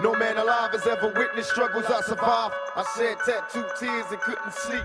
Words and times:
No 0.00 0.12
man 0.12 0.36
alive 0.36 0.70
has 0.70 0.86
ever 0.86 1.12
witnessed 1.12 1.50
struggles 1.50 1.84
I 1.86 2.00
survived. 2.02 2.54
I 2.76 2.84
shed 2.96 3.16
tattooed 3.26 3.66
tears 3.80 4.06
and 4.12 4.20
couldn't 4.20 4.52
sleep. 4.52 4.84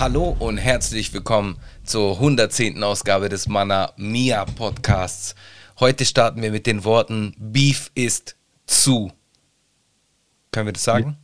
Hallo 0.00 0.34
und 0.40 0.56
herzlich 0.56 1.14
willkommen 1.14 1.58
zur 1.84 2.14
110. 2.14 2.82
Ausgabe 2.82 3.28
des 3.28 3.46
Mana 3.46 3.92
Mia 3.96 4.44
Podcasts. 4.44 5.36
Heute 5.78 6.04
starten 6.04 6.42
wir 6.42 6.50
mit 6.50 6.66
den 6.66 6.82
Worten 6.82 7.36
Beef 7.38 7.92
ist 7.94 8.34
zu. 8.66 9.12
Können 10.50 10.66
wir 10.66 10.72
das 10.72 10.82
sagen? 10.82 11.16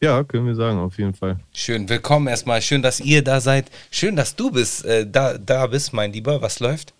Ja, 0.00 0.24
können 0.24 0.46
wir 0.46 0.56
sagen, 0.56 0.80
auf 0.80 0.98
jeden 0.98 1.14
Fall. 1.14 1.38
Schön, 1.54 1.88
willkommen 1.88 2.26
erstmal. 2.26 2.60
Schön, 2.60 2.82
dass 2.82 2.98
ihr 2.98 3.22
da 3.22 3.40
seid. 3.40 3.70
Schön, 3.92 4.16
dass 4.16 4.34
du 4.34 4.50
bist, 4.50 4.84
äh, 4.84 5.06
da, 5.08 5.38
da 5.38 5.68
bist, 5.68 5.92
mein 5.92 6.12
Lieber. 6.12 6.42
Was 6.42 6.58
läuft? 6.58 6.92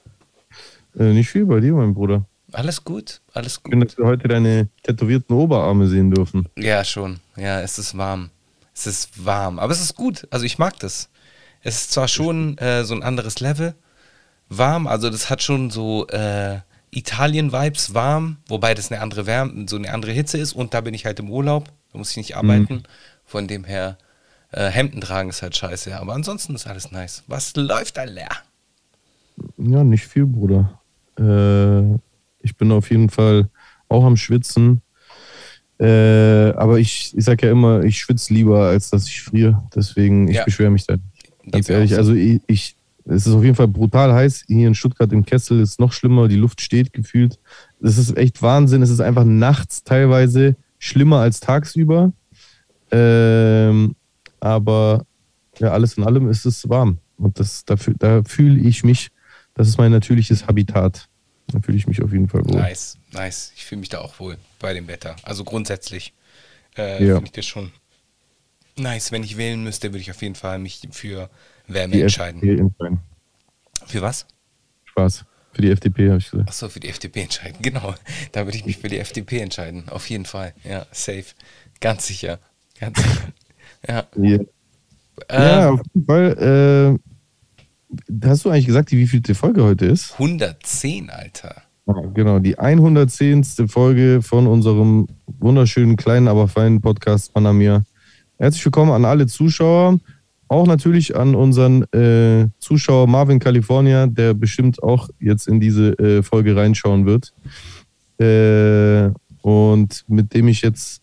Äh, 0.96 1.14
nicht 1.14 1.30
viel 1.30 1.46
bei 1.46 1.58
dir, 1.58 1.72
mein 1.72 1.94
Bruder. 1.94 2.24
Alles 2.52 2.84
gut, 2.84 3.20
alles 3.32 3.60
Schön, 3.64 3.80
gut. 3.80 3.88
dass 3.90 3.98
wir 3.98 4.04
heute 4.04 4.28
deine 4.28 4.68
tätowierten 4.82 5.34
Oberarme 5.36 5.88
sehen 5.88 6.10
dürfen. 6.10 6.46
Ja, 6.56 6.84
schon. 6.84 7.20
Ja, 7.36 7.60
es 7.60 7.78
ist 7.78 7.96
warm. 7.96 8.30
Es 8.74 8.86
ist 8.86 9.24
warm, 9.24 9.58
aber 9.58 9.72
es 9.72 9.80
ist 9.80 9.94
gut. 9.94 10.26
Also 10.30 10.44
ich 10.44 10.58
mag 10.58 10.78
das. 10.78 11.08
Es 11.62 11.76
ist 11.76 11.92
zwar 11.92 12.08
schon 12.08 12.58
äh, 12.58 12.84
so 12.84 12.94
ein 12.94 13.02
anderes 13.02 13.40
Level, 13.40 13.74
warm, 14.48 14.86
also 14.86 15.10
das 15.10 15.30
hat 15.30 15.42
schon 15.42 15.70
so 15.70 16.06
äh, 16.08 16.58
Italien-Vibes, 16.90 17.94
warm, 17.94 18.38
wobei 18.48 18.74
das 18.74 18.90
eine 18.90 19.00
andere 19.00 19.26
Wärme, 19.26 19.66
so 19.68 19.76
eine 19.76 19.92
andere 19.92 20.12
Hitze 20.12 20.38
ist 20.38 20.52
und 20.52 20.74
da 20.74 20.80
bin 20.80 20.92
ich 20.92 21.06
halt 21.06 21.20
im 21.20 21.30
Urlaub, 21.30 21.68
da 21.92 21.98
muss 21.98 22.10
ich 22.10 22.16
nicht 22.16 22.36
arbeiten. 22.36 22.82
Von 23.24 23.46
dem 23.46 23.64
her, 23.64 23.96
äh, 24.50 24.68
Hemden 24.68 25.00
tragen 25.00 25.30
ist 25.30 25.40
halt 25.42 25.56
scheiße, 25.56 25.98
aber 25.98 26.12
ansonsten 26.14 26.54
ist 26.54 26.66
alles 26.66 26.90
nice. 26.90 27.22
Was 27.28 27.54
läuft 27.56 27.96
da 27.96 28.04
leer? 28.04 28.28
Ja, 29.56 29.84
nicht 29.84 30.06
viel, 30.06 30.26
Bruder. 30.26 30.80
Äh, 31.16 31.98
ich 32.42 32.56
bin 32.56 32.70
auf 32.72 32.90
jeden 32.90 33.08
Fall 33.08 33.48
auch 33.88 34.04
am 34.04 34.16
Schwitzen. 34.16 34.80
Äh, 35.78 36.52
aber 36.56 36.78
ich, 36.78 37.12
ich 37.16 37.24
sag 37.24 37.42
ja 37.42 37.50
immer, 37.50 37.82
ich 37.82 37.98
schwitze 37.98 38.32
lieber, 38.32 38.66
als 38.66 38.90
dass 38.90 39.06
ich 39.08 39.20
friere. 39.22 39.62
Deswegen, 39.74 40.28
ich 40.28 40.36
Ja. 40.36 40.44
beschwere 40.44 40.70
mich 40.70 40.86
da. 40.86 40.94
Ganz 41.50 41.66
Geht 41.66 41.68
mir 41.68 41.74
ehrlich, 41.74 41.96
also 41.96 42.14
ich, 42.14 42.40
ich, 42.46 42.76
es 43.04 43.26
ist 43.26 43.34
auf 43.34 43.42
jeden 43.42 43.56
Fall 43.56 43.66
brutal 43.68 44.12
heiß. 44.12 44.44
Hier 44.46 44.68
in 44.68 44.74
Stuttgart 44.76 45.12
im 45.12 45.24
Kessel 45.24 45.60
ist 45.60 45.70
es 45.70 45.78
noch 45.80 45.92
schlimmer. 45.92 46.28
Die 46.28 46.36
Luft 46.36 46.60
steht 46.60 46.92
gefühlt. 46.92 47.38
Das 47.80 47.98
ist 47.98 48.16
echt 48.16 48.42
Wahnsinn. 48.42 48.80
Es 48.82 48.90
ist 48.90 49.00
einfach 49.00 49.24
nachts 49.24 49.82
teilweise 49.82 50.54
schlimmer 50.78 51.18
als 51.18 51.40
tagsüber. 51.40 52.12
Ähm, 52.92 53.96
aber 54.38 55.04
ja, 55.58 55.68
alles 55.72 55.94
in 55.94 56.04
allem 56.04 56.28
ist 56.28 56.44
es 56.46 56.68
warm. 56.68 56.98
Und 57.16 57.40
das, 57.40 57.64
dafür, 57.64 57.94
da 57.98 58.22
fühle 58.24 58.60
ich 58.60 58.84
mich, 58.84 59.08
das 59.54 59.68
ist 59.68 59.78
mein 59.78 59.90
natürliches 59.92 60.46
Habitat. 60.46 61.08
Da 61.52 61.60
fühle 61.60 61.76
ich 61.78 61.86
mich 61.86 62.02
auf 62.02 62.12
jeden 62.12 62.28
Fall 62.28 62.44
wohl. 62.46 62.56
Nice, 62.60 62.98
nice. 63.12 63.52
Ich 63.56 63.64
fühle 63.64 63.80
mich 63.80 63.88
da 63.90 64.00
auch 64.00 64.18
wohl 64.18 64.38
bei 64.58 64.72
dem 64.74 64.88
Wetter. 64.88 65.16
Also 65.22 65.44
grundsätzlich 65.44 66.12
äh, 66.76 67.04
Ja. 67.06 67.14
finde 67.16 67.26
ich 67.26 67.32
das 67.32 67.46
schon 67.46 67.72
nice. 68.76 69.12
Wenn 69.12 69.22
ich 69.22 69.36
wählen 69.36 69.62
müsste, 69.62 69.88
würde 69.92 69.98
ich 70.00 70.10
auf 70.10 70.22
jeden 70.22 70.34
Fall 70.34 70.58
mich 70.58 70.80
für 70.92 71.28
Wärme 71.66 71.94
Die 71.94 72.02
entscheiden. 72.02 72.40
FDP 72.42 72.60
entscheiden. 72.60 73.00
Für 73.86 74.00
was? 74.02 74.26
Spaß. 74.86 75.24
Für 75.52 75.62
die 75.62 75.70
FDP 75.70 76.08
habe 76.08 76.18
ich 76.18 76.30
gesagt. 76.30 76.48
Achso, 76.48 76.68
für 76.70 76.80
die 76.80 76.88
FDP 76.88 77.22
entscheiden. 77.22 77.58
Genau. 77.62 77.94
Da 78.32 78.46
würde 78.46 78.56
ich 78.56 78.64
mich 78.64 78.78
für 78.78 78.88
die 78.88 78.98
FDP 78.98 79.40
entscheiden. 79.40 79.88
Auf 79.90 80.08
jeden 80.08 80.24
Fall. 80.24 80.54
Ja, 80.64 80.86
safe. 80.92 81.26
Ganz 81.80 82.06
sicher. 82.06 82.38
Ganz 82.80 82.98
sicher. 83.02 83.32
Ja. 83.88 84.06
Ja, 84.16 84.38
ja 85.30 85.68
Ähm, 85.68 85.74
auf 85.74 85.80
jeden 85.92 86.06
Fall. 86.06 86.98
Hast 88.24 88.44
du 88.44 88.50
eigentlich 88.50 88.66
gesagt, 88.66 88.92
wie 88.92 89.06
vielte 89.06 89.34
Folge 89.34 89.64
heute 89.64 89.86
ist? 89.86 90.12
110, 90.12 91.10
Alter. 91.10 91.62
Ja, 91.86 91.94
genau, 92.14 92.38
die 92.38 92.58
110. 92.58 93.44
Folge 93.68 94.20
von 94.22 94.46
unserem 94.46 95.08
wunderschönen, 95.26 95.96
kleinen, 95.96 96.28
aber 96.28 96.48
feinen 96.48 96.80
Podcast 96.80 97.34
Panamir. 97.34 97.84
Herzlich 98.38 98.64
willkommen 98.64 98.92
an 98.92 99.04
alle 99.04 99.26
Zuschauer, 99.26 99.98
auch 100.48 100.66
natürlich 100.66 101.16
an 101.16 101.34
unseren 101.34 101.82
äh, 101.92 102.48
Zuschauer 102.58 103.06
Marvin 103.08 103.38
California, 103.38 104.06
der 104.06 104.32
bestimmt 104.34 104.82
auch 104.82 105.10
jetzt 105.20 105.46
in 105.46 105.60
diese 105.60 105.98
äh, 105.98 106.22
Folge 106.22 106.56
reinschauen 106.56 107.04
wird. 107.04 107.34
Äh, 108.18 109.12
und 109.42 110.04
mit 110.08 110.32
dem 110.32 110.48
ich 110.48 110.62
jetzt 110.62 111.02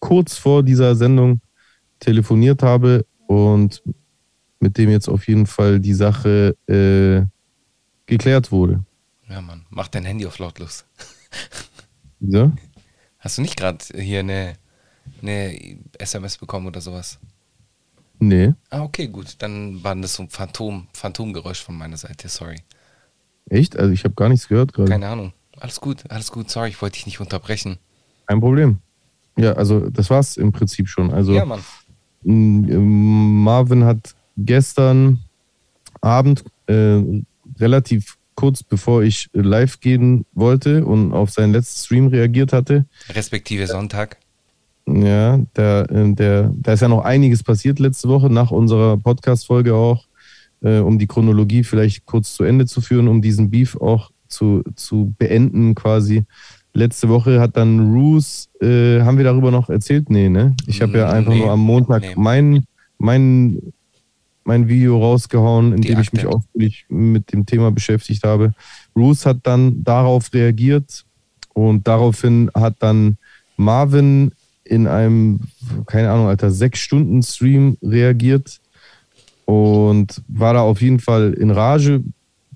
kurz 0.00 0.36
vor 0.36 0.62
dieser 0.62 0.96
Sendung 0.96 1.40
telefoniert 1.98 2.62
habe 2.62 3.06
und 3.26 3.82
mit 4.64 4.78
dem 4.78 4.88
jetzt 4.88 5.08
auf 5.08 5.28
jeden 5.28 5.44
Fall 5.44 5.78
die 5.78 5.92
Sache 5.92 6.56
äh, 6.66 7.26
geklärt 8.06 8.50
wurde. 8.50 8.82
Ja, 9.28 9.42
Mann. 9.42 9.66
Mach 9.68 9.88
dein 9.88 10.06
Handy 10.06 10.26
auf 10.26 10.38
lautlos. 10.38 10.84
Ja? 12.26 12.50
Hast 13.18 13.36
du 13.36 13.42
nicht 13.42 13.58
gerade 13.58 13.84
hier 13.94 14.20
eine, 14.20 14.54
eine 15.20 15.76
SMS 15.98 16.38
bekommen 16.38 16.66
oder 16.66 16.80
sowas? 16.80 17.18
Nee. 18.18 18.54
Ah, 18.70 18.80
okay, 18.80 19.08
gut. 19.08 19.34
Dann 19.40 19.84
war 19.84 19.94
das 19.96 20.14
so 20.14 20.22
ein 20.22 20.30
Phantom, 20.30 20.86
Phantomgeräusch 20.94 21.62
von 21.62 21.76
meiner 21.76 21.98
Seite. 21.98 22.28
Sorry. 22.28 22.62
Echt? 23.50 23.76
Also 23.76 23.92
ich 23.92 24.04
habe 24.04 24.14
gar 24.14 24.30
nichts 24.30 24.48
gehört 24.48 24.72
gerade. 24.72 24.90
Keine 24.90 25.08
Ahnung. 25.08 25.34
Alles 25.58 25.82
gut, 25.82 26.04
alles 26.08 26.32
gut. 26.32 26.48
Sorry, 26.48 26.70
ich 26.70 26.80
wollte 26.80 26.94
dich 26.94 27.04
nicht 27.04 27.20
unterbrechen. 27.20 27.76
Kein 28.26 28.40
Problem. 28.40 28.78
Ja, 29.36 29.52
also 29.52 29.90
das 29.90 30.08
war's 30.08 30.38
im 30.38 30.52
Prinzip 30.52 30.88
schon. 30.88 31.12
Also 31.12 31.34
ja, 31.34 31.44
Mann. 31.44 31.62
Marvin 32.22 33.84
hat 33.84 34.14
gestern 34.36 35.20
Abend 36.00 36.44
äh, 36.66 37.00
relativ 37.60 38.16
kurz 38.34 38.62
bevor 38.62 39.02
ich 39.02 39.28
live 39.32 39.78
gehen 39.80 40.26
wollte 40.32 40.84
und 40.84 41.12
auf 41.12 41.30
seinen 41.30 41.52
letzten 41.52 41.84
Stream 41.84 42.06
reagiert 42.08 42.52
hatte, 42.52 42.84
Respektive 43.14 43.66
Sonntag. 43.66 44.16
ja, 44.86 45.38
der, 45.56 45.86
äh, 45.90 46.12
der, 46.14 46.52
da 46.56 46.72
ist 46.72 46.80
ja 46.80 46.88
noch 46.88 47.04
einiges 47.04 47.42
passiert 47.42 47.78
letzte 47.78 48.08
Woche 48.08 48.30
nach 48.30 48.50
unserer 48.50 48.96
Podcast-Folge 48.96 49.74
auch, 49.74 50.06
äh, 50.62 50.78
um 50.78 50.98
die 50.98 51.06
Chronologie 51.06 51.62
vielleicht 51.62 52.06
kurz 52.06 52.34
zu 52.34 52.42
Ende 52.44 52.66
zu 52.66 52.80
führen, 52.80 53.06
um 53.08 53.22
diesen 53.22 53.50
Beef 53.50 53.76
auch 53.76 54.10
zu, 54.26 54.64
zu 54.74 55.14
beenden 55.16 55.74
quasi. 55.76 56.24
Letzte 56.72 57.08
Woche 57.08 57.40
hat 57.40 57.56
dann 57.56 57.92
Roos, 57.94 58.48
äh, 58.60 59.00
haben 59.02 59.16
wir 59.16 59.24
darüber 59.24 59.52
noch 59.52 59.68
erzählt? 59.70 60.10
Nee, 60.10 60.28
ne? 60.28 60.56
Ich 60.66 60.82
habe 60.82 60.98
ja 60.98 61.08
einfach 61.08 61.32
Nee, 61.32 61.38
nur 61.38 61.52
am 61.52 61.60
Montag 61.60 62.02
nee. 62.02 62.14
mein, 62.16 62.64
mein, 62.98 63.60
mein 64.44 64.68
Video 64.68 64.98
rausgehauen, 64.98 65.72
in 65.72 65.80
Die 65.80 65.88
dem 65.88 66.00
ich 66.00 66.12
mich 66.12 66.26
ausführlich 66.26 66.86
mit 66.88 67.32
dem 67.32 67.46
Thema 67.46 67.70
beschäftigt 67.70 68.24
habe. 68.24 68.54
Roos 68.94 69.26
hat 69.26 69.38
dann 69.42 69.82
darauf 69.82 70.32
reagiert 70.32 71.04
und 71.54 71.88
daraufhin 71.88 72.50
hat 72.54 72.76
dann 72.80 73.16
Marvin 73.56 74.32
in 74.64 74.86
einem, 74.86 75.40
keine 75.86 76.10
Ahnung, 76.10 76.28
Alter, 76.28 76.50
sechs 76.50 76.80
Stunden 76.80 77.22
Stream 77.22 77.76
reagiert 77.82 78.60
und 79.44 80.22
war 80.28 80.54
da 80.54 80.60
auf 80.60 80.80
jeden 80.80 81.00
Fall 81.00 81.34
in 81.34 81.50
Rage, 81.50 82.02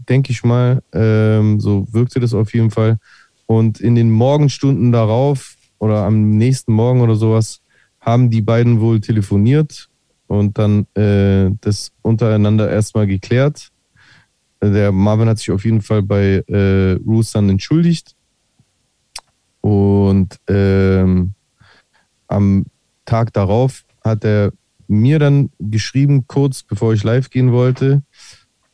denke 0.09 0.32
ich 0.32 0.43
mal. 0.43 0.82
Ähm, 0.93 1.60
so 1.60 1.87
wirkte 1.93 2.21
das 2.21 2.34
auf 2.34 2.54
jeden 2.54 2.71
Fall. 2.71 2.98
Und 3.47 3.81
in 3.81 3.94
den 3.94 4.10
Morgenstunden 4.10 4.93
darauf 4.93 5.56
oder 5.78 6.04
am 6.04 6.31
nächsten 6.37 6.72
Morgen 6.72 7.00
oder 7.00 7.15
sowas 7.15 7.60
haben 8.00 8.31
die 8.31 8.43
beiden 8.43 8.81
wohl 8.81 9.00
telefoniert 9.00 9.88
und 10.28 10.56
dann 10.59 10.87
äh, 10.94 11.50
das 11.61 11.91
untereinander 12.03 12.71
erstmal 12.71 13.06
geklärt. 13.06 13.71
Der 14.62 14.93
Marvin 14.93 15.28
hat 15.28 15.39
sich 15.39 15.50
auf 15.50 15.65
jeden 15.65 15.83
Fall 15.83 16.03
bei 16.03 16.44
äh, 16.47 16.93
Roos 17.05 17.33
dann 17.33 17.49
entschuldigt. 17.49 18.15
Und 19.61 20.37
ähm, 20.49 21.33
am 22.28 22.66
Tag 23.05 23.33
darauf 23.33 23.84
hat 24.05 24.25
er 24.25 24.53
mir 24.87 25.19
dann 25.19 25.50
geschrieben, 25.59 26.27
kurz 26.27 26.62
bevor 26.62 26.93
ich 26.93 27.05
live 27.05 27.31
gehen 27.31 27.53
wollte, 27.53 28.03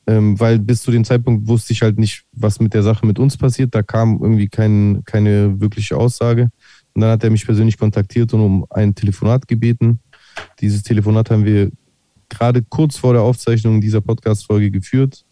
ähm, 0.07 0.39
weil 0.39 0.59
bis 0.59 0.83
zu 0.83 0.91
dem 0.91 1.05
Zeitpunkt 1.05 1.49
wusste 1.49 1.73
ich 1.73 1.83
halt 1.83 1.99
nicht, 1.99 2.25
was 2.33 2.61
mit 2.61 2.75
der 2.75 2.83
Sache 2.83 3.07
mit 3.07 3.19
uns 3.19 3.37
passiert. 3.37 3.75
Da 3.75 3.83
kam 3.83 4.21
irgendwie 4.23 4.49
kein, 4.49 5.03
keine 5.05 5.61
wirkliche 5.61 5.97
Aussage. 5.97 6.51
Und 6.95 7.01
dann 7.01 7.11
hat 7.11 7.25
er 7.25 7.31
mich 7.31 7.45
persönlich 7.45 7.79
kontaktiert 7.79 8.33
und 8.35 8.41
um 8.41 8.67
ein 8.71 8.95
Telefonat 8.95 9.49
gebeten. 9.49 10.01
Dieses 10.61 10.83
Telefonat 10.83 11.31
haben 11.31 11.45
wir 11.45 11.71
gerade 12.29 12.63
kurz 12.63 12.97
vor 12.97 13.13
der 13.13 13.23
Aufzeichnung 13.23 13.81
dieser 13.81 14.01
Podcast-Folge 14.01 14.71
geführt. 14.71 15.25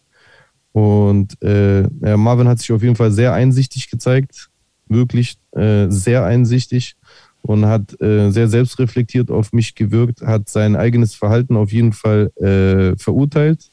Und 0.71 1.39
äh, 1.41 1.87
Marvin 2.17 2.47
hat 2.47 2.59
sich 2.59 2.71
auf 2.71 2.81
jeden 2.81 2.95
Fall 2.95 3.11
sehr 3.11 3.33
einsichtig 3.33 3.89
gezeigt, 3.89 4.49
wirklich 4.87 5.37
äh, 5.51 5.87
sehr 5.89 6.25
einsichtig 6.25 6.95
und 7.43 7.65
hat 7.65 7.99
äh, 8.01 8.31
sehr 8.31 8.47
selbstreflektiert 8.47 9.29
auf 9.29 9.53
mich 9.53 9.75
gewirkt, 9.75 10.21
hat 10.21 10.49
sein 10.49 10.75
eigenes 10.75 11.13
Verhalten 11.13 11.57
auf 11.57 11.71
jeden 11.71 11.93
Fall 11.93 12.31
äh, 12.37 12.97
verurteilt. 12.97 13.69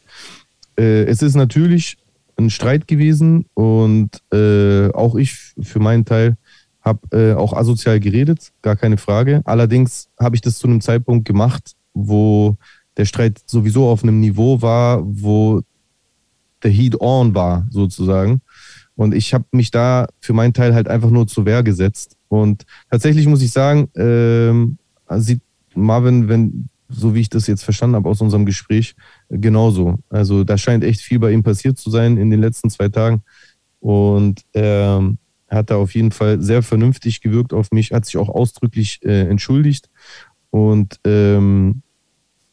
Äh, 0.77 1.05
es 1.05 1.23
ist 1.23 1.37
natürlich 1.37 1.97
ein 2.37 2.51
Streit 2.51 2.89
gewesen 2.89 3.47
und 3.55 4.11
äh, 4.33 4.91
auch 4.91 5.15
ich 5.15 5.35
für 5.61 5.79
meinen 5.79 6.05
Teil 6.05 6.37
habe 6.83 7.01
äh, 7.17 7.35
auch 7.35 7.53
asozial 7.53 8.01
geredet, 8.01 8.53
gar 8.63 8.77
keine 8.77 8.97
Frage. 8.97 9.43
Allerdings 9.45 10.09
habe 10.19 10.37
ich 10.37 10.43
das 10.43 10.59
zu 10.59 10.67
einem 10.67 10.81
Zeitpunkt 10.81 11.27
gemacht, 11.27 11.75
wo 11.93 12.57
der 12.97 13.05
Streit 13.05 13.41
sowieso 13.47 13.89
auf 13.89 14.03
einem 14.03 14.21
Niveau 14.21 14.63
war, 14.63 15.03
wo 15.05 15.63
der 16.63 16.71
Heat 16.71 17.01
on 17.01 17.35
war, 17.35 17.67
sozusagen. 17.71 18.41
Und 18.97 19.15
ich 19.15 19.33
habe 19.33 19.45
mich 19.53 19.71
da 19.71 20.09
für 20.21 20.33
meinen 20.33 20.53
Teil 20.53 20.75
halt 20.75 20.89
einfach 20.89 21.11
nur 21.11 21.27
zur 21.27 21.47
Wehr 21.47 21.63
gesetzt. 21.63 22.17
Und 22.29 22.67
tatsächlich 22.91 23.27
muss 23.27 23.43
ich 23.43 23.51
sagen, 23.51 23.89
ähm, 23.97 24.77
sieht 25.17 25.41
Marvin, 25.75 26.29
wenn, 26.29 26.69
so 26.89 27.15
wie 27.15 27.21
ich 27.21 27.31
das 27.31 27.47
jetzt 27.47 27.63
verstanden 27.63 27.97
habe 27.97 28.09
aus 28.09 28.21
unserem 28.21 28.45
Gespräch, 28.45 28.95
genauso. 29.31 29.99
Also 30.11 30.45
da 30.45 30.59
scheint 30.59 30.85
echt 30.85 31.01
viel 31.01 31.19
bei 31.19 31.33
ihm 31.33 31.43
passiert 31.43 31.79
zu 31.79 31.91
sein 31.91 32.19
in 32.19 32.31
den 32.31 32.41
letzten 32.41 32.69
zwei 32.69 32.89
Tagen. 32.89 33.23
Und 33.81 34.43
ähm, 34.53 35.19
hat 35.51 35.71
da 35.71 35.77
auf 35.77 35.95
jeden 35.95 36.13
Fall 36.13 36.41
sehr 36.41 36.63
vernünftig 36.63 37.21
gewirkt 37.21 37.53
auf 37.53 37.71
mich, 37.73 37.93
hat 37.93 38.07
sich 38.07 38.17
auch 38.17 38.29
ausdrücklich 38.29 39.01
äh, 39.03 39.29
entschuldigt. 39.29 39.91
Und 40.51 40.99
ähm, 41.05 41.83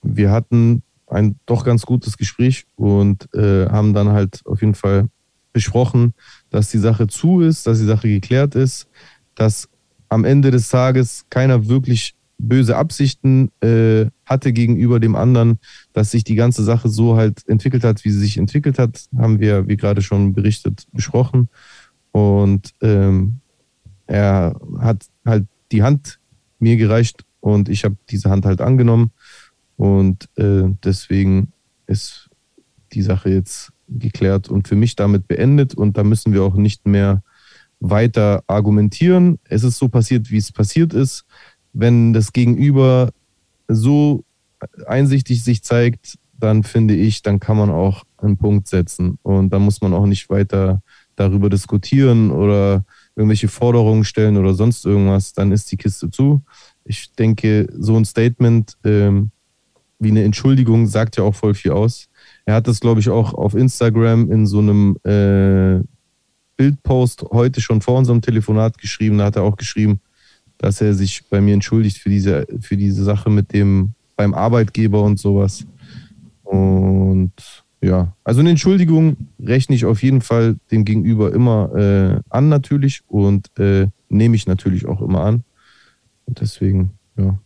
wir 0.02 0.32
hatten 0.32 0.84
ein 1.08 1.38
doch 1.46 1.64
ganz 1.64 1.86
gutes 1.86 2.18
Gespräch 2.18 2.66
und 2.76 3.34
äh, 3.34 3.68
haben 3.68 3.94
dann 3.94 4.10
halt 4.10 4.42
auf 4.46 4.62
jeden 4.62 4.76
Fall 4.76 5.08
besprochen, 5.54 6.14
dass 6.50 6.70
die 6.70 6.78
Sache 6.78 7.08
zu 7.08 7.42
ist, 7.42 7.66
dass 7.66 7.80
die 7.80 7.86
Sache 7.86 8.08
geklärt 8.10 8.56
ist, 8.56 8.88
dass 9.36 9.70
am 10.10 10.26
Ende 10.26 10.52
des 10.52 10.70
Tages 10.70 11.26
keiner 11.30 11.68
wirklich 11.68 12.16
böse 12.40 12.78
Absichten 12.78 13.50
äh, 13.62 14.06
hatte 14.26 14.54
gegenüber 14.54 15.00
dem 15.00 15.16
anderen, 15.16 15.60
dass 15.94 16.12
sich 16.12 16.24
die 16.24 16.36
ganze 16.36 16.64
Sache 16.64 16.90
so 16.90 17.18
halt 17.18 17.48
entwickelt 17.48 17.84
hat, 17.84 18.06
wie 18.06 18.12
sie 18.12 18.20
sich 18.20 18.38
entwickelt 18.38 18.78
hat, 18.78 19.06
haben 19.18 19.40
wir, 19.40 19.68
wie 19.68 19.78
gerade 19.78 20.02
schon 20.02 20.34
berichtet, 20.34 20.86
besprochen. 20.94 21.50
Und 22.18 22.74
ähm, 22.82 23.42
er 24.08 24.60
hat 24.80 25.06
halt 25.24 25.46
die 25.72 25.84
Hand 25.84 26.20
mir 26.58 26.76
gereicht 26.76 27.26
und 27.42 27.70
ich 27.70 27.84
habe 27.84 27.96
diese 28.10 28.32
Hand 28.32 28.44
halt 28.48 28.60
angenommen. 28.60 29.12
Und 29.76 30.28
äh, 30.36 30.64
deswegen 30.84 31.54
ist 31.86 32.32
die 32.94 33.04
Sache 33.04 33.30
jetzt 33.30 33.72
geklärt 33.88 34.50
und 34.50 34.68
für 34.68 34.76
mich 34.76 34.96
damit 34.96 35.28
beendet. 35.28 35.76
Und 35.76 35.96
da 35.96 36.04
müssen 36.04 36.34
wir 36.34 36.42
auch 36.42 36.56
nicht 36.56 36.88
mehr 36.88 37.22
weiter 37.80 38.44
argumentieren. 38.48 39.38
Es 39.44 39.64
ist 39.64 39.78
so 39.78 39.88
passiert, 39.88 40.32
wie 40.32 40.38
es 40.38 40.52
passiert 40.52 40.96
ist. 40.96 41.24
Wenn 41.72 42.14
das 42.14 42.34
Gegenüber 42.34 43.12
so 43.68 44.24
einsichtig 44.88 45.44
sich 45.44 45.62
zeigt, 45.62 46.18
dann 46.40 46.64
finde 46.64 46.96
ich, 46.96 47.22
dann 47.22 47.40
kann 47.40 47.58
man 47.58 47.70
auch 47.70 48.06
einen 48.18 48.38
Punkt 48.38 48.68
setzen. 48.68 49.20
Und 49.22 49.52
da 49.54 49.60
muss 49.60 49.82
man 49.82 49.94
auch 49.94 50.08
nicht 50.08 50.32
weiter 50.32 50.82
darüber 51.18 51.50
diskutieren 51.50 52.32
oder 52.32 52.86
irgendwelche 53.16 53.50
Forderungen 53.50 54.06
stellen 54.06 54.38
oder 54.38 54.54
sonst 54.54 54.86
irgendwas. 54.86 55.34
Dann 55.34 55.52
ist 55.52 55.70
die 55.72 55.78
Kiste 55.78 56.10
zu. 56.10 56.42
Ich 56.86 57.12
denke, 57.14 57.68
so 57.78 57.98
ein 57.98 58.06
Statement 58.06 58.78
ähm, 58.86 59.32
wie 60.00 60.12
eine 60.12 60.24
Entschuldigung 60.24 60.88
sagt 60.88 61.18
ja 61.18 61.24
auch 61.24 61.36
voll 61.36 61.54
viel 61.54 61.72
aus. 61.72 62.08
Er 62.46 62.56
hat 62.56 62.68
das, 62.68 62.80
glaube 62.80 63.00
ich, 63.00 63.10
auch 63.10 63.34
auf 63.34 63.56
Instagram 63.56 64.32
in 64.32 64.46
so 64.46 64.60
einem 64.60 64.96
äh, 65.04 65.84
Bildpost 66.56 67.24
heute 67.32 67.62
schon 67.62 67.82
vor 67.82 67.98
unserem 67.98 68.22
Telefonat 68.22 68.78
geschrieben. 68.78 69.18
Da 69.18 69.26
hat 69.26 69.36
er 69.36 69.44
auch 69.44 69.58
geschrieben, 69.58 70.00
dass 70.58 70.82
er 70.82 70.94
sich 70.94 71.28
bei 71.30 71.42
mir 71.42 71.54
entschuldigt 71.54 71.98
für 71.98 72.10
diese, 72.10 72.46
für 72.62 72.78
diese 72.78 73.04
Sache 73.04 73.30
mit 73.30 73.54
dem 73.54 73.94
beim 74.16 74.34
Arbeitgeber 74.34 75.02
und 75.04 75.20
sowas. 75.20 75.66
Und 76.44 77.34
ja, 77.82 78.14
also 78.24 78.40
eine 78.40 78.50
Entschuldigung 78.50 79.18
rechne 79.40 79.76
ich 79.76 79.86
auf 79.86 80.02
jeden 80.04 80.22
Fall 80.22 80.56
dem 80.72 80.84
Gegenüber 80.86 81.34
immer 81.34 81.76
äh, 81.76 82.20
an, 82.30 82.50
natürlich, 82.50 83.02
und 83.08 83.50
äh, 83.60 83.88
nehme 84.10 84.36
ich 84.36 84.48
natürlich 84.48 84.88
auch 84.88 85.02
immer 85.02 85.22
an. 85.22 85.44
Und 86.26 86.42
deswegen, 86.42 86.92
ja. 87.18 87.38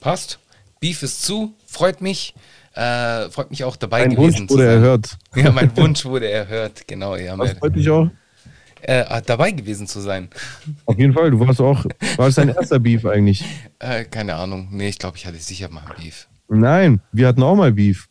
Passt. 0.00 0.38
Beef 0.80 1.02
ist 1.02 1.22
zu, 1.24 1.54
freut 1.66 2.00
mich. 2.00 2.34
Äh, 2.74 3.28
freut 3.30 3.50
mich 3.50 3.64
auch 3.64 3.74
dabei 3.76 4.06
mein 4.06 4.10
gewesen 4.14 4.40
Wunsch 4.40 4.50
wurde 4.50 4.62
zu 4.62 4.68
sein. 4.68 4.68
erhört. 4.76 5.18
Ja, 5.34 5.50
mein 5.50 5.76
Wunsch 5.76 6.04
wurde 6.04 6.30
erhört, 6.30 6.86
genau. 6.86 7.16
Ja, 7.16 7.36
Das 7.36 7.52
freut 7.54 7.74
mich 7.74 7.90
auch. 7.90 8.08
äh, 8.82 9.20
dabei 9.26 9.50
gewesen 9.50 9.88
zu 9.88 9.98
sein. 10.00 10.28
Auf 10.84 10.96
jeden 10.96 11.12
Fall, 11.12 11.32
du 11.32 11.40
warst 11.40 11.60
auch, 11.60 11.84
war 12.16 12.26
das 12.26 12.36
dein 12.36 12.48
erster 12.54 12.78
Beef 12.78 13.04
eigentlich? 13.04 13.44
Äh, 13.80 14.04
keine 14.04 14.36
Ahnung. 14.36 14.68
Nee, 14.70 14.90
ich 14.90 14.98
glaube, 14.98 15.16
ich 15.16 15.26
hatte 15.26 15.38
sicher 15.38 15.68
mal 15.68 15.82
Beef. 16.00 16.28
Nein, 16.48 17.00
wir 17.12 17.26
hatten 17.28 17.42
auch 17.42 17.56
mal 17.56 17.72
Beef. 17.72 18.08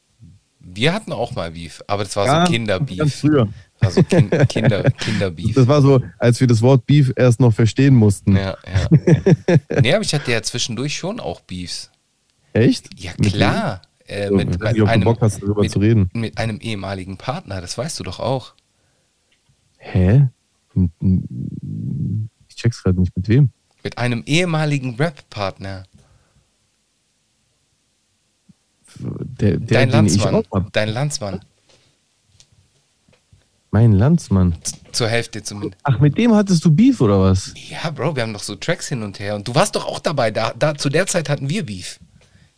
Wir 0.59 0.93
hatten 0.93 1.11
auch 1.13 1.33
mal 1.33 1.51
Beef, 1.51 1.81
aber 1.87 2.03
das 2.03 2.15
war 2.15 2.25
Ganz- 2.25 2.35
so 2.35 2.39
Ganz 2.43 2.49
Kinderbeef. 2.51 3.15
früher. 3.15 3.47
War 3.79 3.91
so 3.91 4.03
kind, 4.03 4.31
Kinder, 4.49 4.83
Kinderbeef. 4.91 5.55
Das 5.55 5.67
war 5.67 5.81
so, 5.81 6.01
als 6.19 6.39
wir 6.39 6.47
das 6.47 6.61
Wort 6.61 6.85
Beef 6.85 7.13
erst 7.15 7.39
noch 7.39 7.53
verstehen 7.53 7.95
mussten. 7.95 8.35
Ja, 8.35 8.57
ja. 8.65 9.57
nee, 9.81 9.93
aber 9.93 10.03
ich 10.03 10.13
hatte 10.13 10.31
ja 10.31 10.41
zwischendurch 10.41 10.95
schon 10.97 11.19
auch 11.19 11.41
Beefs. 11.41 11.91
Echt? 12.53 12.89
Ja, 12.99 13.11
Mit 13.17 13.33
klar. 13.33 13.81
Äh, 14.07 14.29
mit, 14.31 14.49
Ich 14.55 14.59
weiß 14.59 14.59
mit, 14.59 14.71
nicht, 14.73 14.81
ob 14.81 14.87
du 14.87 14.93
einem, 14.93 15.03
Bock 15.03 15.21
hast, 15.21 15.41
darüber 15.41 15.61
mit, 15.61 15.71
zu 15.71 15.79
reden. 15.79 16.09
mit 16.13 16.37
einem 16.37 16.59
ehemaligen 16.59 17.17
Partner, 17.17 17.61
das 17.61 17.77
weißt 17.77 17.99
du 17.99 18.03
doch 18.03 18.19
auch. 18.19 18.53
Hä? 19.77 20.27
Mit- 20.73 20.91
m- 21.01 22.29
Ich 22.49 22.55
check's 22.55 22.83
gerade 22.83 22.99
nicht. 22.99 23.15
Mit 23.15 23.27
wem? 23.29 23.49
Mit 23.83 23.97
einem 23.97 24.23
ehemaligen 24.25 24.95
Rap-Partner. 24.95 25.83
Der, 28.99 29.57
der 29.57 29.59
Dein 29.59 29.89
Landsmann. 29.89 30.43
Dein 30.71 30.89
Landsmann. 30.89 31.41
Mein 33.71 33.91
Landsmann. 33.91 34.55
Zur 34.91 35.09
Hälfte 35.09 35.43
zumindest. 35.43 35.77
Ach, 35.83 35.99
mit 35.99 36.17
dem 36.17 36.33
hattest 36.33 36.63
du 36.63 36.71
Beef 36.71 37.01
oder 37.01 37.19
was? 37.19 37.53
Ja, 37.69 37.89
Bro, 37.91 38.15
wir 38.15 38.23
haben 38.23 38.33
doch 38.33 38.41
so 38.41 38.55
Tracks 38.55 38.87
hin 38.87 39.03
und 39.03 39.19
her. 39.19 39.35
Und 39.35 39.47
du 39.47 39.53
warst 39.55 39.75
doch 39.75 39.85
auch 39.85 39.99
dabei. 39.99 40.31
Da, 40.31 40.53
da, 40.57 40.75
zu 40.75 40.89
der 40.89 41.05
Zeit 41.05 41.29
hatten 41.29 41.49
wir 41.49 41.65
Beef. 41.65 41.99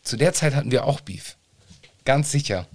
Zu 0.03 0.17
der 0.17 0.33
Zeit 0.33 0.55
hatten 0.55 0.71
wir 0.71 0.85
auch 0.85 1.01
Beef. 1.01 1.35
Ganz 2.05 2.31
sicher. 2.31 2.67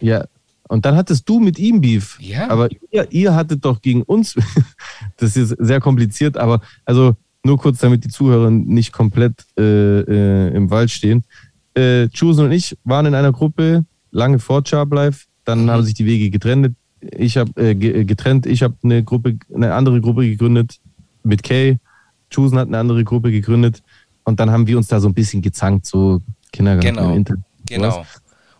Ja. 0.00 0.24
Und 0.68 0.84
dann 0.84 0.96
hattest 0.96 1.28
du 1.28 1.40
mit 1.40 1.58
ihm 1.58 1.80
Beef. 1.80 2.18
Ja. 2.20 2.48
Aber 2.48 2.68
ihr, 2.90 3.10
ihr 3.10 3.34
hattet 3.34 3.64
doch 3.64 3.82
gegen 3.82 4.02
uns. 4.02 4.34
das 5.16 5.36
ist 5.36 5.56
sehr 5.58 5.80
kompliziert, 5.80 6.36
aber 6.36 6.60
also 6.84 7.16
nur 7.44 7.58
kurz, 7.58 7.78
damit 7.78 8.04
die 8.04 8.08
Zuhörer 8.08 8.50
nicht 8.50 8.92
komplett 8.92 9.44
äh, 9.58 10.00
äh, 10.00 10.54
im 10.54 10.70
Wald 10.70 10.90
stehen. 10.90 11.24
Äh, 11.78 12.08
Chusen 12.10 12.46
und 12.46 12.52
ich 12.52 12.76
waren 12.84 13.06
in 13.06 13.14
einer 13.14 13.32
Gruppe, 13.32 13.84
lange 14.10 14.38
vor 14.38 14.62
Sharp 14.66 14.92
Life. 14.92 15.26
Dann 15.44 15.64
Mhm. 15.64 15.70
haben 15.70 15.84
sich 15.84 15.94
die 15.94 16.06
Wege 16.06 16.30
getrennt. 16.30 16.74
Ich 17.00 17.36
habe 17.36 17.50
äh, 17.60 17.74
ge- 17.74 18.04
getrennt. 18.04 18.46
Ich 18.46 18.62
habe 18.62 18.74
eine 18.82 19.04
Gruppe, 19.04 19.36
eine 19.54 19.72
andere 19.74 20.00
Gruppe 20.00 20.22
gegründet 20.28 20.78
mit 21.22 21.42
Kay. 21.42 21.78
Chusen 22.30 22.58
hat 22.58 22.68
eine 22.68 22.78
andere 22.78 23.04
Gruppe 23.04 23.30
gegründet. 23.30 23.82
Und 24.24 24.40
dann 24.40 24.50
haben 24.50 24.66
wir 24.66 24.76
uns 24.76 24.88
da 24.88 24.98
so 25.00 25.08
ein 25.08 25.14
bisschen 25.14 25.40
gezankt, 25.40 25.86
so 25.86 26.20
Kindergarten 26.52 26.96
Genau. 26.96 27.10
im 27.10 27.16
Internet. 27.18 27.44
Genau. 27.66 28.04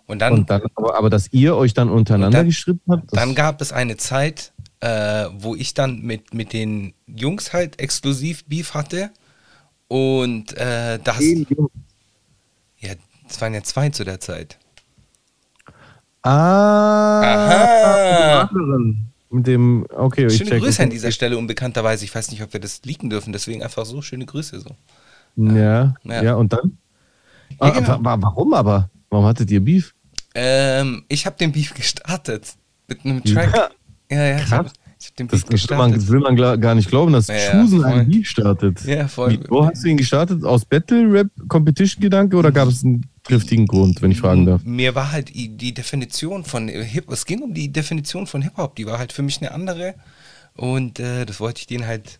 Und 0.06 0.20
dann, 0.20 0.32
Und 0.32 0.48
dann, 0.50 0.62
aber, 0.74 0.96
aber 0.96 1.10
dass 1.10 1.30
ihr 1.32 1.54
euch 1.56 1.74
dann 1.74 1.90
untereinander 1.90 2.38
dann- 2.38 2.46
gestritten 2.46 2.80
habt, 2.90 3.14
dann 3.14 3.34
gab 3.34 3.60
es 3.60 3.72
eine 3.72 3.96
Zeit, 3.98 4.52
äh, 4.80 5.26
wo 5.38 5.54
ich 5.54 5.74
dann 5.74 6.00
mit, 6.02 6.32
mit 6.32 6.52
den 6.54 6.94
Jungs 7.06 7.52
halt 7.52 7.78
exklusiv 7.80 8.44
Beef 8.46 8.72
hatte. 8.74 9.10
Und 9.88 10.56
äh, 10.56 10.98
das. 11.02 11.20
Ja, 12.80 12.92
es 13.30 13.40
waren 13.40 13.54
ja 13.54 13.62
zwei 13.62 13.90
zu 13.90 14.04
der 14.04 14.20
Zeit. 14.20 14.58
Ah, 16.22 17.22
Aha. 17.22 18.42
mit 18.44 18.50
dem 18.52 18.58
anderen. 18.62 19.04
Mit 19.30 19.46
dem, 19.46 19.86
okay, 19.94 20.26
ich 20.26 20.36
Schöne. 20.38 20.58
Grüße 20.58 20.82
an 20.82 20.90
dieser 20.90 21.12
Stelle, 21.12 21.36
unbekannterweise. 21.36 22.04
Ich 22.04 22.14
weiß 22.14 22.30
nicht, 22.30 22.42
ob 22.42 22.52
wir 22.52 22.60
das 22.60 22.80
leaken 22.84 23.10
dürfen, 23.10 23.32
deswegen 23.32 23.62
einfach 23.62 23.84
so 23.84 24.00
schöne 24.02 24.24
Grüße. 24.26 24.60
So. 24.60 24.70
Ja, 25.36 25.94
Ja. 26.04 26.22
ja, 26.22 26.34
und 26.34 26.52
dann? 26.52 26.78
Ja, 27.50 27.56
Ah, 27.60 27.70
genau. 27.70 27.88
wa- 27.88 27.98
wa- 28.04 28.16
warum 28.22 28.54
aber? 28.54 28.90
Warum 29.10 29.26
hattet 29.26 29.50
ihr 29.50 29.60
Beef? 29.60 29.94
Ähm, 30.34 31.04
ich 31.08 31.26
habe 31.26 31.36
den 31.36 31.52
Beef 31.52 31.74
gestartet 31.74 32.54
mit 32.88 33.04
einem 33.04 33.22
Track. 33.22 33.54
Ja, 34.10 34.16
Ja, 34.16 34.24
ja, 34.24 34.38
krass. 34.44 34.72
Das, 34.98 35.12
das 35.14 35.30
will, 35.30 35.38
man, 35.76 35.92
gestartet. 35.92 36.08
will 36.08 36.20
man 36.20 36.36
gar 36.60 36.74
nicht 36.74 36.88
glauben, 36.88 37.12
dass 37.12 37.28
Ja, 37.28 37.36
ja, 37.36 37.50
Chusen 37.52 37.82
voll. 37.82 37.90
einen 37.92 38.10
Beef 38.10 38.28
startet. 38.28 38.84
Ja, 38.84 39.06
voll. 39.06 39.38
Wo 39.48 39.64
hast 39.64 39.84
du 39.84 39.88
ihn 39.88 39.96
gestartet? 39.96 40.44
Aus 40.44 40.64
Battle-Rap-Competition-Gedanke 40.64 42.36
oder 42.36 42.50
gab 42.50 42.68
es 42.68 42.84
einen 42.84 43.06
triftigen 43.22 43.66
Grund, 43.66 44.02
wenn 44.02 44.10
ich 44.10 44.18
fragen 44.20 44.46
darf? 44.46 44.62
Mir 44.64 44.94
war 44.96 45.12
halt 45.12 45.32
die, 45.34 45.72
Definition 45.72 46.44
von 46.44 46.66
Hip, 46.68 47.10
es 47.12 47.26
ging 47.26 47.42
um 47.42 47.54
die 47.54 47.70
Definition 47.72 48.26
von 48.26 48.42
Hip-Hop, 48.42 48.74
die 48.74 48.86
war 48.86 48.98
halt 48.98 49.12
für 49.12 49.22
mich 49.22 49.40
eine 49.40 49.52
andere 49.52 49.94
und 50.56 50.98
äh, 50.98 51.24
das 51.24 51.38
wollte 51.38 51.60
ich 51.60 51.66
denen 51.68 51.86
halt 51.86 52.18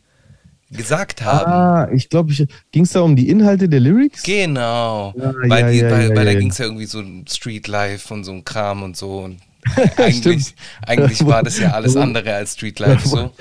gesagt 0.71 1.25
haben. 1.25 1.51
Ah, 1.51 1.89
ich 1.93 2.09
glaube, 2.09 2.31
ich, 2.31 2.47
ging 2.73 2.85
es 2.85 2.93
da 2.93 3.01
um 3.01 3.17
die 3.17 3.29
Inhalte 3.29 3.69
der 3.69 3.81
Lyrics? 3.81 4.23
Genau, 4.23 5.15
Ja, 5.17 5.35
weil, 5.49 5.51
ja, 5.51 5.71
die, 5.71 5.79
ja, 5.79 5.91
weil, 5.91 6.11
ja, 6.11 6.17
weil 6.17 6.25
da 6.27 6.33
ja. 6.33 6.39
ging 6.39 6.51
es 6.51 6.59
ja 6.59 6.67
irgendwie 6.67 6.85
so 6.87 6.99
um 7.01 7.25
Street 7.27 7.67
Life 7.67 8.13
und 8.13 8.25
so 8.25 8.33
ein 8.33 8.45
Kram 8.45 8.83
und 8.83 8.97
so 8.97 9.21
und 9.21 9.39
eigentlich, 9.97 10.55
eigentlich 10.87 11.25
war 11.27 11.43
das 11.43 11.59
ja 11.59 11.73
alles 11.73 11.97
andere 11.97 12.35
als 12.35 12.53
Street 12.55 12.79
Life 12.79 13.07
so. 13.09 13.33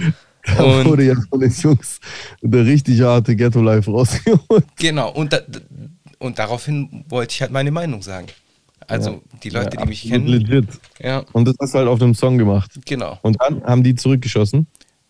Da 0.46 0.64
Und 0.64 0.86
wurde 0.86 1.04
ja 1.04 1.16
von 1.30 1.40
den 1.42 1.52
Jungs 1.52 2.00
eine 2.44 2.66
richtig 2.66 3.02
harte 3.02 3.36
Ghetto-Life 3.36 3.92
rausgeholt. 3.92 4.66
Genau, 4.78 5.12
und, 5.12 5.34
da, 5.34 5.42
und 6.20 6.40
daraufhin 6.40 7.06
wollte 7.10 7.34
ich 7.34 7.42
halt 7.42 7.52
meine 7.52 7.72
Meinung 7.72 8.02
sagen. 8.02 8.28
Also 8.88 9.10
Ja. 9.12 9.20
die 9.44 9.50
Leute, 9.50 9.76
Ja, 9.78 9.84
die 9.84 9.90
mich 9.90 10.08
kennen. 10.10 10.28
Legit. 10.28 10.68
Ja, 11.00 11.26
Und 11.34 11.46
das 11.48 11.56
hast 11.60 11.74
du 11.74 11.80
halt 11.80 11.88
auf 11.90 12.02
einem 12.02 12.16
Song 12.16 12.38
gemacht. 12.38 12.72
genau. 12.86 13.20
Und 13.22 13.38
dann 13.42 13.62
haben 13.66 13.84
die 13.84 13.96
zurückgeschossen. 13.96 14.68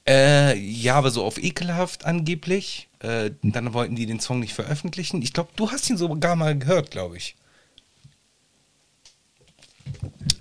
Äh, 0.10 0.58
ja, 0.58 0.96
aber 0.96 1.12
so 1.12 1.24
auf 1.24 1.38
ekelhaft 1.38 2.06
angeblich. 2.06 2.88
Äh, 3.00 3.32
dann 3.44 3.74
wollten 3.74 3.96
die 3.96 4.08
den 4.08 4.20
Song 4.20 4.40
nicht 4.40 4.54
veröffentlichen. 4.56 5.22
Ich 5.22 5.34
glaube, 5.34 5.50
du 5.56 5.70
hast 5.70 5.88
ihn 5.90 5.98
sogar 5.98 6.36
mal 6.36 6.58
gehört, 6.58 6.90
glaube 6.90 7.18
ich. 7.18 7.36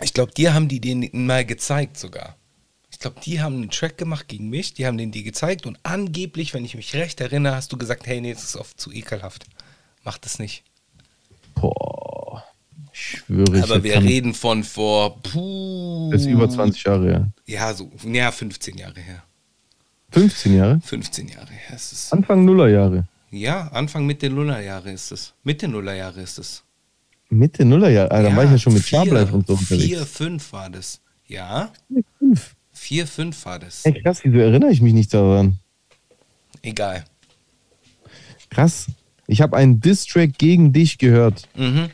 Ich 0.02 0.05
glaube, 0.16 0.32
dir 0.32 0.54
haben 0.54 0.66
die 0.68 0.80
den 0.80 1.08
mal 1.12 1.44
gezeigt 1.44 1.98
sogar. 1.98 2.36
Ich 2.90 2.98
glaube, 2.98 3.20
die 3.22 3.42
haben 3.42 3.56
einen 3.56 3.70
Track 3.70 3.98
gemacht 3.98 4.28
gegen 4.28 4.48
mich, 4.48 4.72
die 4.72 4.86
haben 4.86 4.96
den 4.96 5.12
dir 5.12 5.22
gezeigt 5.22 5.66
und 5.66 5.78
angeblich, 5.82 6.54
wenn 6.54 6.64
ich 6.64 6.74
mich 6.74 6.94
recht 6.94 7.20
erinnere, 7.20 7.54
hast 7.54 7.70
du 7.70 7.76
gesagt, 7.76 8.06
hey, 8.06 8.22
nee, 8.22 8.32
das 8.32 8.44
ist 8.44 8.56
oft 8.56 8.80
zu 8.80 8.90
ekelhaft. 8.90 9.44
Mach 10.04 10.16
das 10.16 10.38
nicht. 10.38 10.64
Boah. 11.54 12.42
Ich 12.94 13.00
schwöre, 13.00 13.58
ich 13.58 13.62
Aber 13.62 13.84
wir 13.84 14.02
reden 14.02 14.32
von 14.32 14.64
vor, 14.64 15.20
puh. 15.20 16.08
Das 16.10 16.22
ist 16.22 16.28
über 16.28 16.48
20 16.48 16.84
Jahre 16.84 17.04
her. 17.04 17.30
Ja, 17.44 17.74
so, 17.74 17.90
ja, 18.02 18.32
15 18.32 18.78
Jahre 18.78 19.00
her. 19.00 19.22
15 20.12 20.56
Jahre? 20.56 20.80
15 20.82 21.28
Jahre 21.28 21.52
her 21.52 21.76
ist 21.76 21.92
es. 21.92 22.12
Anfang 22.12 22.46
Nullerjahre. 22.46 23.06
Ja, 23.30 23.68
Anfang 23.68 24.06
Mitte 24.06 24.30
Nullerjahre 24.30 24.92
ist 24.92 25.12
es. 25.12 25.34
Mitte 25.44 25.68
Nullerjahre 25.68 26.22
ist 26.22 26.38
es. 26.38 26.62
Mitte 27.28 27.64
Nullerjahre. 27.64 28.10
Ah, 28.10 28.22
dann 28.22 28.36
war 28.36 28.44
ich 28.44 28.50
ja 28.50 28.58
schon 28.58 28.74
mit 28.74 28.84
Sharplife 28.84 29.32
und 29.34 29.46
so 29.46 29.56
Vier, 29.56 29.76
unterwegs. 29.98 30.10
fünf 30.12 30.52
war 30.52 30.70
das. 30.70 31.00
Ja, 31.26 31.72
Fünf. 32.18 32.54
vier, 32.72 33.06
fünf 33.06 33.44
war 33.46 33.58
das. 33.58 33.84
Ey, 33.84 34.00
krass, 34.00 34.20
wieso 34.22 34.38
erinnere 34.38 34.70
ich 34.70 34.80
mich 34.80 34.92
nicht 34.94 35.12
daran? 35.12 35.58
Egal. 36.62 37.04
Krass. 38.50 38.86
Ich 39.26 39.40
habe 39.40 39.56
einen 39.56 39.80
Diss-Track 39.80 40.38
gegen 40.38 40.72
dich 40.72 40.98
gehört 40.98 41.48
Mhm. 41.56 41.90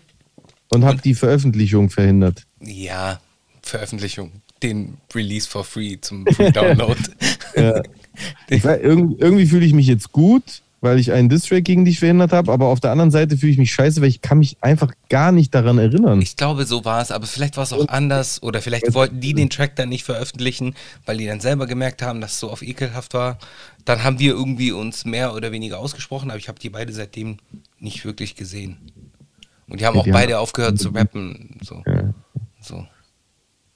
und 0.70 0.84
habe 0.84 1.00
die 1.00 1.14
Veröffentlichung 1.14 1.88
verhindert. 1.88 2.42
Ja, 2.60 3.20
Veröffentlichung. 3.62 4.32
Den 4.62 4.98
Release 5.14 5.48
for 5.48 5.64
free 5.64 5.96
zum 6.00 6.26
Free 6.26 6.50
Download. 6.52 7.00
Ich 8.50 8.62
weiß, 8.62 8.82
irg 8.82 9.12
irgendwie 9.18 9.46
fühle 9.46 9.64
ich 9.64 9.72
mich 9.72 9.86
jetzt 9.86 10.12
gut, 10.12 10.62
weil 10.82 10.98
ich 10.98 11.12
einen 11.12 11.28
Diss-Track 11.30 11.64
gegen 11.64 11.84
dich 11.86 11.98
verhindert 12.00 12.32
habe, 12.32 12.52
aber 12.52 12.66
auf 12.66 12.80
der 12.80 12.90
anderen 12.90 13.10
Seite 13.10 13.38
fühle 13.38 13.52
ich 13.52 13.58
mich 13.58 13.72
scheiße, 13.72 14.02
weil 14.02 14.08
ich 14.08 14.20
kann 14.20 14.38
mich 14.38 14.58
einfach 14.60 14.92
gar 15.08 15.32
nicht 15.32 15.54
daran 15.54 15.78
erinnern. 15.78 16.20
Ich 16.20 16.36
glaube, 16.36 16.66
so 16.66 16.84
war 16.84 17.00
es, 17.00 17.10
aber 17.10 17.26
vielleicht 17.26 17.56
war 17.56 17.64
es 17.64 17.72
auch 17.72 17.88
anders 17.88 18.42
oder 18.42 18.60
vielleicht 18.60 18.92
wollten 18.92 19.20
die 19.20 19.32
den 19.32 19.48
Track 19.48 19.76
dann 19.76 19.88
nicht 19.88 20.04
veröffentlichen, 20.04 20.74
weil 21.06 21.16
die 21.16 21.26
dann 21.26 21.40
selber 21.40 21.66
gemerkt 21.66 22.02
haben, 22.02 22.20
dass 22.20 22.32
es 22.32 22.40
so 22.40 22.50
auf 22.50 22.60
ekelhaft 22.62 23.14
war. 23.14 23.38
Dann 23.84 24.04
haben 24.04 24.18
wir 24.18 24.32
irgendwie 24.32 24.72
uns 24.72 25.04
mehr 25.04 25.34
oder 25.34 25.52
weniger 25.52 25.78
ausgesprochen, 25.78 26.30
aber 26.30 26.38
ich 26.38 26.48
habe 26.48 26.58
die 26.58 26.68
beide 26.70 26.92
seitdem 26.92 27.38
nicht 27.78 28.04
wirklich 28.04 28.34
gesehen. 28.36 28.76
Und 29.68 29.80
die 29.80 29.86
haben 29.86 29.94
Ja, 29.94 30.00
auch 30.00 30.04
die 30.04 30.12
haben- 30.12 30.20
beide 30.20 30.38
aufgehört 30.40 30.78
zu 30.78 30.90
rappen. 30.90 31.56
So. 31.62 31.82
Ja. 31.86 32.12
so. 32.60 32.86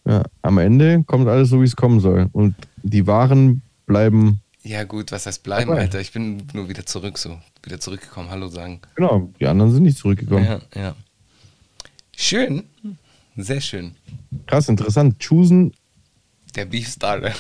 Ja, 0.04 0.22
am 0.42 0.58
Ende 0.58 1.02
kommt 1.04 1.26
alles 1.28 1.48
so, 1.50 1.60
wie 1.60 1.64
es 1.64 1.75
kommen 1.75 2.00
soll. 2.00 2.28
Und 2.32 2.54
die 2.82 3.06
Waren 3.06 3.62
bleiben, 3.86 4.40
Ja, 4.66 4.82
gut, 4.82 5.12
was 5.12 5.26
heißt 5.26 5.44
bleiben, 5.44 5.68
Dabei. 5.68 5.82
Alter? 5.82 6.00
Ich 6.00 6.11
bin 6.12 6.42
nur 6.52 6.68
wieder 6.68 6.85
zurück, 6.85 7.18
so. 7.18 7.38
Wieder 7.62 7.78
zurückgekommen, 7.78 8.30
Hallo 8.30 8.49
sagen. 8.49 8.80
genau, 8.96 9.30
die 9.38 9.46
anderen 9.46 9.70
sind 9.73 9.85
nicht 9.85 9.96
zurückgekommen. 9.96 10.44
Ja, 10.44 10.61
ja. 10.75 10.96
Schön. 12.16 12.64
Sehr 13.37 13.61
schön. 13.61 13.94
Krass, 14.46 14.68
interessant. 14.68 15.20
Choosen 15.25 15.73
Der 16.56 16.64
Beef 16.64 16.88
Starter. 16.88 17.32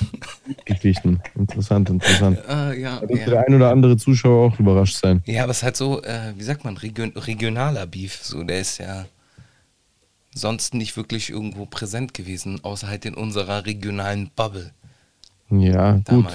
Geschichten. 0.66 1.20
Interessant, 1.34 1.90
interessant. 1.90 2.38
ah, 2.48 2.72
ja, 2.72 3.00
Da 3.00 3.16
ja. 3.16 3.26
der 3.26 3.44
ein 3.48 3.54
oder 3.54 3.70
andere 3.70 3.96
Zuschauer 3.96 4.52
auch 4.52 4.60
überrascht 4.60 4.94
sein. 4.94 5.22
Ja, 5.26 5.42
aber 5.42 5.50
es 5.50 5.58
ist 5.58 5.62
halt 5.64 5.76
so, 5.76 6.02
äh, 6.02 6.32
wie 6.36 6.44
sagt 6.44 6.64
man, 6.64 6.76
region, 6.76 7.10
regionaler 7.16 7.86
Beef. 7.86 8.20
So, 8.22 8.44
der 8.44 8.60
ist 8.60 8.78
ja 8.78 9.06
sonst 10.32 10.74
nicht 10.74 10.96
wirklich 10.96 11.30
irgendwo 11.30 11.66
präsent 11.66 12.14
gewesen, 12.14 12.62
außer 12.62 12.86
halt 12.86 13.04
in 13.04 13.14
unserer 13.14 13.66
regionalen 13.66 14.30
Bubble 14.36 14.70
Ja, 15.50 15.94
gut. 16.04 16.26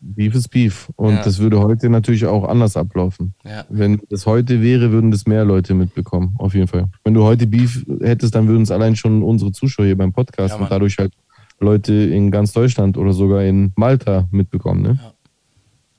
Beef 0.00 0.34
ist 0.34 0.48
Beef. 0.48 0.88
Und 0.96 1.14
Ja. 1.16 1.22
das 1.22 1.38
würde 1.38 1.60
heute 1.60 1.88
natürlich 1.90 2.24
auch 2.26 2.44
anders 2.48 2.76
ablaufen. 2.76 3.34
Ja. 3.44 3.64
Wenn 3.68 4.00
das 4.08 4.24
heute 4.26 4.62
wäre, 4.62 4.90
würden 4.92 5.10
das 5.10 5.26
mehr 5.26 5.44
Leute 5.44 5.74
mitbekommen. 5.74 6.34
Auf 6.38 6.54
jeden 6.54 6.68
Fall. 6.68 6.88
Wenn 7.04 7.14
du 7.14 7.22
heute 7.24 7.46
Beef 7.46 7.84
hättest, 8.00 8.34
dann 8.34 8.48
würden 8.48 8.62
es 8.62 8.70
allein 8.70 8.96
schon 8.96 9.22
unsere 9.22 9.52
Zuschauer 9.52 9.86
hier 9.86 9.96
beim 9.98 10.12
Podcast 10.12 10.54
Ja, 10.54 10.60
und 10.60 10.70
dadurch 10.70 10.96
halt 10.98 11.12
Leute 11.60 11.92
in 11.92 12.30
ganz 12.30 12.52
Deutschland 12.52 12.96
oder 12.96 13.12
sogar 13.12 13.42
in 13.44 13.72
Malta 13.76 14.26
mitbekommen. 14.30 14.82
Ne? 14.82 14.98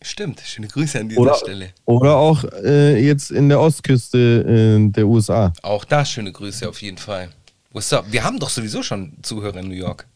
Stimmt, 0.04 0.40
schöne 0.40 0.68
Grüße 0.68 1.00
an 1.00 1.10
dieser 1.10 1.22
Oder, 1.22 1.36
Stelle. 1.36 1.68
oder 1.86 2.16
auch 2.16 2.44
äh, 2.64 3.00
jetzt 3.06 3.30
in 3.30 3.50
der 3.50 3.60
Ostküste 3.60 4.80
äh, 4.80 4.90
der 4.92 5.06
USA. 5.08 5.54
Auch 5.62 5.86
da 5.86 6.04
schöne 6.04 6.32
Grüße 6.32 6.68
auf 6.68 6.82
jeden 6.82 6.98
Fall. 6.98 7.30
What's 7.72 7.94
up? 7.94 8.06
Wir 8.10 8.24
haben 8.24 8.40
doch 8.40 8.50
sowieso 8.50 8.82
schon 8.82 9.14
Zuhörer 9.22 9.58
in 9.60 9.68
New 9.68 9.76
York. 9.76 10.08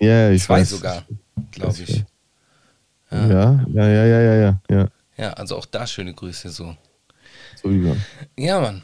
Ja, 0.00 0.30
ich 0.32 0.42
Zwei 0.42 0.60
weiß. 0.62 0.70
sogar, 0.70 1.04
glaube 1.52 1.76
ich. 1.86 2.04
Ja, 3.10 3.64
ja, 3.72 3.88
ja, 3.88 4.04
ja, 4.04 4.20
ja, 4.20 4.34
ja. 4.34 4.60
ja. 4.68 4.88
Ja, 5.16 5.32
also 5.34 5.56
auch 5.56 5.66
da 5.66 5.86
schöne 5.86 6.14
Grüße 6.14 6.48
so. 6.48 6.76
Sowieso. 7.62 7.96
Ja, 8.38 8.60
Mann. 8.60 8.82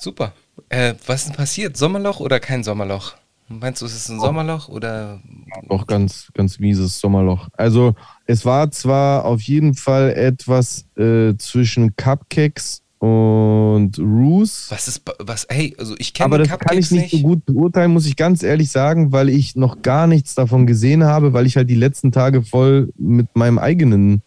Super. 0.00 0.32
Äh, 0.68 0.94
was 1.06 1.20
ist 1.22 1.28
denn 1.28 1.36
passiert? 1.36 1.76
Sommerloch 1.76 2.18
oder 2.18 2.40
kein 2.40 2.64
Sommerloch? 2.64 3.14
Meinst 3.48 3.82
du, 3.82 3.86
es 3.86 3.94
ist 3.94 4.08
ein 4.08 4.18
Sommerloch 4.18 4.68
oder 4.68 5.20
Auch 5.68 5.86
ganz, 5.86 6.28
ganz 6.34 6.58
mieses 6.58 6.98
Sommerloch. 6.98 7.48
Also 7.52 7.94
es 8.26 8.44
war 8.44 8.70
zwar 8.70 9.24
auf 9.24 9.42
jeden 9.42 9.74
Fall 9.74 10.12
etwas 10.14 10.86
äh, 10.96 11.36
zwischen 11.36 11.94
Cupcakes 11.96 12.81
und 13.02 13.98
Roos. 13.98 14.66
was 14.68 14.86
ist 14.86 15.02
was? 15.18 15.44
Hey, 15.50 15.74
also 15.76 15.96
ich 15.98 16.14
kenne 16.14 16.26
Aber 16.26 16.38
das 16.38 16.46
kann 16.46 16.60
Cupcakes 16.60 16.86
ich 16.86 16.90
nicht, 16.92 17.12
nicht. 17.12 17.22
so 17.22 17.28
gut 17.28 17.44
beurteilen, 17.44 17.92
muss 17.92 18.06
ich 18.06 18.14
ganz 18.14 18.44
ehrlich 18.44 18.70
sagen, 18.70 19.10
weil 19.10 19.28
ich 19.28 19.56
noch 19.56 19.82
gar 19.82 20.06
nichts 20.06 20.36
davon 20.36 20.68
gesehen 20.68 21.02
habe, 21.02 21.32
weil 21.32 21.46
ich 21.46 21.56
halt 21.56 21.68
die 21.68 21.74
letzten 21.74 22.12
Tage 22.12 22.44
voll 22.44 22.92
mit 22.96 23.34
meinem 23.34 23.58
eigenen 23.58 24.22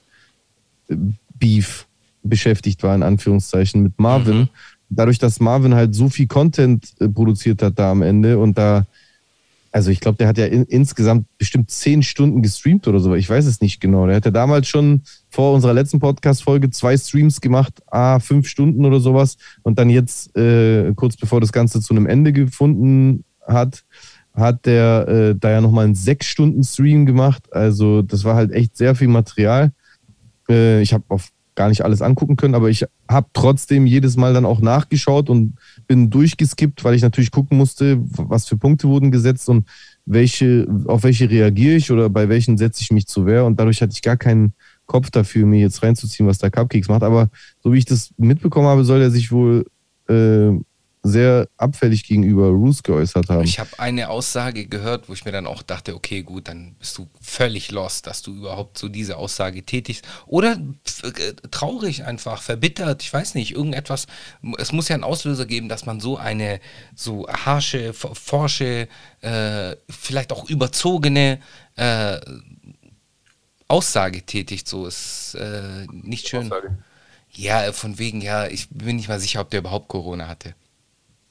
äh, 0.89 0.97
Beef 1.39 1.87
beschäftigt 2.21 2.83
war, 2.83 2.93
in 2.93 3.03
Anführungszeichen, 3.03 3.81
mit 3.81 3.97
Marvin. 3.97 4.39
Mhm. 4.39 4.49
Dadurch, 4.89 5.19
dass 5.19 5.39
Marvin 5.39 5.73
halt 5.73 5.95
so 5.95 6.09
viel 6.09 6.27
Content 6.27 6.85
äh, 6.99 7.07
produziert 7.07 7.61
hat 7.61 7.79
da 7.79 7.91
am 7.91 8.01
Ende 8.01 8.37
und 8.39 8.57
da, 8.57 8.85
also 9.75 9.91
ich 9.91 9.99
glaube, 9.99 10.17
der 10.17 10.29
hat 10.29 10.37
ja 10.37 10.45
in, 10.45 10.63
insgesamt 10.63 11.27
bestimmt 11.37 11.69
zehn 11.69 12.01
Stunden 12.01 12.41
gestreamt 12.41 12.87
oder 12.87 13.01
so, 13.01 13.13
ich 13.13 13.29
weiß 13.29 13.45
es 13.45 13.59
nicht 13.59 13.81
genau. 13.81 14.07
Der 14.07 14.15
hat 14.15 14.23
ja 14.23 14.31
damals 14.31 14.69
schon 14.69 15.01
vor 15.27 15.53
unserer 15.53 15.73
letzten 15.73 15.99
Podcast-Folge 15.99 16.69
zwei 16.69 16.95
Streams 16.95 17.41
gemacht, 17.41 17.83
ah, 17.87 18.19
fünf 18.19 18.47
Stunden 18.47 18.85
oder 18.85 19.01
sowas 19.01 19.35
und 19.63 19.77
dann 19.77 19.89
jetzt, 19.89 20.33
äh, 20.37 20.93
kurz 20.95 21.17
bevor 21.17 21.41
das 21.41 21.51
Ganze 21.51 21.81
zu 21.81 21.93
einem 21.93 22.05
Ende 22.05 22.31
gefunden 22.31 23.25
hat, 23.45 23.83
hat 24.33 24.65
der 24.65 25.09
äh, 25.09 25.35
da 25.37 25.51
ja 25.51 25.59
nochmal 25.59 25.83
einen 25.83 25.95
sechs 25.95 26.27
Stunden 26.27 26.63
Stream 26.63 27.05
gemacht. 27.05 27.51
Also 27.51 28.01
das 28.01 28.23
war 28.23 28.35
halt 28.35 28.53
echt 28.53 28.77
sehr 28.77 28.95
viel 28.95 29.09
Material. 29.09 29.73
Äh, 30.47 30.83
ich 30.83 30.93
habe 30.93 31.03
auf 31.09 31.31
gar 31.55 31.69
nicht 31.69 31.83
alles 31.83 32.01
angucken 32.01 32.35
können, 32.35 32.55
aber 32.55 32.69
ich 32.69 32.85
habe 33.09 33.27
trotzdem 33.33 33.85
jedes 33.85 34.17
Mal 34.17 34.33
dann 34.33 34.45
auch 34.45 34.61
nachgeschaut 34.61 35.29
und 35.29 35.55
bin 35.87 36.09
durchgeskippt, 36.09 36.83
weil 36.83 36.95
ich 36.95 37.01
natürlich 37.01 37.31
gucken 37.31 37.57
musste, 37.57 37.97
was 38.01 38.45
für 38.45 38.57
Punkte 38.57 38.87
wurden 38.87 39.11
gesetzt 39.11 39.49
und 39.49 39.65
welche, 40.05 40.67
auf 40.85 41.03
welche 41.03 41.29
reagiere 41.29 41.75
ich 41.75 41.91
oder 41.91 42.09
bei 42.09 42.29
welchen 42.29 42.57
setze 42.57 42.81
ich 42.81 42.91
mich 42.91 43.07
zu 43.07 43.25
Wehr. 43.25 43.45
Und 43.45 43.59
dadurch 43.59 43.81
hatte 43.81 43.93
ich 43.93 44.01
gar 44.01 44.17
keinen 44.17 44.53
Kopf 44.85 45.09
dafür, 45.09 45.45
mir 45.45 45.59
jetzt 45.59 45.81
reinzuziehen, 45.81 46.27
was 46.27 46.37
der 46.37 46.51
Cupcakes 46.51 46.89
macht. 46.89 47.03
Aber 47.03 47.29
so 47.63 47.73
wie 47.73 47.79
ich 47.79 47.85
das 47.85 48.11
mitbekommen 48.17 48.67
habe, 48.67 48.83
soll 48.83 49.01
er 49.01 49.09
sich 49.09 49.31
wohl 49.31 49.65
äh, 50.07 50.51
sehr 51.05 51.47
abfällig 51.57 52.03
gegenüber 52.03 52.47
Roos 52.47 52.81
geäußert 52.81 53.29
haben. 53.29 53.43
Ich 53.43 53.59
habe 53.59 53.69
eine 53.77 54.09
Aussage 54.09 54.65
gehört, 54.65 55.07
wo 55.07 55.13
ich 55.13 55.23
mir 55.23 55.31
dann 55.31 55.45
auch 55.45 55.61
dachte, 55.61 55.93
okay, 55.93 56.23
gut, 56.23 56.47
dann 56.47 56.73
bist 56.79 56.97
du 56.97 57.07
völlig 57.21 57.69
lost, 57.69 58.07
dass 58.07 58.23
du 58.23 58.35
überhaupt 58.35 58.79
so 58.79 58.89
diese 58.89 59.17
Aussage 59.17 59.63
tätigst. 59.63 60.03
Oder 60.25 60.59
äh, 61.03 61.33
traurig 61.51 62.05
einfach, 62.05 62.41
verbittert, 62.41 63.03
ich 63.03 63.13
weiß 63.13 63.35
nicht, 63.35 63.51
irgendetwas. 63.51 64.07
Es 64.57 64.71
muss 64.71 64.89
ja 64.89 64.95
einen 64.95 65.03
Auslöser 65.03 65.45
geben, 65.45 65.69
dass 65.69 65.85
man 65.85 65.99
so 65.99 66.17
eine 66.17 66.59
so 66.95 67.27
harsche, 67.27 67.93
forsche, 67.93 68.87
äh, 69.21 69.75
vielleicht 69.87 70.31
auch 70.31 70.49
überzogene 70.49 71.39
äh, 71.75 72.19
Aussage 73.67 74.23
tätigt. 74.23 74.67
So 74.67 74.87
ist 74.87 75.35
äh, 75.35 75.85
nicht 75.91 76.27
schön. 76.27 76.51
Ja, 77.31 77.71
von 77.73 77.99
wegen, 77.99 78.21
ja, 78.21 78.47
ich 78.47 78.69
bin 78.69 78.95
nicht 78.95 79.09
mal 79.09 79.19
sicher, 79.19 79.41
ob 79.41 79.51
der 79.51 79.59
überhaupt 79.59 79.87
Corona 79.87 80.27
hatte. 80.27 80.55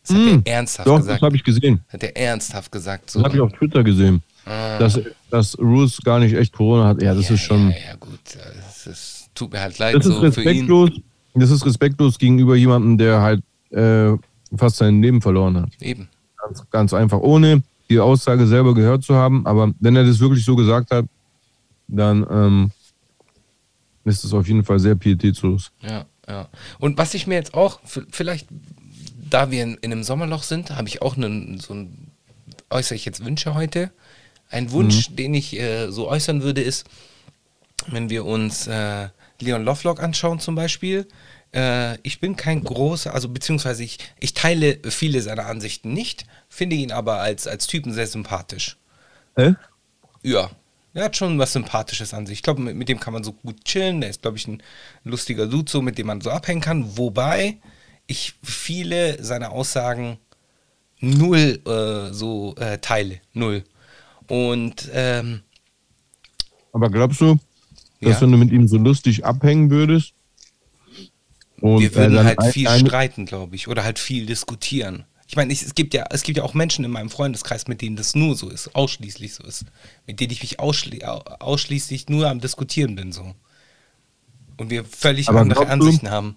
Das 0.07 0.17
hat 0.17 0.23
Mm, 0.23 0.43
er 0.45 0.55
ernsthaft 0.55 0.89
Doch, 0.89 0.97
gesagt. 0.99 1.17
das 1.17 1.27
habe 1.27 1.37
ich 1.37 1.45
gesehen. 1.45 1.81
Hat 1.89 2.03
er 2.03 2.17
ernsthaft 2.17 2.71
gesagt. 2.73 3.11
So. 3.11 3.21
Das 3.21 3.27
habe 3.27 3.37
ich 3.37 3.43
auf 3.43 3.53
Twitter 3.53 3.83
gesehen. 3.83 4.23
Dass, 4.45 5.01
dass 5.31 5.59
Roos 5.59 5.99
gar 6.05 6.19
nicht 6.19 6.35
echt 6.35 6.53
Corona 6.53 6.89
hat. 6.89 7.03
Ja, 7.03 7.15
das 7.15 7.29
ja, 7.31 7.35
ist 7.35 7.41
schon. 7.41 7.71
Ja, 7.71 7.77
ja, 7.77 7.95
gut. 7.99 8.21
Das 8.57 8.87
ist, 8.87 9.31
tut 9.35 9.53
mir 9.53 9.61
halt 9.61 9.79
leid 9.79 9.95
Das 9.95 10.05
ist 10.05 10.15
so 10.17 10.21
respektlos. 10.21 10.91
Das 11.35 11.51
ist 11.51 11.65
respektlos 11.65 12.19
gegenüber 12.19 12.55
jemandem, 12.55 12.99
der 12.99 13.21
halt 13.23 13.43
äh, 13.71 14.13
fast 14.57 14.77
sein 14.77 15.01
Leben 15.01 15.23
verloren 15.23 15.63
hat. 15.63 15.71
Eben. 15.81 16.09
Ganz, 16.37 16.63
ganz 16.71 16.93
einfach. 16.93 17.21
Ohne 17.21 17.63
die 17.89 17.99
Aussage 17.99 18.47
selber 18.47 18.75
gehört 18.75 19.03
zu 19.03 19.15
haben. 19.15 19.47
Aber 19.47 19.73
wenn 19.81 19.97
er 19.97 20.05
das 20.05 20.21
wirklich 20.21 20.45
so 20.45 20.55
gesagt 20.55 20.91
hat, 20.91 21.07
dann 21.89 22.27
ähm, 22.31 22.71
ist 24.05 24.25
es 24.25 24.33
auf 24.35 24.47
jeden 24.47 24.65
Fall 24.65 24.79
sehr 24.79 24.95
pietätslos. 24.95 25.73
Ja, 25.81 26.05
ja. 26.29 26.49
Und 26.79 26.99
was 26.99 27.15
ich 27.15 27.27
mir 27.27 27.35
jetzt 27.35 27.55
auch, 27.55 27.81
vielleicht, 28.11 28.47
da 29.35 29.51
wir 29.51 29.65
in, 29.65 29.75
in 29.83 29.91
einem 29.91 30.05
Sommerloch 30.05 30.45
sind, 30.45 30.71
habe 30.71 30.87
ich 30.87 31.03
auch 31.03 31.17
einen, 31.17 31.59
so 31.59 31.75
ein, 31.75 32.13
äußere 32.71 32.95
ich 32.95 33.05
jetzt 33.05 33.25
Wünsche 33.25 33.55
heute. 33.55 33.91
Ein 34.49 34.71
Wunsch, 34.71 35.11
Mhm. 35.11 35.17
den 35.17 35.35
ich 35.35 35.59
äh, 35.59 35.91
so 35.91 36.09
äußern 36.09 36.43
würde, 36.43 36.61
ist, 36.61 36.87
wenn 37.89 38.11
wir 38.11 38.25
uns 38.25 38.69
äh, 38.69 39.09
Leon 39.41 39.65
Lovelock 39.65 40.01
anschauen 40.01 40.39
zum 40.39 40.55
Beispiel, 40.55 41.09
äh, 41.53 41.99
ich 42.03 42.21
bin 42.21 42.37
kein 42.37 42.63
großer, 42.63 43.13
also 43.13 43.29
beziehungsweise 43.29 43.83
ich, 43.83 43.99
ich 44.21 44.35
teile 44.35 44.79
viele 44.89 45.21
seiner 45.21 45.47
Ansichten 45.47 45.93
nicht, 45.93 46.27
finde 46.49 46.77
ihn 46.77 46.93
aber 46.93 47.19
als, 47.19 47.49
als 47.49 47.67
Typen 47.67 47.93
sehr 47.93 48.07
sympathisch. 48.07 48.77
Äh? 49.35 49.55
Ja, 50.23 50.51
er 50.95 51.05
hat 51.07 51.17
schon 51.17 51.41
was 51.41 51.53
Sympathisches 51.53 52.15
an 52.15 52.27
sich. 52.27 52.39
Ich 52.39 52.43
glaube, 52.45 52.63
mit, 52.63 52.77
mit 52.77 52.89
dem 52.89 53.01
kann 53.01 53.13
man 53.13 53.25
so 53.25 53.33
gut 53.33 53.65
chillen. 53.65 54.01
Der 54.01 54.11
ist, 54.11 54.23
glaube 54.23 54.37
ich, 54.37 54.47
ein 54.47 54.63
lustiger 55.03 55.49
Dude, 55.49 55.69
so, 55.69 55.83
mit 55.83 55.99
dem 55.99 56.07
man 56.07 56.21
so 56.21 56.31
abhängen 56.31 56.61
kann. 56.61 56.97
Wobei 56.97 57.59
ich 58.07 58.35
viele 58.43 59.23
seiner 59.23 59.51
Aussagen 59.53 60.19
null 61.01 61.61
äh, 61.67 62.13
so 62.13 62.55
äh, 62.57 62.79
teile. 62.79 63.21
Null. 63.33 63.65
Und 64.29 64.89
ähm, 64.93 65.43
Aber 66.73 66.91
glaubst 66.91 67.21
du, 67.21 67.37
dass 68.01 68.15
Ja. 68.15 68.21
wenn 68.23 68.33
du 68.33 68.39
mit 68.39 68.51
ihm 68.53 68.69
so 68.69 68.77
lustig 68.79 69.25
abhängen 69.25 69.71
würdest? 69.71 70.13
Und 71.61 71.81
wir 71.81 71.95
würden 71.95 72.23
halt 72.25 72.43
viel 72.53 72.69
streiten, 72.69 73.25
glaube 73.27 73.57
ich. 73.57 73.69
Oder 73.69 73.85
halt 73.85 73.99
viel 73.99 74.27
diskutieren. 74.27 75.05
Ich 75.27 75.37
meine, 75.37 75.53
es, 75.53 75.75
gibt 75.75 75.95
ja, 75.95 76.05
es 76.11 76.23
gibt 76.23 76.37
ja 76.37 76.45
auch 76.45 76.53
Menschen 76.53 76.85
in 76.85 76.91
meinem 76.91 77.09
Freundeskreis, 77.09 77.67
mit 77.67 77.81
denen 77.81 77.97
das 77.97 78.15
nur 78.15 78.37
so 78.37 78.51
ist, 78.51 78.75
ausschließlich 78.75 79.35
so 79.35 79.43
ist. 79.45 79.65
Mit 80.07 80.21
denen 80.21 80.31
ich 80.33 80.43
mich 80.43 80.61
ausschli 80.61 81.03
au- 81.05 81.23
ausschließlich 81.41 82.09
nur 82.11 82.29
am 82.29 82.41
Diskutieren 82.41 82.95
bin, 82.95 83.13
so. 83.13 83.35
Und 84.59 84.69
wir 84.71 84.85
völlig 84.85 85.29
Aber 85.29 85.41
andere 85.41 85.65
glaubst 85.65 85.71
du- 85.81 85.85
Ansichten 85.87 86.11
haben. 86.11 86.37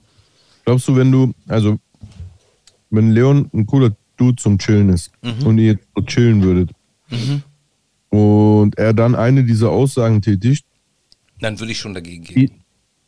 Glaubst 0.68 0.86
du, 0.90 0.98
wenn 0.98 1.10
du, 1.14 1.34
also, 1.48 1.80
wenn 2.90 3.12
Leon 3.14 3.50
ein 3.54 3.66
cooler 3.66 3.96
Dude 4.18 4.36
zum 4.36 4.58
Chillen 4.60 4.90
ist 4.90 5.10
Mhm. 5.24 5.48
und 5.48 5.58
ihr 5.60 5.80
so 5.96 6.02
chillen 6.04 6.44
würdet 6.44 6.72
und 8.10 8.78
er 8.78 8.94
dann 8.94 9.16
eine 9.16 9.46
dieser 9.46 9.70
Aussagen 9.70 10.22
tätigt, 10.22 10.66
Dann 11.40 11.58
würde 11.58 11.72
ich 11.72 11.78
schon 11.80 11.94
dagegen 11.94 12.26
gehen. 12.26 12.52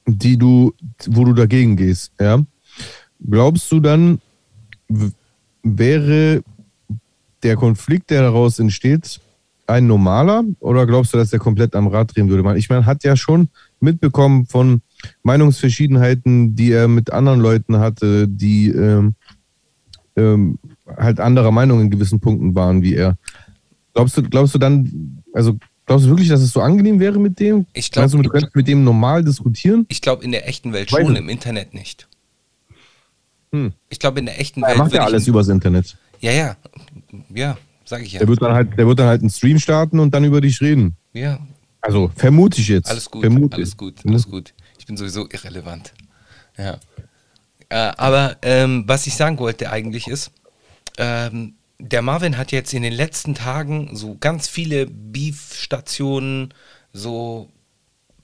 die, 0.07 0.13
die 0.13 0.37
du, 0.37 0.73
wo 1.07 1.25
du 1.25 1.33
dagegen 1.33 1.75
gehst, 1.75 2.13
ja, 2.17 2.41
glaubst 3.29 3.69
du 3.73 3.81
dann, 3.81 4.21
wäre 5.61 6.41
der 7.43 7.57
Konflikt, 7.57 8.09
der 8.09 8.21
daraus 8.21 8.57
entsteht, 8.59 9.19
ein 9.67 9.85
normaler 9.85 10.45
oder 10.61 10.85
glaubst 10.85 11.13
du, 11.13 11.17
dass 11.17 11.29
der 11.31 11.39
komplett 11.39 11.75
am 11.75 11.87
Rad 11.87 12.15
drehen 12.15 12.29
würde? 12.29 12.57
Ich 12.57 12.69
meine, 12.69 12.85
hat 12.85 13.03
ja 13.03 13.17
schon 13.17 13.49
mitbekommen 13.81 14.45
von 14.45 14.81
Meinungsverschiedenheiten, 15.23 16.55
die 16.55 16.71
er 16.71 16.87
mit 16.87 17.11
anderen 17.11 17.39
Leuten 17.39 17.77
hatte, 17.79 18.27
die 18.27 18.69
ähm, 18.69 19.15
ähm, 20.15 20.59
halt 20.97 21.19
anderer 21.19 21.51
Meinung 21.51 21.81
in 21.81 21.89
gewissen 21.89 22.19
Punkten 22.19 22.55
waren 22.55 22.81
wie 22.81 22.95
er. 22.95 23.17
Glaubst 23.93 24.17
du, 24.17 24.23
glaubst 24.23 24.53
du 24.55 24.59
dann, 24.59 25.21
also 25.33 25.57
glaubst 25.85 26.05
du 26.05 26.09
wirklich, 26.09 26.29
dass 26.29 26.41
es 26.41 26.51
so 26.51 26.61
angenehm 26.61 26.99
wäre 26.99 27.19
mit 27.19 27.39
dem? 27.39 27.65
Ich 27.73 27.91
glaub- 27.91 28.03
Meinst 28.03 28.15
du, 28.15 28.21
du 28.21 28.29
könntest 28.29 28.55
mit 28.55 28.67
dem 28.67 28.83
normal 28.83 29.23
diskutieren? 29.23 29.85
Ich 29.89 30.01
glaube 30.01 30.23
in 30.23 30.31
der 30.31 30.47
echten 30.47 30.73
Welt 30.73 30.89
schon, 30.89 31.15
im 31.15 31.29
Internet 31.29 31.73
nicht. 31.73 32.07
Hm. 33.51 33.73
Ich 33.89 33.99
glaube 33.99 34.19
in 34.19 34.25
der 34.25 34.39
echten 34.39 34.61
Er 34.63 34.69
Welt. 34.69 34.77
macht 34.77 34.93
ja 34.93 35.03
alles 35.03 35.27
übers 35.27 35.47
Internet. 35.47 35.97
Ja, 36.19 36.31
ja. 36.31 36.55
Ja, 37.33 37.57
sage 37.85 38.03
ich 38.03 38.13
ja. 38.13 38.19
Der 38.19 38.27
wird 38.27 38.41
dann 38.41 38.53
halt, 38.53 38.77
der 38.77 38.85
wird 38.85 38.99
dann 38.99 39.07
halt 39.07 39.21
einen 39.21 39.29
Stream 39.31 39.57
starten 39.57 39.99
und 39.99 40.13
dann 40.13 40.23
über 40.23 40.41
dich 40.41 40.61
reden. 40.61 40.95
Ja, 41.13 41.39
Also 41.81 42.11
vermute 42.15 42.61
ich 42.61 42.67
jetzt. 42.67 42.89
Alles 42.91 43.09
gut, 43.09 43.21
Vermute. 43.23 43.55
alles 43.57 43.75
gut, 43.75 43.95
alles 44.05 44.29
gut. 44.29 44.53
Bin 44.89 44.97
sowieso 44.97 45.29
irrelevant. 45.29 45.93
Ja. 46.57 46.79
Äh, 47.69 47.75
aber 47.75 48.37
ähm, 48.41 48.85
was 48.87 49.05
ich 49.05 49.15
sagen 49.15 49.37
wollte 49.37 49.71
eigentlich 49.71 50.07
ist, 50.07 50.31
ähm, 50.97 51.53
der 51.77 52.01
Marvin 52.01 52.39
hat 52.39 52.51
jetzt 52.51 52.73
in 52.73 52.81
den 52.81 52.93
letzten 52.93 53.35
Tagen 53.35 53.95
so 53.95 54.17
ganz 54.19 54.47
viele 54.47 54.87
Beef-Stationen 54.87 56.55
so 56.91 57.51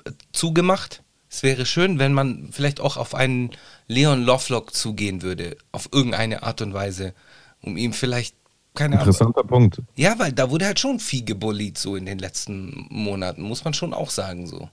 äh, 0.06 0.12
zugemacht. 0.34 1.04
Es 1.30 1.44
wäre 1.44 1.68
schön, 1.68 2.00
wenn 2.00 2.14
man 2.14 2.50
vielleicht 2.52 2.80
auch 2.80 2.98
auf 2.98 3.14
einen 3.14 3.52
Leon 3.88 4.24
Lovelock 4.24 4.74
zugehen 4.74 5.22
würde, 5.22 5.58
auf 5.72 5.90
irgendeine 5.92 6.42
Art 6.42 6.64
und 6.64 6.74
Weise, 6.74 7.14
um 7.62 7.78
ihm 7.78 7.94
vielleicht, 7.94 8.36
keine 8.74 8.96
Ahnung, 8.96 9.10
Interessanter 9.10 9.44
Punkt. 9.44 9.84
ja, 9.96 10.18
weil 10.18 10.32
da 10.32 10.50
wurde 10.50 10.66
halt 10.66 10.80
schon 10.80 11.00
viel 11.00 11.24
gebullied 11.24 11.78
so 11.78 11.96
in 11.96 12.08
den 12.08 12.18
letzten 12.18 12.88
Monaten, 12.90 13.44
muss 13.44 13.64
man 13.64 13.76
schon 13.76 13.94
auch 13.94 14.10
sagen 14.10 14.48
so. 14.48 14.68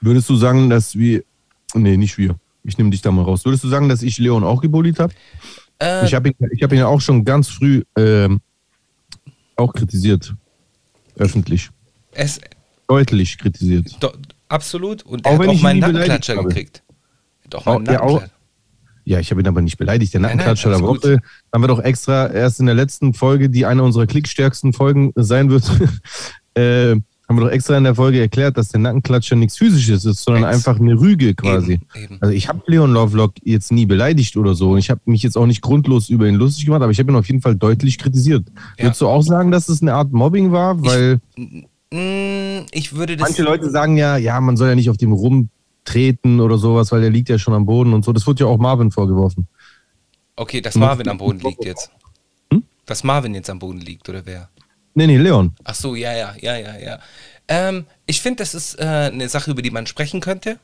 Würdest 0.00 0.28
du 0.28 0.36
sagen, 0.36 0.70
dass 0.70 0.94
wir. 0.94 1.24
Nee, 1.74 1.96
nicht 1.96 2.18
wir. 2.18 2.36
Ich 2.64 2.78
nehme 2.78 2.90
dich 2.90 3.02
da 3.02 3.10
mal 3.10 3.22
raus. 3.24 3.44
Würdest 3.44 3.64
du 3.64 3.68
sagen, 3.68 3.88
dass 3.88 4.02
ich 4.02 4.18
Leon 4.18 4.44
auch 4.44 4.60
gebullied 4.60 4.98
habe? 4.98 5.12
Äh, 5.80 6.06
Ich 6.06 6.14
habe 6.14 6.28
ihn, 6.28 6.34
ich 6.52 6.62
hab 6.62 6.72
ihn 6.72 6.78
ja 6.78 6.86
auch 6.86 7.00
schon 7.00 7.24
ganz 7.24 7.48
früh 7.48 7.82
ähm, 7.96 8.40
auch 9.56 9.72
kritisiert. 9.72 10.34
Öffentlich. 11.18 11.70
es, 12.12 12.40
Deutlich 12.88 13.38
kritisiert. 13.38 13.96
do, 14.02 14.10
absolut. 14.48 15.02
Und 15.04 15.24
Auch 15.24 15.32
er 15.32 15.38
hat 15.38 15.48
auch 15.48 15.62
Nackenklatscher 15.62 16.42
gekriegt. 16.44 16.82
Hat 17.44 17.54
auch 17.54 17.64
mal 17.66 17.76
einen 17.76 17.88
Auch- 17.88 17.92
ja, 17.92 18.00
auch- 18.00 18.06
Nackenklatscher. 18.14 18.32
Ja, 19.04 19.18
ich 19.18 19.30
habe 19.32 19.40
ihn 19.40 19.48
aber 19.48 19.62
nicht 19.62 19.78
beleidigt. 19.78 20.14
Der 20.14 20.20
Nackenklatscher 20.20 20.70
der. 20.70 20.80
Woche 20.82 21.18
haben 21.52 21.62
wir 21.62 21.66
doch 21.68 21.80
extra 21.80 22.28
erst 22.30 22.60
in 22.60 22.66
der 22.66 22.76
letzten 22.76 23.14
Folge, 23.14 23.50
die 23.50 23.66
eine 23.66 23.82
unserer 23.82 24.06
klickstärksten 24.06 24.72
Folgen 24.72 25.12
sein 25.16 25.50
wird, 25.50 25.64
äh, 26.54 26.94
haben 27.32 27.38
wir 27.38 27.46
doch 27.46 27.52
extra 27.52 27.76
in 27.76 27.84
der 27.84 27.94
Folge 27.94 28.20
erklärt, 28.20 28.56
dass 28.56 28.68
der 28.68 28.80
Nackenklatscher 28.80 29.34
nichts 29.36 29.56
Physisches 29.56 30.04
ist, 30.04 30.22
sondern 30.24 30.44
Ex- 30.44 30.54
einfach 30.56 30.78
eine 30.80 30.98
Rüge 31.00 31.34
quasi. 31.34 31.72
Eben, 31.94 32.04
eben. 32.04 32.18
Also 32.20 32.32
ich 32.34 32.48
habe 32.48 32.62
Leon 32.66 32.92
Lovelock 32.92 33.32
jetzt 33.42 33.72
nie 33.72 33.86
beleidigt 33.86 34.36
oder 34.36 34.54
so. 34.54 34.70
Und 34.72 34.78
ich 34.78 34.90
habe 34.90 35.00
mich 35.06 35.22
jetzt 35.22 35.36
auch 35.36 35.46
nicht 35.46 35.62
grundlos 35.62 36.08
über 36.08 36.28
ihn 36.28 36.34
lustig 36.36 36.66
gemacht, 36.66 36.82
aber 36.82 36.92
ich 36.92 36.98
habe 36.98 37.10
ihn 37.10 37.16
auf 37.16 37.26
jeden 37.26 37.40
Fall 37.40 37.56
deutlich 37.56 37.98
kritisiert. 37.98 38.44
Ja. 38.78 38.84
Würdest 38.84 39.00
du 39.00 39.08
auch 39.08 39.22
sagen, 39.22 39.50
dass 39.50 39.68
es 39.68 39.82
eine 39.82 39.94
Art 39.94 40.12
Mobbing 40.12 40.52
war? 40.52 40.82
Weil 40.82 41.20
Mm, 41.94 42.64
ich 42.72 42.94
würde 42.94 43.16
das. 43.18 43.28
manche 43.28 43.42
Leute 43.42 43.68
sagen 43.70 43.98
ja, 43.98 44.16
ja, 44.16 44.40
man 44.40 44.56
soll 44.56 44.68
ja 44.70 44.74
nicht 44.74 44.88
auf 44.88 44.96
dem 44.96 45.12
rumtreten 45.12 46.40
oder 46.40 46.56
sowas, 46.56 46.90
weil 46.90 47.02
der 47.02 47.10
liegt 47.10 47.28
ja 47.28 47.38
schon 47.38 47.52
am 47.52 47.66
Boden 47.66 47.92
und 47.92 48.02
so. 48.04 48.12
Das 48.14 48.26
wurde 48.26 48.44
ja 48.44 48.46
auch 48.50 48.56
Marvin 48.58 48.90
vorgeworfen. 48.90 49.46
Okay, 50.36 50.62
dass 50.62 50.74
Marvin 50.74 51.08
am 51.08 51.18
Boden 51.18 51.40
liegt 51.40 51.64
jetzt. 51.64 51.90
Hm? 52.50 52.62
Dass 52.86 53.04
Marvin 53.04 53.34
jetzt 53.34 53.50
am 53.50 53.58
Boden 53.58 53.78
liegt, 53.78 54.08
oder 54.08 54.22
wer? 54.24 54.48
Nee, 54.94 55.06
nee, 55.06 55.16
Leon. 55.16 55.54
Ach 55.64 55.74
so, 55.74 55.94
ja, 55.94 56.12
ja, 56.12 56.34
ja, 56.40 56.56
ja, 56.56 56.78
ja. 56.78 56.98
Ähm, 57.48 57.86
ich 58.06 58.20
finde, 58.20 58.42
das 58.42 58.54
ist 58.54 58.78
äh, 58.78 58.82
eine 58.84 59.28
Sache, 59.28 59.50
über 59.50 59.62
die 59.62 59.70
man 59.70 59.86
sprechen 59.86 60.20
könnte. 60.20 60.58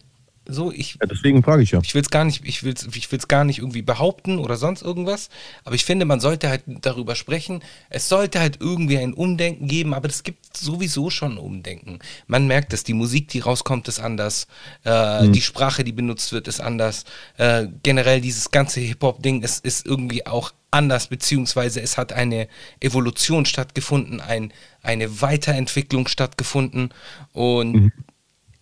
So, 0.50 0.72
ich, 0.72 0.96
Ja, 0.98 1.06
deswegen 1.06 1.42
frage 1.42 1.62
ich 1.62 1.72
ja. 1.72 1.80
ich 1.82 1.94
will 1.94 2.00
es 2.00 2.08
gar 2.08 2.24
nicht, 2.24 2.42
ich 2.44 2.64
will's, 2.64 2.88
ich 2.94 3.12
will's 3.12 3.28
gar 3.28 3.44
nicht 3.44 3.58
irgendwie 3.58 3.82
behaupten 3.82 4.38
oder 4.38 4.56
sonst 4.56 4.80
irgendwas. 4.80 5.28
Aber 5.64 5.74
ich 5.74 5.84
finde, 5.84 6.06
man 6.06 6.20
sollte 6.20 6.48
halt 6.48 6.62
darüber 6.66 7.14
sprechen. 7.14 7.62
Es 7.90 8.08
sollte 8.08 8.40
halt 8.40 8.56
irgendwie 8.61 8.96
ein 8.96 9.12
Umdenken 9.12 9.68
geben, 9.68 9.92
aber 9.92 10.08
es 10.08 10.22
gibt 10.22 10.56
sowieso 10.56 11.11
schon 11.11 11.37
Umdenken. 11.37 11.98
Man 12.26 12.46
merkt 12.46 12.72
es, 12.72 12.82
die 12.82 12.94
Musik, 12.94 13.28
die 13.28 13.40
rauskommt, 13.40 13.88
ist 13.88 14.00
anders. 14.00 14.46
Äh, 14.84 15.28
Die 15.28 15.42
Sprache, 15.42 15.84
die 15.84 15.92
benutzt 15.92 16.32
wird, 16.32 16.48
ist 16.48 16.61
anders. 16.61 17.04
Äh, 17.37 17.66
generell 17.82 18.22
dieses 18.22 18.50
ganze 18.50 18.80
Hip-Hop-Ding 18.80 19.42
ist, 19.42 19.64
ist 19.66 19.84
irgendwie 19.84 20.26
auch 20.26 20.52
anders, 20.70 21.08
beziehungsweise 21.08 21.80
es 21.82 21.98
hat 21.98 22.12
eine 22.12 22.48
Evolution 22.80 23.44
stattgefunden, 23.44 24.20
ein, 24.20 24.52
eine 24.82 25.20
Weiterentwicklung 25.20 26.08
stattgefunden. 26.08 26.90
Und 27.32 27.92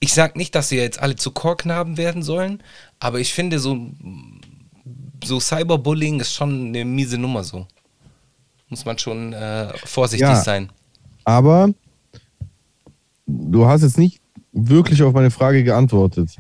ich 0.01 0.13
sag 0.15 0.37
nicht, 0.37 0.55
dass 0.55 0.69
sie 0.69 0.77
jetzt 0.77 1.01
alle 1.01 1.17
zu 1.17 1.31
Chorknaben 1.31 1.97
werden 1.97 2.23
sollen, 2.23 2.63
aber 3.01 3.21
ich 3.21 3.33
finde 3.33 3.59
so, 3.59 3.91
so 5.25 5.41
Cyberbullying 5.41 6.21
ist 6.21 6.35
schon 6.35 6.69
eine 6.69 6.85
miese 6.85 7.19
Nummer 7.19 7.45
so. 7.45 7.67
Muss 8.69 8.85
man 8.85 8.99
schon 8.99 9.33
äh, 9.33 9.69
vorsichtig 9.85 10.29
Ja. 10.29 10.37
sein. 10.37 10.71
Aber 11.25 11.71
du 13.27 13.67
hast 13.67 13.83
jetzt 13.83 13.99
nicht 13.99 14.21
wirklich 14.53 15.03
auf 15.03 15.13
meine 15.15 15.31
Frage 15.31 15.63
geantwortet. 15.65 16.37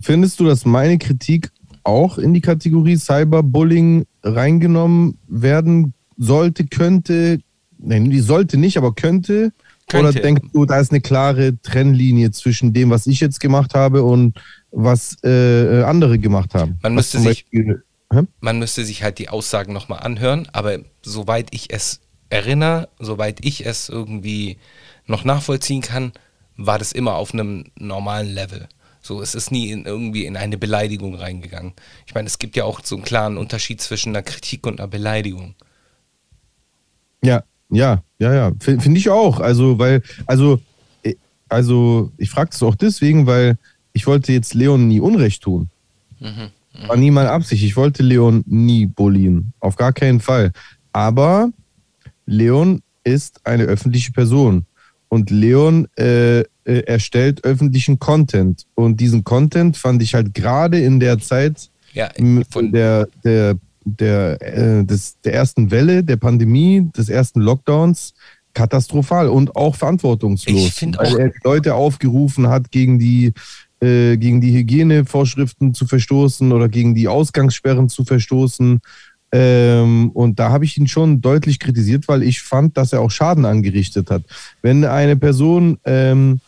Findest 0.00 0.40
du, 0.40 0.44
dass 0.44 0.64
meine 0.64 0.98
Kritik 0.98 1.50
auch 1.84 2.18
in 2.18 2.34
die 2.34 2.40
Kategorie 2.40 2.96
Cyberbullying 2.96 4.06
reingenommen 4.22 5.18
werden 5.28 5.94
sollte, 6.16 6.66
könnte? 6.66 7.40
Nein, 7.78 8.10
die 8.10 8.20
sollte 8.20 8.56
nicht, 8.58 8.76
aber 8.76 8.94
könnte. 8.94 9.52
Oder 9.92 10.04
Könnte. 10.04 10.20
denkst 10.20 10.48
du, 10.52 10.64
da 10.66 10.78
ist 10.80 10.90
eine 10.92 11.00
klare 11.00 11.60
Trennlinie 11.62 12.30
zwischen 12.30 12.72
dem, 12.72 12.90
was 12.90 13.06
ich 13.06 13.20
jetzt 13.20 13.40
gemacht 13.40 13.74
habe 13.74 14.02
und 14.02 14.38
was 14.70 15.16
äh, 15.24 15.82
andere 15.82 16.18
gemacht 16.18 16.54
haben? 16.54 16.78
Man 16.82 16.94
müsste 16.94 17.18
sich- 17.18 17.44
Beispiel-? 17.44 17.82
Man 18.40 18.58
müsste 18.58 18.84
sich 18.84 19.02
halt 19.04 19.18
die 19.18 19.28
Aussagen 19.28 19.72
nochmal 19.72 20.00
anhören, 20.00 20.48
aber 20.52 20.78
soweit 21.02 21.48
ich 21.52 21.72
es 21.72 22.00
erinnere, 22.28 22.88
soweit 22.98 23.44
ich 23.44 23.66
es 23.66 23.88
irgendwie 23.88 24.58
noch 25.06 25.24
nachvollziehen 25.24 25.80
kann, 25.80 26.12
war 26.56 26.78
das 26.78 26.92
immer 26.92 27.14
auf 27.14 27.32
einem 27.32 27.66
normalen 27.78 28.28
Level. 28.28 28.68
So, 29.00 29.22
es 29.22 29.34
ist 29.34 29.50
nie 29.50 29.70
in, 29.70 29.86
irgendwie 29.86 30.26
in 30.26 30.36
eine 30.36 30.58
Beleidigung 30.58 31.14
reingegangen. 31.14 31.72
Ich 32.06 32.14
meine, 32.14 32.26
es 32.26 32.38
gibt 32.38 32.56
ja 32.56 32.64
auch 32.64 32.80
so 32.84 32.96
einen 32.96 33.04
klaren 33.04 33.38
Unterschied 33.38 33.80
zwischen 33.80 34.10
einer 34.10 34.22
Kritik 34.22 34.66
und 34.66 34.78
einer 34.80 34.88
Beleidigung. 34.88 35.54
Ja, 37.22 37.42
ja, 37.70 38.02
ja, 38.18 38.34
ja. 38.34 38.52
Finde 38.60 38.98
ich 38.98 39.08
auch. 39.10 39.40
Also, 39.40 39.78
weil, 39.78 40.02
also, 40.26 40.60
äh, 41.02 41.14
also 41.48 42.10
ich 42.18 42.30
frage 42.30 42.50
das 42.50 42.62
auch 42.62 42.74
deswegen, 42.74 43.26
weil 43.26 43.56
ich 43.92 44.06
wollte 44.06 44.32
jetzt 44.32 44.54
Leon 44.54 44.86
nie 44.88 45.00
Unrecht 45.00 45.42
tun. 45.42 45.68
War 46.86 46.96
nie 46.96 47.10
meine 47.10 47.30
Absicht. 47.30 47.62
Ich 47.64 47.76
wollte 47.76 48.02
Leon 48.02 48.44
nie 48.46 48.86
bullien. 48.86 49.52
Auf 49.60 49.76
gar 49.76 49.92
keinen 49.92 50.20
Fall. 50.20 50.52
Aber 50.92 51.50
Leon 52.26 52.82
ist 53.04 53.40
eine 53.44 53.64
öffentliche 53.64 54.12
Person. 54.12 54.66
Und 55.08 55.30
Leon 55.30 55.88
äh, 55.98 56.40
äh, 56.40 56.44
erstellt 56.86 57.44
öffentlichen 57.44 57.98
Content. 57.98 58.64
Und 58.76 59.00
diesen 59.00 59.24
Content 59.24 59.76
fand 59.76 60.02
ich 60.02 60.14
halt 60.14 60.34
gerade 60.34 60.78
in 60.78 61.00
der 61.00 61.18
Zeit 61.18 61.68
Ja, 61.92 62.10
von- 62.50 62.70
der, 62.70 63.08
der, 63.24 63.56
der, 63.96 64.38
äh, 64.40 64.84
des, 64.84 65.20
der 65.24 65.34
ersten 65.34 65.70
Welle, 65.70 66.02
der 66.04 66.16
Pandemie, 66.16 66.88
des 66.96 67.08
ersten 67.08 67.40
Lockdowns 67.40 68.14
katastrophal 68.54 69.28
und 69.28 69.54
auch 69.54 69.76
verantwortungslos. 69.76 70.82
Ich 70.82 70.98
weil 70.98 71.14
auch- 71.14 71.18
er 71.18 71.28
die 71.28 71.40
Leute 71.44 71.74
aufgerufen 71.74 72.48
hat, 72.48 72.70
gegen 72.70 72.98
die, 72.98 73.32
äh, 73.80 74.16
gegen 74.16 74.40
die 74.40 74.52
Hygienevorschriften 74.52 75.72
zu 75.74 75.86
verstoßen 75.86 76.50
oder 76.52 76.68
gegen 76.68 76.94
die 76.94 77.08
Ausgangssperren 77.08 77.88
zu 77.88 78.04
verstoßen. 78.04 78.80
Ähm, 79.32 80.10
und 80.10 80.40
da 80.40 80.50
habe 80.50 80.64
ich 80.64 80.76
ihn 80.76 80.88
schon 80.88 81.20
deutlich 81.20 81.60
kritisiert, 81.60 82.08
weil 82.08 82.24
ich 82.24 82.42
fand, 82.42 82.76
dass 82.76 82.92
er 82.92 83.00
auch 83.00 83.12
Schaden 83.12 83.44
angerichtet 83.44 84.10
hat. 84.10 84.22
Wenn 84.62 84.84
eine 84.84 85.16
Person 85.16 85.78
ähm, 85.84 86.40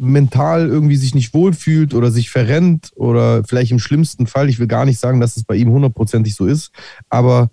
mental 0.00 0.66
irgendwie 0.66 0.96
sich 0.96 1.14
nicht 1.14 1.34
wohlfühlt 1.34 1.92
oder 1.92 2.10
sich 2.10 2.30
verrennt 2.30 2.90
oder 2.96 3.44
vielleicht 3.44 3.70
im 3.70 3.78
schlimmsten 3.78 4.26
Fall, 4.26 4.48
ich 4.48 4.58
will 4.58 4.66
gar 4.66 4.86
nicht 4.86 4.98
sagen, 4.98 5.20
dass 5.20 5.36
es 5.36 5.44
bei 5.44 5.56
ihm 5.56 5.70
hundertprozentig 5.70 6.34
so 6.34 6.46
ist, 6.46 6.72
aber 7.10 7.50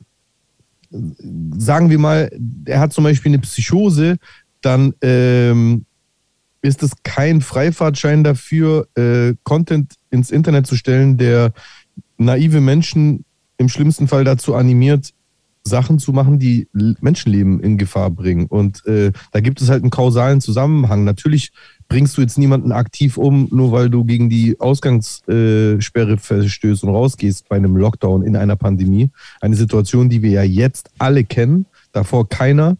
äh, 0.91 0.97
sagen 1.57 1.89
wir 1.89 1.99
mal, 1.99 2.31
er 2.65 2.79
hat 2.79 2.93
zum 2.93 3.03
Beispiel 3.03 3.31
eine 3.31 3.39
Psychose, 3.39 4.15
dann 4.61 4.93
ähm, 5.01 5.85
ist 6.61 6.83
es 6.83 6.91
kein 7.03 7.41
Freifahrtschein 7.41 8.23
dafür, 8.23 8.87
äh, 8.95 9.33
Content 9.43 9.95
ins 10.09 10.31
Internet 10.31 10.67
zu 10.67 10.77
stellen, 10.77 11.17
der 11.17 11.51
naive 12.17 12.61
Menschen 12.61 13.25
im 13.57 13.67
schlimmsten 13.67 14.07
Fall 14.07 14.23
dazu 14.23 14.55
animiert, 14.55 15.13
Sachen 15.63 15.99
zu 15.99 16.13
machen, 16.13 16.39
die 16.39 16.67
Menschenleben 17.01 17.59
in 17.59 17.77
Gefahr 17.77 18.09
bringen. 18.09 18.45
Und 18.45 18.85
äh, 18.85 19.11
da 19.31 19.41
gibt 19.41 19.61
es 19.61 19.69
halt 19.69 19.83
einen 19.83 19.91
kausalen 19.91 20.39
Zusammenhang. 20.39 21.03
Natürlich 21.03 21.51
bringst 21.87 22.17
du 22.17 22.21
jetzt 22.21 22.37
niemanden 22.37 22.71
aktiv 22.71 23.17
um, 23.17 23.47
nur 23.51 23.71
weil 23.71 23.89
du 23.89 24.03
gegen 24.03 24.29
die 24.29 24.59
Ausgangssperre 24.59 26.17
verstößt 26.17 26.83
und 26.83 26.89
rausgehst 26.89 27.47
bei 27.49 27.55
einem 27.55 27.77
Lockdown 27.77 28.23
in 28.23 28.35
einer 28.35 28.55
Pandemie. 28.55 29.09
Eine 29.41 29.55
Situation, 29.55 30.09
die 30.09 30.21
wir 30.21 30.31
ja 30.31 30.43
jetzt 30.43 30.89
alle 30.97 31.23
kennen, 31.23 31.65
davor 31.91 32.27
keiner. 32.27 32.77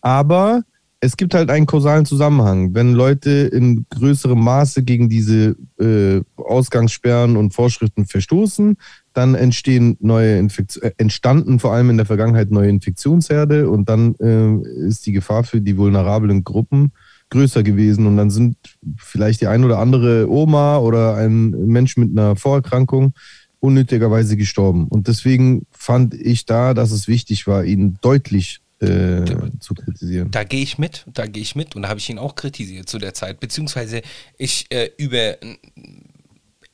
Aber 0.00 0.62
es 1.04 1.16
gibt 1.16 1.34
halt 1.34 1.50
einen 1.50 1.66
kausalen 1.66 2.06
Zusammenhang. 2.06 2.74
Wenn 2.74 2.92
Leute 2.92 3.30
in 3.30 3.86
größerem 3.90 4.38
Maße 4.38 4.84
gegen 4.84 5.08
diese 5.08 5.56
äh, 5.80 6.20
Ausgangssperren 6.36 7.36
und 7.36 7.52
Vorschriften 7.52 8.06
verstoßen, 8.06 8.76
dann 9.12 9.34
entstehen 9.34 9.96
neue 9.98 10.38
Infektionen, 10.38 10.90
äh, 10.90 10.94
entstanden 10.98 11.58
vor 11.58 11.72
allem 11.72 11.90
in 11.90 11.96
der 11.96 12.06
Vergangenheit 12.06 12.52
neue 12.52 12.68
Infektionsherde 12.68 13.68
und 13.68 13.88
dann 13.88 14.14
äh, 14.20 14.86
ist 14.86 15.04
die 15.04 15.12
Gefahr 15.12 15.42
für 15.42 15.60
die 15.60 15.76
vulnerablen 15.76 16.44
Gruppen 16.44 16.92
größer 17.32 17.62
gewesen 17.62 18.06
und 18.06 18.16
dann 18.16 18.30
sind 18.30 18.56
vielleicht 18.96 19.40
die 19.40 19.46
ein 19.46 19.64
oder 19.64 19.78
andere 19.78 20.30
Oma 20.30 20.78
oder 20.78 21.16
ein 21.16 21.50
Mensch 21.50 21.96
mit 21.96 22.10
einer 22.10 22.36
Vorerkrankung 22.36 23.14
unnötigerweise 23.58 24.36
gestorben. 24.36 24.86
Und 24.88 25.08
deswegen 25.08 25.66
fand 25.70 26.14
ich 26.14 26.46
da, 26.46 26.74
dass 26.74 26.90
es 26.90 27.08
wichtig 27.08 27.46
war, 27.46 27.64
ihn 27.64 27.98
deutlich 28.02 28.60
äh, 28.80 29.24
zu 29.60 29.74
kritisieren. 29.74 30.30
Da 30.30 30.44
gehe 30.44 30.62
ich 30.62 30.78
mit, 30.78 31.06
da 31.12 31.26
gehe 31.26 31.42
ich 31.42 31.54
mit 31.54 31.74
und 31.74 31.82
da 31.82 31.88
habe 31.88 32.00
ich 32.00 32.10
ihn 32.10 32.18
auch 32.18 32.34
kritisiert 32.34 32.88
zu 32.88 32.98
der 32.98 33.14
Zeit, 33.14 33.40
beziehungsweise 33.40 34.02
ich 34.36 34.66
äh, 34.70 34.90
über 34.98 35.40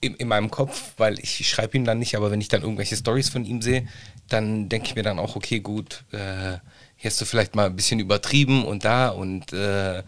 in, 0.00 0.14
in 0.14 0.28
meinem 0.28 0.50
Kopf, 0.50 0.94
weil 0.96 1.18
ich 1.18 1.48
schreibe 1.48 1.76
ihm 1.76 1.84
dann 1.84 1.98
nicht, 1.98 2.16
aber 2.16 2.30
wenn 2.30 2.40
ich 2.40 2.48
dann 2.48 2.62
irgendwelche 2.62 2.96
Stories 2.96 3.28
von 3.28 3.44
ihm 3.44 3.62
sehe, 3.62 3.86
dann 4.28 4.68
denke 4.68 4.88
ich 4.88 4.94
mir 4.96 5.02
dann 5.02 5.18
auch, 5.18 5.36
okay, 5.36 5.60
gut, 5.60 6.04
äh, 6.12 6.58
hier 6.96 7.10
hast 7.10 7.20
du 7.20 7.24
vielleicht 7.24 7.54
mal 7.54 7.66
ein 7.66 7.76
bisschen 7.76 8.00
übertrieben 8.00 8.64
und 8.64 8.84
da 8.84 9.08
und 9.10 9.52
äh, 9.52 10.02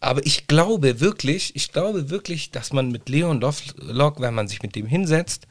aber 0.00 0.24
ich 0.24 0.46
glaube 0.46 1.00
wirklich, 1.00 1.56
ich 1.56 1.72
glaube 1.72 2.10
wirklich, 2.10 2.50
dass 2.50 2.72
man 2.72 2.92
mit 2.92 3.08
Leon 3.08 3.40
Lof- 3.40 3.74
Lock, 3.80 4.20
wenn 4.20 4.34
man 4.34 4.46
sich 4.46 4.62
mit 4.62 4.76
dem 4.76 4.86
hinsetzt, 4.86 5.48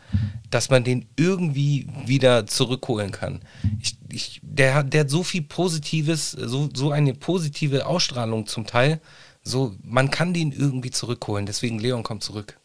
dass 0.49 0.69
man 0.69 0.83
den 0.85 1.05
irgendwie 1.17 1.87
wieder 2.05 2.47
zurückholen 2.47 3.11
kann. 3.11 3.41
Ich, 3.81 3.97
ich, 4.11 4.39
der, 4.43 4.75
hat, 4.75 4.93
der 4.93 5.01
hat 5.01 5.09
so 5.09 5.23
viel 5.23 5.41
Positives, 5.41 6.31
so, 6.31 6.69
so 6.73 6.91
eine 6.91 7.13
positive 7.13 7.85
Ausstrahlung 7.85 8.47
zum 8.47 8.65
Teil. 8.65 9.01
So, 9.43 9.75
man 9.83 10.11
kann 10.11 10.33
den 10.33 10.51
irgendwie 10.53 10.91
zurückholen. 10.91 11.45
Deswegen 11.45 11.79
Leon 11.79 12.03
kommt 12.03 12.23
zurück. 12.23 12.57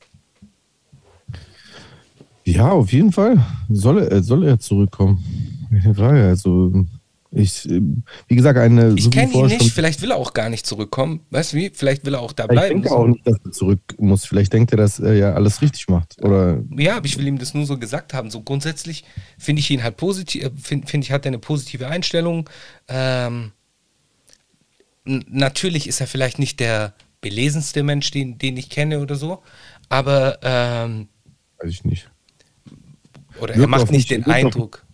Ja, 2.44 2.70
auf 2.70 2.92
jeden 2.92 3.12
Fall 3.12 3.44
soll 3.68 4.02
er, 4.02 4.22
soll 4.22 4.44
er 4.44 4.58
zurückkommen. 4.58 5.68
Keine 5.70 5.94
Frage. 5.94 6.26
Also 6.28 6.86
ich, 7.34 7.68
äh, 7.68 7.80
wie 8.28 8.36
gesagt, 8.36 8.58
eine 8.58 8.92
Ich 8.94 9.10
kenne 9.10 9.32
ihn 9.32 9.46
nicht, 9.46 9.72
vielleicht 9.72 10.02
will 10.02 10.10
er 10.10 10.18
auch 10.18 10.34
gar 10.34 10.50
nicht 10.50 10.66
zurückkommen. 10.66 11.20
Weißt 11.30 11.52
du 11.52 11.56
wie? 11.56 11.70
Vielleicht 11.74 12.04
will 12.04 12.14
er 12.14 12.20
auch 12.20 12.32
da 12.32 12.44
Ich 12.44 12.50
bleiben. 12.50 12.82
denke 12.82 12.94
auch 12.96 13.06
nicht, 13.06 13.26
dass 13.26 13.36
er 13.44 13.52
zurück 13.52 13.80
muss. 13.98 14.26
Vielleicht 14.26 14.52
denkt 14.52 14.70
er, 14.72 14.76
dass 14.76 15.00
er 15.00 15.14
ja 15.14 15.32
alles 15.32 15.62
richtig 15.62 15.88
macht. 15.88 16.22
Oder 16.22 16.62
Ja, 16.76 16.98
aber 16.98 17.06
ich 17.06 17.16
will 17.18 17.26
ihm 17.26 17.38
das 17.38 17.54
nur 17.54 17.64
so 17.64 17.78
gesagt 17.78 18.12
haben. 18.12 18.30
So 18.30 18.42
grundsätzlich 18.42 19.04
finde 19.38 19.60
ich 19.60 19.70
ihn 19.70 19.82
halt 19.82 19.96
positiv, 19.96 20.50
finde 20.62 20.86
find 20.86 21.04
ich, 21.04 21.10
hat 21.10 21.24
er 21.24 21.30
eine 21.30 21.38
positive 21.38 21.88
Einstellung. 21.88 22.48
Ähm, 22.88 23.52
natürlich 25.04 25.88
ist 25.88 26.00
er 26.00 26.06
vielleicht 26.06 26.38
nicht 26.38 26.60
der 26.60 26.92
belesenste 27.22 27.82
Mensch, 27.82 28.10
den, 28.10 28.36
den 28.38 28.56
ich 28.56 28.68
kenne 28.68 29.00
oder 29.00 29.14
so, 29.14 29.42
aber 29.88 30.38
ähm, 30.42 31.08
weiß 31.62 31.70
ich 31.70 31.84
nicht. 31.84 32.10
oder 33.40 33.54
Wirkt 33.54 33.60
er 33.60 33.68
macht 33.68 33.90
nicht 33.90 34.10
den 34.10 34.24
Eindruck. 34.26 34.84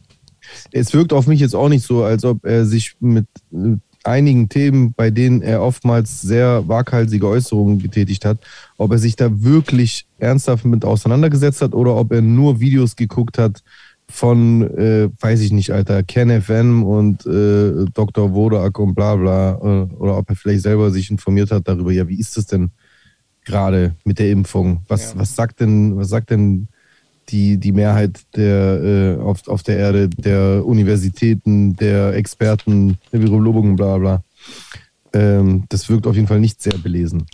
Es 0.73 0.93
wirkt 0.93 1.13
auf 1.13 1.27
mich 1.27 1.41
jetzt 1.41 1.55
auch 1.55 1.69
nicht 1.69 1.85
so, 1.85 2.05
als 2.05 2.25
ob 2.25 2.45
er 2.45 2.67
sich 2.67 2.95
mit 3.01 3.27
äh, 3.53 3.77
einigen 4.05 4.49
Themen, 4.49 4.95
bei 4.97 5.11
denen 5.11 5.43
er 5.43 5.63
oftmals 5.63 6.23
sehr 6.23 6.67
waghalsige 6.67 7.27
Äußerungen 7.27 7.79
getätigt 7.79 8.25
hat, 8.25 8.39
ob 8.77 8.93
er 8.93 8.99
sich 8.99 9.17
da 9.17 9.43
wirklich 9.43 10.07
ernsthaft 10.19 10.65
mit 10.65 10.85
auseinandergesetzt 10.85 11.61
hat 11.61 11.75
oder 11.75 11.95
ob 11.97 12.13
er 12.13 12.23
nur 12.23 12.61
Videos 12.61 12.97
geguckt 12.97 13.39
hat 13.39 13.63
von, 14.11 14.63
äh, 14.79 15.11
weiß 15.21 15.41
ich 15.41 15.53
nicht, 15.53 15.71
Alter, 15.73 16.03
Ken 16.03 16.31
FM 16.41 16.83
und 16.85 17.27
äh, 17.27 17.85
Dr. 17.93 18.33
Wodak 18.33 18.79
und 18.79 18.95
bla 18.95 19.17
bla. 19.17 19.55
Äh, 19.57 19.95
oder 19.97 20.17
ob 20.17 20.31
er 20.31 20.37
vielleicht 20.37 20.63
selber 20.63 20.91
sich 20.91 21.11
informiert 21.11 21.51
hat 21.51 21.69
darüber, 21.69 21.93
ja, 21.93 22.09
wie 22.09 22.19
ist 22.19 22.39
es 22.39 22.47
denn 22.47 22.71
gerade 23.45 23.95
mit 24.05 24.19
der 24.19 24.31
Impfung? 24.31 24.83
Was, 24.89 25.13
Ja. 25.13 25.21
was 25.21 25.35
sagt 25.35 25.61
denn, 25.61 25.97
was 25.97 26.09
sagt 26.09 26.31
denn 26.31 26.69
die, 27.29 27.59
die 27.59 27.73
Mehrheit 27.73 28.21
der, 28.37 29.17
äh, 29.19 29.23
auf, 29.23 29.47
auf 29.49 29.63
der 29.63 29.77
Erde, 29.77 30.09
der 30.09 30.65
Universitäten, 30.65 31.77
der 31.77 32.15
Experten, 32.15 32.99
der 33.13 33.23
Virologen, 33.23 33.77
bla 33.77 33.99
bla. 33.99 34.23
Ähm, 35.13 35.65
das 35.69 35.89
wirkt 35.89 36.07
auf 36.07 36.15
jeden 36.15 36.27
Fall 36.27 36.41
nicht 36.41 36.63
sehr 36.63 36.77
belesen. 36.79 37.27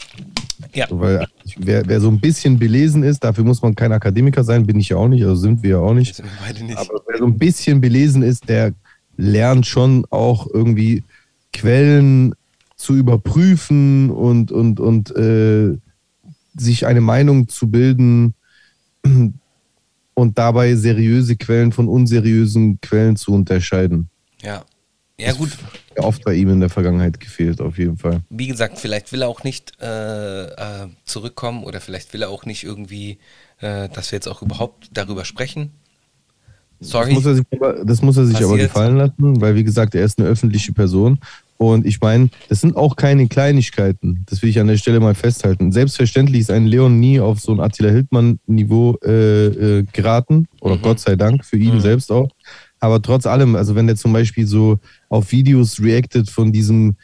Ja, 0.73 0.87
So, 0.89 1.01
weil 1.01 1.27
wer, 1.57 1.87
wer 1.87 2.01
so 2.01 2.09
ein 2.09 2.21
bisschen 2.21 2.59
belesen 2.59 3.03
ist, 3.03 3.25
dafür 3.25 3.45
muss 3.45 3.63
man 3.63 3.75
kein 3.75 3.93
Akademiker 3.93 4.45
sein, 4.45 4.67
bin 4.67 4.79
ich 4.79 4.91
ja 4.91 4.97
auch 4.97 5.09
nicht, 5.09 5.23
also 5.25 5.37
sind 5.37 5.63
wir 5.63 5.71
ja 5.71 5.79
auch 5.79 5.95
nicht. 5.95 6.23
nicht. 6.63 6.79
Aber 6.79 7.01
wer 7.07 7.19
so 7.19 7.27
ein 7.27 7.39
bisschen 7.39 7.81
belesen 7.81 8.23
ist, 8.23 8.49
der 8.49 8.73
lernt 9.17 9.67
schon 9.67 10.07
auch 10.11 10.47
irgendwie 10.53 11.03
Quellen 11.53 12.35
zu 12.77 12.95
überprüfen 12.95 14.11
und, 14.11 14.51
und, 14.51 14.81
und 14.81 15.15
äh, 15.17 15.77
sich 16.57 16.87
eine 16.87 17.01
Meinung 17.01 17.49
zu 17.49 17.69
bilden 17.69 18.35
und 20.15 20.39
dabei 20.39 20.75
seriöse 20.75 21.37
Quellen 21.37 21.73
von 21.73 21.89
unseriösen 21.89 22.81
Quellen 22.81 23.17
zu 23.17 23.33
unterscheiden. 23.33 24.09
ja. 24.43 24.65
Ja, 25.19 25.33
gut. 25.33 25.51
Ja, 25.97 26.03
oft 26.03 26.25
bei 26.25 26.35
ihm 26.35 26.49
in 26.49 26.59
der 26.59 26.71
Vergangenheit 26.71 27.21
gefehlt, 27.21 27.61
auf 27.61 27.79
jeden 27.79 27.97
Fall. 27.97 28.23
wie 28.31 28.49
gesagt, 28.49 28.81
vielleicht 28.81 29.13
will 29.13 29.23
er 29.23 29.29
auch 29.29 29.45
nicht 29.45 29.73
äh, 29.81 30.47
äh, 30.47 30.89
zurückkommen 31.05 31.63
oder 31.63 31.81
vielleicht 31.81 32.13
will 32.13 32.23
er 32.23 32.31
auch 32.31 32.47
nicht 32.47 32.65
irgendwie, 32.65 33.19
äh, 33.61 33.89
dass 33.91 34.11
wir 34.11 34.17
jetzt 34.17 34.27
auch 34.27 34.43
überhaupt 34.43 34.91
darüber 34.93 35.25
sprechen. 35.25 35.71
Sorry. 36.81 37.15
Das 37.15 37.23
muss 37.23 37.27
er 37.27 37.35
sich, 37.37 37.47
aber, 37.53 37.85
das 37.85 38.03
muss 38.03 38.17
er 38.17 38.27
sich 38.27 38.45
aber 38.45 38.57
gefallen 38.57 38.97
lassen, 38.97 39.41
weil, 39.41 39.55
wie 39.55 39.63
gesagt, 39.63 39.95
er 39.95 40.05
ist 40.05 40.19
eine 40.19 40.29
öffentliche 40.29 40.73
Person. 40.73 41.21
Und 41.73 41.87
ich 41.87 42.01
meine, 42.01 42.29
das 42.49 42.61
sind 42.61 42.77
auch 42.77 42.97
keine 42.97 43.27
Kleinigkeiten. 43.29 44.25
Das 44.27 44.43
will 44.43 44.51
ich 44.51 44.61
an 44.61 44.67
der 44.67 44.77
Stelle 44.77 45.01
mal 45.01 45.15
festhalten. 45.15 45.73
Selbstverständlich 45.73 46.43
ist 46.43 46.51
ein 46.51 46.67
Leon 46.67 46.99
nie 47.01 47.21
auf 47.21 47.41
so 47.41 47.53
ein 47.53 47.61
Attila 47.61 47.91
Hildmann-Niveau 47.91 48.99
äh, 49.05 49.47
äh, 49.47 49.85
geraten. 49.93 50.47
Oder 50.61 50.77
Mhm. 50.77 50.83
Gott 50.83 51.01
sei 51.01 51.17
Dank, 51.17 51.45
für 51.45 51.57
ihn 51.57 51.75
Mhm. 51.77 51.81
selbst 51.81 52.11
auch. 52.13 52.29
Aber 52.81 53.01
trotz 53.01 53.27
allem, 53.27 53.55
also 53.57 53.75
wenn 53.75 53.87
der 53.87 53.97
zum 53.97 54.13
Beispiel 54.13 54.47
so 54.47 54.79
auf 55.09 55.33
Videos 55.33 55.81
reactet 55.81 56.29
von 56.31 56.53
diesem 56.53 56.97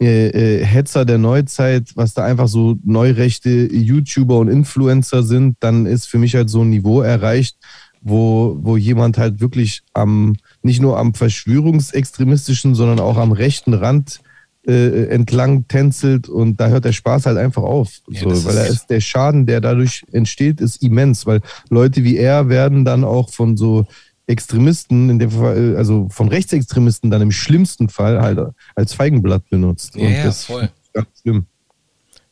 äh, 0.00 0.26
äh, 0.60 0.64
Hetzer 0.64 1.04
der 1.04 1.18
Neuzeit, 1.18 1.90
was 1.94 2.14
da 2.14 2.24
einfach 2.24 2.48
so 2.48 2.76
neurechte 2.84 3.48
YouTuber 3.72 4.38
und 4.38 4.48
Influencer 4.48 5.22
sind, 5.22 5.56
dann 5.60 5.86
ist 5.86 6.06
für 6.08 6.18
mich 6.18 6.34
halt 6.34 6.50
so 6.50 6.62
ein 6.62 6.70
Niveau 6.70 7.00
erreicht, 7.00 7.56
wo, 8.04 8.56
wo 8.60 8.76
jemand 8.76 9.16
halt 9.18 9.40
wirklich 9.40 9.82
am, 9.94 10.36
nicht 10.62 10.80
nur 10.80 10.98
am 10.98 11.14
verschwörungsextremistischen, 11.14 12.74
sondern 12.74 13.00
auch 13.00 13.16
am 13.16 13.32
rechten 13.32 13.74
Rand 13.74 14.20
äh, 14.66 15.06
entlang 15.08 15.66
tänzelt 15.68 16.28
und 16.28 16.58
da 16.60 16.68
hört 16.68 16.84
der 16.86 16.92
Spaß 16.92 17.26
halt 17.26 17.36
einfach 17.36 17.62
auf. 17.62 17.90
Ja, 18.08 18.20
so, 18.20 18.44
weil 18.46 18.56
er 18.56 18.66
ist- 18.66 18.86
der 18.86 19.00
Schaden, 19.00 19.44
der 19.46 19.60
dadurch 19.60 20.04
entsteht, 20.12 20.60
ist 20.60 20.82
immens, 20.82 21.26
weil 21.26 21.40
Leute 21.68 22.02
wie 22.04 22.16
er 22.16 22.48
werden 22.48 22.84
dann 22.84 23.04
auch 23.04 23.30
von 23.30 23.56
so 23.56 23.86
Extremisten, 24.26 25.10
in 25.10 25.18
dem 25.18 25.30
Fall, 25.30 25.76
also 25.76 26.08
von 26.08 26.28
Rechtsextremisten 26.28 27.10
dann 27.10 27.20
im 27.20 27.30
schlimmsten 27.30 27.90
Fall 27.90 28.22
halt 28.22 28.38
als 28.74 28.94
Feigenblatt 28.94 29.48
benutzt. 29.50 29.96
Ja, 29.96 30.06
und 30.06 30.12
ja, 30.14 30.24
das 30.24 30.44
voll. 30.46 30.62
ist 30.62 30.92
ganz 30.94 31.08
schlimm. 31.20 31.44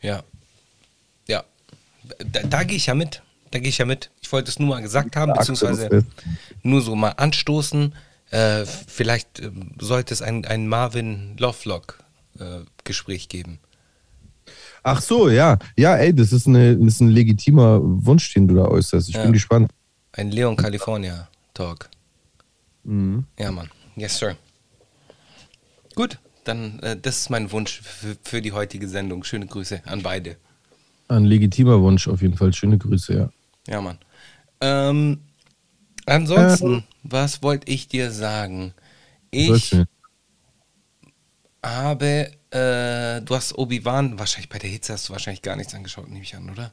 Ja. 0.01 0.23
Ja. 1.29 1.45
Da, 2.33 2.41
da 2.49 2.63
gehe 2.63 2.79
ich 2.79 2.87
ja 2.87 2.95
mit. 2.95 3.23
Da 3.53 3.59
gehe 3.61 3.69
ich 3.69 3.79
ja 3.79 3.85
mit. 3.85 4.11
Ich 4.21 4.33
wollte 4.33 4.51
es 4.51 4.59
nur 4.59 4.69
mal 4.71 4.83
gesagt 4.83 5.15
haben, 5.15 5.33
beziehungsweise 5.33 6.05
nur 6.63 6.83
so 6.83 6.97
mal 6.97 7.11
anstoßen. 7.11 7.95
Äh, 8.31 8.65
vielleicht 8.65 9.41
äh, 9.41 9.51
sollte 9.79 10.13
es 10.15 10.23
ein, 10.23 10.45
ein 10.47 10.67
Marvin 10.67 11.37
Lovelock 11.39 11.99
äh, 12.41 12.61
geben. 13.29 13.61
Ach 14.83 15.01
so, 15.01 15.29
ja. 15.29 15.59
Ja, 15.77 15.97
ey, 15.97 16.15
das 16.15 16.33
ist, 16.33 16.49
eine, 16.49 16.77
das 16.77 16.95
ist 16.95 17.01
ein 17.01 17.09
legitimer 17.09 17.79
Wunsch, 17.83 18.33
den 18.35 18.49
du 18.49 18.57
da 18.57 18.65
äußerst. 18.65 19.09
Ich 19.11 19.15
Ja. 19.15 19.23
bin 19.23 19.33
gespannt. 19.33 19.71
Ein 20.13 20.31
Leon 20.31 20.57
California 20.57 21.29
Talk. 21.55 21.89
Mhm. 22.85 23.25
Ja, 23.39 23.53
Mann. 23.53 23.71
Yes, 23.97 24.19
sir. 24.19 24.37
Gut, 25.95 26.19
dann 26.45 26.79
äh, 26.81 26.97
das 27.01 27.19
ist 27.19 27.31
mein 27.31 27.53
Wunsch 27.53 27.81
für, 27.83 28.17
für 28.23 28.43
die 28.43 28.53
heutige 28.53 28.89
Sendung. 28.89 29.25
Schöne 29.25 29.47
Grüße 29.47 29.83
an 29.85 30.03
beide. 30.03 30.37
Ein 31.09 31.25
legitimer 31.27 31.81
Wunsch 31.83 32.09
auf 32.09 32.23
jeden 32.23 32.37
Fall. 32.37 32.53
Schöne 32.55 32.79
Grüße, 32.79 33.15
ja. 33.15 33.31
Ja, 33.67 33.81
Mann. 33.81 33.99
Ähm, 34.61 35.21
ansonsten, 36.07 36.85
was 37.03 37.43
wollte 37.43 37.71
ich 37.71 37.89
dir 37.89 38.11
sagen? 38.11 38.75
Ich 39.31 39.75
habe, 41.65 42.31
äh, 42.51 43.21
du 43.23 43.35
hast 43.35 43.57
Obi-Wan, 43.57 44.19
wahrscheinlich 44.19 44.49
bei 44.49 44.59
der 44.59 44.71
Hitze 44.71 44.93
hast 44.93 45.09
du 45.09 45.13
wahrscheinlich 45.13 45.43
gar 45.43 45.57
nichts 45.57 45.75
angeschaut, 45.75 46.09
nehme 46.09 46.25
ich 46.25 46.35
an, 46.35 46.51
oder? 46.51 46.73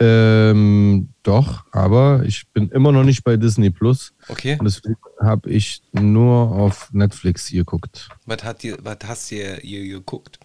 Ähm, 0.00 1.10
doch, 1.22 1.64
aber 1.70 2.24
ich 2.26 2.48
bin 2.52 2.68
immer 2.70 2.90
noch 2.90 3.04
nicht 3.04 3.22
bei 3.22 3.36
Disney 3.36 3.70
Plus. 3.70 4.12
Okay. 4.28 4.56
Und 4.58 4.64
deswegen 4.64 4.96
habe 5.20 5.50
ich 5.50 5.82
nur 5.92 6.50
auf 6.50 6.92
Netflix 6.92 7.46
hier 7.46 7.60
geguckt. 7.60 8.08
Was, 8.26 8.42
hat 8.42 8.62
dir, 8.62 8.78
was 8.82 8.98
hast 9.04 9.30
ihr 9.30 9.60
geguckt? 9.60 10.38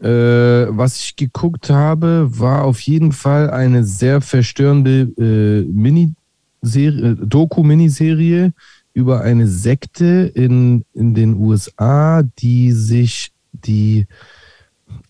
Äh, 0.00 0.66
was 0.70 1.00
ich 1.00 1.16
geguckt 1.16 1.70
habe, 1.70 2.28
war 2.30 2.64
auf 2.64 2.80
jeden 2.80 3.12
Fall 3.12 3.50
eine 3.50 3.82
sehr 3.82 4.20
verstörende 4.20 5.00
äh, 5.18 5.64
Miniserie, 5.64 7.12
äh, 7.12 7.16
Doku-Miniserie 7.26 8.52
über 8.94 9.22
eine 9.22 9.48
Sekte 9.48 10.30
in, 10.34 10.84
in 10.94 11.14
den 11.14 11.34
USA, 11.34 12.22
die 12.22 12.72
sich 12.72 13.32
die 13.52 14.06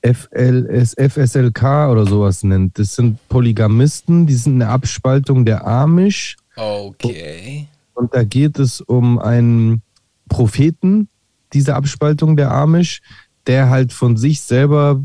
FLS, 0.02 0.94
FSLK 0.98 1.90
oder 1.90 2.06
sowas 2.06 2.42
nennt. 2.42 2.78
Das 2.78 2.94
sind 2.94 3.18
Polygamisten, 3.28 4.26
die 4.26 4.34
sind 4.34 4.54
eine 4.54 4.70
Abspaltung 4.70 5.44
der 5.44 5.66
Amish. 5.66 6.36
Okay. 6.56 7.66
Und 7.94 8.14
da 8.14 8.24
geht 8.24 8.58
es 8.58 8.80
um 8.80 9.18
einen 9.18 9.82
Propheten 10.28 11.08
dieser 11.52 11.76
Abspaltung 11.76 12.36
der 12.36 12.52
Amish, 12.52 13.00
der 13.48 13.70
halt 13.70 13.92
von 13.92 14.16
sich 14.16 14.42
selber 14.42 15.04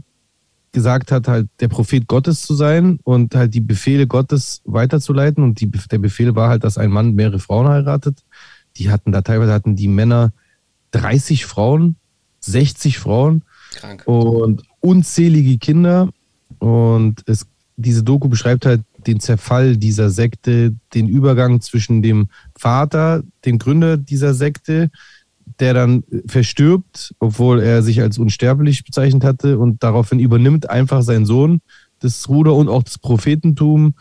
gesagt 0.73 1.11
hat, 1.11 1.27
halt 1.27 1.47
der 1.59 1.69
Prophet 1.69 2.07
Gottes 2.07 2.41
zu 2.41 2.55
sein 2.55 2.99
und 3.03 3.35
halt 3.35 3.53
die 3.53 3.61
Befehle 3.61 4.05
Gottes 4.05 4.61
weiterzuleiten. 4.65 5.43
Und 5.43 5.61
die, 5.61 5.69
der 5.69 5.99
Befehl 5.99 6.35
war 6.35 6.49
halt, 6.49 6.63
dass 6.63 6.77
ein 6.77 6.91
Mann 6.91 7.15
mehrere 7.15 7.39
Frauen 7.39 7.67
heiratet. 7.69 8.23
Die 8.77 8.91
hatten 8.91 9.11
da 9.11 9.21
teilweise 9.21 9.53
hatten 9.53 9.75
die 9.75 9.87
Männer 9.87 10.33
30 10.91 11.45
Frauen, 11.45 11.95
60 12.41 12.99
Frauen 12.99 13.43
Krank. 13.75 14.03
und 14.05 14.63
unzählige 14.79 15.57
Kinder. 15.57 16.09
Und 16.59 17.23
es, 17.27 17.45
diese 17.77 18.03
Doku 18.03 18.27
beschreibt 18.27 18.65
halt 18.65 18.81
den 19.05 19.19
Zerfall 19.19 19.77
dieser 19.77 20.09
Sekte, 20.09 20.75
den 20.93 21.07
Übergang 21.07 21.61
zwischen 21.61 22.01
dem 22.01 22.29
Vater, 22.55 23.23
dem 23.45 23.59
Gründer 23.59 23.97
dieser 23.97 24.33
Sekte, 24.33 24.89
der 25.59 25.73
dann 25.73 26.03
verstirbt, 26.27 27.13
obwohl 27.19 27.59
er 27.61 27.81
sich 27.83 28.01
als 28.01 28.17
unsterblich 28.17 28.83
bezeichnet 28.83 29.23
hatte 29.23 29.59
und 29.59 29.83
daraufhin 29.83 30.19
übernimmt 30.19 30.69
einfach 30.69 31.01
sein 31.03 31.25
Sohn 31.25 31.61
das 31.99 32.27
Ruder 32.27 32.53
und 32.55 32.67
auch 32.69 32.83
das 32.83 32.97
Prophetentum 32.97 33.93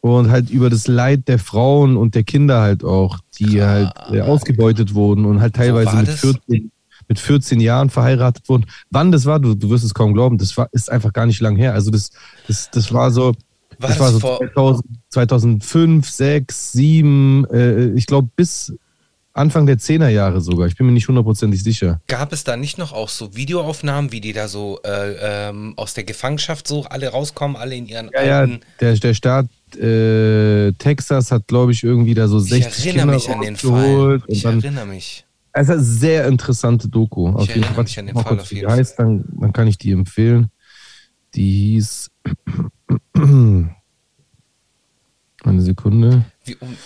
und 0.00 0.30
halt 0.30 0.50
über 0.50 0.70
das 0.70 0.86
Leid 0.88 1.28
der 1.28 1.38
Frauen 1.38 1.96
und 1.96 2.14
der 2.14 2.24
Kinder 2.24 2.60
halt 2.60 2.84
auch, 2.84 3.18
die 3.38 3.62
halt 3.62 3.90
äh, 4.10 4.20
ausgebeutet 4.22 4.94
wurden 4.94 5.24
und 5.24 5.40
halt 5.40 5.54
teilweise 5.54 5.96
mit 5.96 6.08
das? 6.08 6.20
14, 6.20 6.70
mit 7.08 7.18
14 7.18 7.60
Jahren 7.60 7.90
verheiratet 7.90 8.48
wurden. 8.48 8.66
Wann 8.90 9.12
das 9.12 9.24
war, 9.24 9.38
du, 9.40 9.54
du 9.54 9.70
wirst 9.70 9.84
es 9.84 9.94
kaum 9.94 10.12
glauben, 10.14 10.36
das 10.36 10.56
war, 10.56 10.68
ist 10.72 10.90
einfach 10.90 11.12
gar 11.12 11.26
nicht 11.26 11.40
lang 11.40 11.56
her. 11.56 11.74
Also 11.74 11.90
das, 11.90 12.10
das, 12.48 12.70
das 12.70 12.92
war 12.92 13.10
so, 13.10 13.26
War 13.26 13.34
das 13.78 13.90
das 13.90 14.00
war 14.00 14.10
so 14.12 14.20
vor- 14.20 14.38
2000, 14.38 14.84
2005, 15.10 16.08
6, 16.10 16.72
7, 16.72 17.44
äh, 17.50 17.84
ich 17.92 18.06
glaube 18.06 18.28
bis 18.36 18.74
Anfang 19.34 19.66
der 19.66 19.78
10er 19.78 20.08
Jahre 20.08 20.40
sogar. 20.40 20.68
Ich 20.68 20.76
bin 20.76 20.86
mir 20.86 20.92
nicht 20.92 21.08
hundertprozentig 21.08 21.62
sicher. 21.62 22.00
Gab 22.06 22.32
es 22.32 22.44
da 22.44 22.56
nicht 22.56 22.78
noch 22.78 22.92
auch 22.92 23.08
so 23.08 23.34
Videoaufnahmen, 23.34 24.12
wie 24.12 24.20
die 24.20 24.32
da 24.32 24.46
so 24.46 24.78
äh, 24.84 25.48
ähm, 25.48 25.74
aus 25.76 25.92
der 25.94 26.04
Gefangenschaft 26.04 26.68
so 26.68 26.84
alle 26.84 27.08
rauskommen, 27.08 27.56
alle 27.56 27.74
in 27.74 27.86
ihren 27.86 28.10
Ja, 28.14 28.22
ja, 28.22 28.38
alten. 28.40 28.60
der, 28.80 28.94
der 28.94 29.12
Staat 29.14 29.46
äh, 29.76 30.70
Texas 30.78 31.32
hat, 31.32 31.48
glaube 31.48 31.72
ich, 31.72 31.82
irgendwie 31.82 32.14
da 32.14 32.28
so 32.28 32.38
Ich 32.38 32.48
60 32.48 32.86
erinnere 32.86 33.00
Kinder 33.02 33.14
mich 33.14 33.28
an 33.30 33.40
den 33.40 33.56
Fall. 33.56 34.22
Ich 34.28 34.46
Und 34.46 34.52
dann, 34.52 34.62
erinnere 34.62 34.86
mich. 34.86 35.24
es 35.52 35.62
ist 35.64 35.70
eine 35.70 35.82
sehr 35.82 36.26
interessante 36.28 36.88
Doku. 36.88 37.28
Auf 37.30 37.40
jeden 37.48 37.50
erinnere 37.64 37.74
Fall. 37.74 37.84
mich 37.84 37.98
an 37.98 38.06
den 38.06 38.14
Mal 38.14 38.22
Fall 38.22 38.36
kurz, 38.36 38.42
auf 38.42 38.50
wie 38.52 38.54
jeden 38.56 38.70
heißt, 38.70 38.98
dann, 39.00 39.24
dann 39.40 39.52
kann 39.52 39.66
ich 39.66 39.78
die 39.78 39.90
empfehlen. 39.90 40.48
Die 41.34 41.72
hieß. 41.74 42.10
Eine 45.44 45.60
Sekunde. 45.60 46.24
Wie, 46.44 46.54
um, 46.56 46.76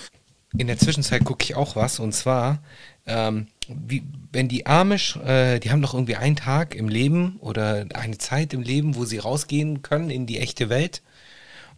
in 0.56 0.66
der 0.66 0.78
Zwischenzeit 0.78 1.24
gucke 1.24 1.44
ich 1.44 1.54
auch 1.56 1.76
was 1.76 1.98
und 1.98 2.12
zwar, 2.12 2.62
ähm, 3.06 3.48
wie, 3.68 4.02
wenn 4.32 4.48
die 4.48 4.66
Amish, 4.66 5.16
äh, 5.16 5.58
die 5.58 5.70
haben 5.70 5.82
doch 5.82 5.94
irgendwie 5.94 6.16
einen 6.16 6.36
Tag 6.36 6.74
im 6.74 6.88
Leben 6.88 7.36
oder 7.40 7.86
eine 7.94 8.18
Zeit 8.18 8.54
im 8.54 8.62
Leben, 8.62 8.96
wo 8.96 9.04
sie 9.04 9.18
rausgehen 9.18 9.82
können 9.82 10.10
in 10.10 10.26
die 10.26 10.38
echte 10.38 10.68
Welt. 10.68 11.02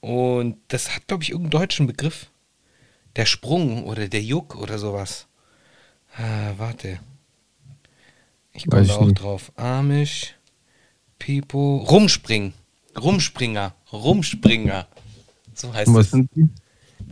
Und 0.00 0.56
das 0.68 0.94
hat, 0.94 1.08
glaube 1.08 1.24
ich, 1.24 1.30
irgendeinen 1.30 1.60
deutschen 1.60 1.86
Begriff. 1.86 2.26
Der 3.16 3.26
Sprung 3.26 3.84
oder 3.84 4.08
der 4.08 4.22
Juck 4.22 4.54
oder 4.54 4.78
sowas. 4.78 5.26
Ah, 6.16 6.52
warte. 6.56 7.00
Ich 8.52 8.68
komme 8.68 8.86
da 8.86 8.94
auch 8.94 9.06
nicht. 9.06 9.20
drauf. 9.20 9.52
Amish, 9.56 10.36
People, 11.18 11.84
Rumspringen. 11.86 12.54
Rumspringer, 12.98 13.74
Rumspringer. 13.92 14.86
So 15.54 15.72
heißt 15.72 15.88
Und 15.88 15.94
was 15.94 16.06
es 16.06 16.10
sind 16.12 16.30
die? 16.34 16.48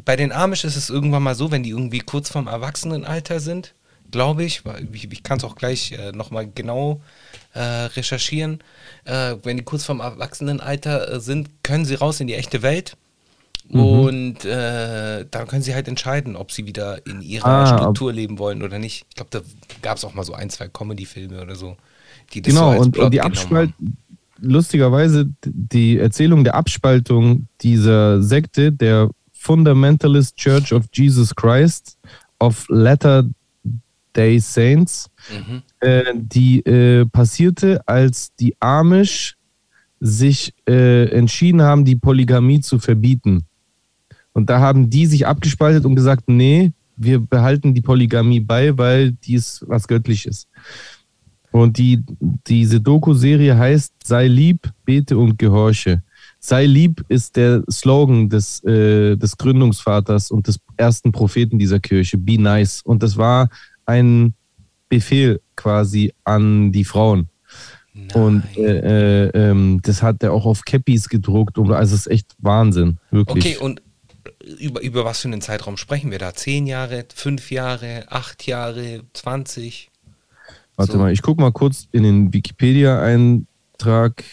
Bei 0.08 0.16
den 0.16 0.32
Amish 0.32 0.64
ist 0.64 0.76
es 0.76 0.88
irgendwann 0.88 1.22
mal 1.22 1.34
so, 1.34 1.50
wenn 1.50 1.62
die 1.62 1.68
irgendwie 1.68 1.98
kurz 1.98 2.30
vorm 2.30 2.46
Erwachsenenalter 2.46 3.40
sind, 3.40 3.74
glaube 4.10 4.42
ich, 4.42 4.62
ich, 4.90 5.12
ich 5.12 5.22
kann 5.22 5.36
es 5.36 5.44
auch 5.44 5.54
gleich 5.54 5.92
äh, 5.92 6.12
nochmal 6.12 6.48
genau 6.54 7.02
äh, 7.52 7.60
recherchieren, 7.60 8.60
äh, 9.04 9.34
wenn 9.42 9.58
die 9.58 9.64
kurz 9.64 9.84
vorm 9.84 10.00
Erwachsenenalter 10.00 11.12
äh, 11.12 11.20
sind, 11.20 11.50
können 11.62 11.84
sie 11.84 11.94
raus 11.96 12.20
in 12.20 12.26
die 12.26 12.34
echte 12.36 12.62
Welt 12.62 12.96
Mhm. 13.70 13.80
und 13.80 14.44
äh, 14.46 15.26
dann 15.30 15.46
können 15.46 15.60
sie 15.60 15.74
halt 15.74 15.88
entscheiden, 15.88 16.36
ob 16.36 16.52
sie 16.52 16.64
wieder 16.64 17.06
in 17.06 17.20
ihrer 17.20 17.44
Ah, 17.46 17.66
Struktur 17.66 18.10
leben 18.14 18.38
wollen 18.38 18.62
oder 18.62 18.78
nicht. 18.78 19.04
Ich 19.10 19.14
glaube, 19.16 19.28
da 19.30 19.42
gab 19.82 19.98
es 19.98 20.06
auch 20.06 20.14
mal 20.14 20.24
so 20.24 20.32
ein, 20.32 20.48
zwei 20.48 20.68
Comedy-Filme 20.68 21.42
oder 21.42 21.54
so, 21.54 21.76
die 22.32 22.40
das 22.40 22.54
so 22.54 22.60
Genau, 22.60 22.70
als 22.70 22.86
und, 22.86 22.96
und 22.96 23.10
die 23.12 23.18
genommen 23.18 23.32
Abspalt, 23.36 23.70
haben. 23.76 23.98
lustigerweise, 24.40 25.28
die 25.44 25.98
Erzählung 25.98 26.44
der 26.44 26.54
Abspaltung 26.54 27.46
dieser 27.60 28.22
Sekte, 28.22 28.72
der 28.72 29.10
Fundamentalist 29.38 30.36
Church 30.36 30.72
of 30.72 30.84
Jesus 30.92 31.34
Christ 31.34 31.96
of 32.40 32.66
Latter 32.68 33.24
Day 34.14 34.38
Saints, 34.40 35.08
Mhm. 35.30 35.62
äh, 35.80 36.04
die 36.16 36.60
äh, 36.66 37.06
passierte, 37.06 37.80
als 37.86 38.34
die 38.34 38.54
Amish 38.60 39.36
sich 40.00 40.52
äh, 40.68 41.04
entschieden 41.10 41.62
haben, 41.62 41.84
die 41.84 41.96
Polygamie 41.96 42.60
zu 42.60 42.78
verbieten. 42.78 43.44
Und 44.32 44.50
da 44.50 44.60
haben 44.60 44.90
die 44.90 45.06
sich 45.06 45.26
abgespaltet 45.26 45.84
und 45.84 45.94
gesagt, 45.96 46.24
nee, 46.28 46.72
wir 46.96 47.20
behalten 47.20 47.74
die 47.74 47.80
Polygamie 47.80 48.40
bei, 48.40 48.76
weil 48.76 49.12
die 49.12 49.34
ist 49.34 49.64
was 49.68 49.86
Göttliches. 49.86 50.48
Und 51.50 51.78
die, 51.78 52.02
diese 52.46 52.80
Doku-Serie 52.80 53.56
heißt 53.56 53.92
Sei 54.04 54.26
lieb, 54.26 54.70
bete 54.84 55.16
und 55.16 55.38
gehorche. 55.38 56.02
Sei 56.40 56.66
lieb 56.66 57.04
ist 57.08 57.36
der 57.36 57.62
Slogan 57.70 58.28
des, 58.28 58.62
äh, 58.64 59.16
des 59.16 59.36
Gründungsvaters 59.36 60.30
und 60.30 60.46
des 60.46 60.60
ersten 60.76 61.10
Propheten 61.12 61.58
dieser 61.58 61.80
Kirche. 61.80 62.16
Be 62.16 62.40
nice. 62.40 62.82
Und 62.82 63.02
das 63.02 63.16
war 63.16 63.48
ein 63.86 64.34
Befehl 64.88 65.40
quasi 65.56 66.12
an 66.24 66.70
die 66.72 66.84
Frauen. 66.84 67.28
Und 68.14 68.44
Nein. 68.56 68.64
äh, 68.64 69.24
äh, 69.24 69.50
ähm, 69.50 69.80
das 69.82 70.02
hat 70.02 70.22
er 70.22 70.32
auch 70.32 70.46
auf 70.46 70.64
Cappies 70.64 71.08
gedruckt. 71.08 71.58
Und, 71.58 71.72
also 71.72 71.94
es 71.94 72.02
ist 72.02 72.12
echt 72.12 72.34
Wahnsinn, 72.38 72.98
wirklich. 73.10 73.56
Okay, 73.56 73.64
und 73.64 73.82
über, 74.60 74.80
über 74.80 75.04
was 75.04 75.20
für 75.20 75.28
einen 75.28 75.40
Zeitraum 75.40 75.76
sprechen 75.76 76.10
wir 76.10 76.18
da? 76.18 76.34
Zehn 76.34 76.66
Jahre, 76.66 77.04
fünf 77.14 77.50
Jahre, 77.50 78.06
acht 78.08 78.46
Jahre, 78.46 79.02
20? 79.12 79.90
Warte 80.76 80.92
so. 80.92 80.98
mal, 80.98 81.12
ich 81.12 81.22
gucke 81.22 81.40
mal 81.40 81.52
kurz 81.52 81.88
in 81.90 82.04
den 82.04 82.32
Wikipedia-Eintrag, 82.32 84.24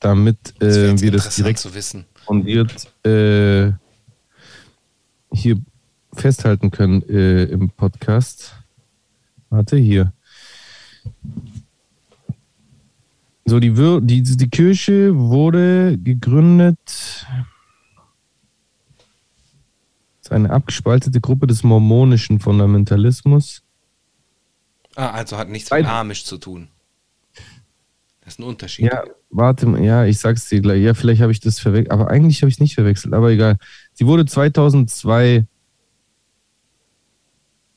damit 0.00 0.54
Das 0.58 0.76
äh, 0.76 1.00
wir 1.00 1.10
das 1.12 1.34
direkt 1.36 1.58
zu 1.58 1.74
wissen. 1.74 2.04
fundiert 2.24 2.92
äh, 3.04 3.72
hier 5.32 5.58
festhalten 6.12 6.70
können 6.70 7.02
äh, 7.08 7.44
im 7.44 7.70
Podcast. 7.70 8.54
Warte, 9.50 9.76
hier. 9.76 10.12
So, 13.44 13.60
die, 13.60 13.76
Wir- 13.76 14.00
die, 14.00 14.22
die 14.22 14.48
Kirche 14.50 15.16
wurde 15.16 15.96
gegründet 15.98 16.78
ist 20.22 20.32
eine 20.32 20.50
abgespaltete 20.50 21.20
Gruppe 21.20 21.46
des 21.46 21.62
mormonischen 21.62 22.40
Fundamentalismus. 22.40 23.62
Ah, 24.96 25.10
also 25.12 25.36
hat 25.38 25.48
nichts 25.48 25.70
mit 25.70 25.86
Amish 25.86 26.24
zu 26.24 26.38
tun. 26.38 26.66
Das 28.26 28.34
ist 28.34 28.40
ein 28.40 28.42
Unterschied. 28.42 28.86
Ja, 28.86 29.04
warte 29.30 29.66
mal, 29.66 29.80
ja, 29.84 30.04
ich 30.04 30.18
sag's 30.18 30.48
dir 30.48 30.60
gleich. 30.60 30.82
Ja, 30.82 30.94
vielleicht 30.94 31.22
habe 31.22 31.30
ich 31.30 31.38
das 31.38 31.60
verwechselt, 31.60 31.92
aber 31.92 32.10
eigentlich 32.10 32.42
habe 32.42 32.48
ich 32.48 32.56
es 32.56 32.60
nicht 32.60 32.74
verwechselt, 32.74 33.14
aber 33.14 33.30
egal. 33.30 33.56
Sie 33.92 34.04
wurde 34.04 34.26
2002, 34.26 35.46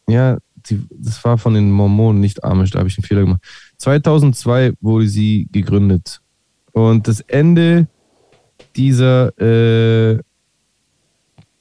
ja, 0.08 0.40
sie, 0.66 0.82
das 0.90 1.24
war 1.24 1.38
von 1.38 1.54
den 1.54 1.70
Mormonen, 1.70 2.20
nicht 2.20 2.44
Amish, 2.44 2.72
da 2.72 2.80
habe 2.80 2.90
ich 2.90 2.98
einen 2.98 3.06
Fehler 3.06 3.22
gemacht. 3.22 3.44
2002 3.78 4.74
wurde 4.82 5.08
sie 5.08 5.48
gegründet. 5.52 6.20
Und 6.72 7.08
das 7.08 7.22
Ende 7.22 7.88
dieser, 8.76 9.28
äh, 9.40 10.20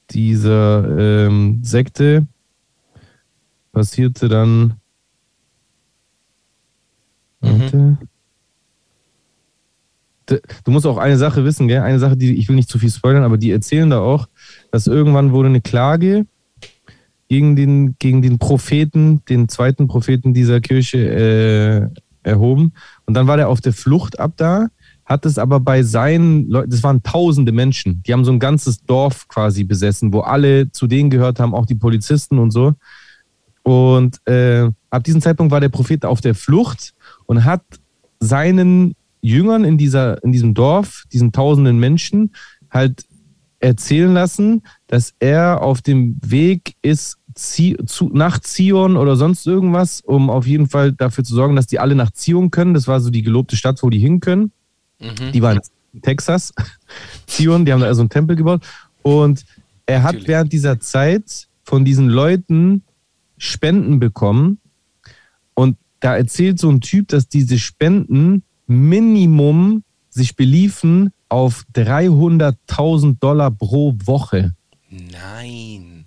dieser 0.09 1.27
ähm, 1.27 1.59
Sekte 1.63 2.25
passierte 3.71 4.27
dann. 4.29 4.77
Warte. 7.41 7.97
D- 8.01 8.08
Du 10.63 10.71
musst 10.71 10.85
auch 10.85 10.97
eine 10.97 11.17
Sache 11.17 11.43
wissen, 11.43 11.67
gell? 11.67 11.81
Eine 11.81 11.99
Sache, 11.99 12.17
die 12.17 12.35
ich 12.35 12.47
will 12.47 12.55
nicht 12.55 12.69
zu 12.69 12.79
viel 12.79 12.91
spoilern, 12.91 13.23
aber 13.23 13.37
die 13.37 13.51
erzählen 13.51 13.89
da 13.89 13.99
auch, 13.99 14.27
dass 14.71 14.87
irgendwann 14.87 15.31
wurde 15.31 15.49
eine 15.49 15.61
Klage 15.61 16.25
gegen 17.27 17.55
den, 17.55 17.95
gegen 17.99 18.21
den 18.21 18.39
Propheten, 18.39 19.23
den 19.29 19.47
zweiten 19.49 19.87
Propheten 19.87 20.33
dieser 20.33 20.61
Kirche 20.61 20.97
äh, 22.23 22.27
erhoben. 22.27 22.73
Und 23.05 23.13
dann 23.13 23.27
war 23.27 23.37
der 23.37 23.49
auf 23.49 23.61
der 23.61 23.73
Flucht 23.73 24.19
ab 24.19 24.33
da, 24.37 24.67
hat 25.05 25.25
es 25.25 25.37
aber 25.37 25.59
bei 25.59 25.83
seinen 25.83 26.49
Leuten, 26.49 26.69
das 26.69 26.83
waren 26.83 27.01
tausende 27.01 27.51
Menschen, 27.51 28.03
die 28.05 28.13
haben 28.13 28.25
so 28.25 28.31
ein 28.31 28.39
ganzes 28.39 28.83
Dorf 28.83 29.27
quasi 29.27 29.63
besessen, 29.63 30.13
wo 30.13 30.21
alle 30.21 30.71
zu 30.71 30.87
denen 30.87 31.09
gehört 31.09 31.39
haben, 31.39 31.53
auch 31.53 31.65
die 31.65 31.75
Polizisten 31.75 32.37
und 32.39 32.51
so. 32.51 32.73
Und 33.63 34.25
äh, 34.27 34.69
ab 34.89 35.03
diesem 35.03 35.21
Zeitpunkt 35.21 35.51
war 35.51 35.61
der 35.61 35.69
Prophet 35.69 36.05
auf 36.05 36.21
der 36.21 36.35
Flucht 36.35 36.93
und 37.25 37.43
hat 37.45 37.63
seinen 38.19 38.95
Jüngern 39.21 39.63
in, 39.63 39.77
dieser, 39.77 40.23
in 40.23 40.31
diesem 40.31 40.53
Dorf, 40.53 41.03
diesen 41.11 41.31
tausenden 41.31 41.79
Menschen, 41.79 42.33
halt 42.69 43.05
erzählen 43.59 44.13
lassen, 44.13 44.63
dass 44.87 45.13
er 45.19 45.61
auf 45.61 45.81
dem 45.81 46.17
Weg 46.25 46.75
ist 46.81 47.17
zu, 47.35 48.09
nach 48.11 48.39
Zion 48.39 48.97
oder 48.97 49.15
sonst 49.15 49.45
irgendwas, 49.45 50.01
um 50.01 50.29
auf 50.29 50.47
jeden 50.47 50.67
Fall 50.67 50.93
dafür 50.93 51.23
zu 51.23 51.35
sorgen, 51.35 51.55
dass 51.55 51.67
die 51.67 51.79
alle 51.79 51.95
nach 51.95 52.11
Zion 52.11 52.51
können. 52.51 52.73
Das 52.73 52.87
war 52.87 52.99
so 52.99 53.09
die 53.09 53.21
gelobte 53.21 53.55
Stadt, 53.55 53.81
wo 53.83 53.89
die 53.89 53.99
hin 53.99 54.19
können. 54.19 54.51
Mhm. 54.99 55.31
Die 55.33 55.41
waren 55.41 55.59
in 55.93 56.01
Texas, 56.01 56.53
Zion, 57.27 57.65
die 57.65 57.73
haben 57.73 57.81
da 57.81 57.87
also 57.87 58.01
einen 58.01 58.09
Tempel 58.09 58.35
gebaut. 58.35 58.65
Und 59.01 59.45
er 59.85 60.03
hat 60.03 60.13
Natürlich. 60.13 60.27
während 60.27 60.53
dieser 60.53 60.79
Zeit 60.79 61.47
von 61.63 61.85
diesen 61.85 62.09
Leuten 62.09 62.83
Spenden 63.37 63.99
bekommen. 63.99 64.59
Und 65.53 65.77
da 65.99 66.15
erzählt 66.15 66.59
so 66.59 66.69
ein 66.69 66.81
Typ, 66.81 67.07
dass 67.09 67.27
diese 67.27 67.57
Spenden 67.57 68.43
Minimum 68.69 69.83
sich 70.09 70.35
beliefen 70.35 71.11
auf 71.27 71.63
300.000 71.73 73.19
Dollar 73.19 73.51
pro 73.51 73.95
Woche. 74.05 74.53
Nein. 74.89 76.05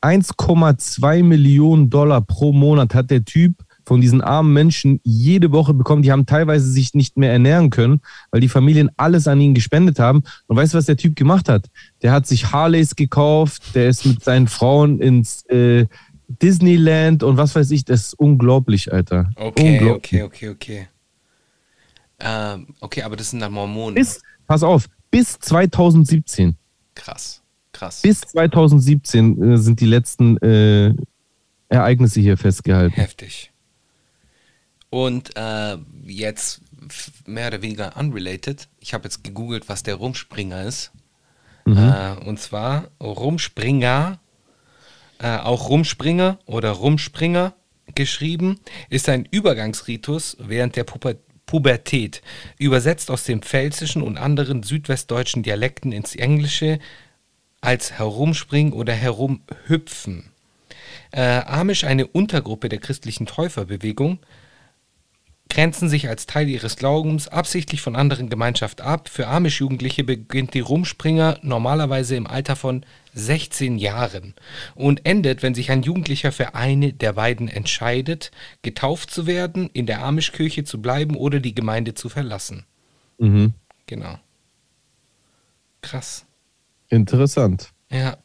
1,2 0.00 1.22
Millionen 1.22 1.90
Dollar 1.90 2.20
pro 2.20 2.52
Monat 2.52 2.94
hat 2.94 3.10
der 3.10 3.24
Typ 3.24 3.54
von 3.84 4.00
diesen 4.00 4.20
armen 4.20 4.52
Menschen 4.52 5.00
jede 5.02 5.50
Woche 5.50 5.74
bekommen. 5.74 6.02
Die 6.02 6.12
haben 6.12 6.26
teilweise 6.26 6.70
sich 6.70 6.94
nicht 6.94 7.16
mehr 7.16 7.32
ernähren 7.32 7.70
können, 7.70 8.02
weil 8.30 8.40
die 8.40 8.48
Familien 8.48 8.90
alles 8.96 9.26
an 9.26 9.40
ihn 9.40 9.54
gespendet 9.54 9.98
haben. 9.98 10.22
Und 10.46 10.56
weißt 10.56 10.74
du, 10.74 10.78
was 10.78 10.86
der 10.86 10.98
Typ 10.98 11.16
gemacht 11.16 11.48
hat? 11.48 11.66
Der 12.02 12.12
hat 12.12 12.26
sich 12.26 12.52
Harleys 12.52 12.94
gekauft, 12.94 13.74
der 13.74 13.88
ist 13.88 14.04
mit 14.04 14.22
seinen 14.22 14.46
Frauen 14.46 15.00
ins 15.00 15.44
äh, 15.46 15.86
Disneyland 16.28 17.22
und 17.22 17.38
was 17.38 17.54
weiß 17.54 17.70
ich. 17.70 17.84
Das 17.84 18.08
ist 18.08 18.14
unglaublich, 18.14 18.92
Alter. 18.92 19.30
Okay, 19.34 19.78
unglaublich. 19.78 20.22
okay, 20.22 20.22
okay, 20.22 20.48
okay. 20.50 20.88
Ähm, 22.20 22.68
okay, 22.80 23.02
aber 23.02 23.16
das 23.16 23.30
sind 23.30 23.40
dann 23.40 23.52
Mormonen. 23.52 23.94
Bis, 23.94 24.20
pass 24.46 24.62
auf, 24.62 24.86
bis 25.10 25.38
2017. 25.38 26.56
krass, 26.94 27.42
krass. 27.72 28.02
Bis 28.02 28.20
2017 28.20 29.42
äh, 29.42 29.58
sind 29.58 29.80
die 29.80 29.86
letzten 29.86 30.36
äh, 30.38 30.94
Ereignisse 31.68 32.20
hier 32.20 32.36
festgehalten. 32.36 32.94
Heftig. 32.94 33.52
Und 34.90 35.36
äh, 35.36 35.76
jetzt 36.06 36.62
mehr 37.26 37.48
oder 37.48 37.62
weniger 37.62 37.96
unrelated. 37.96 38.68
Ich 38.80 38.94
habe 38.94 39.04
jetzt 39.04 39.22
gegoogelt, 39.22 39.68
was 39.68 39.82
der 39.82 39.96
Rumspringer 39.96 40.64
ist. 40.64 40.92
Äh, 41.76 42.26
und 42.26 42.40
zwar 42.40 42.88
Rumspringer, 43.00 44.18
äh, 45.18 45.36
auch 45.38 45.68
Rumspringer 45.68 46.38
oder 46.46 46.70
Rumspringer 46.70 47.54
geschrieben, 47.94 48.60
ist 48.88 49.08
ein 49.08 49.26
Übergangsritus 49.30 50.36
während 50.40 50.76
der 50.76 50.84
Puber 50.84 51.14
Pubertät, 51.48 52.22
übersetzt 52.58 53.10
aus 53.10 53.24
dem 53.24 53.42
Pfälzischen 53.42 54.02
und 54.02 54.18
anderen 54.18 54.62
südwestdeutschen 54.62 55.42
Dialekten 55.42 55.90
ins 55.90 56.14
Englische 56.14 56.78
als 57.60 57.98
herumspringen 57.98 58.72
oder 58.72 58.92
herumhüpfen. 58.92 60.30
Äh, 61.10 61.22
Amish, 61.22 61.84
eine 61.84 62.06
Untergruppe 62.06 62.68
der 62.68 62.78
christlichen 62.78 63.26
Täuferbewegung, 63.26 64.20
grenzen 65.48 65.88
sich 65.88 66.08
als 66.08 66.26
Teil 66.26 66.48
ihres 66.48 66.76
Glaubens 66.76 67.28
absichtlich 67.28 67.80
von 67.80 67.96
anderen 67.96 68.28
Gemeinschaften 68.28 68.82
ab. 68.82 69.08
Für 69.08 69.28
Amish-Jugendliche 69.28 70.04
beginnt 70.04 70.54
die 70.54 70.60
Rumspringer 70.60 71.38
normalerweise 71.42 72.16
im 72.16 72.26
Alter 72.26 72.54
von 72.56 72.84
16 73.14 73.78
Jahren 73.78 74.34
und 74.74 75.04
endet, 75.06 75.42
wenn 75.42 75.54
sich 75.54 75.70
ein 75.70 75.82
Jugendlicher 75.82 76.32
für 76.32 76.54
eine 76.54 76.92
der 76.92 77.14
beiden 77.14 77.48
entscheidet, 77.48 78.30
getauft 78.62 79.10
zu 79.10 79.26
werden, 79.26 79.70
in 79.72 79.86
der 79.86 80.04
Amish-Kirche 80.04 80.64
zu 80.64 80.80
bleiben 80.80 81.16
oder 81.16 81.40
die 81.40 81.54
Gemeinde 81.54 81.94
zu 81.94 82.08
verlassen. 82.08 82.64
Mhm. 83.18 83.54
Genau. 83.86 84.18
Krass. 85.80 86.26
Interessant. 86.88 87.72
Ja, 87.90 88.18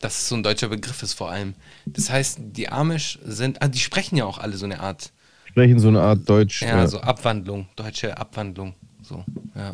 dass 0.00 0.20
es 0.20 0.28
so 0.28 0.34
ein 0.34 0.42
deutscher 0.42 0.68
Begriff 0.68 1.02
ist 1.02 1.12
vor 1.12 1.30
allem. 1.30 1.54
Das 1.86 2.10
heißt, 2.10 2.38
die 2.40 2.68
Amish 2.68 3.18
sind, 3.24 3.62
ah, 3.62 3.68
die 3.68 3.78
sprechen 3.78 4.16
ja 4.16 4.24
auch 4.24 4.38
alle 4.38 4.56
so 4.56 4.64
eine 4.64 4.80
Art, 4.80 5.12
Sprechen 5.52 5.78
so 5.78 5.88
eine 5.88 6.00
Art 6.00 6.26
Deutsch. 6.28 6.62
ja, 6.62 6.84
äh, 6.84 6.88
so 6.88 6.98
Abwandlung, 7.00 7.66
deutsche 7.76 8.16
Abwandlung, 8.16 8.74
so, 9.02 9.22
ja. 9.54 9.72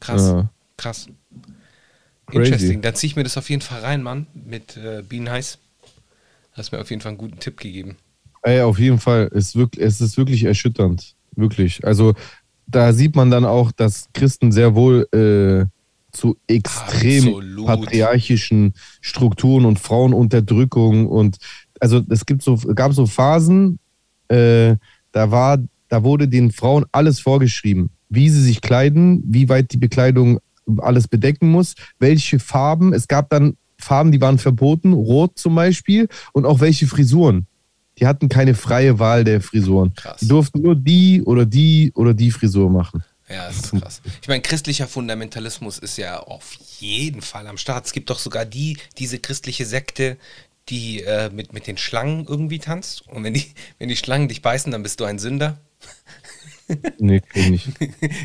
Krass, 0.00 0.28
Ja. 0.28 0.50
krass. 0.76 1.08
Crazy. 2.26 2.44
Interesting, 2.52 2.82
dann 2.82 2.94
zieh 2.94 3.06
ich 3.06 3.16
mir 3.16 3.24
das 3.24 3.38
auf 3.38 3.48
jeden 3.48 3.62
Fall 3.62 3.80
rein, 3.80 4.02
Mann, 4.02 4.26
mit 4.34 4.76
äh, 4.76 5.02
Bean 5.02 5.30
Heiß. 5.30 5.58
Hast 6.52 6.72
mir 6.72 6.80
auf 6.80 6.90
jeden 6.90 7.00
Fall 7.00 7.10
einen 7.10 7.18
guten 7.18 7.38
Tipp 7.38 7.56
gegeben. 7.58 7.96
Ey, 8.42 8.60
auf 8.60 8.78
jeden 8.78 8.98
Fall. 8.98 9.30
Es, 9.32 9.48
ist 9.48 9.56
wirklich, 9.56 9.84
es 9.84 10.00
ist 10.00 10.16
wirklich 10.18 10.44
erschütternd. 10.44 11.14
Wirklich. 11.36 11.84
Also 11.84 12.14
da 12.66 12.92
sieht 12.92 13.16
man 13.16 13.30
dann 13.30 13.44
auch, 13.46 13.72
dass 13.72 14.08
Christen 14.12 14.52
sehr 14.52 14.74
wohl 14.74 15.08
äh, 15.12 15.66
zu 16.14 16.36
extrem 16.46 17.28
Absolut. 17.28 17.66
patriarchischen 17.66 18.74
Strukturen 19.00 19.64
und 19.64 19.78
Frauenunterdrückung 19.78 21.06
und 21.06 21.38
also 21.80 22.02
es 22.10 22.26
gibt 22.26 22.42
so, 22.42 22.56
gab 22.56 22.92
so 22.92 23.06
Phasen, 23.06 23.78
äh, 24.30 24.76
da 25.12 25.30
war, 25.30 25.58
da 25.88 26.02
wurde 26.02 26.28
den 26.28 26.52
Frauen 26.52 26.86
alles 26.92 27.20
vorgeschrieben, 27.20 27.90
wie 28.08 28.28
sie 28.28 28.42
sich 28.42 28.60
kleiden, 28.60 29.22
wie 29.26 29.48
weit 29.48 29.72
die 29.72 29.76
Bekleidung 29.76 30.40
alles 30.78 31.08
bedecken 31.08 31.50
muss, 31.50 31.74
welche 31.98 32.38
Farben. 32.38 32.92
Es 32.92 33.08
gab 33.08 33.30
dann 33.30 33.56
Farben, 33.78 34.12
die 34.12 34.20
waren 34.20 34.38
verboten, 34.38 34.92
rot 34.92 35.38
zum 35.38 35.54
Beispiel, 35.54 36.08
und 36.32 36.46
auch 36.46 36.60
welche 36.60 36.86
Frisuren. 36.86 37.46
Die 37.98 38.06
hatten 38.06 38.28
keine 38.28 38.54
freie 38.54 38.98
Wahl 38.98 39.24
der 39.24 39.40
Frisuren. 39.40 39.94
Krass. 39.94 40.20
Die 40.20 40.28
durften 40.28 40.62
nur 40.62 40.76
die 40.76 41.22
oder 41.22 41.44
die 41.44 41.92
oder 41.94 42.14
die 42.14 42.30
Frisur 42.30 42.70
machen. 42.70 43.02
Ja, 43.28 43.46
das 43.46 43.56
ist 43.56 43.80
krass. 43.80 44.02
Ich 44.22 44.28
meine, 44.28 44.42
christlicher 44.42 44.88
Fundamentalismus 44.88 45.78
ist 45.78 45.96
ja 45.98 46.18
auf 46.18 46.58
jeden 46.78 47.22
Fall 47.22 47.46
am 47.46 47.58
Start. 47.58 47.86
Es 47.86 47.92
gibt 47.92 48.10
doch 48.10 48.18
sogar 48.18 48.44
die, 48.44 48.76
diese 48.98 49.18
christliche 49.18 49.66
Sekte, 49.66 50.16
die 50.70 51.02
äh, 51.02 51.30
mit, 51.30 51.52
mit 51.52 51.66
den 51.66 51.76
Schlangen 51.76 52.26
irgendwie 52.26 52.58
tanzt. 52.58 53.06
Und 53.08 53.24
wenn 53.24 53.34
die, 53.34 53.52
wenn 53.78 53.88
die 53.88 53.96
Schlangen 53.96 54.28
dich 54.28 54.42
beißen, 54.42 54.72
dann 54.72 54.82
bist 54.82 55.00
du 55.00 55.04
ein 55.04 55.18
Sünder. 55.18 55.58
Nee, 57.00 57.20
kenn 57.20 57.54
ich. 57.54 57.68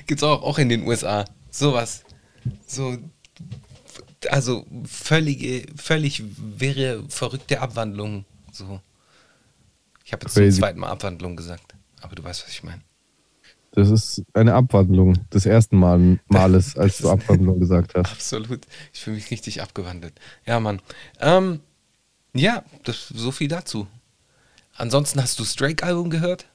Gibt's 0.06 0.22
auch, 0.22 0.44
auch 0.44 0.60
in 0.60 0.70
den 0.70 0.86
USA. 0.86 1.26
Sowas. 1.50 2.04
So, 2.68 2.96
also 4.30 4.68
völlige, 4.84 5.66
völlig 5.76 6.24
wirre, 6.38 7.04
verrückte 7.10 7.62
Abwandlungen. 7.62 8.24
So. 8.52 8.82
Ich 10.04 10.14
habe 10.14 10.26
jetzt 10.26 10.36
zum 10.36 10.44
Crazy. 10.44 10.60
zweiten 10.60 10.80
Mal 10.80 10.90
Abwandlung 10.90 11.36
gesagt. 11.36 11.74
Aber 12.02 12.16
du 12.16 12.24
weißt, 12.24 12.44
was 12.44 12.52
ich 12.52 12.64
meine. 12.64 12.82
Das 13.72 13.90
ist 13.90 14.24
eine 14.34 14.54
Abwandlung 14.54 15.16
des 15.32 15.46
ersten 15.46 15.78
Mal, 15.78 16.20
Males, 16.28 16.78
als 16.78 16.98
du 17.00 17.10
Abwandlung 17.10 17.60
gesagt 17.60 17.94
hast. 17.96 18.12
Absolut. 18.12 18.62
Ich 18.94 19.02
fühle 19.02 19.18
mich 19.18 19.32
richtig 19.32 19.62
abgewandelt. 19.62 20.14
Ja, 20.46 20.60
Mann. 20.60 20.82
Ähm, 21.20 21.60
ja, 22.36 22.64
das, 22.84 23.08
so 23.08 23.32
viel 23.32 23.48
dazu. 23.48 23.88
Ansonsten 24.76 25.22
hast 25.22 25.40
du 25.40 25.46
Strake-Album 25.46 26.10
gehört? 26.10 26.48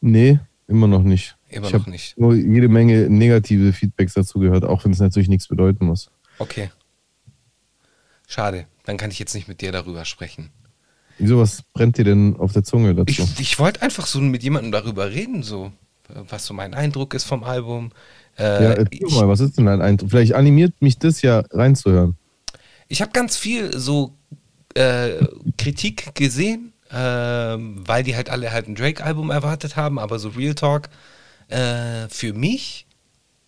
Nee, 0.00 0.38
immer 0.68 0.86
noch 0.86 1.02
nicht. 1.02 1.36
Immer 1.48 1.68
ich 1.68 1.72
noch 1.72 1.86
nicht. 1.86 2.18
Nur 2.18 2.34
jede 2.34 2.68
Menge 2.68 3.08
negative 3.10 3.72
Feedbacks 3.72 4.14
dazu 4.14 4.38
gehört, 4.38 4.64
auch 4.64 4.84
wenn 4.84 4.92
es 4.92 5.00
natürlich 5.00 5.28
nichts 5.28 5.48
bedeuten 5.48 5.86
muss. 5.86 6.10
Okay. 6.38 6.70
Schade, 8.26 8.66
dann 8.84 8.96
kann 8.96 9.10
ich 9.10 9.18
jetzt 9.18 9.34
nicht 9.34 9.48
mit 9.48 9.60
dir 9.60 9.72
darüber 9.72 10.04
sprechen. 10.04 10.50
Wieso, 11.18 11.38
was 11.38 11.62
brennt 11.72 11.98
dir 11.98 12.04
denn 12.04 12.36
auf 12.36 12.52
der 12.52 12.64
Zunge 12.64 12.94
dazu? 12.94 13.22
Ich, 13.22 13.40
ich 13.40 13.58
wollte 13.58 13.82
einfach 13.82 14.06
so 14.06 14.20
mit 14.20 14.42
jemandem 14.42 14.72
darüber 14.72 15.10
reden, 15.10 15.42
so 15.42 15.72
was 16.08 16.44
so 16.46 16.54
mein 16.54 16.74
Eindruck 16.74 17.14
ist 17.14 17.24
vom 17.24 17.44
Album. 17.44 17.90
Äh, 18.36 18.42
ja, 18.42 18.70
erzähl 18.72 19.06
ich 19.06 19.14
mal, 19.14 19.28
was 19.28 19.40
ist 19.40 19.56
denn 19.56 19.66
dein 19.66 19.80
Eindruck? 19.80 20.10
Vielleicht 20.10 20.34
animiert 20.34 20.80
mich 20.80 20.98
das 20.98 21.22
ja 21.22 21.40
reinzuhören. 21.50 22.16
ich 22.88 23.00
habe 23.00 23.12
ganz 23.12 23.36
viel 23.36 23.78
so 23.78 24.12
äh, 24.74 25.24
Kritik 25.56 26.14
gesehen, 26.14 26.72
ähm, 26.90 27.82
weil 27.86 28.02
die 28.02 28.16
halt 28.16 28.30
alle 28.30 28.52
halt 28.52 28.68
ein 28.68 28.74
Drake-Album 28.74 29.30
erwartet 29.30 29.76
haben, 29.76 29.98
aber 29.98 30.18
so 30.18 30.30
Real 30.30 30.54
Talk, 30.54 30.88
äh, 31.48 32.08
für 32.08 32.32
mich, 32.32 32.86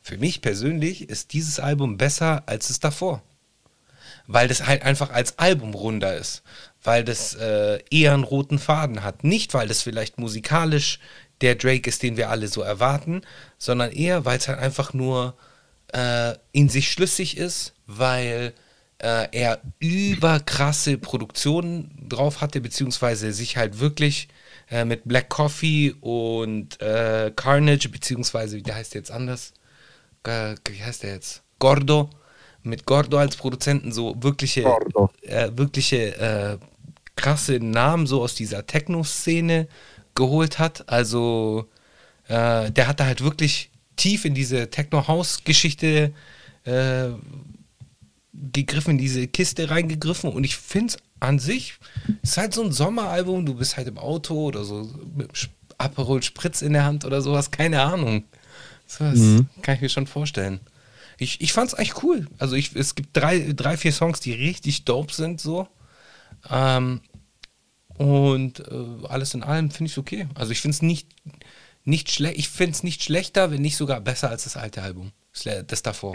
für 0.02 0.18
mich 0.18 0.40
persönlich 0.40 1.08
ist 1.08 1.32
dieses 1.32 1.58
Album 1.60 1.96
besser 1.96 2.44
als 2.46 2.70
es 2.70 2.80
davor. 2.80 3.22
Weil 4.28 4.48
das 4.48 4.66
halt 4.66 4.82
einfach 4.82 5.10
als 5.10 5.38
Album 5.38 5.74
runder 5.74 6.16
ist. 6.16 6.42
Weil 6.82 7.04
das 7.04 7.34
äh, 7.34 7.78
eher 7.90 8.14
einen 8.14 8.24
roten 8.24 8.58
Faden 8.58 9.04
hat. 9.04 9.22
Nicht, 9.22 9.54
weil 9.54 9.68
das 9.68 9.82
vielleicht 9.82 10.18
musikalisch 10.18 10.98
der 11.40 11.54
Drake 11.54 11.88
ist, 11.88 12.02
den 12.02 12.16
wir 12.16 12.30
alle 12.30 12.48
so 12.48 12.62
erwarten, 12.62 13.22
sondern 13.58 13.92
eher, 13.92 14.24
weil 14.24 14.38
es 14.38 14.48
halt 14.48 14.58
einfach 14.58 14.92
nur 14.92 15.36
äh, 15.92 16.34
in 16.52 16.68
sich 16.68 16.90
schlüssig 16.90 17.36
ist, 17.36 17.74
weil 17.86 18.52
äh, 18.98 19.28
er 19.32 19.60
überkrasse 19.78 20.98
Produktionen 20.98 21.90
drauf 22.08 22.40
hatte, 22.40 22.60
beziehungsweise 22.60 23.32
sich 23.32 23.56
halt 23.56 23.78
wirklich 23.78 24.28
äh, 24.70 24.84
mit 24.84 25.02
Black 25.04 25.28
Coffee 25.28 25.94
und 26.00 26.80
äh, 26.80 27.32
Carnage, 27.34 27.88
beziehungsweise, 27.88 28.56
wie 28.56 28.62
der 28.62 28.76
heißt 28.76 28.94
der 28.94 29.00
jetzt 29.00 29.10
anders? 29.10 29.52
Äh, 30.24 30.54
wie 30.68 30.82
heißt 30.82 31.02
der 31.02 31.14
jetzt? 31.14 31.42
Gordo. 31.58 32.10
Mit 32.62 32.84
Gordo 32.84 33.18
als 33.18 33.36
Produzenten 33.36 33.92
so 33.92 34.16
wirkliche, 34.20 34.64
äh, 35.22 35.50
wirkliche 35.54 36.16
äh, 36.16 36.58
krasse 37.14 37.60
Namen 37.60 38.06
so 38.06 38.22
aus 38.22 38.34
dieser 38.34 38.66
Techno-Szene 38.66 39.68
geholt 40.14 40.58
hat. 40.58 40.88
Also 40.88 41.66
der 42.28 42.88
hat 42.88 42.98
da 42.98 43.06
halt 43.06 43.22
wirklich 43.22 43.70
tief 43.94 44.24
in 44.24 44.34
diese 44.34 44.68
Techno-House-Geschichte 44.68 46.12
äh, 46.64 47.10
gegriffen, 48.52 48.92
in 48.92 48.98
diese 48.98 49.26
Kiste 49.26 49.70
reingegriffen 49.70 50.30
und 50.30 50.44
ich 50.44 50.56
finde 50.56 50.94
es 50.94 50.98
an 51.20 51.38
sich, 51.38 51.78
ist 52.22 52.36
halt 52.36 52.54
so 52.54 52.62
ein 52.62 52.72
Sommeralbum, 52.72 53.46
du 53.46 53.54
bist 53.54 53.76
halt 53.76 53.88
im 53.88 53.98
Auto 53.98 54.34
oder 54.34 54.64
so 54.64 54.90
mit 55.14 55.50
Aperol 55.78 56.22
Spritz 56.22 56.62
in 56.62 56.72
der 56.72 56.84
Hand 56.84 57.04
oder 57.04 57.22
sowas, 57.22 57.50
keine 57.50 57.82
Ahnung. 57.82 58.24
Sowas 58.86 59.44
kann 59.62 59.74
ich 59.74 59.80
mir 59.80 59.88
schon 59.88 60.06
vorstellen. 60.06 60.60
Ich, 61.18 61.40
ich 61.40 61.52
fand 61.52 61.68
es 61.68 61.74
eigentlich 61.74 62.02
cool. 62.02 62.26
Also 62.38 62.56
ich, 62.56 62.74
es 62.76 62.94
gibt 62.94 63.16
drei, 63.16 63.52
drei, 63.54 63.76
vier 63.76 63.92
Songs, 63.92 64.20
die 64.20 64.32
richtig 64.32 64.84
dope 64.84 65.12
sind 65.12 65.40
so. 65.40 65.66
Ähm, 66.50 67.00
und 67.96 68.60
äh, 68.60 69.06
alles 69.08 69.34
in 69.34 69.42
allem 69.42 69.70
finde 69.70 69.86
ich 69.86 69.92
es 69.92 69.98
okay. 69.98 70.28
Also 70.34 70.52
ich 70.52 70.60
finde 70.60 70.74
es 70.74 70.82
nicht, 70.82 71.08
nicht 71.84 72.10
schlecht. 72.10 72.38
Ich 72.38 72.48
finde 72.48 72.72
es 72.72 72.82
nicht 72.82 73.02
schlechter, 73.02 73.50
wenn 73.50 73.62
nicht 73.62 73.76
sogar 73.76 74.00
besser 74.00 74.28
als 74.28 74.44
das 74.44 74.56
alte 74.56 74.82
Album. 74.82 75.12
Das 75.66 75.82
davor. 75.82 76.14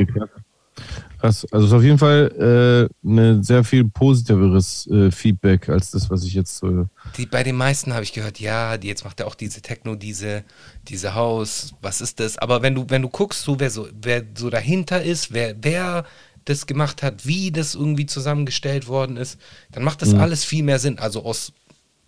Krass. 1.21 1.45
Also 1.51 1.67
ist 1.67 1.73
auf 1.73 1.83
jeden 1.83 1.99
Fall 1.99 2.89
äh, 3.05 3.07
ein 3.07 3.43
sehr 3.43 3.63
viel 3.63 3.87
positiveres 3.87 4.87
äh, 4.87 5.11
Feedback 5.11 5.69
als 5.69 5.91
das, 5.91 6.09
was 6.09 6.23
ich 6.23 6.33
jetzt 6.33 6.63
äh, 6.63 6.85
Die, 7.15 7.27
bei 7.27 7.43
den 7.43 7.55
meisten 7.55 7.93
habe 7.93 8.03
ich 8.03 8.11
gehört, 8.11 8.39
ja, 8.39 8.75
die, 8.79 8.87
jetzt 8.87 9.05
macht 9.05 9.19
er 9.19 9.27
auch 9.27 9.35
diese 9.35 9.61
Techno, 9.61 9.93
diese, 9.93 10.43
diese 10.87 11.13
Haus, 11.13 11.75
was 11.79 12.01
ist 12.01 12.19
das? 12.19 12.39
Aber 12.39 12.63
wenn 12.63 12.73
du, 12.73 12.85
wenn 12.89 13.03
du 13.03 13.09
guckst, 13.09 13.43
so, 13.43 13.59
wer, 13.59 13.69
so, 13.69 13.87
wer 14.01 14.23
so 14.35 14.49
dahinter 14.49 15.03
ist, 15.03 15.31
wer, 15.31 15.55
wer 15.61 16.05
das 16.45 16.65
gemacht 16.65 17.03
hat, 17.03 17.27
wie 17.27 17.51
das 17.51 17.75
irgendwie 17.75 18.07
zusammengestellt 18.07 18.87
worden 18.87 19.15
ist, 19.15 19.39
dann 19.73 19.83
macht 19.83 20.01
das 20.01 20.15
alles 20.15 20.43
viel 20.43 20.63
mehr 20.63 20.79
Sinn. 20.79 20.97
Also 20.97 21.23
aus, 21.23 21.53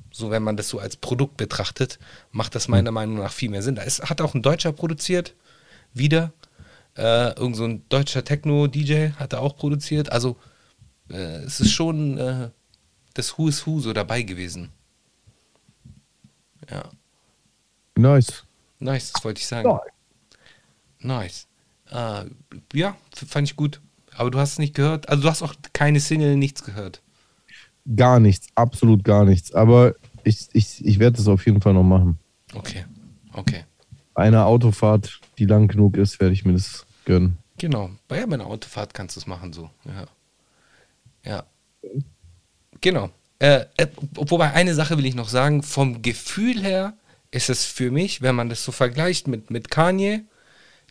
so 0.09 0.31
wenn 0.31 0.41
man 0.41 0.57
das 0.57 0.69
so 0.69 0.79
als 0.79 0.95
Produkt 0.95 1.37
betrachtet, 1.37 1.99
macht 2.31 2.55
das 2.55 2.67
meiner 2.67 2.89
Meinung 2.89 3.19
nach 3.19 3.31
viel 3.31 3.51
mehr 3.51 3.61
Sinn. 3.61 3.75
Da 3.75 3.83
ist, 3.83 4.09
hat 4.09 4.21
auch 4.21 4.33
ein 4.33 4.41
Deutscher 4.41 4.71
produziert, 4.71 5.35
wieder. 5.93 6.33
Äh, 6.95 7.33
irgend 7.39 7.55
so 7.55 7.65
ein 7.65 7.87
deutscher 7.89 8.23
Techno-DJ 8.23 9.11
hat 9.17 9.33
er 9.33 9.41
auch 9.41 9.57
produziert. 9.57 10.11
Also 10.11 10.37
äh, 11.09 11.15
es 11.15 11.59
ist 11.59 11.71
schon 11.71 12.17
äh, 12.17 12.49
das 13.13 13.37
Who 13.37 13.47
is 13.47 13.65
Who 13.65 13.79
so 13.79 13.93
dabei 13.93 14.21
gewesen. 14.21 14.69
Ja, 16.69 16.89
nice. 17.97 18.45
nice, 18.79 19.11
das 19.11 19.23
wollte 19.23 19.39
ich 19.39 19.47
sagen. 19.47 19.69
Nice. 20.99 21.47
Äh, 21.89 22.25
ja, 22.73 22.95
fand 23.27 23.49
ich 23.49 23.55
gut. 23.55 23.81
Aber 24.15 24.31
du 24.31 24.39
hast 24.39 24.53
es 24.53 24.59
nicht 24.59 24.75
gehört. 24.75 25.09
Also 25.09 25.23
du 25.23 25.29
hast 25.29 25.41
auch 25.41 25.55
keine 25.73 25.99
Single, 25.99 26.35
nichts 26.35 26.63
gehört. 26.63 27.01
Gar 27.95 28.19
nichts, 28.19 28.47
absolut 28.55 29.03
gar 29.03 29.25
nichts. 29.25 29.53
Aber 29.53 29.95
ich, 30.23 30.47
ich, 30.53 30.85
ich 30.85 30.99
werde 30.99 31.17
das 31.17 31.27
auf 31.27 31.45
jeden 31.45 31.61
Fall 31.61 31.73
noch 31.73 31.83
machen. 31.83 32.17
Okay, 32.53 32.85
okay. 33.33 33.65
Einer 34.15 34.45
Autofahrt, 34.45 35.19
die 35.37 35.45
lang 35.45 35.67
genug 35.67 35.97
ist, 35.97 36.19
werde 36.19 36.33
ich 36.33 36.45
mir 36.45 36.53
das 36.53 36.85
gönnen. 37.05 37.37
Genau. 37.57 37.91
Bei 38.07 38.23
einer 38.23 38.45
Autofahrt 38.45 38.93
kannst 38.93 39.15
du 39.15 39.19
es 39.19 39.27
machen 39.27 39.53
so. 39.53 39.69
Ja. 39.85 40.05
Ja. 41.25 41.43
Genau. 42.81 43.09
Äh, 43.39 43.65
äh, 43.77 43.87
wobei 44.13 44.51
eine 44.53 44.73
Sache 44.75 44.97
will 44.97 45.05
ich 45.05 45.15
noch 45.15 45.29
sagen. 45.29 45.63
Vom 45.63 46.01
Gefühl 46.01 46.61
her 46.61 46.93
ist 47.31 47.49
es 47.49 47.65
für 47.65 47.91
mich, 47.91 48.21
wenn 48.21 48.35
man 48.35 48.49
das 48.49 48.63
so 48.63 48.71
vergleicht 48.71 49.27
mit, 49.27 49.49
mit 49.49 49.69
Kanye, 49.69 50.23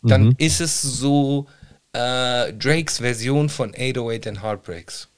dann 0.02 0.34
ist 0.38 0.60
es 0.60 0.82
so 0.82 1.46
äh, 1.92 2.52
Drakes 2.52 2.98
Version 2.98 3.48
von 3.48 3.72
808 3.74 4.26
and 4.26 4.42
Heartbreaks. 4.42 5.08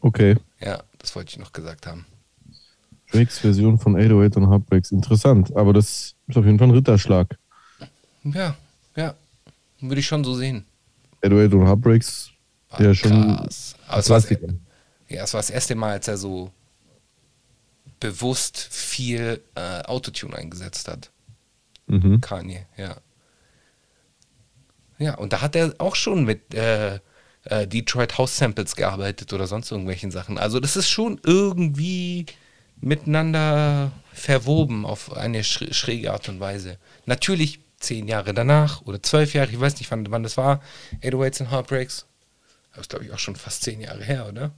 Okay. 0.00 0.36
Ja, 0.60 0.82
das 0.98 1.14
wollte 1.16 1.30
ich 1.30 1.38
noch 1.38 1.52
gesagt 1.52 1.86
haben. 1.86 2.06
Drakes 3.12 3.38
Version 3.38 3.78
von 3.78 3.96
808 3.96 4.36
und 4.36 4.50
Heartbreaks. 4.50 4.92
Interessant, 4.92 5.54
aber 5.56 5.72
das 5.72 6.14
ist 6.26 6.36
auf 6.36 6.44
jeden 6.44 6.58
Fall 6.58 6.68
ein 6.68 6.74
Ritterschlag. 6.74 7.38
Ja, 8.24 8.56
ja. 8.96 9.14
Würde 9.80 10.00
ich 10.00 10.06
schon 10.06 10.24
so 10.24 10.34
sehen. 10.34 10.66
808 11.22 11.54
und 11.54 11.66
Heartbreaks, 11.66 12.30
War 12.70 12.82
ja 12.82 12.94
schon 12.94 13.36
krass. 13.36 13.74
Aber 13.88 13.98
es 13.98 14.10
war, 14.10 14.20
das, 14.20 14.30
ja, 15.08 15.24
es 15.24 15.34
war 15.34 15.38
das 15.38 15.50
erste 15.50 15.74
Mal, 15.74 15.92
als 15.92 16.08
er 16.08 16.16
so 16.16 16.50
bewusst 17.98 18.58
viel 18.70 19.40
äh, 19.54 19.82
Autotune 19.82 20.34
eingesetzt 20.36 20.88
hat. 20.88 21.10
Mhm. 21.86 22.20
Kanye, 22.20 22.66
ja. 22.76 22.96
Ja, 24.98 25.14
und 25.14 25.32
da 25.32 25.40
hat 25.40 25.56
er 25.56 25.74
auch 25.78 25.96
schon 25.96 26.24
mit 26.24 26.54
äh, 26.54 27.00
äh, 27.44 27.66
Detroit 27.66 28.18
House 28.18 28.36
Samples 28.36 28.76
gearbeitet 28.76 29.32
oder 29.32 29.46
sonst 29.46 29.70
irgendwelchen 29.70 30.10
Sachen. 30.10 30.38
Also 30.38 30.60
das 30.60 30.76
ist 30.76 30.90
schon 30.90 31.20
irgendwie 31.24 32.26
miteinander 32.80 33.92
verwoben 34.12 34.84
auf 34.86 35.12
eine 35.12 35.42
schrä- 35.42 35.72
schräge 35.72 36.12
Art 36.12 36.28
und 36.28 36.40
Weise. 36.40 36.78
Natürlich 37.06 37.60
zehn 37.78 38.08
Jahre 38.08 38.34
danach 38.34 38.82
oder 38.82 39.02
zwölf 39.02 39.34
Jahre, 39.34 39.50
ich 39.50 39.60
weiß 39.60 39.78
nicht, 39.78 39.90
wann, 39.90 40.10
wann 40.10 40.22
das 40.22 40.36
war, 40.36 40.60
808s 41.02 41.40
and 41.42 41.50
Heartbreaks. 41.50 42.06
Das 42.72 42.82
ist, 42.82 42.90
glaube 42.90 43.04
ich, 43.04 43.12
auch 43.12 43.18
schon 43.18 43.36
fast 43.36 43.62
zehn 43.62 43.80
Jahre 43.80 44.04
her, 44.04 44.28
oder? 44.28 44.52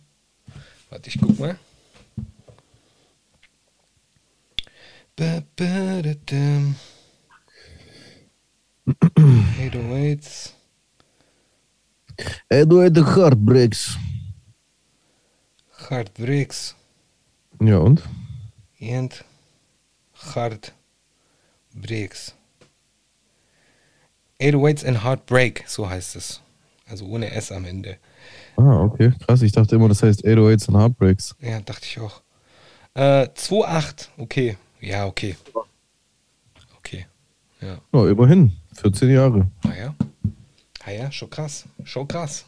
Warte, 0.91 1.09
ich 1.09 1.19
guck 1.21 1.39
mal. 1.39 1.59
Ba, 5.17 5.43
ba, 5.57 6.03
da, 6.03 6.15
dum. 6.27 6.77
808s. 9.59 10.51
808 12.51 12.99
und 12.99 13.17
Heartbreaks. 13.17 13.97
Heartbreaks 15.89 16.75
Ja, 17.65 17.79
und? 17.79 18.03
and 18.81 19.25
Heartbreaks. 20.35 22.35
808s 24.41 24.85
and 24.85 25.05
Heartbreak, 25.05 25.63
so 25.69 25.89
heißt 25.89 26.17
es. 26.17 26.41
Also 26.89 27.07
ohne 27.07 27.31
S 27.31 27.53
am 27.53 27.65
Ende. 27.65 27.99
Ah, 28.57 28.83
okay. 28.83 29.13
Krass, 29.25 29.43
ich 29.43 29.53
dachte 29.53 29.77
immer, 29.77 29.89
das 29.89 30.03
heißt 30.03 30.25
808s 30.25 30.69
und 30.69 30.77
Heartbreaks. 30.77 31.37
Ja, 31.41 31.61
dachte 31.61 31.87
ich 31.87 32.01
auch. 32.01 32.21
Äh, 32.95 33.29
2,8. 33.29 34.09
Okay. 34.19 34.57
Ja, 34.81 35.07
okay. 35.07 35.37
Okay. 36.79 37.07
Ja. 37.61 37.79
Ja, 37.93 38.09
immerhin. 38.09 38.51
14 38.75 39.11
Jahre. 39.11 39.49
Naja. 39.63 39.95
Ah 40.85 40.91
ja, 40.91 41.13
schon 41.13 41.31
krass. 41.31 41.65
Schon 41.85 42.09
krass. 42.09 42.45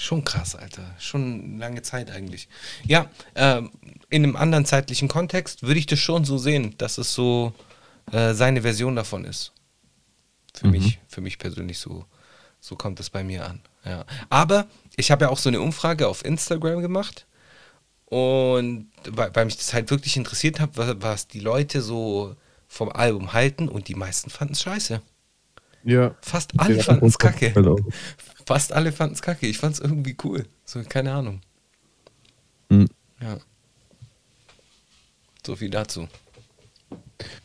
Schon 0.00 0.24
krass, 0.24 0.56
Alter. 0.56 0.94
Schon 0.98 1.58
lange 1.58 1.82
Zeit 1.82 2.10
eigentlich. 2.10 2.48
Ja, 2.86 3.10
ähm, 3.34 3.70
in 4.08 4.24
einem 4.24 4.34
anderen 4.34 4.64
zeitlichen 4.64 5.08
Kontext 5.08 5.62
würde 5.62 5.78
ich 5.78 5.84
das 5.84 5.98
schon 5.98 6.24
so 6.24 6.38
sehen, 6.38 6.74
dass 6.78 6.96
es 6.96 7.12
so 7.12 7.52
äh, 8.10 8.32
seine 8.32 8.62
Version 8.62 8.96
davon 8.96 9.26
ist. 9.26 9.52
Für 10.54 10.68
mich, 10.68 10.98
für 11.06 11.20
mich 11.20 11.38
persönlich 11.38 11.78
so, 11.78 12.06
so 12.60 12.76
kommt 12.76 12.98
es 12.98 13.10
bei 13.10 13.22
mir 13.22 13.44
an. 13.44 13.60
Ja. 13.84 14.06
Aber 14.30 14.66
ich 14.96 15.10
habe 15.10 15.26
ja 15.26 15.30
auch 15.30 15.36
so 15.36 15.50
eine 15.50 15.60
Umfrage 15.60 16.08
auf 16.08 16.24
Instagram 16.24 16.80
gemacht 16.80 17.26
und 18.06 18.90
weil, 19.06 19.34
weil 19.34 19.44
mich 19.44 19.58
das 19.58 19.74
halt 19.74 19.90
wirklich 19.90 20.16
interessiert 20.16 20.60
hat, 20.60 20.70
was, 20.78 20.96
was 21.00 21.28
die 21.28 21.40
Leute 21.40 21.82
so 21.82 22.36
vom 22.68 22.88
Album 22.88 23.34
halten 23.34 23.68
und 23.68 23.88
die 23.88 23.96
meisten 23.96 24.30
fanden 24.30 24.54
es 24.54 24.62
scheiße. 24.62 25.02
Ja. 25.84 26.14
Fast 26.22 26.58
alle 26.58 26.82
fanden 26.82 27.06
es 27.06 27.18
kacke. 27.18 27.52
Fast 28.50 28.72
alle 28.72 28.90
fanden 28.90 29.14
es 29.14 29.22
kacke. 29.22 29.46
Ich 29.46 29.58
fand 29.58 29.74
es 29.74 29.80
irgendwie 29.80 30.16
cool. 30.24 30.44
So, 30.64 30.82
keine 30.82 31.12
Ahnung. 31.12 31.40
Hm. 32.68 32.88
Ja. 33.22 33.38
So 35.46 35.54
viel 35.54 35.70
dazu. 35.70 36.08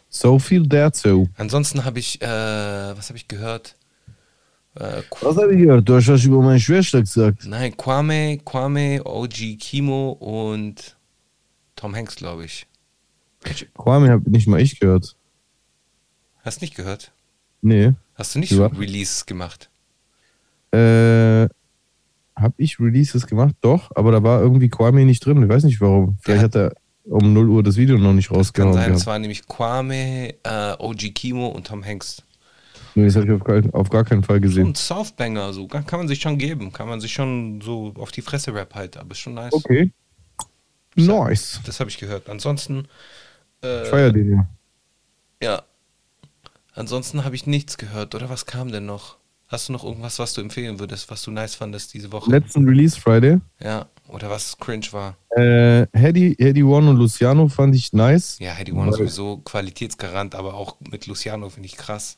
So 0.10 0.40
viel 0.40 0.66
dazu. 0.66 1.30
Ansonsten 1.38 1.86
habe 1.86 2.00
ich, 2.00 2.20
äh, 2.24 2.26
was 2.26 3.10
habe 3.10 3.18
ich 3.18 3.28
gehört? 3.28 3.76
Äh, 4.74 5.04
Was 5.22 5.38
habe 5.38 5.54
ich 5.54 5.60
gehört? 5.60 5.88
Du 5.88 5.96
hast 5.96 6.08
was 6.08 6.24
über 6.24 6.42
meine 6.42 6.60
Schwester 6.60 7.02
gesagt. 7.02 7.46
Nein, 7.46 7.78
Kwame, 7.78 8.40
Kwame, 8.40 9.06
OG 9.06 9.58
Kimo 9.60 10.10
und 10.10 10.98
Tom 11.76 11.96
Hanks, 11.96 12.16
glaube 12.16 12.46
ich. 12.46 12.66
Kwame 13.78 14.10
habe 14.10 14.28
nicht 14.32 14.48
mal 14.48 14.60
ich 14.60 14.80
gehört. 14.80 15.16
Hast 16.42 16.62
nicht 16.62 16.74
gehört? 16.74 17.12
Nee. 17.62 17.94
Hast 18.16 18.34
du 18.34 18.40
nicht 18.40 18.50
so 18.50 18.66
Releases 18.66 19.28
gemacht? 19.28 19.70
Äh, 20.76 21.50
habe 22.36 22.54
ich 22.58 22.80
Releases 22.80 23.28
gemacht? 23.28 23.56
Doch, 23.62 23.92
aber 23.96 24.12
da 24.12 24.22
war 24.24 24.42
irgendwie 24.42 24.70
Kwame 24.70 25.06
nicht 25.06 25.26
drin. 25.26 25.42
Ich 25.42 25.50
weiß 25.50 25.64
nicht 25.64 25.80
warum. 25.80 26.18
Vielleicht 26.22 26.44
hat 26.44 26.56
er 26.56 26.74
um 27.06 27.34
0 27.34 27.50
Uhr 27.50 27.64
das 27.64 27.78
Video 27.78 27.98
noch 27.98 28.14
nicht 28.14 28.30
Kann 28.30 28.38
rausgehauen. 28.38 28.74
sein, 28.74 28.84
es 28.84 28.88
gehabt. 28.88 29.08
war 29.08 29.20
nämlich 29.20 29.48
Kwame, 29.48 30.34
äh, 30.44 30.74
OG 30.80 31.12
Kimo 31.14 31.48
und 31.48 31.68
Tom 31.68 31.84
Hanks. 31.86 32.24
Nee, 32.96 33.06
das 33.06 33.16
habe 33.16 33.26
ich 33.26 33.32
auf 33.34 33.44
gar, 33.44 33.62
auf 33.74 33.90
gar 33.90 34.04
keinen 34.06 34.24
Fall 34.24 34.40
gesehen. 34.40 34.68
Und 34.68 34.78
Softbanger, 34.78 35.54
so 35.54 35.68
kann 35.68 35.86
kann 35.86 36.00
man 36.00 36.08
sich 36.08 36.20
schon 36.22 36.38
geben. 36.38 36.72
Kann 36.72 36.88
man 36.88 37.00
sich 37.02 37.14
schon 37.14 37.62
so 37.62 37.94
auf 37.98 38.12
die 38.12 38.22
Fresse 38.22 38.54
rap 38.54 38.74
halt, 38.74 38.98
aber 38.98 39.12
ist 39.12 39.20
schon 39.20 39.34
nice. 39.34 39.54
Okay. 39.54 39.92
Nice. 40.96 41.60
Das 41.66 41.80
habe 41.80 41.90
ich 41.90 41.98
gehört. 41.98 42.30
Ansonsten, 42.30 42.88
äh, 43.64 43.84
Ich 43.84 43.90
feier 43.90 44.12
den 44.12 44.32
ja. 44.32 44.48
ja. 45.42 45.64
Ansonsten 46.74 47.24
habe 47.26 47.36
ich 47.36 47.46
nichts 47.48 47.78
gehört. 47.78 48.16
Oder 48.16 48.30
was 48.30 48.46
kam 48.46 48.72
denn 48.72 48.86
noch? 48.86 49.18
Hast 49.48 49.70
du 49.70 49.74
noch 49.74 49.84
irgendwas, 49.84 50.18
was 50.20 50.34
du 50.34 50.42
empfehlen 50.42 50.80
würdest, 50.80 51.10
was 51.12 51.22
du 51.24 51.32
nice 51.32 51.54
fandest 51.56 51.94
diese 51.94 52.12
Woche? 52.12 52.32
Letzten 52.32 52.66
Release 52.68 53.00
Friday. 53.00 53.40
ja. 53.62 53.86
Oder 54.08 54.30
was 54.30 54.56
cringe 54.60 54.86
war? 54.92 55.18
Äh, 55.32 55.88
Hedy, 55.92 56.36
Hedy 56.38 56.62
One 56.62 56.92
und 56.92 56.98
Luciano 56.98 57.48
fand 57.48 57.74
ich 57.74 57.92
nice. 57.92 58.38
Ja, 58.38 58.52
Heady 58.54 58.72
One 58.72 58.92
Weil- 58.92 59.00
sowieso 59.00 59.38
Qualitätsgarant, 59.38 60.36
aber 60.36 60.54
auch 60.54 60.76
mit 60.92 61.08
Luciano 61.08 61.50
finde 61.50 61.66
ich 61.66 61.76
krass. 61.76 62.16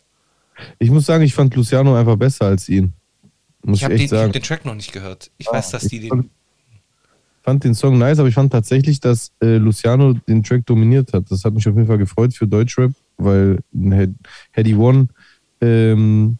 Ich 0.79 0.91
muss 0.91 1.05
sagen, 1.05 1.23
ich 1.23 1.33
fand 1.33 1.55
Luciano 1.55 1.95
einfach 1.95 2.17
besser 2.17 2.47
als 2.47 2.67
ihn. 2.67 2.91
Muss 3.63 3.77
Ich 3.77 3.85
habe 3.85 3.95
den, 3.95 4.09
hab 4.11 4.33
den 4.33 4.43
Track 4.43 4.65
noch 4.65 4.75
nicht 4.75 4.91
gehört. 4.91 5.31
Ich 5.37 5.47
Ah, 5.47 5.53
weiß, 5.53 5.69
dass 5.71 5.83
die 5.87 5.95
ich 5.95 6.01
den. 6.01 6.09
fand, 6.09 6.29
fand 7.41 7.63
den 7.63 7.73
Song 7.73 7.97
nice, 7.97 8.19
aber 8.19 8.27
ich 8.27 8.35
fand 8.35 8.51
tatsächlich, 8.51 8.99
dass 8.99 9.31
äh, 9.41 9.55
Luciano 9.55 10.11
den 10.11 10.43
Track 10.43 10.65
dominiert 10.65 11.13
hat. 11.13 11.31
Das 11.31 11.45
hat 11.45 11.53
mich 11.53 11.65
auf 11.69 11.75
jeden 11.75 11.87
Fall 11.87 11.97
gefreut 11.99 12.33
für 12.33 12.47
Deutschrap, 12.47 12.91
weil 13.15 13.59
Hed- 13.73 14.13
Hedy 14.51 14.75
One, 14.75 15.07
ähm, 15.61 16.37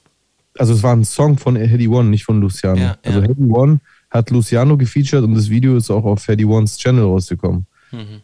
also 0.59 0.73
es 0.73 0.83
war 0.83 0.95
ein 0.95 1.03
Song 1.05 1.37
von 1.37 1.55
Hedy 1.55 1.87
One, 1.87 2.09
nicht 2.09 2.23
von 2.25 2.39
Luciano. 2.41 2.79
Ja, 2.81 2.97
Also 3.03 3.19
ja. 3.21 3.27
Hedy 3.27 3.43
One 3.51 3.79
hat 4.09 4.29
Luciano 4.29 4.77
gefeatured 4.77 5.23
und 5.23 5.35
das 5.35 5.49
Video 5.49 5.75
ist 5.77 5.89
auch 5.91 6.03
auf 6.05 6.27
Hedy 6.27 6.45
Ones 6.45 6.77
Channel 6.77 7.03
rausgekommen. 7.03 7.65
Mhm. 7.91 8.21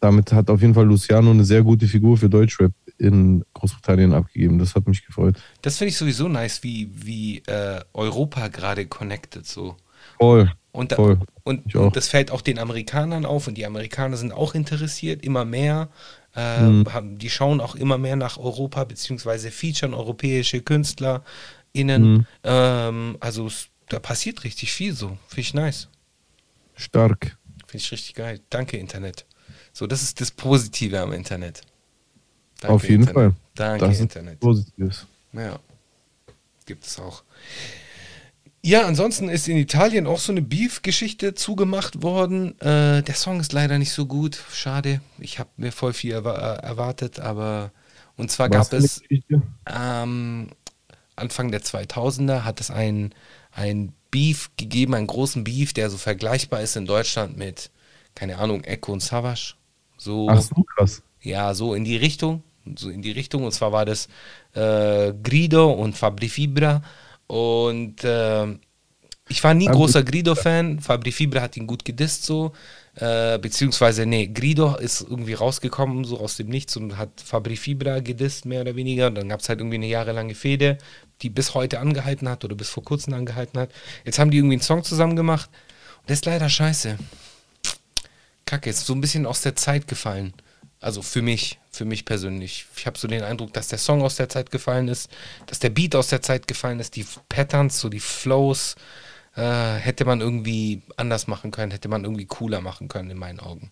Damit 0.00 0.32
hat 0.32 0.48
auf 0.48 0.60
jeden 0.60 0.74
Fall 0.74 0.86
Luciano 0.86 1.30
eine 1.30 1.44
sehr 1.44 1.62
gute 1.62 1.86
Figur 1.88 2.16
für 2.16 2.28
Deutschrap 2.28 2.72
in 2.98 3.44
Großbritannien 3.54 4.12
abgegeben. 4.12 4.58
Das 4.58 4.74
hat 4.74 4.86
mich 4.86 5.04
gefreut. 5.04 5.36
Das 5.62 5.76
finde 5.78 5.90
ich 5.90 5.96
sowieso 5.96 6.28
nice, 6.28 6.62
wie, 6.62 6.88
wie 6.94 7.38
äh, 7.46 7.80
Europa 7.92 8.46
gerade 8.48 8.86
connected 8.86 9.44
so. 9.44 9.76
Voll. 10.20 10.50
Und, 10.70 10.92
da, 10.92 10.96
Voll. 10.96 11.18
und, 11.42 11.74
und 11.74 11.96
das 11.96 12.08
fällt 12.08 12.30
auch 12.30 12.42
den 12.42 12.58
Amerikanern 12.60 13.26
auf 13.26 13.48
und 13.48 13.58
die 13.58 13.66
Amerikaner 13.66 14.16
sind 14.16 14.32
auch 14.32 14.54
interessiert, 14.54 15.24
immer 15.24 15.44
mehr. 15.44 15.88
Äh, 16.36 16.60
Mhm. 16.62 16.92
haben, 16.92 17.18
die 17.18 17.30
schauen 17.30 17.60
auch 17.60 17.74
immer 17.74 17.98
mehr 17.98 18.14
nach 18.14 18.36
Europa, 18.38 18.84
beziehungsweise 18.84 19.50
featuren 19.50 19.94
europäische 19.94 20.60
KünstlerInnen. 21.74 22.12
Mhm. 22.12 22.26
Ähm, 22.44 23.16
also 23.20 23.48
da 23.88 23.98
passiert 23.98 24.44
richtig 24.44 24.72
viel 24.72 24.94
so. 24.94 25.18
Finde 25.28 25.40
ich 25.40 25.54
nice. 25.54 25.88
Stark. 26.76 27.36
Finde 27.66 27.84
ich 27.84 27.92
richtig 27.92 28.14
geil. 28.14 28.40
Danke, 28.50 28.76
Internet. 28.76 29.26
So, 29.72 29.86
das 29.86 30.02
ist 30.02 30.20
das 30.20 30.30
Positive 30.30 31.00
am 31.00 31.12
Internet. 31.12 31.62
Danke, 32.60 32.74
Auf 32.74 32.88
jeden 32.88 33.02
Internet. 33.02 33.14
Fall. 33.14 33.34
Danke, 33.54 33.86
Das 33.86 34.00
Internet. 34.00 34.40
Positives. 34.40 35.06
Ja, 35.32 35.58
gibt 36.66 36.84
es 36.84 36.98
auch. 36.98 37.22
Ja, 38.60 38.86
ansonsten 38.86 39.28
ist 39.28 39.46
in 39.48 39.56
Italien 39.56 40.06
auch 40.06 40.18
so 40.18 40.32
eine 40.32 40.42
Beef-Geschichte 40.42 41.34
zugemacht 41.34 42.02
worden. 42.02 42.60
Äh, 42.60 43.02
der 43.02 43.14
Song 43.14 43.38
ist 43.40 43.52
leider 43.52 43.78
nicht 43.78 43.92
so 43.92 44.06
gut. 44.06 44.42
Schade. 44.52 45.00
Ich 45.18 45.38
habe 45.38 45.50
mir 45.56 45.70
voll 45.70 45.92
viel 45.92 46.12
äh, 46.12 46.16
erwartet, 46.16 47.20
aber 47.20 47.70
und 48.18 48.32
zwar 48.32 48.50
Was 48.50 48.70
gab 48.70 48.80
es 48.80 49.00
ähm, 49.66 50.48
Anfang 51.18 51.50
der 51.50 51.62
2000er 51.62 52.44
hat 52.44 52.60
es 52.60 52.70
ein, 52.70 53.14
ein 53.52 53.92
Beef 54.10 54.50
gegeben, 54.56 54.94
einen 54.94 55.06
großen 55.06 55.44
Beef, 55.44 55.72
der 55.72 55.90
so 55.90 55.98
vergleichbar 55.98 56.62
ist 56.62 56.76
in 56.76 56.86
Deutschland 56.86 57.36
mit, 57.36 57.70
keine 58.14 58.38
Ahnung, 58.38 58.64
Echo 58.64 58.92
und 58.92 59.02
Savage. 59.02 59.54
So, 59.98 60.30
Ach 60.30 60.40
so, 60.40 60.62
krass. 60.76 61.02
ja, 61.22 61.54
so 61.54 61.74
in 61.74 61.84
die 61.84 61.96
Richtung. 61.96 62.42
So 62.76 62.90
in 62.90 63.02
die 63.02 63.10
Richtung. 63.12 63.44
Und 63.44 63.52
zwar 63.52 63.72
war 63.72 63.84
das 63.84 64.08
äh, 64.54 65.12
Grido 65.22 65.70
und 65.72 65.96
Fabri 65.96 66.28
Fibra. 66.28 66.82
Und 67.26 67.96
ähm, 68.04 68.60
ich 69.28 69.44
war 69.44 69.54
nie 69.54 69.68
Fabri- 69.68 69.70
großer 69.70 70.02
Grido-Fan. 70.04 70.80
Fabri 70.80 71.12
Fibra 71.12 71.42
hat 71.42 71.56
ihn 71.56 71.66
gut 71.66 71.84
gedisst 71.84 72.24
so. 72.24 72.52
Äh, 72.94 73.38
beziehungsweise, 73.38 74.06
nee, 74.06 74.26
Grido 74.28 74.74
ist 74.76 75.02
irgendwie 75.02 75.34
rausgekommen, 75.34 76.04
so 76.04 76.18
aus 76.20 76.36
dem 76.36 76.48
Nichts 76.48 76.76
und 76.76 76.96
hat 76.96 77.20
Fabri 77.22 77.56
Fibra 77.56 78.00
gedisst, 78.00 78.46
mehr 78.46 78.62
oder 78.62 78.74
weniger. 78.76 79.08
Und 79.08 79.16
dann 79.16 79.28
gab 79.28 79.40
es 79.40 79.48
halt 79.48 79.60
irgendwie 79.60 79.76
eine 79.76 79.86
jahrelange 79.86 80.34
Fehde, 80.34 80.78
die 81.22 81.30
bis 81.30 81.54
heute 81.54 81.80
angehalten 81.80 82.28
hat 82.28 82.44
oder 82.44 82.54
bis 82.54 82.68
vor 82.68 82.84
kurzem 82.84 83.14
angehalten 83.14 83.58
hat. 83.58 83.70
Jetzt 84.04 84.18
haben 84.18 84.30
die 84.30 84.38
irgendwie 84.38 84.54
einen 84.54 84.62
Song 84.62 84.84
zusammen 84.84 85.16
gemacht. 85.16 85.50
Und 86.00 86.08
der 86.08 86.14
ist 86.14 86.26
leider 86.26 86.48
scheiße. 86.48 86.98
Kacke, 88.46 88.70
ist 88.70 88.86
so 88.86 88.94
ein 88.94 89.00
bisschen 89.00 89.26
aus 89.26 89.42
der 89.42 89.56
Zeit 89.56 89.88
gefallen. 89.88 90.32
Also 90.80 91.02
für 91.02 91.22
mich, 91.22 91.58
für 91.70 91.84
mich 91.84 92.04
persönlich. 92.04 92.66
Ich 92.76 92.86
habe 92.86 92.98
so 92.98 93.08
den 93.08 93.22
Eindruck, 93.22 93.52
dass 93.52 93.68
der 93.68 93.78
Song 93.78 94.02
aus 94.02 94.16
der 94.16 94.28
Zeit 94.28 94.50
gefallen 94.50 94.88
ist, 94.88 95.10
dass 95.46 95.58
der 95.58 95.70
Beat 95.70 95.96
aus 95.96 96.08
der 96.08 96.22
Zeit 96.22 96.46
gefallen 96.46 96.78
ist, 96.78 96.94
die 96.96 97.04
Patterns, 97.28 97.80
so 97.80 97.88
die 97.88 98.00
Flows, 98.00 98.76
äh, 99.34 99.74
hätte 99.74 100.04
man 100.04 100.20
irgendwie 100.20 100.82
anders 100.96 101.26
machen 101.26 101.50
können, 101.50 101.72
hätte 101.72 101.88
man 101.88 102.04
irgendwie 102.04 102.26
cooler 102.26 102.60
machen 102.60 102.88
können 102.88 103.10
in 103.10 103.18
meinen 103.18 103.40
Augen. 103.40 103.70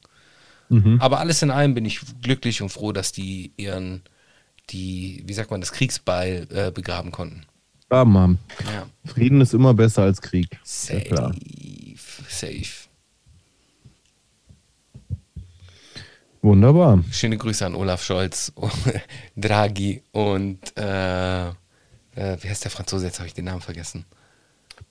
Mhm. 0.68 0.98
Aber 1.00 1.20
alles 1.20 1.42
in 1.42 1.50
allem 1.50 1.74
bin 1.74 1.84
ich 1.84 2.00
glücklich 2.22 2.60
und 2.60 2.70
froh, 2.70 2.92
dass 2.92 3.12
die 3.12 3.52
ihren, 3.56 4.02
die, 4.70 5.22
wie 5.26 5.32
sagt 5.32 5.50
man, 5.50 5.60
das 5.60 5.72
Kriegsbeil 5.72 6.46
äh, 6.50 6.70
begraben 6.70 7.12
konnten. 7.12 7.44
Ja, 7.90 8.04
Mann. 8.04 8.38
Ja. 8.72 8.86
Frieden 9.04 9.40
ist 9.40 9.54
immer 9.54 9.74
besser 9.74 10.02
als 10.02 10.20
Krieg. 10.20 10.48
Ja, 10.52 10.58
Safe. 10.64 11.00
klar. 11.02 11.34
Safe. 12.28 12.66
Wunderbar. 16.42 17.02
Schöne 17.10 17.38
Grüße 17.38 17.66
an 17.66 17.74
Olaf 17.74 18.02
Scholz, 18.04 18.52
Draghi 19.36 20.02
und 20.12 20.76
äh, 20.76 21.48
äh, 21.48 21.52
wie 22.14 22.48
heißt 22.48 22.64
der 22.64 22.70
Franzose? 22.70 23.06
Jetzt 23.06 23.18
habe 23.18 23.26
ich 23.26 23.34
den 23.34 23.46
Namen 23.46 23.60
vergessen. 23.60 24.04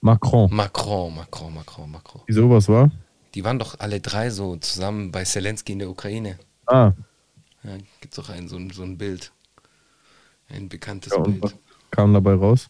Macron. 0.02 0.54
Macron, 0.54 1.16
Macron, 1.16 1.54
Macron, 1.54 1.92
Macron. 1.92 2.22
Wieso, 2.28 2.50
was 2.50 2.68
war? 2.68 2.92
Die 3.34 3.44
waren 3.44 3.60
doch 3.60 3.80
alle 3.80 4.00
drei 4.02 4.30
so 4.30 4.56
zusammen 4.58 5.12
bei 5.12 5.24
Zelensky 5.24 5.74
in 5.74 5.80
der 5.80 5.90
Ukraine. 5.90 6.38
Ah, 6.66 6.92
Ja, 7.64 7.78
gibt 8.02 8.14
es 8.14 8.20
auch 8.20 8.30
ein, 8.30 8.48
so, 8.48 8.58
ein, 8.58 8.70
so 8.72 8.84
ein 8.84 8.98
Bild. 8.98 9.32
Ein 10.50 10.70
bekanntes 10.70 11.12
ja, 11.14 11.20
und 11.20 11.42
was 11.42 11.52
Bild. 11.52 11.64
kam 11.92 12.14
dabei 12.14 12.34
raus? 12.34 12.68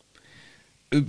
Äh, 0.92 1.02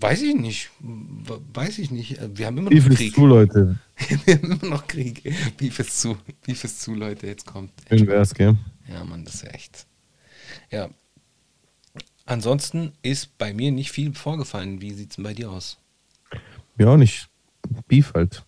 weiß 0.00 0.22
ich 0.22 0.34
nicht. 0.34 0.70
Weiß 0.80 1.78
ich 1.78 1.90
nicht. 1.90 2.18
Äh, 2.18 2.30
Wir 2.36 2.46
haben 2.46 2.58
immer 2.58 2.70
Beef 2.70 2.84
noch 2.84 2.92
ist 2.92 2.98
Krieg. 2.98 3.14
zu, 3.14 3.26
Leute. 3.26 3.78
Wir 4.24 4.34
haben 4.36 4.52
immer 4.52 4.66
noch 4.70 4.86
Krieg. 4.86 5.22
Beef 5.56 5.78
ist 5.78 6.00
zu. 6.00 6.16
Beef 6.44 6.64
ist 6.64 6.80
zu, 6.82 6.94
Leute. 6.94 7.26
Jetzt 7.26 7.46
kommt. 7.46 7.70
Schön 7.88 8.06
wär's, 8.06 8.34
gell? 8.34 8.56
Ja, 8.88 9.04
Mann, 9.04 9.24
das 9.24 9.36
ist 9.36 9.54
echt. 9.54 9.86
Ja. 10.70 10.88
Ansonsten 12.26 12.92
ist 13.02 13.36
bei 13.38 13.52
mir 13.52 13.70
nicht 13.70 13.90
viel 13.92 14.14
vorgefallen. 14.14 14.80
Wie 14.80 14.92
sieht 14.94 15.10
es 15.10 15.16
denn 15.16 15.24
bei 15.24 15.34
dir 15.34 15.50
aus? 15.50 15.78
Ja, 16.78 16.88
auch 16.88 16.96
nicht. 16.96 17.28
Beef 17.86 18.12
halt. 18.14 18.42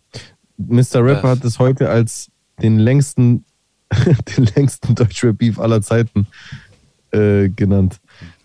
Mr. 0.57 1.05
Rapper 1.05 1.23
Was? 1.25 1.39
hat 1.39 1.45
es 1.45 1.59
heute 1.59 1.89
als 1.91 2.31
den 2.63 2.79
längsten, 2.79 3.45
den 4.37 4.45
längsten 4.57 4.95
Deutschrap-Beef 4.95 5.59
aller 5.59 5.83
Zeiten 5.83 6.27
äh, 7.17 7.49
genannt. 7.49 7.99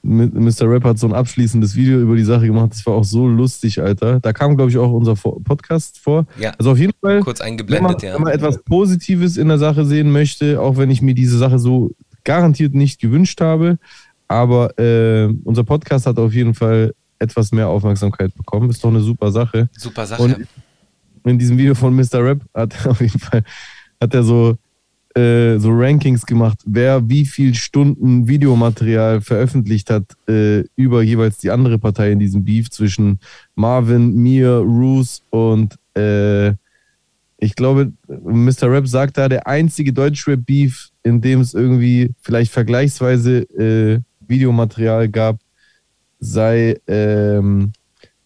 Mr. 0.04 0.68
Rapper 0.68 0.90
hat 0.90 1.00
so 1.00 1.08
ein 1.08 1.14
abschließendes 1.14 1.76
Video 1.76 2.00
über 2.00 2.16
die 2.16 2.24
Sache 2.24 2.48
gemacht. 2.48 2.72
Das 2.72 2.86
war 2.88 2.96
auch 2.96 3.04
so 3.04 3.28
lustig, 3.28 3.80
Alter. 3.82 4.20
Da 4.20 4.34
kam, 4.34 4.56
glaube 4.56 4.72
ich, 4.72 4.78
auch 4.78 4.92
unser 4.92 5.14
Podcast 5.16 6.00
vor. 6.00 6.26
Ja. 6.40 6.54
Also 6.58 6.72
auf 6.72 6.80
jeden 6.80 6.94
Fall. 7.00 7.20
Kurz 7.20 7.40
wenn 7.40 7.46
man, 7.46 7.52
eingeblendet, 7.52 8.02
ja. 8.02 8.16
wenn 8.16 8.24
man 8.24 8.34
etwas 8.34 8.64
Positives 8.64 9.38
in 9.38 9.48
der 9.48 9.60
Sache 9.60 9.86
sehen 9.86 10.12
möchte, 10.12 10.60
auch 10.60 10.78
wenn 10.78 10.90
ich 10.90 11.04
mir 11.04 11.14
diese 11.14 11.38
Sache 11.38 11.60
so 11.60 11.92
garantiert 12.24 12.74
nicht 12.74 13.00
gewünscht 13.00 13.42
habe. 13.42 13.78
Aber 14.28 14.78
äh, 14.80 15.32
unser 15.44 15.64
Podcast 15.64 16.08
hat 16.08 16.18
auf 16.18 16.34
jeden 16.34 16.56
Fall 16.56 16.94
etwas 17.20 17.52
mehr 17.52 17.68
Aufmerksamkeit 17.68 18.34
bekommen. 18.36 18.72
Ist 18.72 18.84
doch 18.84 18.90
eine 18.90 19.02
super 19.02 19.32
Sache. 19.32 19.70
Super 19.78 20.08
Sache. 20.08 20.24
Und 20.24 20.48
in 21.26 21.38
diesem 21.38 21.58
Video 21.58 21.76
von 21.76 21.96
Mr. 21.96 22.24
Rap 22.26 22.42
hat 22.56 22.74
er 22.84 22.92
auf 22.92 23.02
jeden 23.02 23.20
Fall 23.20 23.44
hat 24.02 24.14
er 24.16 24.24
so 24.24 24.58
äh, 25.16 25.58
so 25.60 25.70
Rankings 25.72 26.26
gemacht, 26.26 26.60
wer 26.66 27.08
wie 27.10 27.26
viel 27.26 27.54
Stunden 27.56 28.28
Videomaterial 28.28 29.22
veröffentlicht 29.22 29.90
hat 29.90 30.04
äh, 30.28 30.64
über 30.76 31.02
jeweils 31.04 31.38
die 31.38 31.52
andere 31.52 31.78
Partei 31.80 32.12
in 32.12 32.20
diesem 32.20 32.44
Beef 32.44 32.70
zwischen 32.70 33.20
Marvin, 33.56 34.16
mir, 34.16 34.58
Roos 34.58 35.22
und 35.30 35.76
äh, 35.96 36.54
ich 37.44 37.56
glaube, 37.56 37.92
Mr. 38.08 38.72
Rap 38.72 38.88
sagt 38.88 39.18
da, 39.18 39.28
der 39.28 39.48
einzige 39.48 39.92
Deutschrap-Beef, 39.94 40.90
in 41.04 41.22
dem 41.22 41.40
es 41.42 41.56
irgendwie 41.56 42.12
vielleicht 42.22 42.52
vergleichsweise 42.52 43.40
äh, 43.58 44.00
Videomaterial 44.28 45.10
gab, 45.10 45.40
sei 46.20 46.78
ähm, 46.88 47.72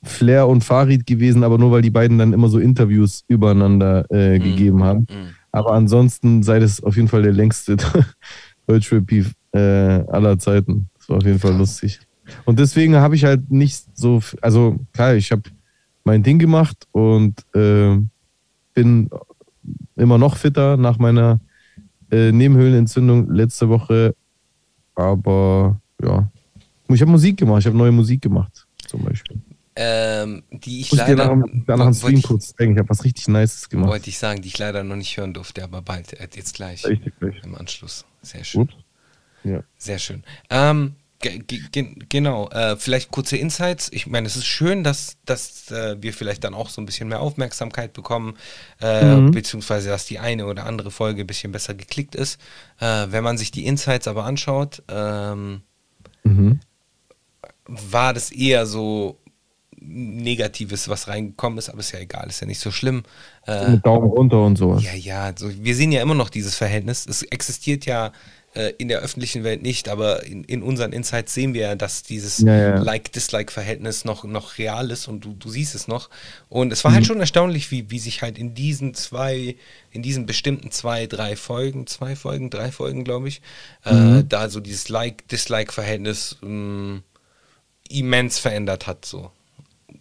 Flair 0.03 0.47
und 0.49 0.63
Farid 0.65 1.07
gewesen, 1.07 1.43
aber 1.43 1.57
nur 1.57 1.71
weil 1.71 1.81
die 1.81 1.89
beiden 1.89 2.17
dann 2.17 2.33
immer 2.33 2.49
so 2.49 2.59
Interviews 2.59 3.23
übereinander 3.29 4.05
äh, 4.11 4.37
Mhm. 4.37 4.43
gegeben 4.43 4.83
haben. 4.83 4.99
Mhm. 4.99 5.29
Aber 5.55 5.71
ansonsten 5.71 6.43
sei 6.43 6.59
das 6.59 6.83
auf 6.83 6.97
jeden 6.97 7.07
Fall 7.07 7.21
der 7.21 7.31
längste 7.31 7.77
Deutschrap-Beef 8.67 9.33
äh, 9.53 9.57
aller 9.59 10.37
Zeiten. 10.37 10.89
Das 10.97 11.07
war 11.07 11.17
auf 11.17 11.23
jeden 11.23 11.39
Fall 11.39 11.55
lustig. 11.55 12.01
Und 12.43 12.59
deswegen 12.59 12.97
habe 12.97 13.15
ich 13.15 13.23
halt 13.23 13.49
nicht 13.49 13.85
so, 13.93 14.21
also 14.41 14.77
klar, 14.91 15.15
ich 15.15 15.31
habe 15.31 15.43
mein 16.03 16.23
Ding 16.23 16.39
gemacht 16.39 16.85
und 16.91 17.39
äh, 17.55 17.97
bin 18.73 19.09
immer 19.95 20.17
noch 20.17 20.35
fitter 20.35 20.75
nach 20.75 20.97
meiner 20.97 21.39
äh, 22.11 22.33
Nebenhöhlenentzündung 22.33 23.29
letzte 23.31 23.69
Woche. 23.69 24.13
Aber 24.93 25.79
ja, 26.03 26.29
ich 26.89 26.99
habe 26.99 27.11
Musik 27.11 27.37
gemacht, 27.37 27.61
ich 27.61 27.67
habe 27.67 27.77
neue 27.77 27.93
Musik 27.93 28.21
gemacht, 28.21 28.67
zum 28.87 29.05
Beispiel. 29.05 29.39
Ähm, 29.77 30.43
die 30.51 30.79
ich 30.81 30.87
Ich 30.87 30.91
muss 30.97 31.05
dir 31.05 31.15
leider. 31.15 31.35
nach, 31.35 31.45
danach 31.67 31.85
einen 31.87 31.95
wollte 31.95 31.97
Stream 31.97 32.17
ich- 32.17 32.23
kurz 32.23 32.55
zeigen, 32.55 32.73
ich 32.73 32.79
habe 32.79 32.89
was 32.89 33.03
richtig 33.03 33.27
Nices 33.27 33.67
gemacht. 33.69 33.89
Wollte 33.89 34.09
ich 34.09 34.17
sagen, 34.17 34.41
die 34.41 34.47
ich 34.47 34.57
leider 34.57 34.83
noch 34.83 34.95
nicht 34.95 35.17
hören 35.17 35.33
durfte, 35.33 35.63
aber 35.63 35.81
bald, 35.81 36.13
äh, 36.13 36.27
jetzt 36.33 36.53
gleich 36.55 36.85
Richtig, 36.85 37.13
gleich. 37.19 37.35
im 37.43 37.55
Anschluss. 37.55 38.05
Sehr 38.21 38.43
schön. 38.45 38.69
Ja. 39.43 39.63
Sehr 39.77 39.99
schön. 39.99 40.23
Ähm, 40.49 40.95
ge 41.19 41.39
ge 41.39 41.59
ge 41.71 41.95
genau, 42.07 42.49
äh, 42.51 42.77
vielleicht 42.77 43.11
kurze 43.11 43.35
Insights. 43.37 43.89
Ich 43.91 44.07
meine, 44.07 44.27
es 44.27 44.35
ist 44.37 44.45
schön, 44.45 44.83
dass, 44.85 45.17
dass 45.25 45.69
äh, 45.71 46.01
wir 46.01 46.13
vielleicht 46.13 46.45
dann 46.45 46.53
auch 46.53 46.69
so 46.69 46.81
ein 46.81 46.85
bisschen 46.85 47.09
mehr 47.09 47.19
Aufmerksamkeit 47.19 47.91
bekommen, 47.93 48.37
äh, 48.81 49.15
Mhm. 49.17 49.31
beziehungsweise 49.31 49.89
dass 49.89 50.05
die 50.05 50.19
eine 50.19 50.45
oder 50.47 50.65
andere 50.65 50.89
Folge 50.89 51.21
ein 51.21 51.27
bisschen 51.27 51.51
besser 51.51 51.73
geklickt 51.73 52.15
ist. 52.15 52.39
Äh, 52.79 53.07
wenn 53.09 53.23
man 53.25 53.37
sich 53.37 53.51
die 53.51 53.65
Insights 53.65 54.07
aber 54.07 54.23
anschaut, 54.23 54.83
ähm, 54.87 55.61
Mhm. 56.23 56.61
war 57.65 58.13
das 58.13 58.31
eher 58.31 58.65
so 58.65 59.19
Negatives, 59.87 60.89
was 60.89 61.07
reingekommen 61.07 61.59
ist, 61.59 61.69
aber 61.69 61.79
ist 61.79 61.91
ja 61.91 61.99
egal, 61.99 62.27
ist 62.27 62.41
ja 62.41 62.47
nicht 62.47 62.59
so 62.59 62.71
schlimm. 62.71 63.03
Äh, 63.47 63.69
Mit 63.71 63.85
Daumen 63.85 64.09
runter 64.09 64.43
und 64.43 64.57
sowas. 64.57 64.83
ja, 64.83 64.93
ja, 64.93 65.23
also 65.25 65.49
wir 65.51 65.75
sehen 65.75 65.91
ja 65.91 66.01
immer 66.01 66.15
noch 66.15 66.29
dieses 66.29 66.55
Verhältnis. 66.55 67.05
Es 67.07 67.21
existiert 67.21 67.85
ja 67.85 68.11
äh, 68.55 68.73
in 68.77 68.87
der 68.87 68.99
öffentlichen 68.99 69.43
Welt 69.43 69.61
nicht, 69.61 69.89
aber 69.89 70.23
in, 70.23 70.43
in 70.45 70.63
unseren 70.63 70.93
Insights 70.93 71.33
sehen 71.33 71.53
wir 71.53 71.61
ja, 71.61 71.75
dass 71.75 72.03
dieses 72.03 72.39
Ja, 72.39 72.55
ja. 72.55 72.77
Like-Dislike-Verhältnis 72.77 74.05
noch, 74.05 74.23
noch 74.23 74.57
real 74.57 74.91
ist 74.91 75.07
und 75.07 75.25
du, 75.25 75.33
du 75.33 75.49
siehst 75.49 75.75
es 75.75 75.87
noch. 75.87 76.09
Und 76.49 76.71
es 76.71 76.83
war 76.83 76.93
halt 76.93 77.05
schon 77.05 77.19
erstaunlich, 77.19 77.69
wie, 77.71 77.91
wie 77.91 77.99
sich 77.99 78.21
halt 78.21 78.37
in 78.37 78.55
diesen 78.55 78.93
zwei, 78.93 79.55
in 79.91 80.01
diesen 80.01 80.25
bestimmten 80.25 80.71
zwei, 80.71 81.05
drei 81.05 81.35
Folgen, 81.35 81.85
zwei 81.85 82.15
Folgen, 82.15 82.49
drei 82.49 82.71
Folgen, 82.71 83.03
glaube 83.03 83.27
ich, 83.27 83.41
äh, 83.83 84.23
da 84.27 84.49
so 84.49 84.61
dieses 84.61 84.87
Like-Dislike-Verhältnis 84.89 86.37
ähm, 86.41 87.03
immens 87.89 88.39
verändert 88.39 88.87
hat. 88.87 89.05
So. 89.05 89.31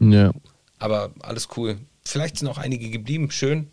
Ja. 0.01 0.33
Aber 0.79 1.11
alles 1.21 1.49
cool. 1.57 1.77
Vielleicht 2.05 2.39
sind 2.39 2.49
auch 2.49 2.59
einige 2.59 2.91
geblieben. 2.91 3.31
Schön. 3.31 3.69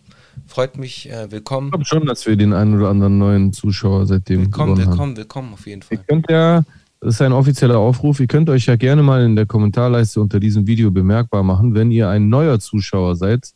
Freut 0.47 0.77
mich. 0.77 1.09
Äh, 1.09 1.31
willkommen. 1.31 1.67
Ich 1.67 1.71
glaube 1.71 1.85
schon, 1.85 2.05
dass 2.05 2.25
wir 2.25 2.35
den 2.35 2.53
einen 2.53 2.77
oder 2.77 2.89
anderen 2.89 3.17
neuen 3.17 3.53
Zuschauer 3.53 4.05
seitdem 4.05 4.41
Willkommen, 4.41 4.75
gewonnen 4.75 4.85
haben. 4.85 4.91
willkommen, 4.91 5.17
willkommen 5.17 5.53
auf 5.53 5.67
jeden 5.67 5.81
Ihr 5.89 5.97
Fall. 5.97 6.05
könnt 6.07 6.31
ja, 6.31 6.63
das 7.01 7.15
ist 7.15 7.21
ein 7.21 7.33
offizieller 7.33 7.77
Aufruf, 7.77 8.19
ihr 8.19 8.27
könnt 8.27 8.49
euch 8.49 8.67
ja 8.67 8.75
gerne 8.75 9.03
mal 9.03 9.23
in 9.23 9.35
der 9.35 9.45
Kommentarleiste 9.45 10.21
unter 10.21 10.39
diesem 10.39 10.67
Video 10.67 10.91
bemerkbar 10.91 11.43
machen, 11.43 11.73
wenn 11.73 11.91
ihr 11.91 12.07
ein 12.07 12.29
neuer 12.29 12.59
Zuschauer 12.59 13.15
seid. 13.15 13.51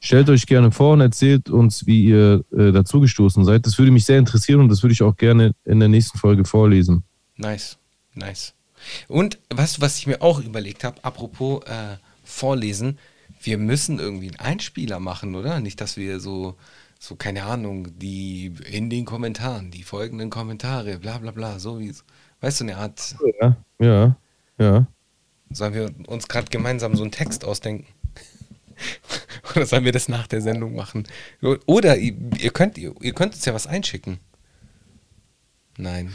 Stellt 0.00 0.28
euch 0.28 0.46
gerne 0.46 0.70
vor 0.70 0.92
und 0.92 1.00
erzählt 1.00 1.48
uns, 1.50 1.86
wie 1.86 2.04
ihr 2.04 2.44
äh, 2.56 2.72
dazugestoßen 2.72 3.44
seid. 3.44 3.66
Das 3.66 3.78
würde 3.78 3.90
mich 3.90 4.04
sehr 4.04 4.18
interessieren 4.18 4.60
und 4.60 4.68
das 4.68 4.82
würde 4.82 4.92
ich 4.92 5.02
auch 5.02 5.16
gerne 5.16 5.52
in 5.64 5.80
der 5.80 5.88
nächsten 5.88 6.18
Folge 6.18 6.44
vorlesen. 6.44 7.04
Nice, 7.36 7.78
nice. 8.14 8.54
Und 9.08 9.38
weißt 9.52 9.78
du, 9.78 9.80
was 9.82 9.98
ich 9.98 10.06
mir 10.06 10.22
auch 10.22 10.40
überlegt 10.40 10.84
habe, 10.84 11.02
apropos 11.04 11.64
äh, 11.64 11.96
vorlesen, 12.24 12.98
wir 13.42 13.58
müssen 13.58 13.98
irgendwie 13.98 14.28
einen 14.28 14.38
Einspieler 14.40 15.00
machen, 15.00 15.34
oder? 15.34 15.60
Nicht, 15.60 15.80
dass 15.80 15.96
wir 15.96 16.20
so, 16.20 16.56
so, 16.98 17.16
keine 17.16 17.44
Ahnung, 17.44 17.98
die 17.98 18.54
in 18.70 18.90
den 18.90 19.04
Kommentaren, 19.04 19.70
die 19.70 19.82
folgenden 19.82 20.30
Kommentare, 20.30 20.98
bla 20.98 21.18
bla 21.18 21.30
bla, 21.30 21.58
so 21.58 21.78
wie, 21.78 21.94
weißt 22.40 22.60
du, 22.60 22.64
eine 22.64 22.76
Art, 22.78 23.16
Ja, 23.40 23.56
ja, 23.78 24.16
ja. 24.58 24.86
sollen 25.50 25.74
wir 25.74 25.90
uns 26.06 26.28
gerade 26.28 26.48
gemeinsam 26.50 26.96
so 26.96 27.02
einen 27.02 27.12
Text 27.12 27.44
ausdenken? 27.44 27.86
Oder 29.54 29.66
sollen 29.66 29.84
wir 29.84 29.92
das 29.92 30.08
nach 30.08 30.26
der 30.26 30.40
Sendung 30.40 30.74
machen? 30.74 31.06
Oder 31.66 31.96
ihr, 31.98 32.14
ihr 32.38 32.50
könnt, 32.50 32.78
ihr, 32.78 32.94
ihr 33.00 33.12
könnt 33.14 33.34
uns 33.34 33.44
ja 33.44 33.54
was 33.54 33.66
einschicken. 33.66 34.18
Nein. 35.76 36.12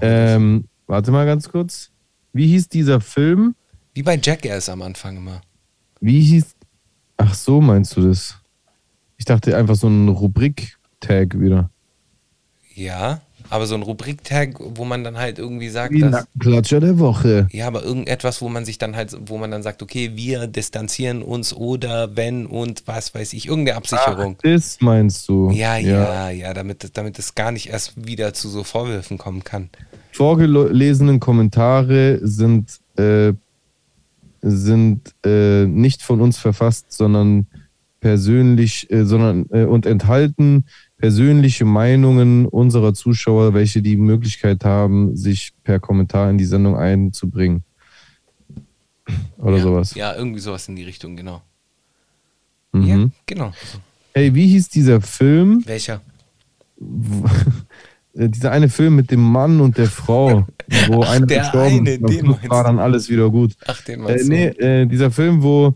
Ähm, 0.00 0.68
warte 0.86 1.10
mal 1.10 1.26
ganz 1.26 1.48
kurz. 1.48 1.90
Wie 2.36 2.48
hieß 2.48 2.68
dieser 2.68 3.00
Film? 3.00 3.54
Wie 3.94 4.02
bei 4.02 4.20
Jackass 4.22 4.68
am 4.68 4.82
Anfang 4.82 5.16
immer. 5.16 5.40
Wie 6.00 6.20
hieß. 6.20 6.54
Ach 7.16 7.32
so, 7.32 7.62
meinst 7.62 7.96
du 7.96 8.02
das? 8.02 8.36
Ich 9.16 9.24
dachte 9.24 9.56
einfach 9.56 9.74
so 9.74 9.88
ein 9.88 10.08
Rubrik-Tag 10.08 11.40
wieder. 11.40 11.70
Ja, 12.74 13.22
aber 13.50 13.66
so 13.66 13.74
ein 13.74 13.82
Rubriktag, 13.82 14.56
wo 14.58 14.84
man 14.84 15.04
dann 15.04 15.16
halt 15.16 15.38
irgendwie 15.38 15.68
sagt, 15.68 15.92
Wie 15.92 16.00
dass, 16.00 16.10
Nackenklatscher 16.10 16.80
der 16.80 16.98
Woche. 16.98 17.48
ja, 17.52 17.66
aber 17.66 17.82
irgendetwas, 17.82 18.40
wo 18.40 18.48
man 18.48 18.64
sich 18.64 18.78
dann 18.78 18.96
halt, 18.96 19.16
wo 19.26 19.38
man 19.38 19.50
dann 19.50 19.62
sagt, 19.62 19.82
okay, 19.82 20.12
wir 20.14 20.46
distanzieren 20.46 21.22
uns 21.22 21.54
oder 21.54 22.16
wenn 22.16 22.46
und 22.46 22.82
was 22.86 23.14
weiß 23.14 23.32
ich, 23.32 23.46
irgendeine 23.46 23.76
Absicherung. 23.76 24.36
Ach, 24.38 24.42
das 24.42 24.78
meinst 24.80 25.28
du? 25.28 25.50
ja, 25.50 25.76
ja, 25.76 26.30
ja, 26.30 26.54
damit, 26.54 26.96
damit 26.96 27.18
es 27.18 27.34
gar 27.34 27.52
nicht 27.52 27.68
erst 27.68 28.06
wieder 28.06 28.32
zu 28.34 28.48
so 28.48 28.64
Vorwürfen 28.64 29.18
kommen 29.18 29.44
kann. 29.44 29.70
Vorgelesenen 30.12 31.20
Kommentare 31.20 32.20
sind, 32.22 32.80
äh, 32.96 33.32
sind 34.40 35.14
äh, 35.24 35.66
nicht 35.66 36.02
von 36.02 36.20
uns 36.20 36.38
verfasst, 36.38 36.92
sondern 36.92 37.46
persönlich, 38.00 38.90
äh, 38.90 39.04
sondern 39.04 39.46
äh, 39.50 39.64
und 39.64 39.84
enthalten 39.84 40.64
persönliche 40.98 41.64
Meinungen 41.64 42.46
unserer 42.46 42.94
Zuschauer, 42.94 43.54
welche 43.54 43.82
die 43.82 43.96
Möglichkeit 43.96 44.64
haben, 44.64 45.16
sich 45.16 45.52
per 45.62 45.78
Kommentar 45.78 46.30
in 46.30 46.38
die 46.38 46.44
Sendung 46.44 46.76
einzubringen. 46.76 47.64
Oder 49.38 49.58
ja, 49.58 49.62
sowas. 49.62 49.94
Ja, 49.94 50.14
irgendwie 50.14 50.40
sowas 50.40 50.68
in 50.68 50.76
die 50.76 50.84
Richtung, 50.84 51.16
genau. 51.16 51.42
Mhm. 52.72 52.84
Ja, 52.86 53.08
genau. 53.26 53.52
Hey, 54.14 54.34
wie 54.34 54.46
hieß 54.48 54.68
dieser 54.68 55.00
Film? 55.00 55.62
Welcher? 55.66 56.00
Äh, 58.18 58.30
dieser 58.30 58.50
eine 58.50 58.70
Film 58.70 58.96
mit 58.96 59.10
dem 59.10 59.20
Mann 59.20 59.60
und 59.60 59.76
der 59.76 59.88
Frau, 59.88 60.46
wo 60.88 61.02
Ach, 61.02 61.10
einer 61.10 61.26
der 61.26 61.40
gestorben 61.40 61.80
eine, 61.80 61.98
den 61.98 62.28
war 62.48 62.64
dann 62.64 62.78
alles 62.78 63.10
wieder 63.10 63.28
gut. 63.28 63.54
Ach, 63.66 63.78
den 63.82 64.00
Äh, 64.00 64.02
meinst 64.04 64.28
nee, 64.30 64.50
du? 64.50 64.64
äh, 64.64 64.86
dieser 64.86 65.10
Film, 65.10 65.42
wo 65.42 65.74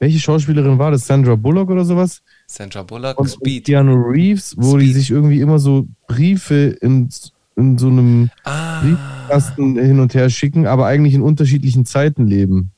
welche 0.00 0.18
Schauspielerin 0.18 0.78
war 0.78 0.90
das? 0.90 1.06
Sandra 1.06 1.36
Bullock 1.36 1.70
oder 1.70 1.84
sowas? 1.84 2.20
Sandra 2.50 2.82
Bullock, 2.82 3.18
Und 3.18 3.28
Speed. 3.28 3.66
Keanu 3.66 3.94
Reeves, 4.10 4.54
wo 4.56 4.78
die 4.78 4.86
Speed. 4.86 4.96
sich 4.96 5.10
irgendwie 5.10 5.40
immer 5.40 5.58
so 5.58 5.86
Briefe 6.06 6.76
in, 6.80 7.10
in 7.56 7.76
so 7.76 7.88
einem 7.88 8.30
Ah, 8.44 8.80
Briefkasten 8.80 9.78
hin 9.78 10.00
und 10.00 10.14
her 10.14 10.30
schicken, 10.30 10.66
aber 10.66 10.86
eigentlich 10.86 11.12
in 11.14 11.20
unterschiedlichen 11.22 11.84
Zeiten 11.84 12.26
leben. 12.26 12.70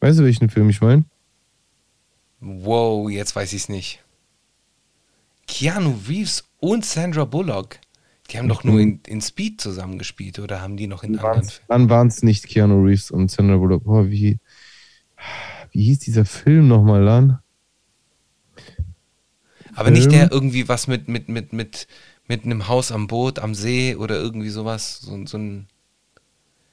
Weißt 0.00 0.18
du, 0.18 0.24
welchen 0.24 0.50
Film 0.50 0.68
ich 0.70 0.80
meine? 0.80 1.04
wow, 2.40 3.10
jetzt 3.10 3.34
weiß 3.34 3.52
ich 3.52 3.62
es 3.62 3.68
nicht. 3.68 4.04
Keanu 5.48 5.94
Reeves 6.08 6.44
und 6.60 6.84
Sandra 6.84 7.24
Bullock, 7.24 7.78
die 8.30 8.38
haben 8.38 8.48
doch 8.48 8.62
Mhm. 8.62 8.70
nur 8.70 8.80
in, 8.80 9.00
in 9.06 9.20
Speed 9.22 9.60
zusammengespielt 9.60 10.38
oder 10.38 10.60
haben 10.60 10.76
die 10.76 10.86
noch 10.86 11.02
in 11.02 11.18
anderen 11.18 11.42
Filmen? 11.44 11.64
Dann 11.68 11.90
waren 11.90 12.08
es 12.08 12.22
nicht 12.22 12.46
Keanu 12.46 12.84
Reeves 12.84 13.10
und 13.10 13.30
Sandra 13.30 13.56
Bullock. 13.56 13.82
Oh, 13.86 14.04
wie, 14.06 14.38
wie 15.72 15.82
hieß 15.84 16.00
dieser 16.00 16.24
Film 16.26 16.68
nochmal, 16.68 17.02
Lan? 17.02 17.38
Aber 19.78 19.92
nicht 19.92 20.10
der 20.10 20.32
irgendwie 20.32 20.68
was 20.68 20.88
mit, 20.88 21.06
mit, 21.06 21.28
mit, 21.28 21.52
mit, 21.52 21.86
mit 22.26 22.44
einem 22.44 22.66
Haus 22.66 22.90
am 22.90 23.06
Boot, 23.06 23.38
am 23.38 23.54
See 23.54 23.94
oder 23.94 24.16
irgendwie 24.16 24.48
sowas. 24.48 24.98
So, 25.00 25.24
so 25.24 25.38
ein, 25.38 25.68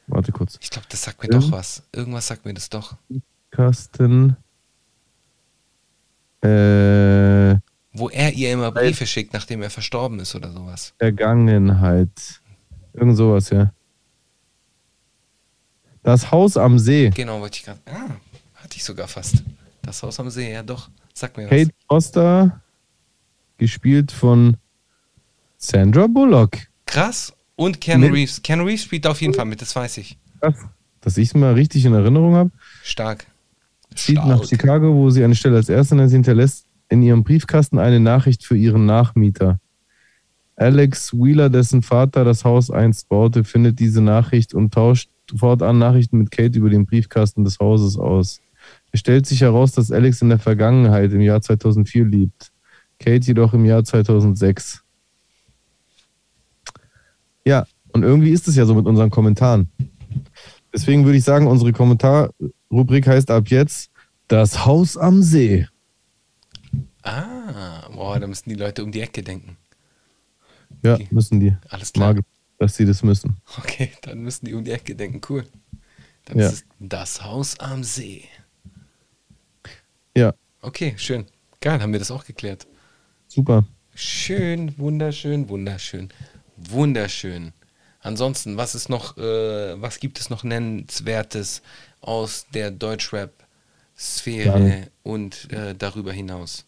Warte 0.07 0.31
kurz. 0.31 0.57
ich 0.59 0.71
glaube, 0.71 0.87
das 0.89 1.03
sagt 1.03 1.21
mir 1.21 1.29
Film? 1.29 1.41
doch 1.41 1.51
was. 1.51 1.83
Irgendwas 1.91 2.25
sagt 2.25 2.45
mir 2.45 2.55
das 2.55 2.69
doch. 2.69 2.95
Kasten. 3.51 4.35
Äh, 6.41 7.57
Wo 7.93 8.09
er 8.09 8.33
ihr 8.33 8.51
immer 8.51 8.71
Briefe 8.71 9.05
schickt, 9.05 9.33
nachdem 9.33 9.61
er 9.61 9.69
verstorben 9.69 10.19
ist 10.19 10.33
oder 10.35 10.51
sowas. 10.51 10.93
Vergangenheit. 10.97 12.41
Irgend 12.93 13.17
sowas, 13.17 13.51
ja. 13.51 13.71
Das 16.01 16.31
Haus 16.31 16.57
am 16.57 16.79
See. 16.79 17.11
Genau, 17.11 17.39
wollte 17.39 17.57
ich 17.57 17.65
gerade. 17.65 17.79
Ah, 17.85 18.15
hatte 18.55 18.77
ich 18.77 18.83
sogar 18.83 19.07
fast. 19.07 19.43
Das 19.83 20.01
Haus 20.01 20.19
am 20.19 20.29
See, 20.31 20.51
ja 20.51 20.63
doch. 20.63 20.89
Sag 21.13 21.37
mir 21.37 21.43
was. 21.43 21.51
Kate 21.51 21.71
Foster, 21.87 22.61
gespielt 23.57 24.11
von 24.11 24.57
Sandra 25.57 26.07
Bullock. 26.07 26.57
Krass. 26.85 27.33
Und 27.55 27.79
Keanu 27.79 28.07
Mit- 28.07 28.13
Reeves. 28.15 28.41
Keanu 28.43 28.65
Reeves 28.65 28.83
spielt 28.83 29.07
auf 29.07 29.21
jeden 29.21 29.33
Fall 29.33 29.45
mit, 29.45 29.61
das 29.61 29.75
weiß 29.75 29.97
ich. 29.97 30.17
Krass. 30.41 30.55
Dass 31.01 31.17
ich 31.17 31.29
es 31.29 31.33
mal 31.35 31.53
richtig 31.53 31.85
in 31.85 31.93
Erinnerung 31.93 32.35
habe. 32.35 32.51
Stark. 32.83 33.25
zieht 33.95 34.15
nach 34.17 34.43
Chicago, 34.43 34.93
wo 34.93 35.09
sie 35.09 35.23
eine 35.23 35.35
Stelle 35.35 35.55
als 35.55 35.69
Erste 35.69 35.95
hinterlässt 36.09 36.65
in 36.89 37.01
ihrem 37.01 37.23
Briefkasten 37.23 37.79
eine 37.79 37.99
Nachricht 37.99 38.43
für 38.43 38.57
ihren 38.57 38.85
Nachmieter. 38.85 39.59
Alex 40.57 41.13
Wheeler, 41.13 41.49
dessen 41.49 41.81
Vater 41.81 42.23
das 42.23 42.43
Haus 42.45 42.69
einst 42.71 43.07
baute, 43.09 43.43
findet 43.43 43.79
diese 43.79 44.01
Nachricht 44.01 44.53
und 44.53 44.73
tauscht 44.73 45.09
fortan 45.37 45.79
Nachrichten 45.79 46.17
mit 46.19 46.31
Kate 46.31 46.57
über 46.59 46.69
den 46.69 46.85
Briefkasten 46.85 47.43
des 47.43 47.59
Hauses 47.59 47.97
aus. 47.97 48.41
Es 48.91 48.99
stellt 48.99 49.25
sich 49.25 49.41
heraus, 49.41 49.71
dass 49.73 49.91
Alex 49.91 50.21
in 50.21 50.29
der 50.29 50.39
Vergangenheit 50.39 51.11
im 51.11 51.21
Jahr 51.21 51.41
2004 51.41 52.05
liebt, 52.05 52.51
Kate 53.05 53.27
jedoch 53.27 53.53
im 53.53 53.65
Jahr 53.65 53.83
2006. 53.83 54.81
Ja, 57.45 57.67
und 57.93 58.01
irgendwie 58.01 58.31
ist 58.31 58.47
es 58.47 58.55
ja 58.55 58.65
so 58.65 58.73
mit 58.73 58.87
unseren 58.87 59.11
Kommentaren. 59.11 59.69
Deswegen 60.73 61.05
würde 61.05 61.17
ich 61.19 61.23
sagen, 61.23 61.45
unsere 61.45 61.71
Kommentarrubrik 61.71 63.05
heißt 63.07 63.29
ab 63.29 63.47
jetzt 63.49 63.91
Das 64.27 64.65
Haus 64.65 64.97
am 64.97 65.21
See. 65.21 65.67
Ah, 67.03 67.87
boah, 67.93 68.19
da 68.19 68.25
müssen 68.25 68.49
die 68.49 68.55
Leute 68.55 68.83
um 68.83 68.91
die 68.91 69.01
Ecke 69.01 69.21
denken. 69.21 69.55
Ja, 70.83 70.95
Okay. 70.95 71.07
müssen 71.11 71.39
die. 71.39 71.55
Alles 71.69 71.93
klar. 71.93 72.15
Mag, 72.15 72.17
ich, 72.23 72.25
dass 72.57 72.75
sie 72.75 72.85
das 72.85 73.03
müssen. 73.03 73.37
Okay, 73.59 73.91
dann 74.01 74.19
müssen 74.23 74.47
die 74.47 74.55
um 74.55 74.63
die 74.63 74.71
Ecke 74.71 74.95
denken. 74.95 75.21
Cool. 75.29 75.45
Dann 76.25 76.39
Ja. 76.39 76.47
ist 76.47 76.53
es 76.53 76.65
das 76.79 77.23
Haus 77.23 77.59
am 77.59 77.83
See. 77.83 78.25
Ja, 80.17 80.33
Okay, 80.61 80.95
schön. 80.97 81.25
Geil, 81.61 81.79
haben 81.79 81.91
wir 81.91 81.99
das 81.99 82.09
auch 82.09 82.25
geklärt. 82.25 82.65
Super. 83.35 83.65
Schön, 83.93 84.77
wunderschön, 84.77 85.47
wunderschön, 85.49 86.09
wunderschön. 86.57 87.53
Ansonsten, 88.01 88.57
was 88.57 88.75
ist 88.75 88.89
noch, 88.89 89.17
äh, 89.17 89.81
was 89.81 89.99
gibt 89.99 90.19
es 90.19 90.29
noch 90.29 90.43
nennenswertes 90.43 91.61
aus 92.01 92.45
der 92.53 92.69
Deutschrap-Sphäre 92.71 94.87
und 95.03 95.49
äh, 95.51 95.73
darüber 95.75 96.11
hinaus? 96.13 96.65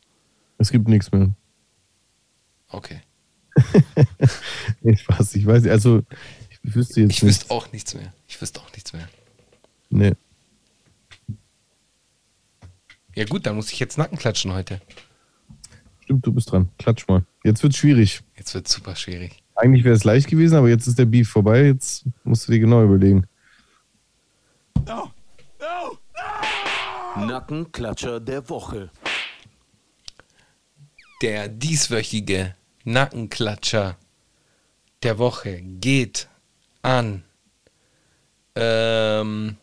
Es 0.58 0.72
gibt 0.72 0.88
nichts 0.88 1.12
mehr. 1.12 1.30
Okay. 2.70 3.02
Nee, 4.82 4.96
Spaß, 4.96 5.36
ich 5.36 5.46
weiß. 5.46 5.66
Also, 5.68 6.04
ich 6.62 6.76
wüsste 6.76 7.02
jetzt 7.02 7.12
Ich 7.12 7.24
nicht. 7.24 7.42
wüsste 7.42 7.52
auch 7.52 7.72
nichts 7.72 7.94
mehr. 7.96 8.14
Ich 8.28 8.40
wüsste 8.42 8.60
auch 8.62 8.72
nichts 8.74 8.94
mehr. 8.94 9.08
Nee. 9.90 10.14
Ja 13.16 13.26
gut, 13.26 13.46
dann 13.46 13.56
muss 13.56 13.72
ich 13.72 13.80
jetzt 13.80 13.98
Nacken 13.98 14.18
klatschen 14.18 14.54
heute. 14.54 14.82
Stimmt, 16.08 16.26
du 16.26 16.32
bist 16.32 16.50
dran. 16.50 16.70
Klatsch 16.80 17.06
mal. 17.10 17.26
Jetzt 17.44 17.62
wird's 17.64 17.76
schwierig. 17.76 18.22
Jetzt 18.38 18.54
wird 18.54 18.66
super 18.66 18.96
schwierig. 18.96 19.44
Eigentlich 19.56 19.84
wäre 19.84 19.94
es 19.94 20.06
leicht 20.06 20.30
gewesen, 20.30 20.56
aber 20.56 20.70
jetzt 20.70 20.88
ist 20.88 20.98
der 20.98 21.04
Beef 21.04 21.28
vorbei. 21.28 21.66
Jetzt 21.66 22.06
musst 22.24 22.48
du 22.48 22.54
dir 22.54 22.62
genau 22.62 22.82
überlegen. 22.82 23.28
Nackenklatscher 27.18 28.22
der 28.22 28.48
Woche. 28.48 28.90
Der 31.22 31.50
dieswöchige 31.50 32.56
Nackenklatscher 32.86 33.98
der 35.04 35.18
Woche 35.20 35.62
geht 35.62 36.30
an. 36.84 37.26
Ähm, 38.56 39.58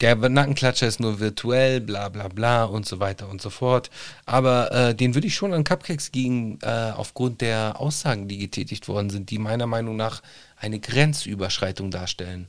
der 0.00 0.16
Nackenklatscher 0.16 0.86
ist 0.86 1.00
nur 1.00 1.18
virtuell, 1.18 1.80
bla 1.80 2.08
bla 2.08 2.28
bla 2.28 2.64
und 2.64 2.86
so 2.86 3.00
weiter 3.00 3.28
und 3.28 3.40
so 3.40 3.50
fort. 3.50 3.90
Aber 4.26 4.72
äh, 4.72 4.94
den 4.94 5.14
würde 5.14 5.26
ich 5.26 5.34
schon 5.34 5.52
an 5.52 5.64
Cupcakes 5.64 6.12
gegen, 6.12 6.58
äh, 6.62 6.92
aufgrund 6.96 7.40
der 7.40 7.80
Aussagen, 7.80 8.28
die 8.28 8.38
getätigt 8.38 8.86
worden 8.88 9.10
sind, 9.10 9.30
die 9.30 9.38
meiner 9.38 9.66
Meinung 9.66 9.96
nach 9.96 10.22
eine 10.56 10.78
Grenzüberschreitung 10.78 11.90
darstellen. 11.90 12.46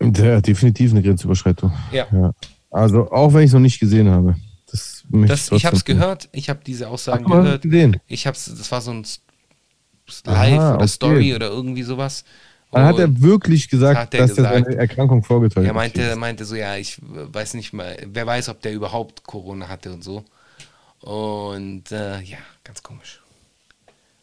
Ja, 0.00 0.40
definitiv 0.40 0.92
eine 0.92 1.02
Grenzüberschreitung. 1.02 1.72
Ja. 1.92 2.06
Ja. 2.12 2.32
Also, 2.70 3.10
auch 3.10 3.32
wenn 3.32 3.42
ich 3.42 3.48
es 3.48 3.54
noch 3.54 3.60
nicht 3.60 3.80
gesehen 3.80 4.10
habe. 4.10 4.36
Das 4.70 5.04
Das, 5.10 5.52
ich 5.52 5.64
habe 5.64 5.76
es 5.76 5.84
gehört, 5.84 6.28
ich 6.32 6.48
habe 6.48 6.60
diese 6.66 6.88
Aussagen 6.88 7.24
gehört. 7.24 7.64
es 7.64 7.70
gesehen. 7.70 8.00
Ich 8.06 8.26
hab's, 8.26 8.46
das 8.46 8.70
war 8.72 8.80
so 8.80 8.92
ein 8.92 9.04
Live 10.26 10.58
Aha, 10.58 10.74
oder 10.74 10.76
okay. 10.76 10.88
Story 10.88 11.34
oder 11.34 11.48
irgendwie 11.48 11.82
sowas. 11.82 12.24
Dann 12.74 12.84
hat 12.86 12.98
er 12.98 13.20
wirklich 13.22 13.68
gesagt, 13.68 14.14
er 14.14 14.20
dass 14.26 14.36
er 14.36 14.44
seine 14.44 14.76
Erkrankung 14.76 15.22
vorgetäuscht 15.22 15.64
er 15.64 15.68
hat. 15.68 15.74
meinte, 15.74 16.16
meinte 16.16 16.44
so, 16.44 16.54
ja, 16.54 16.76
ich 16.76 16.98
weiß 17.02 17.54
nicht 17.54 17.72
mal, 17.72 17.96
wer 18.06 18.26
weiß, 18.26 18.48
ob 18.48 18.60
der 18.62 18.72
überhaupt 18.72 19.24
Corona 19.24 19.68
hatte 19.68 19.92
und 19.92 20.02
so. 20.02 20.24
Und 21.00 21.92
äh, 21.92 22.20
ja, 22.20 22.38
ganz 22.64 22.82
komisch. 22.82 23.20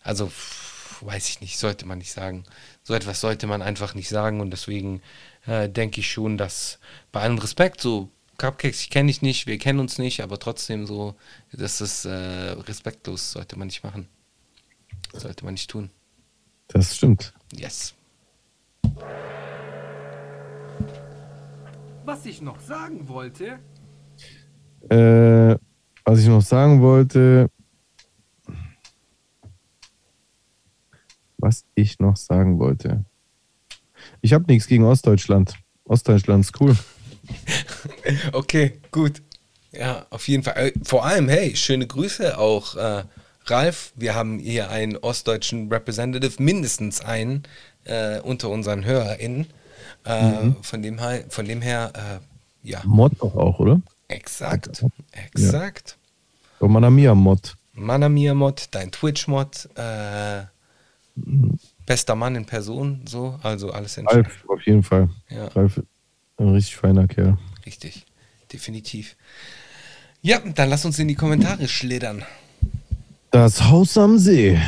Also, 0.04 0.28
pff, 0.28 1.04
weiß 1.06 1.30
ich 1.30 1.42
nicht, 1.42 1.58
sollte 1.58 1.86
man 1.86 1.98
nicht 1.98 2.12
sagen. 2.12 2.44
So 2.84 2.94
etwas 2.94 3.22
sollte 3.22 3.48
man 3.48 3.62
einfach 3.62 3.94
nicht 3.94 4.10
sagen 4.10 4.42
und 4.42 4.52
deswegen 4.52 5.02
äh, 5.46 5.70
denke 5.70 6.00
ich 6.00 6.12
schon, 6.12 6.38
dass 6.38 6.80
bei 7.12 7.22
allem 7.22 7.38
Respekt, 7.38 7.82
so 7.82 8.10
Cupcakes, 8.38 8.82
ich 8.82 8.90
kenne 8.90 9.08
dich 9.08 9.22
nicht, 9.22 9.46
wir 9.46 9.58
kennen 9.60 9.80
uns 9.80 10.00
nicht, 10.00 10.22
aber 10.22 10.40
trotzdem 10.40 10.88
so, 10.88 11.16
das 11.52 11.82
ist 11.82 12.06
äh, 12.06 12.10
respektlos, 12.10 13.34
sollte 13.34 13.58
man 13.58 13.68
nicht 13.68 13.84
machen. 13.84 14.08
Sollte 15.14 15.46
man 15.46 15.54
nicht 15.54 15.70
tun. 15.70 15.92
Das 16.68 16.96
stimmt. 16.96 17.34
Yes. 17.54 17.94
Was 22.22 22.28
ich 22.28 22.42
noch 22.44 22.60
sagen 22.60 23.08
wollte, 23.08 23.58
Äh, 24.90 25.58
was 26.06 26.20
ich 26.20 26.28
noch 26.28 26.44
sagen 26.44 26.80
wollte. 26.84 27.50
Was 31.40 31.66
ich 31.74 31.98
noch 31.98 32.16
sagen 32.16 32.60
wollte. 32.60 33.04
Ich 34.22 34.34
habe 34.34 34.46
nichts 34.46 34.68
gegen 34.68 34.84
Ostdeutschland. 34.84 35.56
Ostdeutschland 35.86 36.46
ist 36.46 36.62
cool. 36.62 36.78
Okay, 38.34 38.80
gut. 38.92 39.24
Ja, 39.72 40.06
auf 40.12 40.28
jeden 40.28 40.44
Fall. 40.44 40.58
Äh, 40.58 40.74
Vor 40.84 41.04
allem, 41.04 41.28
hey, 41.28 41.56
schöne 41.56 41.88
Grüße 41.88 42.38
auch, 42.38 42.76
äh, 42.76 43.04
Ralf. 43.46 43.94
Wir 43.96 44.14
haben 44.14 44.38
hier 44.38 44.70
einen 44.70 44.96
ostdeutschen 44.96 45.72
Representative, 45.74 46.36
mindestens 46.44 47.02
einen, 47.02 47.42
äh, 47.86 48.20
unter 48.20 48.50
unseren 48.50 48.86
HörerInnen. 48.86 49.48
Äh, 50.04 50.52
von, 50.62 50.82
dem, 50.82 51.00
her- 51.00 51.26
von 51.30 51.46
dem 51.46 51.62
her, 51.62 51.92
äh, 52.64 52.68
ja, 52.68 52.82
Mod 52.86 53.14
doch 53.20 53.36
auch, 53.36 53.60
oder? 53.60 53.82
exakt. 54.08 54.84
Exakt. 55.12 55.98
Oh, 56.60 56.68
Manamia 56.68 57.16
Mod. 57.16 57.56
Manamia-Mod, 57.74 58.68
dein 58.72 58.92
Twitch-Mod, 58.92 59.70
äh, 59.76 60.44
bester 61.86 62.16
Mann 62.16 62.36
in 62.36 62.46
Person, 62.46 63.02
so, 63.08 63.40
also 63.42 63.72
alles 63.72 63.98
in 63.98 64.08
Ralf, 64.08 64.44
auf 64.48 64.62
jeden 64.66 64.84
Fall. 64.84 65.10
Ja. 65.30 65.48
Ralf, 65.48 65.82
ein 66.38 66.50
richtig 66.50 66.76
feiner 66.76 67.08
Kerl. 67.08 67.38
Richtig, 67.66 68.06
definitiv. 68.52 69.16
Ja, 70.22 70.40
dann 70.40 70.70
lass 70.70 70.84
uns 70.86 71.00
in 71.00 71.08
die 71.08 71.16
Kommentare 71.16 71.68
schlittern. 71.68 72.24
Das 73.32 73.64
Haus 73.64 73.98
am 73.98 74.18
See. 74.20 74.60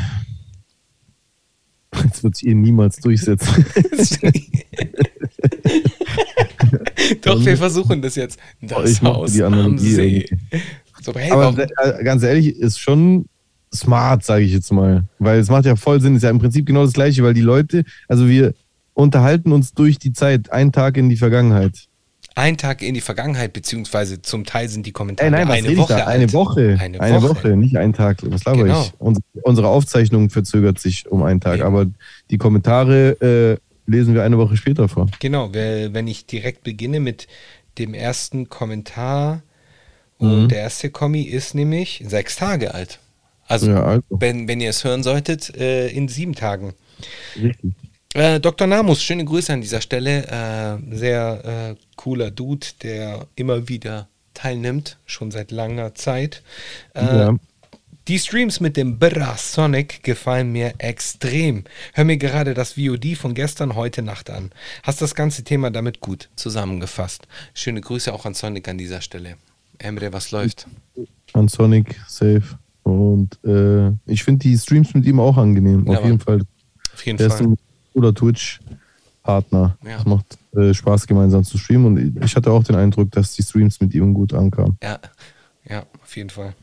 Jetzt 2.04 2.24
wird 2.24 2.36
sich 2.36 2.48
ihr 2.48 2.54
niemals 2.54 2.96
durchsetzen. 2.96 3.64
Doch, 7.22 7.44
wir 7.44 7.56
versuchen 7.56 8.02
das 8.02 8.14
jetzt. 8.16 8.38
Das 8.60 8.90
ich 8.90 9.02
mochte 9.02 9.16
Haus 9.18 9.32
die 9.32 9.42
am 9.42 9.78
See. 9.78 10.26
So, 11.02 11.12
hey, 11.14 11.30
Aber 11.30 11.42
warum, 11.56 11.58
äh, 11.58 12.04
ganz 12.04 12.22
ehrlich, 12.22 12.56
ist 12.56 12.78
schon 12.78 13.26
smart, 13.74 14.24
sage 14.24 14.44
ich 14.44 14.52
jetzt 14.52 14.72
mal. 14.72 15.04
Weil 15.18 15.38
es 15.40 15.48
macht 15.50 15.64
ja 15.66 15.76
voll 15.76 16.00
Sinn, 16.00 16.16
ist 16.16 16.22
ja 16.22 16.30
im 16.30 16.38
Prinzip 16.38 16.64
genau 16.66 16.84
das 16.84 16.92
Gleiche, 16.94 17.22
weil 17.22 17.34
die 17.34 17.40
Leute, 17.40 17.84
also 18.08 18.28
wir 18.28 18.54
unterhalten 18.94 19.52
uns 19.52 19.74
durch 19.74 19.98
die 19.98 20.12
Zeit, 20.12 20.50
einen 20.52 20.72
Tag 20.72 20.96
in 20.96 21.08
die 21.08 21.16
Vergangenheit. 21.16 21.72
ein 22.36 22.56
Tag 22.56 22.80
in 22.82 22.94
die 22.94 23.00
Vergangenheit, 23.00 23.52
beziehungsweise 23.52 24.22
zum 24.22 24.44
Teil 24.44 24.68
sind 24.68 24.86
die 24.86 24.92
Kommentare 24.92 25.26
Ey, 25.26 25.30
nein, 25.32 25.48
eine 25.50 25.62
rede 25.68 25.72
ich 25.72 25.78
Woche? 25.78 26.06
Eine. 26.06 26.32
Woche. 26.32 26.76
Eine 26.80 27.00
Eine, 27.00 27.22
Woche. 27.22 27.28
Woche. 27.30 27.56
nicht 27.56 27.76
ein 27.76 27.92
Tag. 27.92 28.18
Was 28.22 28.44
laber 28.44 28.62
Genau. 28.64 28.82
ich? 28.82 28.92
Uns, 29.00 29.18
unsere 29.42 29.68
Aufzeichnung 29.68 30.30
verzögert 30.30 30.78
sich 30.78 31.06
um 31.10 31.22
einen 31.24 31.40
Tag, 31.40 31.56
Eben. 31.58 31.66
aber 31.66 31.86
die 32.30 32.38
Kommentare 32.38 33.58
äh, 33.60 33.73
lesen 33.86 34.14
wir 34.14 34.22
eine 34.22 34.38
Woche 34.38 34.56
später 34.56 34.88
vor. 34.88 35.08
Genau, 35.20 35.52
wenn 35.52 36.06
ich 36.06 36.26
direkt 36.26 36.62
beginne 36.64 37.00
mit 37.00 37.26
dem 37.78 37.94
ersten 37.94 38.48
Kommentar. 38.48 39.42
Und 40.18 40.44
Mhm. 40.44 40.48
der 40.48 40.58
erste 40.60 40.90
Kommi 40.90 41.22
ist 41.22 41.54
nämlich 41.54 42.02
sechs 42.06 42.36
Tage 42.36 42.72
alt. 42.74 43.00
Also, 43.46 43.68
Ja, 43.70 43.82
also. 43.82 44.04
Wenn, 44.10 44.48
wenn 44.48 44.60
ihr 44.60 44.70
es 44.70 44.84
hören 44.84 45.02
solltet, 45.02 45.54
äh, 45.56 45.88
in 45.88 46.08
sieben 46.08 46.34
Tagen. 46.34 46.72
Richtig. 47.40 47.72
Äh, 48.14 48.38
Dr. 48.38 48.66
Namus, 48.68 49.02
schöne 49.02 49.24
Grüße 49.24 49.52
an 49.52 49.60
dieser 49.60 49.80
Stelle. 49.80 50.78
Äh, 50.90 50.96
sehr 50.96 51.74
äh, 51.74 51.74
cooler 51.96 52.30
Dude, 52.30 52.66
der 52.82 53.26
immer 53.34 53.68
wieder 53.68 54.08
teilnimmt, 54.34 54.98
schon 55.04 55.30
seit 55.32 55.50
langer 55.50 55.94
Zeit. 55.94 56.42
Äh, 56.94 57.04
Ja. 57.04 57.36
Die 58.06 58.18
Streams 58.18 58.60
mit 58.60 58.76
dem 58.76 58.98
Bra 58.98 59.34
Sonic 59.38 60.02
gefallen 60.02 60.52
mir 60.52 60.74
extrem. 60.76 61.64
Hör 61.94 62.04
mir 62.04 62.18
gerade 62.18 62.52
das 62.52 62.74
VOD 62.74 63.16
von 63.16 63.32
gestern 63.32 63.76
heute 63.76 64.02
Nacht 64.02 64.28
an. 64.28 64.50
Hast 64.82 65.00
das 65.00 65.14
ganze 65.14 65.42
Thema 65.42 65.70
damit 65.70 66.00
gut 66.00 66.28
zusammengefasst. 66.36 67.26
Schöne 67.54 67.80
Grüße 67.80 68.12
auch 68.12 68.26
an 68.26 68.34
Sonic 68.34 68.68
an 68.68 68.76
dieser 68.76 69.00
Stelle. 69.00 69.36
Emre, 69.78 70.12
was 70.12 70.32
läuft? 70.32 70.66
An 71.32 71.48
Sonic, 71.48 71.98
safe. 72.06 72.42
Und 72.82 73.42
äh, 73.42 73.92
ich 74.04 74.22
finde 74.22 74.40
die 74.40 74.58
Streams 74.58 74.92
mit 74.92 75.06
ihm 75.06 75.18
auch 75.18 75.38
angenehm. 75.38 75.86
Ja, 75.86 75.98
Auf 75.98 76.04
jeden. 76.04 76.20
Fall. 76.20 76.42
Auf 76.92 77.06
jeden 77.06 77.16
Der 77.16 77.28
ist 77.28 77.38
Fall. 77.38 77.46
ein 77.46 77.56
cooler 77.94 78.14
Twitch-Partner. 78.14 79.78
Ja. 79.82 79.96
Es 79.98 80.04
macht 80.04 80.36
äh, 80.54 80.74
Spaß, 80.74 81.06
gemeinsam 81.06 81.42
zu 81.42 81.56
streamen. 81.56 81.86
Und 81.86 82.22
ich 82.22 82.36
hatte 82.36 82.50
auch 82.50 82.64
den 82.64 82.76
Eindruck, 82.76 83.10
dass 83.12 83.32
die 83.34 83.42
Streams 83.42 83.80
mit 83.80 83.94
ihm 83.94 84.12
gut 84.12 84.34
ankamen. 84.34 84.76
Ja, 84.82 84.98
ja, 85.66 85.86
auf 86.02 86.14
jeden 86.14 86.28
Fall. 86.28 86.54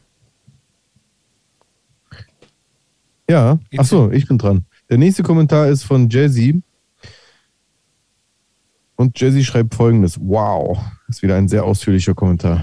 Ja, 3.32 3.58
ach 3.78 3.86
so, 3.86 4.12
ich 4.12 4.28
bin 4.28 4.38
dran. 4.38 4.66
Der 4.90 4.98
nächste 4.98 5.24
Kommentar 5.24 5.70
ist 5.70 5.84
von 5.84 6.10
Jazzy. 6.10 6.62
Und 8.98 9.18
Jazzy 9.18 9.46
schreibt 9.46 9.74
folgendes: 9.74 10.20
Wow, 10.20 10.78
das 11.08 11.16
ist 11.16 11.22
wieder 11.22 11.38
ein 11.38 11.48
sehr 11.48 11.64
ausführlicher 11.64 12.14
Kommentar. 12.14 12.62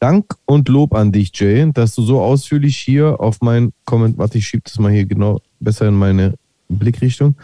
Dank 0.00 0.34
und 0.44 0.68
Lob 0.68 0.94
an 0.94 1.12
dich, 1.12 1.30
Jay, 1.34 1.72
dass 1.72 1.94
du 1.94 2.02
so 2.02 2.20
ausführlich 2.20 2.76
hier 2.76 3.20
auf 3.20 3.40
mein 3.40 3.72
Kommentar, 3.86 4.18
warte, 4.18 4.36
ich 4.36 4.46
schiebe 4.46 4.64
das 4.64 4.78
mal 4.78 4.92
hier 4.92 5.06
genau 5.06 5.40
besser 5.60 5.88
in 5.88 5.94
meine 5.94 6.34
Blickrichtung, 6.68 7.36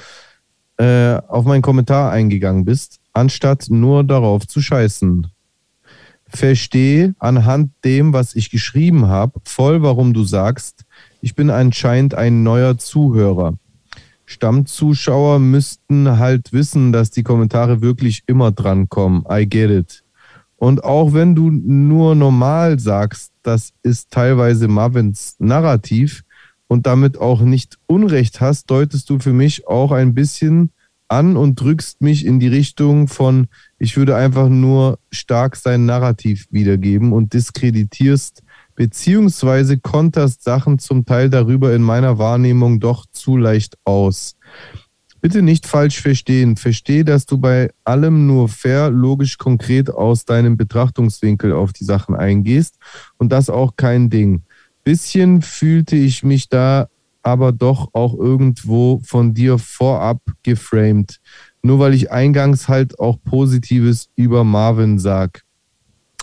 äh, 0.77 1.15
auf 1.27 1.47
meinen 1.47 1.63
Kommentar 1.63 2.13
eingegangen 2.13 2.67
bist, 2.67 3.01
anstatt 3.15 3.69
nur 3.71 4.05
darauf 4.05 4.47
zu 4.47 4.61
scheißen. 4.61 5.27
Verstehe 6.27 7.15
anhand 7.19 7.73
dem, 7.83 8.13
was 8.13 8.37
ich 8.37 8.51
geschrieben 8.51 9.07
habe, 9.07 9.41
voll, 9.45 9.83
warum 9.83 10.13
du 10.13 10.25
sagst, 10.25 10.85
ich 11.21 11.35
bin 11.35 11.51
anscheinend 11.51 12.15
ein 12.15 12.43
neuer 12.43 12.79
Zuhörer. 12.79 13.55
Stammzuschauer 14.27 15.41
müssten 15.41 16.19
halt 16.19 16.53
wissen, 16.53 16.93
dass 16.93 17.11
die 17.11 17.25
Kommentare 17.25 17.83
wirklich 17.83 18.23
immer 18.27 18.53
drankommen. 18.53 19.25
I 19.29 19.45
get 19.49 19.71
it. 19.71 20.05
Und 20.57 20.85
auch 20.85 21.15
wenn 21.15 21.35
du 21.35 21.51
nur 21.51 22.15
normal 22.15 22.79
sagst, 22.79 23.33
das 23.43 23.73
ist 23.83 24.11
teilweise 24.11 24.69
Marvins 24.69 25.35
Narrativ 25.39 26.23
und 26.69 26.87
damit 26.87 27.19
auch 27.19 27.41
nicht 27.41 27.79
Unrecht 27.87 28.41
hast, 28.41 28.71
deutest 28.71 29.11
du 29.11 29.19
für 29.19 29.33
mich 29.33 29.67
auch 29.67 29.91
ein 29.91 30.15
bisschen 30.15 30.71
an 31.09 31.37
und 31.37 31.61
drückst 31.61 32.01
mich 32.03 32.25
in 32.25 32.39
die 32.39 32.49
Richtung 32.49 33.09
von, 33.09 33.49
ich 33.79 33.97
würde 33.97 34.15
einfach 34.15 34.49
nur 34.49 35.01
stark 35.11 35.57
sein 35.57 35.87
Narrativ 35.87 36.47
wiedergeben 36.51 37.13
und 37.13 37.35
diskreditierst 37.35 38.45
beziehungsweise 38.81 39.77
konterst 39.77 40.43
Sachen 40.43 40.79
zum 40.79 41.05
Teil 41.05 41.29
darüber 41.29 41.75
in 41.75 41.83
meiner 41.83 42.17
Wahrnehmung 42.17 42.81
doch 42.81 43.05
zu 43.13 43.37
leicht 43.37 43.77
aus. 43.85 44.37
Bitte 45.21 45.43
nicht 45.43 45.67
falsch 45.67 46.01
verstehen. 46.01 46.57
Verstehe, 46.57 47.05
dass 47.05 47.27
du 47.27 47.37
bei 47.37 47.73
allem 47.85 48.27
nur 48.27 48.49
fair, 48.49 48.89
logisch, 48.89 49.37
konkret 49.37 49.91
aus 49.91 50.25
deinem 50.25 50.57
Betrachtungswinkel 50.57 51.53
auf 51.53 51.75
die 51.75 51.85
Sachen 51.85 52.17
eingehst 52.17 52.79
und 53.19 53.33
das 53.33 53.51
auch 53.51 53.77
kein 53.77 54.09
Ding. 54.09 54.45
Bisschen 54.83 55.43
fühlte 55.43 55.97
ich 55.97 56.23
mich 56.23 56.49
da 56.49 56.89
aber 57.23 57.53
doch 57.53 57.91
auch 57.93 58.15
irgendwo 58.15 59.03
von 59.05 59.35
dir 59.35 59.59
vorab 59.59 60.23
geframed. 60.43 61.21
Nur 61.63 61.81
weil 61.81 61.93
ich 61.93 62.11
eingangs 62.11 62.69
halt 62.69 62.99
auch 62.99 63.19
Positives 63.23 64.09
über 64.17 64.43
Marvin 64.43 64.99
sag. 64.99 65.43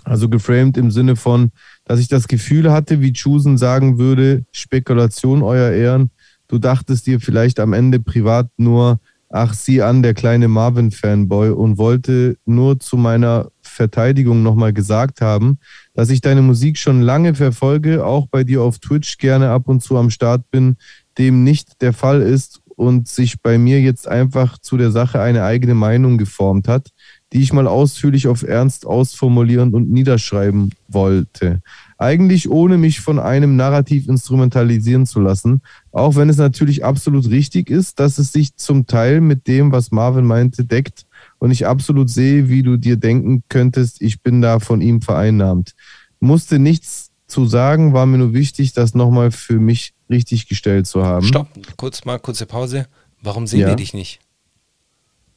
Also 0.07 0.29
geframed 0.29 0.77
im 0.77 0.89
Sinne 0.89 1.17
von, 1.17 1.51
dass 1.87 2.01
ich 2.01 2.09
das 2.09 2.27
Gefühl 2.27 2.71
hatte, 2.71 2.99
wie 3.01 3.13
Chusen 3.13 3.57
sagen 3.57 3.97
würde, 3.97 4.43
Spekulation, 4.51 5.41
euer 5.41 5.71
Ehren. 5.71 6.11
Du 6.49 6.57
dachtest 6.57 7.07
dir 7.07 7.21
vielleicht 7.21 7.61
am 7.61 7.71
Ende 7.71 7.99
privat 8.01 8.49
nur, 8.57 8.99
ach, 9.29 9.53
sieh 9.53 9.81
an, 9.81 10.03
der 10.03 10.13
kleine 10.13 10.49
Marvin-Fanboy 10.49 11.51
und 11.51 11.77
wollte 11.77 12.37
nur 12.45 12.79
zu 12.79 12.97
meiner 12.97 13.51
Verteidigung 13.61 14.43
nochmal 14.43 14.73
gesagt 14.73 15.21
haben, 15.21 15.59
dass 15.93 16.09
ich 16.09 16.19
deine 16.19 16.41
Musik 16.41 16.77
schon 16.77 17.01
lange 17.01 17.35
verfolge, 17.35 18.05
auch 18.05 18.27
bei 18.27 18.43
dir 18.43 18.63
auf 18.63 18.79
Twitch 18.79 19.17
gerne 19.17 19.49
ab 19.49 19.69
und 19.69 19.81
zu 19.81 19.97
am 19.97 20.09
Start 20.09 20.51
bin, 20.51 20.75
dem 21.17 21.45
nicht 21.45 21.81
der 21.81 21.93
Fall 21.93 22.21
ist 22.21 22.61
und 22.75 23.07
sich 23.07 23.41
bei 23.41 23.57
mir 23.57 23.79
jetzt 23.81 24.07
einfach 24.07 24.57
zu 24.59 24.75
der 24.75 24.91
Sache 24.91 25.21
eine 25.21 25.43
eigene 25.43 25.73
Meinung 25.73 26.17
geformt 26.17 26.67
hat, 26.67 26.89
die 27.33 27.41
ich 27.41 27.51
mal 27.51 27.67
ausführlich 27.67 28.27
auf 28.27 28.43
Ernst 28.43 28.85
ausformulieren 28.85 29.73
und 29.73 29.91
niederschreiben 29.91 30.71
wollte. 30.87 31.61
Eigentlich 31.97 32.49
ohne 32.49 32.77
mich 32.77 33.01
von 33.01 33.19
einem 33.19 33.55
Narrativ 33.55 34.07
instrumentalisieren 34.07 35.05
zu 35.05 35.19
lassen, 35.19 35.61
auch 35.91 36.15
wenn 36.15 36.29
es 36.29 36.37
natürlich 36.37 36.85
absolut 36.85 37.29
richtig 37.29 37.69
ist, 37.69 37.99
dass 37.99 38.17
es 38.17 38.31
sich 38.31 38.55
zum 38.55 38.85
Teil 38.85 39.19
mit 39.19 39.47
dem, 39.47 39.71
was 39.71 39.91
Marvin 39.91 40.25
meinte, 40.25 40.63
deckt 40.63 41.05
und 41.39 41.51
ich 41.51 41.67
absolut 41.67 42.09
sehe, 42.09 42.49
wie 42.49 42.63
du 42.63 42.77
dir 42.77 42.95
denken 42.97 43.43
könntest, 43.49 44.01
ich 44.01 44.21
bin 44.21 44.41
da 44.41 44.59
von 44.59 44.79
ihm 44.81 45.01
vereinnahmt. 45.01 45.73
Musste 46.19 46.59
nichts 46.59 47.11
zu 47.27 47.45
sagen, 47.45 47.91
war 47.93 48.05
mir 48.05 48.19
nur 48.19 48.33
wichtig, 48.33 48.71
das 48.71 48.93
nochmal 48.93 49.31
für 49.31 49.59
mich 49.59 49.93
richtig 50.09 50.47
gestellt 50.47 50.87
zu 50.87 51.03
haben. 51.03 51.25
Stopp, 51.25 51.49
kurz 51.75 52.05
mal, 52.05 52.19
kurze 52.19 52.45
Pause. 52.45 52.87
Warum 53.21 53.47
sehen 53.47 53.61
Ja. 53.61 53.67
wir 53.67 53.75
dich 53.75 53.93
nicht? 53.93 54.19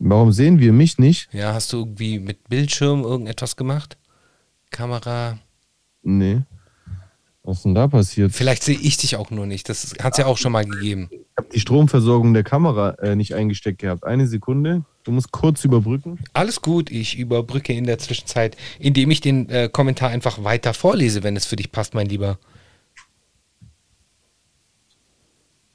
Warum 0.03 0.33
sehen 0.33 0.59
wir 0.59 0.73
mich 0.73 0.99
nicht? 0.99 1.29
Ja, 1.31 1.53
hast 1.53 1.75
du 1.75 1.81
irgendwie 1.81 2.19
mit 2.19 2.49
Bildschirm 2.49 3.05
irgendetwas 3.05 3.55
gemacht? 3.55 3.99
Kamera? 4.71 5.39
Nee. 6.03 6.41
Was 7.43 7.59
ist 7.59 7.65
denn 7.67 7.75
da 7.75 7.87
passiert? 7.87 8.33
Vielleicht 8.33 8.63
sehe 8.63 8.79
ich 8.79 8.97
dich 8.97 9.17
auch 9.17 9.31
nur 9.31 9.45
nicht. 9.45 9.69
Das 9.69 9.95
hat 10.03 10.15
es 10.15 10.19
ja 10.19 10.25
auch 10.25 10.39
schon 10.39 10.53
mal 10.53 10.65
gegeben. 10.65 11.11
Ich 11.11 11.37
habe 11.37 11.49
die 11.55 11.61
Stromversorgung 11.61 12.33
der 12.33 12.45
Kamera 12.45 12.93
äh, 13.03 13.15
nicht 13.15 13.35
eingesteckt 13.35 13.81
gehabt. 13.81 14.05
Eine 14.05 14.27
Sekunde. 14.27 14.85
Du 15.05 15.13
musst 15.13 15.33
kurz 15.33 15.65
überbrücken. 15.67 16.19
Alles 16.33 16.63
gut, 16.63 16.91
ich 16.91 17.19
überbrücke 17.19 17.75
in 17.75 17.85
der 17.85 17.99
Zwischenzeit, 17.99 18.57
indem 18.79 19.11
ich 19.11 19.21
den 19.21 19.51
äh, 19.51 19.69
Kommentar 19.71 20.09
einfach 20.09 20.45
weiter 20.45 20.73
vorlese, 20.73 21.23
wenn 21.23 21.37
es 21.37 21.45
für 21.45 21.57
dich 21.57 21.73
passt, 21.73 21.93
mein 21.93 22.07
Lieber. 22.07 22.39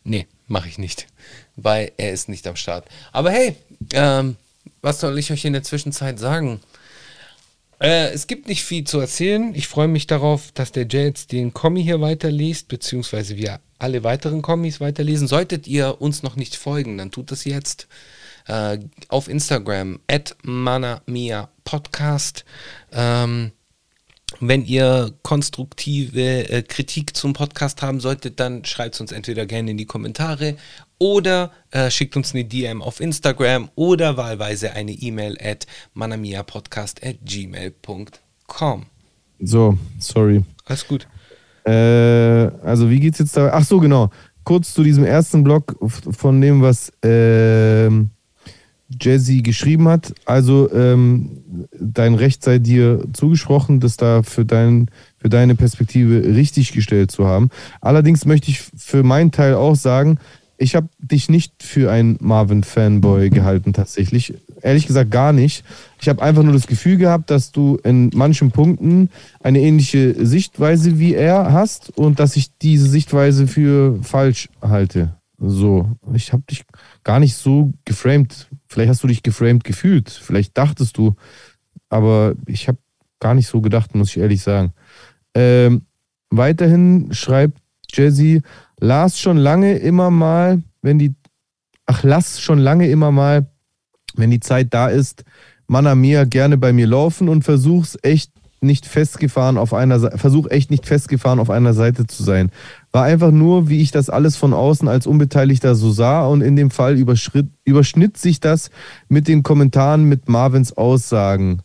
Nee, 0.04 0.28
mache 0.48 0.68
ich 0.68 0.78
nicht, 0.78 1.08
weil 1.56 1.92
er 1.98 2.12
ist 2.12 2.30
nicht 2.30 2.48
am 2.48 2.56
Start. 2.56 2.86
Aber 3.12 3.32
hey, 3.32 3.56
ähm, 3.94 4.36
was 4.82 5.00
soll 5.00 5.18
ich 5.18 5.32
euch 5.32 5.46
in 5.46 5.54
der 5.54 5.64
Zwischenzeit 5.64 6.20
sagen? 6.20 6.60
Äh, 7.80 8.10
es 8.14 8.28
gibt 8.28 8.48
nicht 8.48 8.64
viel 8.64 8.86
zu 8.86 9.00
erzählen. 9.00 9.54
Ich 9.54 9.68
freue 9.68 9.88
mich 9.88 10.08
darauf, 10.08 10.52
dass 10.54 10.72
der 10.72 10.88
jetzt 10.88 11.32
den 11.32 11.54
Kommi 11.54 11.84
hier 11.84 12.02
weiterliest, 12.02 12.68
beziehungsweise 12.68 13.38
wir 13.38 13.60
alle 13.80 14.04
weiteren 14.04 14.42
Kommis 14.42 14.80
weiterlesen. 14.80 15.28
Solltet 15.28 15.68
ihr 15.68 16.02
uns 16.02 16.24
noch 16.24 16.36
nicht 16.36 16.56
folgen, 16.56 16.98
dann 16.98 17.12
tut 17.12 17.32
das 17.32 17.44
jetzt 17.44 17.88
äh, 18.48 18.80
auf 19.10 19.28
Instagram 19.28 20.00
at 20.08 20.36
manamia 20.44 21.50
podcast. 21.64 22.46
Ähm, 22.94 23.52
wenn 24.40 24.66
ihr 24.66 25.14
konstruktive 25.22 26.50
äh, 26.50 26.62
Kritik 26.62 27.16
zum 27.16 27.34
Podcast 27.34 27.82
haben 27.82 28.00
solltet, 28.00 28.40
dann 28.40 28.66
schreibt 28.66 28.96
es 28.96 29.02
uns 29.02 29.12
entweder 29.12 29.46
gerne 29.46 29.72
in 29.72 29.78
die 29.78 29.86
Kommentare 29.86 30.56
oder 30.98 31.52
äh, 31.72 31.90
schickt 31.90 32.16
uns 32.16 32.34
eine 32.34 32.46
DM 32.46 32.82
auf 32.82 33.00
Instagram 33.00 33.70
oder 33.76 34.18
wahlweise 34.18 34.74
eine 34.74 34.92
E-Mail 34.92 35.38
at 35.42 35.68
manamiapodcast 35.94 37.04
at 37.04 37.18
gmail.com. 37.26 38.86
So, 39.40 39.78
sorry. 40.00 40.44
Alles 40.66 40.88
gut. 40.88 41.08
Äh, 41.66 41.72
also 41.72 42.90
wie 42.90 43.00
geht's 43.00 43.20
jetzt 43.20 43.36
da? 43.36 43.52
Ach 43.54 43.66
so, 43.66 43.80
genau. 43.80 44.10
Kurz 44.44 44.74
zu 44.74 44.84
diesem 44.84 45.04
ersten 45.04 45.44
Block 45.44 45.76
von 45.82 46.40
dem, 46.40 46.62
was 46.62 46.92
ähm, 47.02 48.12
Jazzy 48.90 49.42
geschrieben 49.42 49.88
hat. 49.88 50.14
Also 50.26 50.72
ähm, 50.72 51.44
dein 51.80 52.16
Recht 52.16 52.44
sei 52.44 52.60
dir 52.60 53.04
zugesprochen, 53.14 53.80
das 53.80 53.98
da 53.98 54.24
für, 54.24 54.46
dein, 54.46 54.90
für 55.18 55.30
deine 55.30 55.56
Perspektive 55.56 56.36
richtig 56.36 56.72
gestellt 56.72 57.12
zu 57.12 57.26
haben. 57.26 57.50
Allerdings 57.82 58.26
möchte 58.26 58.52
ich 58.52 58.62
für 58.76 59.04
meinen 59.04 59.32
Teil 59.32 59.56
auch 59.56 59.76
sagen, 59.76 60.20
ich 60.58 60.76
habe 60.76 60.88
dich 61.00 61.30
nicht 61.30 61.64
für 61.64 61.92
einen 61.92 62.18
Marvin-Fanboy 62.22 63.30
gehalten 63.30 63.74
tatsächlich. 63.74 64.36
Ehrlich 64.62 64.88
gesagt 64.88 65.12
gar 65.12 65.34
nicht. 65.34 65.66
Ich 66.00 66.08
habe 66.08 66.22
einfach 66.22 66.44
nur 66.44 66.54
das 66.54 66.68
Gefühl 66.68 66.98
gehabt, 66.98 67.30
dass 67.30 67.52
du 67.52 67.78
in 67.84 68.10
manchen 68.14 68.52
Punkten 68.52 69.10
eine 69.44 69.60
ähnliche 69.60 70.26
Sichtweise 70.26 70.98
wie 70.98 71.14
er 71.14 71.52
hast 71.52 71.98
und 71.98 72.20
dass 72.20 72.38
ich 72.38 72.58
diese 72.58 72.88
Sichtweise 72.88 73.48
für 73.48 74.02
falsch 74.02 74.50
halte. 74.62 75.16
So, 75.38 75.90
ich 76.14 76.32
habe 76.32 76.44
dich 76.50 76.64
gar 77.04 77.20
nicht 77.20 77.36
so 77.36 77.74
geframed. 77.84 78.48
Vielleicht 78.76 78.90
hast 78.90 79.04
du 79.04 79.08
dich 79.08 79.24
geframed 79.24 79.64
gefühlt. 79.64 80.10
Vielleicht 80.10 80.58
dachtest 80.58 80.98
du, 80.98 81.16
aber 81.88 82.34
ich 82.46 82.68
habe 82.68 82.78
gar 83.22 83.34
nicht 83.34 83.48
so 83.48 83.62
gedacht, 83.62 83.96
muss 83.96 84.10
ich 84.10 84.18
ehrlich 84.18 84.42
sagen. 84.42 84.74
Ähm, 85.34 85.86
weiterhin 86.30 87.08
schreibt 87.14 87.62
Jazzy, 87.90 88.42
las 88.78 89.18
schon 89.18 89.38
lange 89.38 89.78
immer 89.78 90.12
mal, 90.12 90.62
wenn 90.82 91.00
die, 91.00 91.16
ach, 91.86 92.04
lass 92.04 92.42
schon 92.42 92.60
lange 92.60 92.90
immer 92.90 93.14
mal, 93.14 93.50
wenn 94.16 94.30
die 94.30 94.42
Zeit 94.42 94.74
da 94.74 94.90
ist, 94.90 95.24
Manna 95.68 95.96
Mia 95.96 96.26
gerne 96.26 96.58
bei 96.58 96.74
mir 96.74 96.88
laufen 96.88 97.30
und 97.30 97.44
versuch's 97.44 97.98
echt 98.02 98.34
nicht 98.60 98.86
festgefahren 98.86 99.58
auf 99.58 99.74
einer 99.74 100.18
versuch 100.18 100.48
echt 100.50 100.70
nicht 100.70 100.86
festgefahren 100.86 101.40
auf 101.40 101.50
einer 101.50 101.74
Seite 101.74 102.08
zu 102.08 102.24
sein. 102.24 102.52
War 102.96 103.04
einfach 103.04 103.32
nur, 103.32 103.68
wie 103.68 103.82
ich 103.82 103.92
das 103.92 104.10
alles 104.10 104.38
von 104.38 104.54
außen 104.54 104.88
als 104.88 105.06
Unbeteiligter 105.06 105.76
so 105.76 105.92
sah 105.92 106.26
und 106.28 106.40
in 106.40 106.56
dem 106.56 106.72
Fall 106.72 106.96
überschnitt 106.96 108.16
sich 108.16 108.40
das 108.40 108.70
mit 109.10 109.28
den 109.28 109.44
Kommentaren 109.44 110.06
mit 110.06 110.30
Marvins 110.30 110.78
Aussagen. 110.78 111.60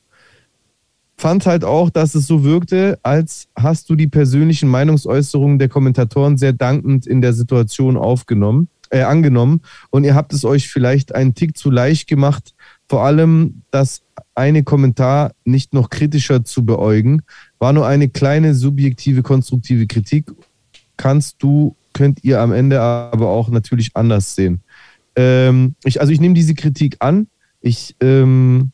fand 1.16 1.46
halt 1.46 1.64
auch, 1.64 1.88
dass 1.88 2.16
es 2.16 2.26
so 2.26 2.42
wirkte, 2.42 2.98
als 3.04 3.46
hast 3.54 3.88
du 3.88 3.94
die 3.94 4.08
persönlichen 4.08 4.68
Meinungsäußerungen 4.68 5.60
der 5.60 5.68
Kommentatoren 5.68 6.36
sehr 6.36 6.52
dankend 6.52 7.06
in 7.06 7.20
der 7.20 7.32
Situation 7.32 7.96
aufgenommen, 7.96 8.66
äh, 8.90 9.02
angenommen. 9.02 9.60
Und 9.90 10.02
ihr 10.02 10.16
habt 10.16 10.32
es 10.32 10.44
euch 10.44 10.68
vielleicht 10.68 11.14
einen 11.14 11.36
Tick 11.36 11.56
zu 11.56 11.70
leicht 11.70 12.08
gemacht, 12.08 12.56
vor 12.88 13.04
allem 13.04 13.62
das 13.70 14.02
eine 14.34 14.64
Kommentar 14.64 15.30
nicht 15.44 15.74
noch 15.74 15.90
kritischer 15.90 16.44
zu 16.44 16.64
beäugen. 16.64 17.22
War 17.60 17.72
nur 17.72 17.86
eine 17.86 18.08
kleine 18.08 18.56
subjektive, 18.56 19.22
konstruktive 19.22 19.86
Kritik. 19.86 20.32
Kannst 21.00 21.42
du, 21.42 21.76
könnt 21.94 22.22
ihr 22.24 22.42
am 22.42 22.52
Ende 22.52 22.78
aber 22.78 23.30
auch 23.30 23.48
natürlich 23.48 23.92
anders 23.94 24.34
sehen. 24.34 24.60
Ähm, 25.16 25.74
ich, 25.82 25.98
also 25.98 26.12
ich 26.12 26.20
nehme 26.20 26.34
diese 26.34 26.52
Kritik 26.52 26.96
an. 26.98 27.26
Ich, 27.62 27.96
ähm, 28.02 28.72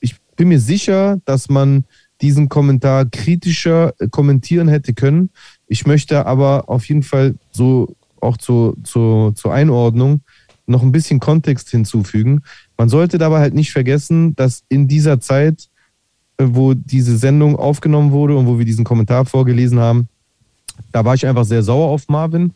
ich 0.00 0.16
bin 0.34 0.48
mir 0.48 0.58
sicher, 0.58 1.18
dass 1.26 1.48
man 1.48 1.84
diesen 2.20 2.48
Kommentar 2.48 3.04
kritischer 3.04 3.94
äh, 4.00 4.08
kommentieren 4.08 4.66
hätte 4.66 4.92
können. 4.92 5.30
Ich 5.68 5.86
möchte 5.86 6.26
aber 6.26 6.68
auf 6.68 6.88
jeden 6.88 7.04
Fall 7.04 7.36
so 7.52 7.94
auch 8.20 8.36
zu, 8.36 8.76
zu, 8.82 9.30
zur 9.36 9.54
Einordnung 9.54 10.22
noch 10.66 10.82
ein 10.82 10.90
bisschen 10.90 11.20
Kontext 11.20 11.70
hinzufügen. 11.70 12.42
Man 12.76 12.88
sollte 12.88 13.16
dabei 13.16 13.38
halt 13.38 13.54
nicht 13.54 13.70
vergessen, 13.70 14.34
dass 14.34 14.64
in 14.68 14.88
dieser 14.88 15.20
Zeit, 15.20 15.68
äh, 16.36 16.46
wo 16.48 16.74
diese 16.74 17.16
Sendung 17.16 17.54
aufgenommen 17.54 18.10
wurde 18.10 18.34
und 18.34 18.48
wo 18.48 18.58
wir 18.58 18.64
diesen 18.64 18.84
Kommentar 18.84 19.24
vorgelesen 19.24 19.78
haben, 19.78 20.08
da 20.92 21.04
war 21.04 21.14
ich 21.14 21.26
einfach 21.26 21.44
sehr 21.44 21.62
sauer 21.62 21.88
auf 21.88 22.08
Marvin, 22.08 22.52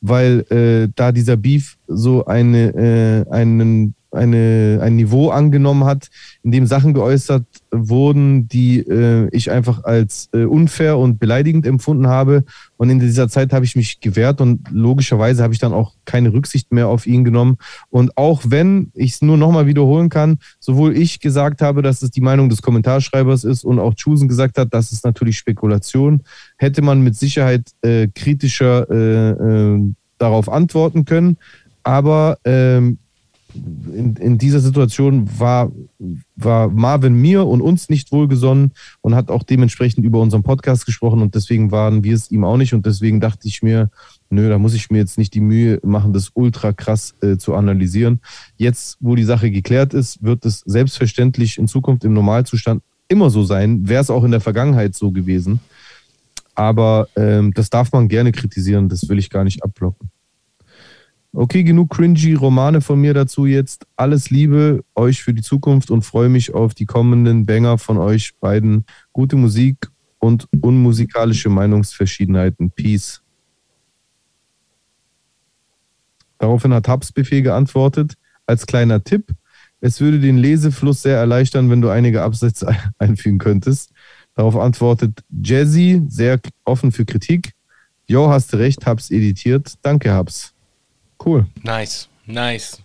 weil 0.00 0.40
äh, 0.50 0.88
da 0.94 1.12
dieser 1.12 1.36
Beef 1.36 1.76
so 1.86 2.24
eine, 2.26 3.26
äh, 3.28 3.30
einen 3.30 3.94
eine, 4.10 4.80
ein 4.82 4.96
Niveau 4.96 5.30
angenommen 5.30 5.84
hat, 5.84 6.08
in 6.42 6.50
dem 6.50 6.66
Sachen 6.66 6.94
geäußert 6.94 7.44
wurden, 7.70 8.48
die 8.48 8.78
äh, 8.78 9.28
ich 9.32 9.50
einfach 9.50 9.84
als 9.84 10.30
äh, 10.32 10.44
unfair 10.44 10.98
und 10.98 11.18
beleidigend 11.18 11.66
empfunden 11.66 12.06
habe. 12.06 12.44
Und 12.76 12.90
in 12.90 12.98
dieser 12.98 13.28
Zeit 13.28 13.52
habe 13.52 13.64
ich 13.64 13.76
mich 13.76 14.00
gewehrt 14.00 14.40
und 14.40 14.70
logischerweise 14.70 15.42
habe 15.42 15.52
ich 15.52 15.58
dann 15.58 15.72
auch 15.72 15.92
keine 16.04 16.32
Rücksicht 16.32 16.72
mehr 16.72 16.88
auf 16.88 17.06
ihn 17.06 17.24
genommen. 17.24 17.58
Und 17.90 18.16
auch 18.16 18.42
wenn 18.46 18.90
ich 18.94 19.12
es 19.12 19.22
nur 19.22 19.36
nochmal 19.36 19.66
wiederholen 19.66 20.08
kann, 20.08 20.38
sowohl 20.58 20.96
ich 20.96 21.20
gesagt 21.20 21.60
habe, 21.60 21.82
dass 21.82 22.02
es 22.02 22.10
die 22.10 22.20
Meinung 22.20 22.48
des 22.48 22.62
Kommentarschreibers 22.62 23.44
ist 23.44 23.64
und 23.64 23.78
auch 23.78 23.94
Chusen 23.94 24.28
gesagt 24.28 24.58
hat, 24.58 24.72
das 24.72 24.92
ist 24.92 25.04
natürlich 25.04 25.36
Spekulation, 25.36 26.22
hätte 26.56 26.82
man 26.82 27.02
mit 27.02 27.14
Sicherheit 27.14 27.68
äh, 27.82 28.08
kritischer 28.14 28.88
äh, 28.90 29.30
äh, 29.30 29.92
darauf 30.18 30.48
antworten 30.48 31.04
können. 31.04 31.36
Aber 31.82 32.38
ähm, 32.44 32.98
in, 33.54 34.16
in 34.16 34.38
dieser 34.38 34.60
Situation 34.60 35.28
war, 35.38 35.72
war 36.36 36.68
Marvin 36.68 37.14
mir 37.14 37.46
und 37.46 37.60
uns 37.60 37.88
nicht 37.88 38.12
wohlgesonnen 38.12 38.72
und 39.00 39.14
hat 39.14 39.30
auch 39.30 39.42
dementsprechend 39.42 40.04
über 40.04 40.20
unseren 40.20 40.42
Podcast 40.42 40.86
gesprochen 40.86 41.22
und 41.22 41.34
deswegen 41.34 41.70
waren 41.70 42.04
wir 42.04 42.14
es 42.14 42.30
ihm 42.30 42.44
auch 42.44 42.56
nicht 42.56 42.74
und 42.74 42.86
deswegen 42.86 43.20
dachte 43.20 43.48
ich 43.48 43.62
mir, 43.62 43.90
nö, 44.30 44.48
da 44.48 44.58
muss 44.58 44.74
ich 44.74 44.90
mir 44.90 44.98
jetzt 44.98 45.18
nicht 45.18 45.34
die 45.34 45.40
Mühe 45.40 45.80
machen, 45.82 46.12
das 46.12 46.30
ultra 46.34 46.72
krass 46.72 47.14
äh, 47.22 47.36
zu 47.36 47.54
analysieren. 47.54 48.20
Jetzt, 48.56 48.98
wo 49.00 49.14
die 49.14 49.24
Sache 49.24 49.50
geklärt 49.50 49.94
ist, 49.94 50.22
wird 50.22 50.44
es 50.44 50.60
selbstverständlich 50.66 51.58
in 51.58 51.68
Zukunft 51.68 52.04
im 52.04 52.12
Normalzustand 52.12 52.82
immer 53.08 53.30
so 53.30 53.42
sein, 53.42 53.88
wäre 53.88 54.02
es 54.02 54.10
auch 54.10 54.24
in 54.24 54.30
der 54.30 54.40
Vergangenheit 54.40 54.94
so 54.94 55.10
gewesen. 55.10 55.60
Aber 56.54 57.08
ähm, 57.16 57.54
das 57.54 57.70
darf 57.70 57.92
man 57.92 58.08
gerne 58.08 58.32
kritisieren, 58.32 58.88
das 58.88 59.08
will 59.08 59.18
ich 59.18 59.30
gar 59.30 59.44
nicht 59.44 59.62
abblocken. 59.62 60.10
Okay, 61.32 61.62
genug 61.62 61.90
cringy 61.90 62.34
Romane 62.34 62.80
von 62.80 63.00
mir 63.00 63.14
dazu 63.14 63.46
jetzt. 63.46 63.86
Alles 63.96 64.30
Liebe 64.30 64.84
euch 64.94 65.22
für 65.22 65.34
die 65.34 65.42
Zukunft 65.42 65.90
und 65.90 66.02
freue 66.02 66.28
mich 66.28 66.54
auf 66.54 66.74
die 66.74 66.86
kommenden 66.86 67.44
Banger 67.44 67.78
von 67.78 67.98
euch 67.98 68.34
beiden. 68.40 68.84
Gute 69.12 69.36
Musik 69.36 69.88
und 70.18 70.48
unmusikalische 70.60 71.48
Meinungsverschiedenheiten. 71.48 72.70
Peace. 72.70 73.22
Daraufhin 76.38 76.72
hat 76.72 76.88
Hubsbefehl 76.88 77.42
geantwortet, 77.42 78.14
als 78.46 78.66
kleiner 78.66 79.04
Tipp, 79.04 79.34
es 79.80 80.00
würde 80.00 80.18
den 80.18 80.38
Lesefluss 80.38 81.02
sehr 81.02 81.16
erleichtern, 81.16 81.70
wenn 81.70 81.80
du 81.80 81.88
einige 81.88 82.22
Absätze 82.22 82.74
einfügen 82.98 83.38
könntest. 83.38 83.92
Darauf 84.34 84.56
antwortet 84.56 85.22
Jazzy, 85.30 86.02
sehr 86.08 86.40
offen 86.64 86.92
für 86.92 87.04
Kritik. 87.04 87.52
Jo, 88.06 88.28
hast 88.28 88.54
recht, 88.54 88.86
hab's 88.86 89.10
editiert. 89.10 89.74
Danke, 89.82 90.12
hab's. 90.12 90.54
Cool. 91.24 91.46
Nice, 91.62 92.08
nice. 92.26 92.82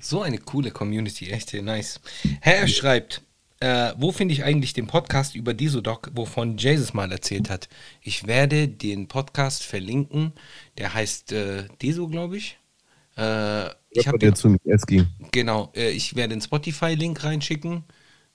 So 0.00 0.22
eine 0.22 0.38
coole 0.38 0.70
Community, 0.70 1.30
echt 1.30 1.52
nice. 1.52 2.00
Herr 2.40 2.66
schreibt, 2.66 3.22
äh, 3.60 3.92
wo 3.98 4.10
finde 4.12 4.32
ich 4.32 4.44
eigentlich 4.44 4.72
den 4.72 4.86
Podcast 4.86 5.34
über 5.34 5.52
Disodoc, 5.52 6.10
wovon 6.14 6.56
Jesus 6.56 6.94
mal 6.94 7.12
erzählt 7.12 7.50
hat? 7.50 7.68
Ich 8.00 8.26
werde 8.26 8.68
den 8.68 9.08
Podcast 9.08 9.62
verlinken. 9.64 10.32
Der 10.78 10.94
heißt 10.94 11.32
äh, 11.32 11.64
Deso, 11.82 12.08
glaube 12.08 12.38
ich. 12.38 12.58
Äh, 13.18 13.68
ich 13.90 14.08
habe 14.08 14.18
der 14.18 14.34
zu 14.34 14.56
Eski. 14.64 15.06
Genau, 15.32 15.70
äh, 15.76 15.90
ich 15.90 16.16
werde 16.16 16.34
den 16.34 16.40
Spotify-Link 16.40 17.22
reinschicken. 17.22 17.84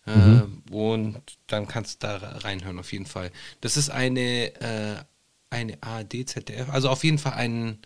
Äh, 0.05 0.11
Mhm. 0.11 0.61
Und 0.71 1.21
dann 1.47 1.67
kannst 1.67 2.03
du 2.03 2.07
da 2.07 2.17
reinhören, 2.17 2.77
auf 2.77 2.91
jeden 2.93 3.07
Fall. 3.07 3.31
Das 3.61 3.75
ist 3.75 3.89
eine, 3.89 4.53
äh, 4.61 5.03
eine 5.49 5.81
ARD, 5.81 6.27
ZDF, 6.27 6.69
also 6.69 6.89
auf 6.89 7.03
jeden 7.03 7.17
Fall 7.17 7.33
ein 7.33 7.79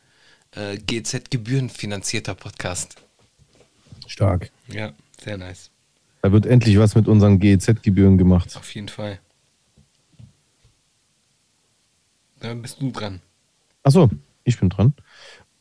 äh, 0.56 0.78
GZ-gebührenfinanzierter 0.78 2.36
Podcast. 2.36 2.96
Stark. 4.08 4.52
Ja, 4.68 4.94
sehr 5.24 5.38
nice. 5.38 5.70
Da 6.22 6.32
wird 6.32 6.46
endlich 6.46 6.78
was 6.78 6.96
mit 6.96 7.08
unseren 7.08 7.40
GEZ-Gebühren 7.40 8.18
gemacht. 8.18 8.56
Auf 8.58 8.74
jeden 8.74 8.90
Fall. 8.90 9.20
Dann 12.40 12.62
bist 12.62 12.82
du 12.82 12.92
dran. 12.92 13.22
Achso, 13.84 14.10
ich 14.44 14.60
bin 14.60 14.70
dran. 14.70 14.94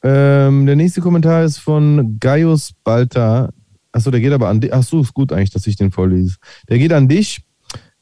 Ähm, 0.03 0.67
der 0.67 0.77
nächste 0.77 1.01
Kommentar 1.01 1.45
ist 1.45 1.59
von 1.59 2.19
Gaius 2.21 2.73
Balta. 2.85 3.53
Achso, 3.93 4.11
der 4.11 4.21
geht 4.21 4.33
aber 4.33 4.49
an 4.49 4.61
dich. 4.61 4.73
Achso, 4.73 5.01
ist 5.01 5.15
gut 5.15 5.33
eigentlich, 5.33 5.51
dass 5.51 5.67
ich 5.67 5.77
den 5.77 5.91
vorlese. 5.91 6.37
Der 6.69 6.79
geht 6.79 6.93
an 6.93 7.09
dich. 7.09 7.41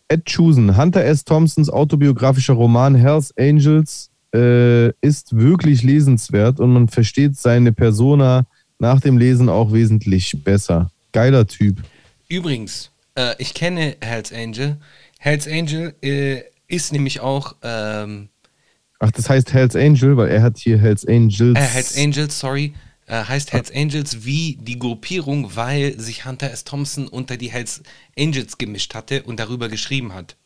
Ed 0.08 0.24
Chusen, 0.26 0.76
Hunter 0.76 1.04
S. 1.04 1.24
Thompsons 1.24 1.68
autobiografischer 1.68 2.54
Roman 2.54 2.94
Hells 2.94 3.36
Angels 3.36 4.10
äh, 4.36 4.92
ist 5.00 5.36
wirklich 5.36 5.82
lesenswert 5.82 6.60
und 6.60 6.72
man 6.72 6.88
versteht 6.88 7.36
seine 7.36 7.72
Persona 7.72 8.46
nach 8.78 9.00
dem 9.00 9.16
Lesen 9.16 9.48
auch 9.48 9.72
wesentlich 9.72 10.36
besser. 10.44 10.90
Geiler 11.12 11.46
Typ. 11.46 11.82
Übrigens, 12.28 12.90
äh, 13.14 13.34
ich 13.38 13.54
kenne 13.54 13.96
Hells 14.00 14.32
Angel. 14.32 14.76
Hells 15.18 15.48
Angel 15.48 15.94
äh, 16.02 16.42
ist 16.68 16.92
nämlich 16.92 17.20
auch 17.20 17.56
ähm, 17.62 18.28
Ach, 18.98 19.10
das 19.10 19.28
heißt 19.28 19.52
Hells 19.52 19.76
Angel, 19.76 20.16
weil 20.16 20.28
er 20.28 20.42
hat 20.42 20.58
hier 20.58 20.78
Hells 20.78 21.06
Angels. 21.06 21.58
äh, 21.58 21.62
Hells 21.62 21.96
Angels, 21.96 22.38
sorry, 22.38 22.74
äh, 23.06 23.22
heißt 23.24 23.52
Hells 23.52 23.70
Angels 23.74 24.24
wie 24.24 24.58
die 24.60 24.78
Gruppierung, 24.78 25.54
weil 25.54 25.98
sich 25.98 26.24
Hunter 26.24 26.50
S. 26.50 26.64
Thompson 26.64 27.08
unter 27.08 27.36
die 27.36 27.50
Hells 27.50 27.82
Angels 28.18 28.58
gemischt 28.58 28.94
hatte 28.94 29.22
und 29.22 29.38
darüber 29.38 29.68
geschrieben 29.68 30.14
hat. 30.14 30.36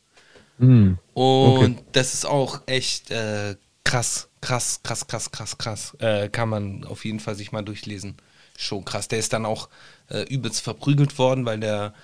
Hm. 0.58 0.98
Und 1.14 1.78
das 1.92 2.12
ist 2.14 2.26
auch 2.26 2.60
echt 2.66 3.10
äh, 3.10 3.54
krass, 3.84 4.28
krass, 4.40 4.80
krass, 4.82 5.06
krass, 5.06 5.30
krass, 5.30 5.58
krass. 5.58 5.96
Äh, 6.00 6.28
kann 6.28 6.48
man 6.48 6.84
auf 6.84 7.04
jeden 7.04 7.20
Fall 7.20 7.34
sich 7.34 7.52
mal 7.52 7.62
durchlesen. 7.62 8.16
Schon 8.56 8.84
krass. 8.84 9.08
Der 9.08 9.18
ist 9.18 9.32
dann 9.32 9.46
auch 9.46 9.68
äh, 10.10 10.22
übelst 10.24 10.60
verprügelt 10.60 11.18
worden, 11.18 11.44
weil 11.46 11.60
der 11.60 11.94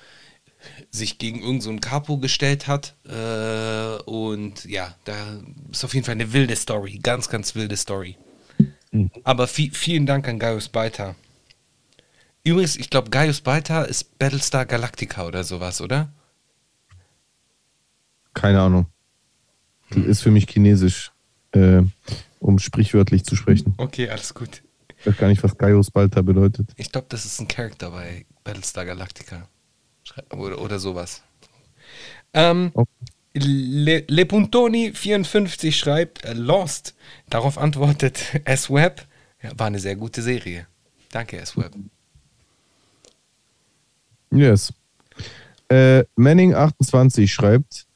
sich 0.90 1.18
gegen 1.18 1.38
irgendeinen 1.38 1.60
so 1.60 1.70
einen 1.70 1.80
Capo 1.80 2.18
gestellt 2.18 2.66
hat. 2.66 2.94
Äh, 3.06 4.02
und 4.04 4.64
ja, 4.64 4.94
da 5.04 5.14
ist 5.70 5.84
auf 5.84 5.94
jeden 5.94 6.06
Fall 6.06 6.14
eine 6.14 6.32
wilde 6.32 6.56
Story. 6.56 6.98
Ganz, 7.02 7.28
ganz 7.28 7.54
wilde 7.54 7.76
Story. 7.76 8.16
Aber 9.24 9.46
vi 9.46 9.70
vielen 9.70 10.06
Dank 10.06 10.26
an 10.28 10.38
Gaius 10.38 10.68
Baita. 10.68 11.14
Übrigens, 12.44 12.76
ich 12.76 12.90
glaube, 12.90 13.10
Gaius 13.10 13.40
Baita 13.40 13.82
ist 13.82 14.18
Battlestar 14.18 14.66
Galactica 14.66 15.26
oder 15.26 15.44
sowas, 15.44 15.80
oder? 15.80 16.12
Keine 18.34 18.60
Ahnung. 18.60 18.86
Das 19.90 20.04
ist 20.04 20.22
für 20.22 20.30
mich 20.30 20.48
chinesisch, 20.48 21.12
äh, 21.52 21.82
um 22.40 22.58
sprichwörtlich 22.58 23.24
zu 23.24 23.36
sprechen. 23.36 23.74
Okay, 23.76 24.08
alles 24.08 24.34
gut. 24.34 24.62
Ich 24.98 25.06
weiß 25.06 25.16
gar 25.16 25.28
nicht, 25.28 25.42
was 25.42 25.56
Gaius 25.56 25.90
Balta 25.90 26.22
bedeutet. 26.22 26.70
Ich 26.76 26.90
glaube, 26.90 27.06
das 27.10 27.24
ist 27.24 27.40
ein 27.40 27.48
Charakter 27.48 27.90
bei 27.90 28.24
Battlestar 28.44 28.84
Galactica. 28.84 29.48
Oder, 30.30 30.60
oder 30.60 30.78
sowas. 30.78 31.22
Ähm, 32.32 32.70
Okay. 32.74 32.88
Le, 33.38 33.98
Lepuntoni54 34.08 35.72
schreibt 35.72 36.24
äh, 36.24 36.32
Lost. 36.32 36.94
Darauf 37.28 37.58
antwortet 37.58 38.18
S-Web. 38.44 39.06
Ja, 39.42 39.50
war 39.58 39.66
eine 39.66 39.78
sehr 39.78 39.96
gute 39.96 40.22
Serie. 40.22 40.66
Danke, 41.10 41.38
S-Web. 41.38 41.72
Yes. 44.30 44.72
Äh, 45.68 46.04
Manning28 46.16 47.28
schreibt: 47.28 47.86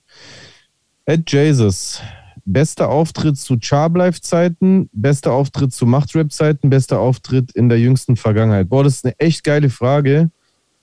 Ed 1.06 1.30
Jesus, 1.30 2.00
bester 2.44 2.88
Auftritt 2.88 3.38
zu 3.38 3.58
Charbleif-Zeiten, 3.60 4.88
bester 4.92 5.32
Auftritt 5.32 5.72
zu 5.72 5.86
Machtrap-Zeiten, 5.86 6.70
bester 6.70 7.00
Auftritt 7.00 7.52
in 7.52 7.68
der 7.68 7.78
jüngsten 7.78 8.16
Vergangenheit. 8.16 8.68
Boah, 8.68 8.84
das 8.84 8.96
ist 8.96 9.04
eine 9.04 9.18
echt 9.18 9.44
geile 9.44 9.70
Frage. 9.70 10.30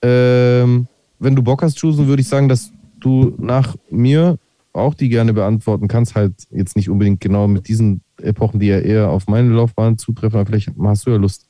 Ähm, 0.02 0.86
wenn 1.18 1.36
du 1.36 1.42
Bock 1.42 1.62
hast, 1.62 1.78
Chusen, 1.78 2.06
würde 2.06 2.22
ich 2.22 2.28
sagen, 2.28 2.48
dass 2.48 2.72
du 3.00 3.34
nach 3.38 3.76
mir 3.90 4.38
auch 4.72 4.94
die 4.94 5.08
gerne 5.08 5.32
beantworten 5.32 5.88
kannst, 5.88 6.14
halt 6.14 6.34
jetzt 6.50 6.76
nicht 6.76 6.88
unbedingt 6.88 7.20
genau 7.20 7.48
mit 7.48 7.68
diesen 7.68 8.02
Epochen, 8.20 8.60
die 8.60 8.66
ja 8.66 8.78
eher 8.78 9.10
auf 9.10 9.26
meine 9.26 9.50
Laufbahn 9.50 9.98
zutreffen, 9.98 10.38
aber 10.38 10.46
vielleicht 10.46 10.70
hast 10.80 11.06
du 11.06 11.10
ja 11.10 11.16
Lust, 11.16 11.47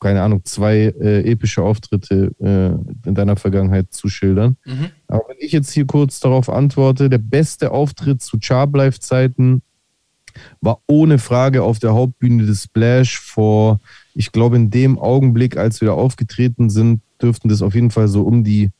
keine 0.00 0.22
Ahnung, 0.22 0.44
zwei 0.44 0.94
äh, 1.00 1.30
epische 1.30 1.62
Auftritte 1.62 2.32
äh, 2.40 3.08
in 3.08 3.14
deiner 3.14 3.36
Vergangenheit 3.36 3.92
zu 3.92 4.08
schildern. 4.08 4.56
Mhm. 4.64 4.90
Aber 5.06 5.24
wenn 5.28 5.36
ich 5.40 5.52
jetzt 5.52 5.72
hier 5.72 5.86
kurz 5.86 6.20
darauf 6.20 6.48
antworte, 6.48 7.08
der 7.08 7.18
beste 7.18 7.70
Auftritt 7.70 8.22
zu 8.22 8.38
Charblife-Zeiten 8.40 9.62
war 10.60 10.80
ohne 10.86 11.18
Frage 11.18 11.62
auf 11.62 11.78
der 11.78 11.94
Hauptbühne 11.94 12.46
des 12.46 12.64
Splash 12.64 13.18
vor, 13.18 13.80
ich 14.14 14.32
glaube, 14.32 14.56
in 14.56 14.70
dem 14.70 14.98
Augenblick, 14.98 15.56
als 15.56 15.80
wir 15.80 15.88
da 15.88 15.94
aufgetreten 15.94 16.70
sind, 16.70 17.02
dürften 17.20 17.48
das 17.48 17.62
auf 17.62 17.74
jeden 17.74 17.90
Fall 17.90 18.08
so 18.08 18.22
um 18.22 18.44
die 18.44 18.70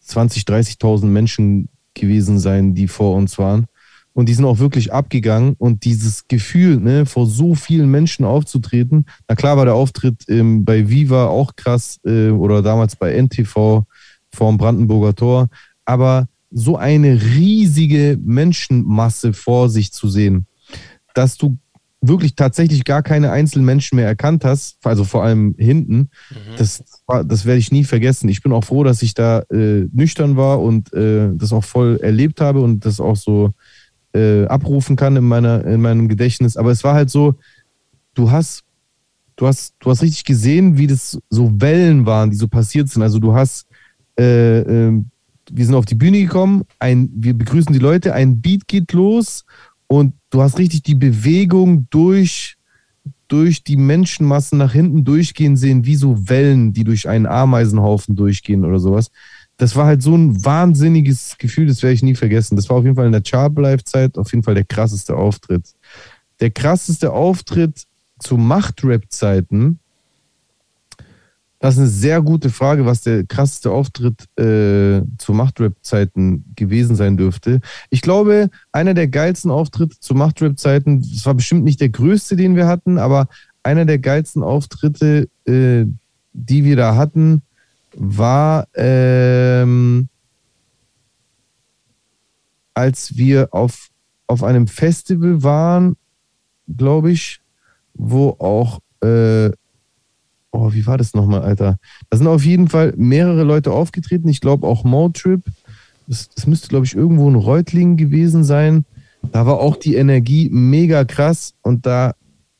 20, 0.00 0.42
30.000 0.42 1.06
Menschen 1.06 1.68
gewesen 1.94 2.38
sein, 2.38 2.74
die 2.74 2.88
vor 2.88 3.14
uns 3.14 3.38
waren. 3.38 3.66
Und 4.14 4.28
die 4.28 4.34
sind 4.34 4.44
auch 4.44 4.58
wirklich 4.60 4.92
abgegangen. 4.92 5.54
Und 5.58 5.84
dieses 5.84 6.26
Gefühl, 6.28 6.78
ne, 6.78 7.04
vor 7.04 7.26
so 7.26 7.54
vielen 7.54 7.90
Menschen 7.90 8.24
aufzutreten, 8.24 9.06
na 9.28 9.34
klar 9.34 9.56
war 9.56 9.64
der 9.64 9.74
Auftritt 9.74 10.22
ähm, 10.28 10.64
bei 10.64 10.88
Viva 10.88 11.26
auch 11.26 11.56
krass 11.56 11.98
äh, 12.06 12.30
oder 12.30 12.62
damals 12.62 12.94
bei 12.96 13.12
NTV 13.20 13.84
vorm 14.32 14.56
Brandenburger 14.56 15.14
Tor. 15.14 15.48
Aber 15.84 16.28
so 16.50 16.76
eine 16.76 17.20
riesige 17.20 18.16
Menschenmasse 18.22 19.32
vor 19.32 19.68
sich 19.68 19.92
zu 19.92 20.08
sehen, 20.08 20.46
dass 21.14 21.36
du 21.36 21.56
wirklich 22.00 22.34
tatsächlich 22.36 22.84
gar 22.84 23.02
keine 23.02 23.30
einzelnen 23.32 23.64
Menschen 23.64 23.96
mehr 23.96 24.06
erkannt 24.06 24.44
hast, 24.44 24.76
also 24.84 25.04
vor 25.04 25.24
allem 25.24 25.54
hinten, 25.58 26.10
das, 26.58 26.84
war- 27.06 27.24
das 27.24 27.46
werde 27.46 27.58
ich 27.58 27.72
nie 27.72 27.82
vergessen. 27.84 28.28
Ich 28.28 28.42
bin 28.42 28.52
auch 28.52 28.62
froh, 28.64 28.84
dass 28.84 29.00
ich 29.02 29.14
da 29.14 29.40
äh, 29.50 29.88
nüchtern 29.90 30.36
war 30.36 30.60
und 30.60 30.92
äh, 30.92 31.30
das 31.34 31.52
auch 31.52 31.64
voll 31.64 31.98
erlebt 32.02 32.40
habe 32.42 32.60
und 32.60 32.84
das 32.84 33.00
auch 33.00 33.16
so 33.16 33.52
äh, 34.14 34.46
abrufen 34.46 34.96
kann 34.96 35.16
in, 35.16 35.24
meiner, 35.24 35.64
in 35.64 35.80
meinem 35.80 36.08
Gedächtnis. 36.08 36.56
Aber 36.56 36.70
es 36.70 36.84
war 36.84 36.94
halt 36.94 37.10
so, 37.10 37.34
du 38.14 38.30
hast, 38.30 38.62
du 39.36 39.46
hast, 39.46 39.74
du 39.80 39.90
hast 39.90 40.02
richtig 40.02 40.24
gesehen, 40.24 40.78
wie 40.78 40.86
das 40.86 41.18
so 41.30 41.60
Wellen 41.60 42.06
waren, 42.06 42.30
die 42.30 42.36
so 42.36 42.48
passiert 42.48 42.88
sind. 42.88 43.02
Also 43.02 43.18
du 43.18 43.34
hast, 43.34 43.66
äh, 44.18 44.60
äh, 44.60 45.02
wir 45.50 45.66
sind 45.66 45.74
auf 45.74 45.84
die 45.84 45.96
Bühne 45.96 46.22
gekommen, 46.22 46.62
ein, 46.78 47.10
wir 47.14 47.34
begrüßen 47.34 47.72
die 47.72 47.78
Leute, 47.78 48.14
ein 48.14 48.40
Beat 48.40 48.66
geht 48.66 48.92
los 48.92 49.44
und 49.86 50.14
du 50.30 50.40
hast 50.40 50.58
richtig 50.58 50.82
die 50.82 50.94
Bewegung 50.94 51.86
durch, 51.90 52.56
durch 53.28 53.64
die 53.64 53.76
Menschenmassen 53.76 54.58
nach 54.58 54.72
hinten 54.72 55.04
durchgehen 55.04 55.56
sehen, 55.56 55.84
wie 55.84 55.96
so 55.96 56.28
Wellen, 56.28 56.72
die 56.72 56.84
durch 56.84 57.08
einen 57.08 57.26
Ameisenhaufen 57.26 58.16
durchgehen 58.16 58.64
oder 58.64 58.78
sowas. 58.78 59.10
Das 59.56 59.76
war 59.76 59.86
halt 59.86 60.02
so 60.02 60.16
ein 60.16 60.44
wahnsinniges 60.44 61.36
Gefühl, 61.38 61.66
das 61.66 61.82
werde 61.82 61.94
ich 61.94 62.02
nie 62.02 62.16
vergessen. 62.16 62.56
Das 62.56 62.68
war 62.68 62.78
auf 62.78 62.84
jeden 62.84 62.96
Fall 62.96 63.06
in 63.06 63.12
der 63.12 63.22
Chart-Live-Zeit 63.22 64.18
auf 64.18 64.32
jeden 64.32 64.42
Fall 64.42 64.54
der 64.54 64.64
krasseste 64.64 65.16
Auftritt. 65.16 65.74
Der 66.40 66.50
krasseste 66.50 67.12
Auftritt 67.12 67.84
zu 68.18 68.36
Macht-Rap-Zeiten, 68.36 69.78
das 71.64 71.76
ist 71.76 71.80
eine 71.80 71.88
sehr 71.88 72.20
gute 72.20 72.50
Frage, 72.50 72.84
was 72.84 73.00
der 73.00 73.24
krasseste 73.24 73.70
Auftritt 73.70 74.24
äh, 74.38 75.00
zu 75.16 75.32
Machtrap-Zeiten 75.32 76.44
gewesen 76.54 76.94
sein 76.94 77.16
dürfte. 77.16 77.62
Ich 77.88 78.02
glaube, 78.02 78.50
einer 78.70 78.92
der 78.92 79.08
geilsten 79.08 79.50
Auftritte 79.50 79.98
zu 79.98 80.14
Machtrap-Zeiten, 80.14 81.00
das 81.00 81.24
war 81.24 81.32
bestimmt 81.32 81.64
nicht 81.64 81.80
der 81.80 81.88
größte, 81.88 82.36
den 82.36 82.54
wir 82.54 82.66
hatten, 82.66 82.98
aber 82.98 83.28
einer 83.62 83.86
der 83.86 83.98
geilsten 83.98 84.42
Auftritte, 84.42 85.30
äh, 85.46 85.86
die 86.34 86.64
wir 86.64 86.76
da 86.76 86.96
hatten, 86.96 87.40
war, 87.96 88.66
ähm, 88.74 90.08
als 92.74 93.16
wir 93.16 93.48
auf, 93.52 93.88
auf 94.26 94.42
einem 94.42 94.66
Festival 94.66 95.42
waren, 95.42 95.96
glaube 96.66 97.12
ich, 97.12 97.40
wo 97.94 98.30
auch 98.38 98.80
äh, 99.00 99.50
oh, 100.54 100.72
wie 100.72 100.86
war 100.86 100.96
das 100.96 101.14
nochmal, 101.14 101.42
Alter? 101.42 101.78
Da 102.08 102.16
sind 102.16 102.26
auf 102.26 102.44
jeden 102.44 102.68
Fall 102.68 102.94
mehrere 102.96 103.42
Leute 103.42 103.72
aufgetreten. 103.72 104.28
Ich 104.28 104.40
glaube 104.40 104.66
auch 104.66 104.84
Motrip. 104.84 105.42
Das, 106.06 106.28
das 106.30 106.46
müsste, 106.46 106.68
glaube 106.68 106.86
ich, 106.86 106.94
irgendwo 106.94 107.28
in 107.28 107.34
Reutlingen 107.34 107.96
gewesen 107.96 108.44
sein. 108.44 108.84
Da 109.32 109.46
war 109.46 109.58
auch 109.58 109.76
die 109.76 109.96
Energie 109.96 110.48
mega 110.50 111.04
krass. 111.04 111.54
Und 111.62 111.86
da 111.86 112.14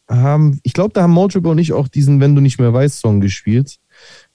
haben, 0.09 0.59
ich 0.65 0.73
glaube, 0.73 0.93
da 0.93 1.03
haben 1.03 1.13
Motrip 1.13 1.47
und 1.47 1.59
ich 1.59 1.73
auch 1.73 1.89
diesen 1.89 2.21
Wenn 2.21 2.35
du 2.35 2.41
nicht 2.41 2.59
mehr 2.59 2.73
weißt 2.73 2.99
Song 2.99 3.21
gespielt. 3.21 3.77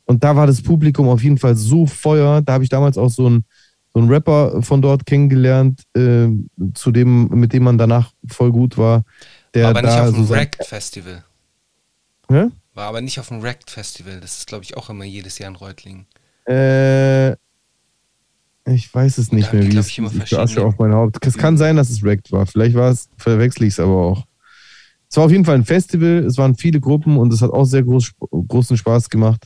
Und 0.10 0.24
da 0.24 0.36
war 0.36 0.48
das 0.48 0.60
Publikum 0.64 1.08
auf 1.08 1.22
jeden 1.22 1.38
Fall 1.38 1.56
so 1.56 1.86
Feuer. 1.86 2.42
Da 2.42 2.54
habe 2.54 2.64
ich 2.64 2.70
damals 2.72 2.98
auch 2.98 3.12
so 3.12 3.28
einen, 3.28 3.46
so 3.94 4.00
einen 4.00 4.10
Rapper 4.10 4.60
von 4.64 4.82
dort 4.82 5.06
kennengelernt, 5.06 5.84
äh, 5.96 6.30
zu 6.74 6.92
dem, 6.92 7.28
mit 7.28 7.54
dem 7.54 7.62
man 7.62 7.78
danach 7.78 8.12
voll 8.28 8.52
gut 8.52 8.76
war. 8.76 9.04
Der 9.54 9.66
War 9.66 9.70
aber 9.70 9.82
nicht 9.84 10.00
auf 10.00 10.10
dem 10.10 10.16
so 10.16 10.24
sein- 10.24 10.40
Wrecked 10.40 10.66
Festival. 10.66 11.24
Hä? 12.28 12.48
War 12.74 12.88
aber 12.88 13.02
nicht 13.02 13.20
auf 13.20 13.28
dem 13.28 13.44
Wrecked 13.44 13.70
Festival. 13.70 14.20
Das 14.20 14.40
ist, 14.40 14.48
glaube 14.48 14.64
ich, 14.64 14.76
auch 14.78 14.90
immer 14.90 15.04
jedes 15.04 15.38
Jahr 15.38 15.52
in 15.52 15.56
Reutlingen. 15.56 16.08
Äh, 16.48 17.34
ich 18.66 18.92
weiß 18.92 19.20
es 19.20 19.32
nicht 19.32 19.54
mehr, 19.54 19.62
die, 19.62 19.74
wie 19.74 19.78
es 19.78 19.90
ich, 20.32 20.40
Asche 20.40 20.66
auf 20.66 20.80
mein 20.80 20.92
Haupt. 20.92 21.24
Es 21.24 21.38
kann 21.38 21.56
sein, 21.56 21.76
dass 21.76 21.92
es 21.92 22.02
Wrecked 22.02 22.32
war. 22.32 22.48
Vielleicht 22.48 22.76
war 22.76 22.90
es, 22.90 23.10
verwechsel 23.16 23.68
ich 23.68 23.74
es 23.74 23.80
aber 23.80 23.94
auch. 23.96 24.26
Es 25.08 25.18
war 25.18 25.26
auf 25.26 25.32
jeden 25.32 25.46
Fall 25.46 25.54
ein 25.56 25.66
Festival, 25.66 26.26
es 26.26 26.38
waren 26.40 26.56
viele 26.56 26.80
Gruppen 26.80 27.18
und 27.18 27.32
es 27.32 27.44
hat 27.44 27.52
auch 27.52 27.66
sehr 27.66 27.84
groß, 27.84 28.12
großen 28.48 28.76
Spaß 28.76 29.08
gemacht. 29.12 29.46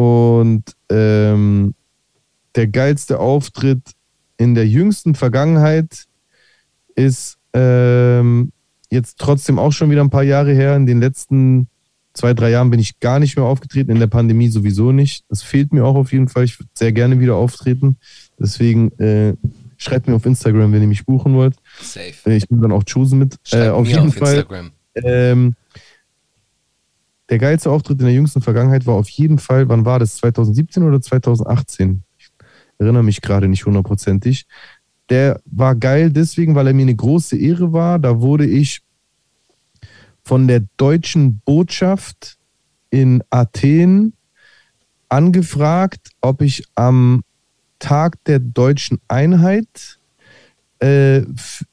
Und 0.00 0.62
ähm, 0.90 1.74
der 2.54 2.68
geilste 2.68 3.20
Auftritt 3.20 3.82
in 4.38 4.54
der 4.54 4.66
jüngsten 4.66 5.14
Vergangenheit 5.14 6.06
ist 6.94 7.36
ähm, 7.52 8.50
jetzt 8.90 9.18
trotzdem 9.18 9.58
auch 9.58 9.72
schon 9.72 9.90
wieder 9.90 10.00
ein 10.00 10.08
paar 10.08 10.22
Jahre 10.22 10.54
her. 10.54 10.74
In 10.74 10.86
den 10.86 11.00
letzten 11.00 11.68
zwei, 12.14 12.32
drei 12.32 12.48
Jahren 12.48 12.70
bin 12.70 12.80
ich 12.80 12.98
gar 13.00 13.18
nicht 13.18 13.36
mehr 13.36 13.44
aufgetreten, 13.44 13.90
in 13.90 14.00
der 14.00 14.06
Pandemie 14.06 14.48
sowieso 14.48 14.90
nicht. 14.90 15.26
Das 15.28 15.42
fehlt 15.42 15.74
mir 15.74 15.84
auch 15.84 15.96
auf 15.96 16.14
jeden 16.14 16.28
Fall. 16.28 16.44
Ich 16.44 16.58
würde 16.58 16.70
sehr 16.72 16.92
gerne 16.92 17.20
wieder 17.20 17.34
auftreten. 17.34 17.98
Deswegen 18.38 18.92
äh, 18.98 19.34
schreibt 19.76 20.08
mir 20.08 20.14
auf 20.14 20.24
Instagram, 20.24 20.72
wenn 20.72 20.80
ihr 20.80 20.88
mich 20.88 21.04
buchen 21.04 21.34
wollt. 21.34 21.56
Safe. 21.78 22.14
Äh, 22.24 22.36
Ich 22.36 22.48
nehme 22.48 22.62
dann 22.62 22.72
auch 22.72 22.84
Choosen 22.90 23.18
mit. 23.18 23.36
Äh, 23.52 23.68
auf 23.68 23.86
jeden 23.86 24.08
auf 24.08 24.14
Fall. 24.14 24.36
Instagram. 24.36 24.70
Ähm, 24.94 25.54
der 27.30 27.38
geilste 27.38 27.70
Auftritt 27.70 28.00
in 28.00 28.06
der 28.06 28.14
jüngsten 28.14 28.42
Vergangenheit 28.42 28.86
war 28.86 28.94
auf 28.94 29.08
jeden 29.08 29.38
Fall, 29.38 29.68
wann 29.68 29.84
war 29.84 30.00
das? 30.00 30.16
2017 30.16 30.82
oder 30.82 31.00
2018? 31.00 32.02
Ich 32.18 32.28
erinnere 32.78 33.04
mich 33.04 33.20
gerade 33.20 33.48
nicht 33.48 33.64
hundertprozentig. 33.64 34.46
Der 35.08 35.40
war 35.44 35.76
geil 35.76 36.10
deswegen, 36.10 36.54
weil 36.54 36.66
er 36.66 36.74
mir 36.74 36.82
eine 36.82 36.94
große 36.94 37.36
Ehre 37.36 37.72
war. 37.72 37.98
Da 37.98 38.20
wurde 38.20 38.46
ich 38.46 38.82
von 40.22 40.48
der 40.48 40.64
deutschen 40.76 41.40
Botschaft 41.44 42.36
in 42.90 43.22
Athen 43.30 44.14
angefragt, 45.08 46.10
ob 46.20 46.42
ich 46.42 46.64
am 46.74 47.22
Tag 47.78 48.22
der 48.24 48.40
deutschen 48.40 49.00
Einheit 49.08 49.99
äh, 50.82 51.18
äh, 51.18 51.24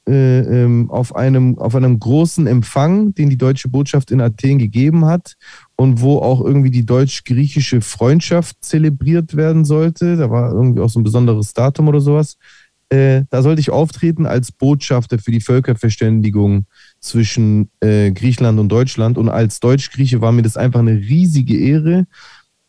ähm, 0.10 0.92
auf, 0.92 1.16
einem, 1.16 1.58
auf 1.60 1.76
einem 1.76 1.98
großen 1.98 2.46
Empfang, 2.46 3.14
den 3.14 3.30
die 3.30 3.38
deutsche 3.38 3.70
Botschaft 3.70 4.12
in 4.12 4.20
Athen 4.20 4.60
gegeben 4.60 5.06
hat 5.06 5.38
und 5.78 6.02
wo 6.02 6.18
auch 6.18 6.42
irgendwie 6.42 6.72
die 6.72 6.86
deutsch-griechische 6.86 7.80
Freundschaft 7.80 8.58
zelebriert 8.60 9.38
werden 9.38 9.64
sollte. 9.64 10.18
Da 10.18 10.30
war 10.30 10.52
irgendwie 10.52 10.82
auch 10.82 10.90
so 10.90 11.00
ein 11.00 11.06
besonderes 11.06 11.54
Datum 11.54 11.88
oder 11.88 12.02
sowas. 12.02 12.38
Äh, 12.90 13.24
da 13.30 13.42
sollte 13.42 13.62
ich 13.62 13.70
auftreten 13.70 14.26
als 14.26 14.52
Botschafter 14.52 15.20
für 15.20 15.32
die 15.32 15.42
Völkerverständigung 15.42 16.66
zwischen 17.00 17.70
äh, 17.80 18.12
Griechenland 18.12 18.60
und 18.60 18.68
Deutschland. 18.68 19.18
Und 19.18 19.30
als 19.30 19.62
Deutsch-Grieche 19.62 20.20
war 20.20 20.34
mir 20.34 20.42
das 20.42 20.58
einfach 20.58 20.82
eine 20.82 20.98
riesige 20.98 21.58
Ehre. 21.58 22.08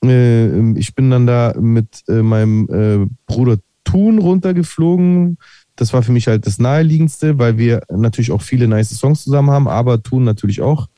Äh, 0.05 0.79
ich 0.79 0.95
bin 0.95 1.11
dann 1.11 1.27
da 1.27 1.55
mit 1.59 2.05
äh, 2.07 2.23
meinem 2.23 3.17
Bruder 3.27 3.59
Thun 3.83 4.19
runtergeflogen. 4.19 5.39
Das 5.79 5.93
war 5.93 6.03
für 6.03 6.13
mich 6.13 6.27
halt 6.27 6.47
das 6.47 6.59
Naheliegendste, 6.59 7.39
weil 7.39 7.57
wir 7.57 7.83
natürlich 7.89 8.33
auch 8.33 8.43
viele 8.43 8.67
nice 8.67 8.91
Songs 8.91 9.23
zusammen 9.23 9.51
haben, 9.51 9.69
aber 9.69 10.03
Thun 10.03 10.25
natürlich 10.25 10.61
auch 10.61 10.89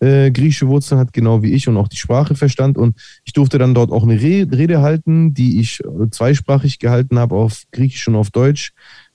äh, 0.00 0.32
griechische 0.32 0.66
Wurzeln 0.66 0.98
hat, 0.98 1.12
genau 1.12 1.42
wie 1.42 1.52
ich 1.52 1.68
und 1.68 1.76
auch 1.76 1.86
die 1.86 1.96
Sprache 1.96 2.34
verstand. 2.34 2.76
Und 2.76 2.96
ich 3.24 3.32
durfte 3.32 3.58
dann 3.58 3.74
dort 3.74 3.92
auch 3.92 4.02
eine 4.02 4.20
Re 4.20 4.46
Rede 4.50 4.82
halten, 4.82 5.34
die 5.34 5.60
ich 5.60 5.80
äh, 5.80 6.10
zweisprachig 6.10 6.80
gehalten 6.80 7.18
habe, 7.18 7.36
auf 7.36 7.62
Griechisch 7.70 8.08
und 8.08 8.16
auf 8.16 8.30
Deutsch. 8.30 8.72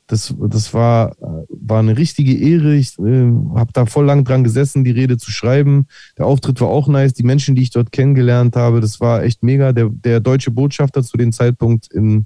Das, 0.07 0.33
das 0.39 0.73
war, 0.73 1.11
äh, 1.21 1.45
war 1.49 1.79
eine 1.79 1.97
richtige 1.97 2.35
Ehre. 2.35 2.75
Ich 2.75 2.97
äh, 2.97 3.31
habe 3.55 3.71
da 3.73 3.85
voll 3.85 4.05
lang 4.05 4.23
dran 4.23 4.43
gesessen, 4.45 4.83
die 4.83 4.91
Rede 4.91 5.17
zu 5.17 5.31
schreiben. 5.31 5.85
Der 6.17 6.25
Auftritt 6.25 6.61
war 6.61 6.69
auch 6.69 6.87
nice. 6.87 7.13
Die 7.13 7.23
Menschen, 7.23 7.55
die 7.55 7.61
ich 7.61 7.71
dort 7.71 7.91
kennengelernt 7.91 8.55
habe, 8.55 8.79
das 8.81 8.99
war 8.99 9.23
echt 9.23 9.43
mega. 9.43 9.73
Der, 9.73 9.89
der 9.89 10.21
deutsche 10.21 10.49
Botschafter 10.49 11.03
zu 11.03 11.17
dem 11.17 11.31
Zeitpunkt 11.31 11.93
in 11.93 12.25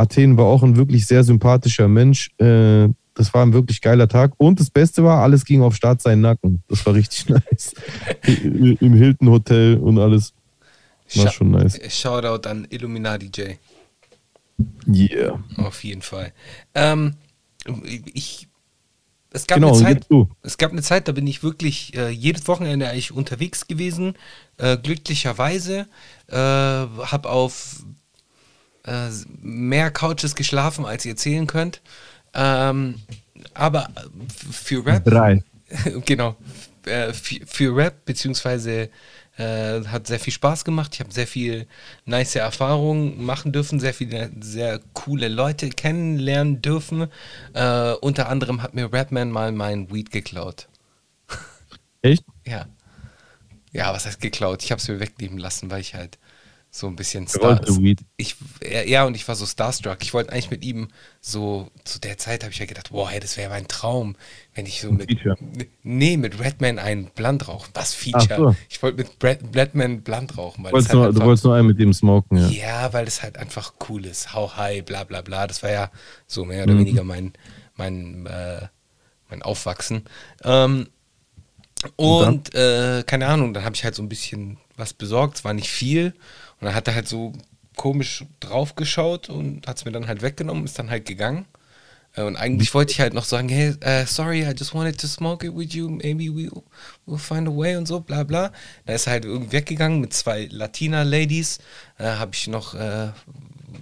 Athen 0.00 0.36
war 0.36 0.46
auch 0.46 0.62
ein 0.62 0.76
wirklich 0.76 1.06
sehr 1.06 1.22
sympathischer 1.24 1.88
Mensch. 1.88 2.30
Äh, 2.38 2.88
das 3.14 3.34
war 3.34 3.44
ein 3.44 3.52
wirklich 3.52 3.80
geiler 3.80 4.08
Tag. 4.08 4.32
Und 4.38 4.60
das 4.60 4.70
Beste 4.70 5.04
war, 5.04 5.22
alles 5.22 5.44
ging 5.44 5.62
auf 5.62 5.74
Start 5.74 6.00
seinen 6.00 6.22
Nacken. 6.22 6.62
Das 6.68 6.84
war 6.86 6.94
richtig 6.94 7.28
nice. 7.28 7.74
Im 8.24 8.94
Hilton 8.94 9.28
Hotel 9.28 9.76
und 9.78 9.98
alles. 9.98 10.32
War 11.14 11.26
Scha- 11.26 11.32
schon 11.32 11.50
nice. 11.50 11.78
Shoutout 11.92 12.48
an 12.48 12.66
Illuminati 12.70 13.26
J. 13.26 13.58
Yeah. 14.86 15.42
Auf 15.56 15.82
jeden 15.84 16.02
Fall. 16.02 16.32
Ähm, 16.74 17.14
ich, 18.12 18.48
es 19.30 19.46
gab 19.46 19.56
Genau, 19.56 19.68
eine 19.74 19.78
Zeit, 20.00 20.06
es 20.42 20.58
gab 20.58 20.72
eine 20.72 20.82
Zeit, 20.82 21.08
da 21.08 21.12
bin 21.12 21.26
ich 21.26 21.42
wirklich 21.42 21.94
äh, 21.96 22.10
jedes 22.10 22.46
Wochenende 22.48 22.88
eigentlich 22.88 23.12
unterwegs 23.12 23.66
gewesen, 23.66 24.14
äh, 24.58 24.76
glücklicherweise, 24.76 25.86
äh, 26.28 26.34
habe 26.36 27.28
auf 27.28 27.84
äh, 28.90 29.10
mehr 29.40 29.90
Couches 29.90 30.34
geschlafen, 30.34 30.84
als 30.84 31.04
ihr 31.04 31.12
erzählen 31.12 31.46
könnt. 31.46 31.80
Ähm, 32.34 32.96
aber 33.54 33.88
für 34.50 34.84
Rap, 34.84 35.04
Drei. 35.04 35.42
genau, 36.04 36.36
äh, 36.86 37.12
für, 37.12 37.46
für 37.46 37.76
Rap, 37.76 38.04
beziehungsweise 38.04 38.90
äh, 39.36 39.84
hat 39.84 40.06
sehr 40.06 40.18
viel 40.18 40.32
Spaß 40.32 40.64
gemacht. 40.64 40.94
Ich 40.94 41.00
habe 41.00 41.12
sehr 41.12 41.26
viel 41.26 41.66
nice 42.04 42.34
Erfahrungen 42.34 43.24
machen 43.24 43.52
dürfen, 43.52 43.80
sehr 43.80 43.94
viele 43.94 44.30
sehr 44.40 44.80
coole 44.92 45.28
Leute 45.28 45.70
kennenlernen 45.70 46.60
dürfen. 46.60 47.08
Äh, 47.54 47.92
unter 48.00 48.28
anderem 48.28 48.62
hat 48.62 48.74
mir 48.74 48.92
Rapman 48.92 49.30
mal 49.30 49.52
mein 49.52 49.92
Weed 49.92 50.10
geklaut. 50.10 50.68
Echt? 52.02 52.24
Ja. 52.46 52.66
Ja, 53.72 53.92
was 53.92 54.06
heißt 54.06 54.20
geklaut? 54.20 54.64
Ich 54.64 54.72
habe 54.72 54.80
es 54.80 54.88
mir 54.88 54.98
wegnehmen 54.98 55.38
lassen, 55.38 55.70
weil 55.70 55.80
ich 55.80 55.94
halt 55.94 56.18
so 56.72 56.86
ein 56.86 56.94
bisschen 56.94 57.26
Weed. 57.26 58.00
Ich, 58.16 58.36
ja, 58.86 59.04
und 59.04 59.16
ich 59.16 59.26
war 59.26 59.34
so 59.34 59.44
starstruck. 59.44 59.98
Ich 60.02 60.14
wollte 60.14 60.32
eigentlich 60.32 60.52
mit 60.52 60.64
ihm 60.64 60.88
so, 61.20 61.68
zu 61.84 61.98
der 61.98 62.16
Zeit 62.16 62.44
habe 62.44 62.52
ich 62.52 62.60
ja 62.60 62.66
gedacht, 62.66 62.90
boah, 62.90 63.10
hey, 63.10 63.18
das 63.18 63.36
wäre 63.36 63.50
mein 63.50 63.66
Traum, 63.66 64.14
wenn 64.54 64.66
ich 64.66 64.80
so 64.80 64.92
mit. 64.92 65.10
Feature. 65.10 65.36
Nee, 65.82 66.16
mit 66.16 66.38
Redman 66.38 66.78
einen 66.78 67.06
Blunt 67.06 67.48
rauchen. 67.48 67.70
Was 67.74 67.92
Feature? 67.92 68.36
So. 68.36 68.56
Ich 68.68 68.80
wollte 68.82 68.98
mit 68.98 69.18
Brad, 69.18 69.38
Redman 69.52 70.02
Blunt 70.02 70.38
rauchen, 70.38 70.62
weil 70.62 70.70
Du 70.70 70.78
es 70.78 70.84
wolltest, 70.84 70.90
halt 70.90 70.94
nur, 70.94 71.02
du 71.06 71.08
einfach, 71.16 71.26
wolltest 71.26 71.44
nur 71.44 71.54
einen 71.56 71.66
mit 71.66 71.80
dem 71.80 71.92
smoken, 71.92 72.38
ja. 72.38 72.48
ja, 72.48 72.92
weil 72.92 73.08
es 73.08 73.22
halt 73.22 73.36
einfach 73.36 73.74
cool 73.88 74.06
ist. 74.06 74.32
How 74.32 74.56
high, 74.56 74.84
bla 74.84 75.02
bla 75.02 75.22
bla. 75.22 75.48
Das 75.48 75.64
war 75.64 75.70
ja 75.70 75.90
so 76.28 76.44
mehr 76.44 76.62
oder 76.62 76.74
Mhm. 76.74 76.80
weniger 76.80 77.02
mein, 77.02 77.32
mein, 77.76 78.26
äh, 78.26 78.68
mein 79.28 79.42
Aufwachsen. 79.42 80.04
Ähm, 80.44 80.86
und 81.96 82.54
äh, 82.54 83.02
keine 83.06 83.26
Ahnung, 83.26 83.54
dann 83.54 83.64
habe 83.64 83.74
ich 83.74 83.82
halt 83.84 83.94
so 83.94 84.02
ein 84.02 84.08
bisschen 84.08 84.58
was 84.76 84.92
besorgt, 84.92 85.38
es 85.38 85.44
war 85.44 85.54
nicht 85.54 85.68
viel. 85.70 86.14
Und 86.60 86.66
dann 86.66 86.74
hat 86.74 86.88
er 86.88 86.94
halt 86.94 87.08
so 87.08 87.32
komisch 87.76 88.24
drauf 88.40 88.74
geschaut 88.76 89.28
und 89.28 89.66
hat 89.66 89.78
es 89.78 89.84
mir 89.84 89.92
dann 89.92 90.06
halt 90.06 90.22
weggenommen, 90.22 90.64
ist 90.64 90.78
dann 90.78 90.90
halt 90.90 91.06
gegangen. 91.06 91.46
Äh, 92.16 92.22
Und 92.22 92.36
eigentlich 92.36 92.74
wollte 92.74 92.92
ich 92.92 93.00
halt 93.00 93.14
noch 93.14 93.24
sagen, 93.24 93.48
hey, 93.48 93.74
äh, 93.80 94.04
sorry, 94.06 94.42
I 94.42 94.52
just 94.56 94.74
wanted 94.74 95.00
to 95.00 95.06
smoke 95.06 95.46
it 95.46 95.54
with 95.56 95.72
you, 95.74 95.88
maybe 95.88 96.24
we, 96.34 96.50
we'll 97.06 97.18
find 97.18 97.48
a 97.48 97.56
way 97.56 97.76
und 97.76 97.86
so, 97.86 98.00
bla 98.00 98.24
bla. 98.24 98.52
Da 98.86 98.94
ist 98.94 99.06
er 99.06 99.12
halt 99.14 99.24
irgendwie 99.24 99.52
weggegangen 99.52 100.00
mit 100.00 100.12
zwei 100.12 100.48
Latina-Ladies, 100.50 101.58
äh, 101.98 102.04
habe 102.04 102.32
ich 102.34 102.48
noch 102.48 102.74
äh, 102.74 103.08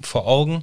vor 0.02 0.26
Augen. 0.26 0.62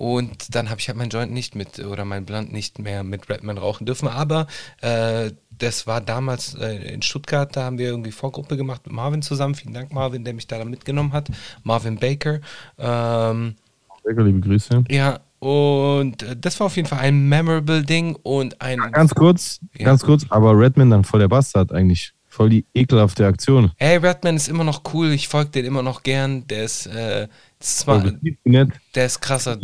Und 0.00 0.54
dann 0.54 0.70
habe 0.70 0.80
ich 0.80 0.88
halt 0.88 0.96
mein 0.96 1.10
Joint 1.10 1.30
nicht 1.30 1.54
mit 1.54 1.78
oder 1.78 2.06
mein 2.06 2.24
Blunt 2.24 2.54
nicht 2.54 2.78
mehr 2.78 3.04
mit 3.04 3.28
Redman 3.28 3.58
rauchen 3.58 3.84
dürfen. 3.84 4.08
Aber 4.08 4.46
äh, 4.80 5.30
das 5.50 5.86
war 5.86 6.00
damals 6.00 6.54
äh, 6.54 6.94
in 6.94 7.02
Stuttgart, 7.02 7.54
da 7.54 7.64
haben 7.64 7.76
wir 7.76 7.88
irgendwie 7.88 8.10
Vorgruppe 8.10 8.56
gemacht 8.56 8.80
mit 8.86 8.94
Marvin 8.94 9.20
zusammen. 9.20 9.54
Vielen 9.54 9.74
Dank, 9.74 9.92
Marvin, 9.92 10.24
der 10.24 10.32
mich 10.32 10.46
da 10.46 10.56
dann 10.56 10.70
mitgenommen 10.70 11.12
hat. 11.12 11.28
Marvin 11.64 11.98
Baker. 11.98 12.40
Ähm, 12.78 13.56
Lecker, 14.04 14.22
liebe 14.24 14.40
Grüße. 14.40 14.84
ja, 14.88 15.20
und 15.38 16.22
äh, 16.22 16.34
das 16.34 16.58
war 16.60 16.68
auf 16.68 16.76
jeden 16.76 16.88
Fall 16.88 17.00
ein 17.00 17.28
memorable 17.28 17.82
Ding 17.82 18.16
und 18.22 18.58
ein. 18.62 18.78
Ganz 18.92 19.14
kurz, 19.14 19.60
Ja. 19.76 19.84
ganz 19.84 20.02
kurz, 20.02 20.24
aber 20.30 20.58
Redman 20.58 20.88
dann 20.88 21.04
voll 21.04 21.20
der 21.20 21.28
Bastard 21.28 21.72
eigentlich. 21.72 22.14
Voll 22.32 22.48
die 22.48 22.64
ekelhafte 22.74 23.26
Aktion. 23.26 23.72
Hey, 23.76 23.96
Redman 23.96 24.36
ist 24.36 24.48
immer 24.48 24.62
noch 24.64 24.82
cool, 24.94 25.08
ich 25.10 25.26
folge 25.28 25.50
den 25.50 25.64
immer 25.66 25.82
noch 25.82 26.02
gern. 26.04 26.46
Der 26.46 26.64
ist, 26.64 26.86
äh, 26.86 27.26
zwar, 27.58 28.04
nett. 28.44 28.68
der 28.94 29.06
ist 29.06 29.20
krasser. 29.20 29.58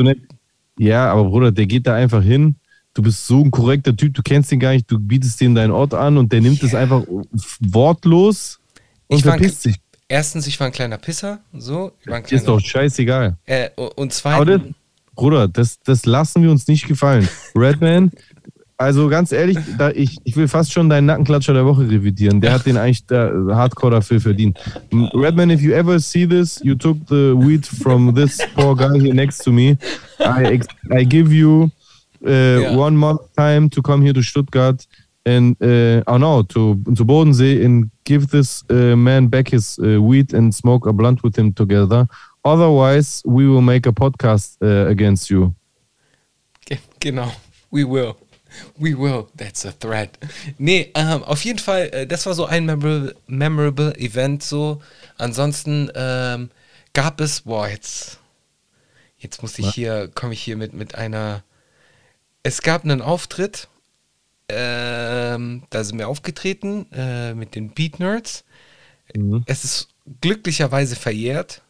Ja, 0.78 1.10
aber 1.12 1.24
Bruder, 1.24 1.52
der 1.52 1.66
geht 1.66 1.86
da 1.86 1.94
einfach 1.94 2.22
hin. 2.22 2.56
Du 2.92 3.02
bist 3.02 3.26
so 3.26 3.40
ein 3.42 3.50
korrekter 3.50 3.96
Typ, 3.96 4.14
du 4.14 4.22
kennst 4.22 4.50
ihn 4.52 4.58
gar 4.58 4.72
nicht, 4.72 4.90
du 4.90 4.98
bietest 4.98 5.40
ihm 5.42 5.54
deinen 5.54 5.70
Ort 5.70 5.94
an 5.94 6.16
und 6.18 6.32
der 6.32 6.40
nimmt 6.40 6.62
es 6.62 6.72
Ja. 6.72 6.80
einfach 6.80 7.02
wortlos 7.60 8.58
und 9.06 9.18
Ich 9.18 9.22
verpisst 9.22 9.62
sich. 9.62 9.76
Erstens, 10.08 10.46
ich 10.46 10.58
war 10.60 10.66
ein 10.68 10.72
kleiner 10.72 10.98
Pisser, 10.98 11.40
so. 11.52 11.92
Ich 12.00 12.06
war 12.08 12.16
ein 12.16 12.22
Ist 12.22 12.28
kleiner, 12.28 12.44
doch 12.46 12.60
scheißegal. 12.60 13.36
äh, 13.46 13.70
und 13.96 14.12
zweitens, 14.12 14.74
Bruder, 15.14 15.48
das, 15.48 15.78
das 15.82 16.04
lassen 16.06 16.42
wir 16.42 16.50
uns 16.50 16.68
nicht 16.68 16.86
gefallen. 16.86 17.28
Redman, 17.54 18.12
also 18.78 19.08
ganz 19.08 19.32
ehrlich, 19.32 19.56
ich, 19.94 20.16
ich 20.24 20.36
will 20.36 20.48
fast 20.48 20.72
schon 20.72 20.88
deinen 20.88 21.06
Nackenklatscher 21.06 21.54
der 21.54 21.64
Woche 21.64 21.88
revidieren. 21.88 22.40
Der 22.40 22.52
hat 22.52 22.66
den 22.66 22.76
eigentlich 22.76 23.06
da, 23.06 23.30
hardcore 23.50 23.92
dafür 23.92 24.20
verdient. 24.20 24.58
Redman, 25.14 25.50
if 25.50 25.60
you 25.62 25.72
ever 25.72 25.98
see 25.98 26.26
this, 26.26 26.60
you 26.62 26.74
took 26.74 26.98
the 27.08 27.34
weed 27.36 27.66
from 27.66 28.14
this 28.14 28.38
poor 28.54 28.74
guy 28.76 28.98
here 29.00 29.14
next 29.14 29.38
to 29.44 29.50
me. 29.52 29.76
I, 30.20 30.60
I 30.90 31.04
give 31.04 31.32
you 31.32 31.70
uh, 32.24 32.76
one 32.76 32.96
month 32.96 33.20
time 33.36 33.70
to 33.70 33.80
come 33.82 34.02
here 34.02 34.12
to 34.14 34.22
Stuttgart 34.22 34.86
and, 35.24 35.56
uh, 35.62 36.02
oh 36.06 36.18
no, 36.18 36.42
to, 36.42 36.74
to 36.94 37.04
Bodensee 37.04 37.64
and 37.64 37.90
give 38.04 38.28
this 38.28 38.62
uh, 38.70 38.94
man 38.96 39.28
back 39.28 39.48
his 39.48 39.78
uh, 39.78 40.00
weed 40.00 40.34
and 40.34 40.54
smoke 40.54 40.86
a 40.86 40.92
blunt 40.92 41.22
with 41.22 41.36
him 41.36 41.52
together. 41.52 42.06
Otherwise, 42.44 43.22
we 43.24 43.48
will 43.48 43.62
make 43.62 43.86
a 43.86 43.92
podcast 43.92 44.56
uh, 44.62 44.88
against 44.88 45.30
you. 45.30 45.54
Ge- 46.70 46.78
Genau. 47.00 47.32
We 47.72 47.82
will. 47.84 48.16
We 48.76 48.96
will. 48.98 49.28
That's 49.36 49.64
a 49.66 49.72
threat. 49.72 50.18
Nee, 50.58 50.90
ähm, 50.94 51.22
auf 51.22 51.44
jeden 51.44 51.58
Fall, 51.58 51.88
äh, 51.92 52.06
das 52.06 52.26
war 52.26 52.34
so 52.34 52.46
ein 52.46 52.66
memorable, 52.66 53.14
memorable 53.26 53.96
Event 53.96 54.42
so. 54.42 54.80
Ansonsten 55.18 55.90
ähm, 55.94 56.50
gab 56.92 57.20
es, 57.20 57.42
boah, 57.42 57.68
jetzt, 57.68 58.18
jetzt 59.18 59.42
muss 59.42 59.58
ich 59.58 59.68
hier, 59.70 60.08
komme 60.14 60.32
ich 60.32 60.42
hier 60.42 60.56
mit, 60.56 60.72
mit 60.72 60.94
einer, 60.94 61.42
es 62.42 62.62
gab 62.62 62.84
einen 62.84 63.02
Auftritt, 63.02 63.68
ähm, 64.48 65.64
da 65.70 65.82
sind 65.82 65.98
wir 65.98 66.08
aufgetreten 66.08 66.86
äh, 66.92 67.34
mit 67.34 67.54
den 67.54 67.70
Beat 67.70 67.98
Nerds. 67.98 68.44
Mhm. 69.14 69.42
Es 69.46 69.64
ist 69.64 69.88
glücklicherweise 70.20 70.96
verjährt. 70.96 71.62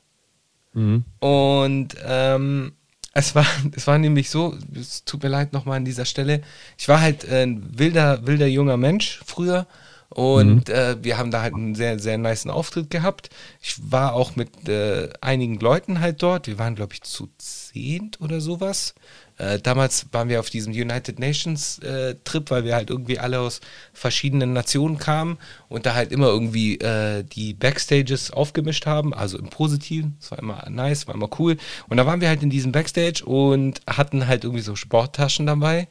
Mhm. 0.74 1.04
Und 1.20 1.96
ähm, 2.04 2.72
es 3.16 3.34
war, 3.34 3.46
es 3.74 3.86
war 3.86 3.98
nämlich 3.98 4.28
so, 4.28 4.54
es 4.78 5.04
tut 5.04 5.22
mir 5.22 5.30
leid 5.30 5.52
nochmal 5.54 5.78
an 5.78 5.86
dieser 5.86 6.04
Stelle. 6.04 6.42
Ich 6.76 6.86
war 6.88 7.00
halt 7.00 7.24
äh, 7.24 7.44
ein 7.44 7.78
wilder, 7.78 8.26
wilder 8.26 8.46
junger 8.46 8.76
Mensch 8.76 9.20
früher 9.24 9.66
und 10.10 10.68
äh, 10.68 10.96
wir 11.02 11.16
haben 11.16 11.30
da 11.30 11.40
halt 11.40 11.54
einen 11.54 11.74
sehr, 11.74 11.98
sehr 11.98 12.18
niceen 12.18 12.50
Auftritt 12.50 12.90
gehabt. 12.90 13.30
Ich 13.62 13.76
war 13.90 14.12
auch 14.12 14.36
mit 14.36 14.68
äh, 14.68 15.08
einigen 15.20 15.58
Leuten 15.58 16.00
halt 16.00 16.22
dort. 16.22 16.46
Wir 16.46 16.58
waren, 16.58 16.74
glaube 16.74 16.92
ich, 16.92 17.02
zu 17.02 17.28
zehnt 17.38 18.20
oder 18.20 18.40
sowas. 18.40 18.94
Äh, 19.38 19.58
damals 19.58 20.06
waren 20.12 20.28
wir 20.28 20.40
auf 20.40 20.48
diesem 20.48 20.72
United 20.72 21.18
Nations 21.18 21.78
äh, 21.80 22.14
Trip, 22.24 22.50
weil 22.50 22.64
wir 22.64 22.74
halt 22.74 22.88
irgendwie 22.88 23.18
alle 23.18 23.40
aus 23.40 23.60
verschiedenen 23.92 24.52
Nationen 24.52 24.98
kamen 24.98 25.38
und 25.68 25.84
da 25.84 25.94
halt 25.94 26.10
immer 26.10 26.28
irgendwie 26.28 26.78
äh, 26.78 27.22
die 27.22 27.52
Backstages 27.52 28.30
aufgemischt 28.30 28.86
haben, 28.86 29.12
also 29.12 29.38
im 29.38 29.48
Positiven. 29.50 30.16
Es 30.20 30.30
war 30.30 30.38
immer 30.38 30.64
nice, 30.70 31.06
war 31.06 31.14
immer 31.14 31.28
cool. 31.38 31.56
Und 31.88 31.98
da 31.98 32.06
waren 32.06 32.20
wir 32.20 32.28
halt 32.28 32.42
in 32.42 32.50
diesem 32.50 32.72
Backstage 32.72 33.24
und 33.24 33.80
hatten 33.86 34.26
halt 34.26 34.44
irgendwie 34.44 34.62
so 34.62 34.74
Sporttaschen 34.74 35.46
dabei 35.46 35.88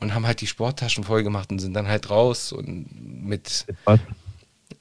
und 0.00 0.14
haben 0.14 0.26
halt 0.26 0.40
die 0.40 0.46
Sporttaschen 0.46 1.04
voll 1.04 1.24
gemacht 1.24 1.50
und 1.50 1.58
sind 1.58 1.74
dann 1.74 1.88
halt 1.88 2.10
raus 2.10 2.52
und 2.52 2.86
mit 3.24 3.66
Was? 3.84 3.98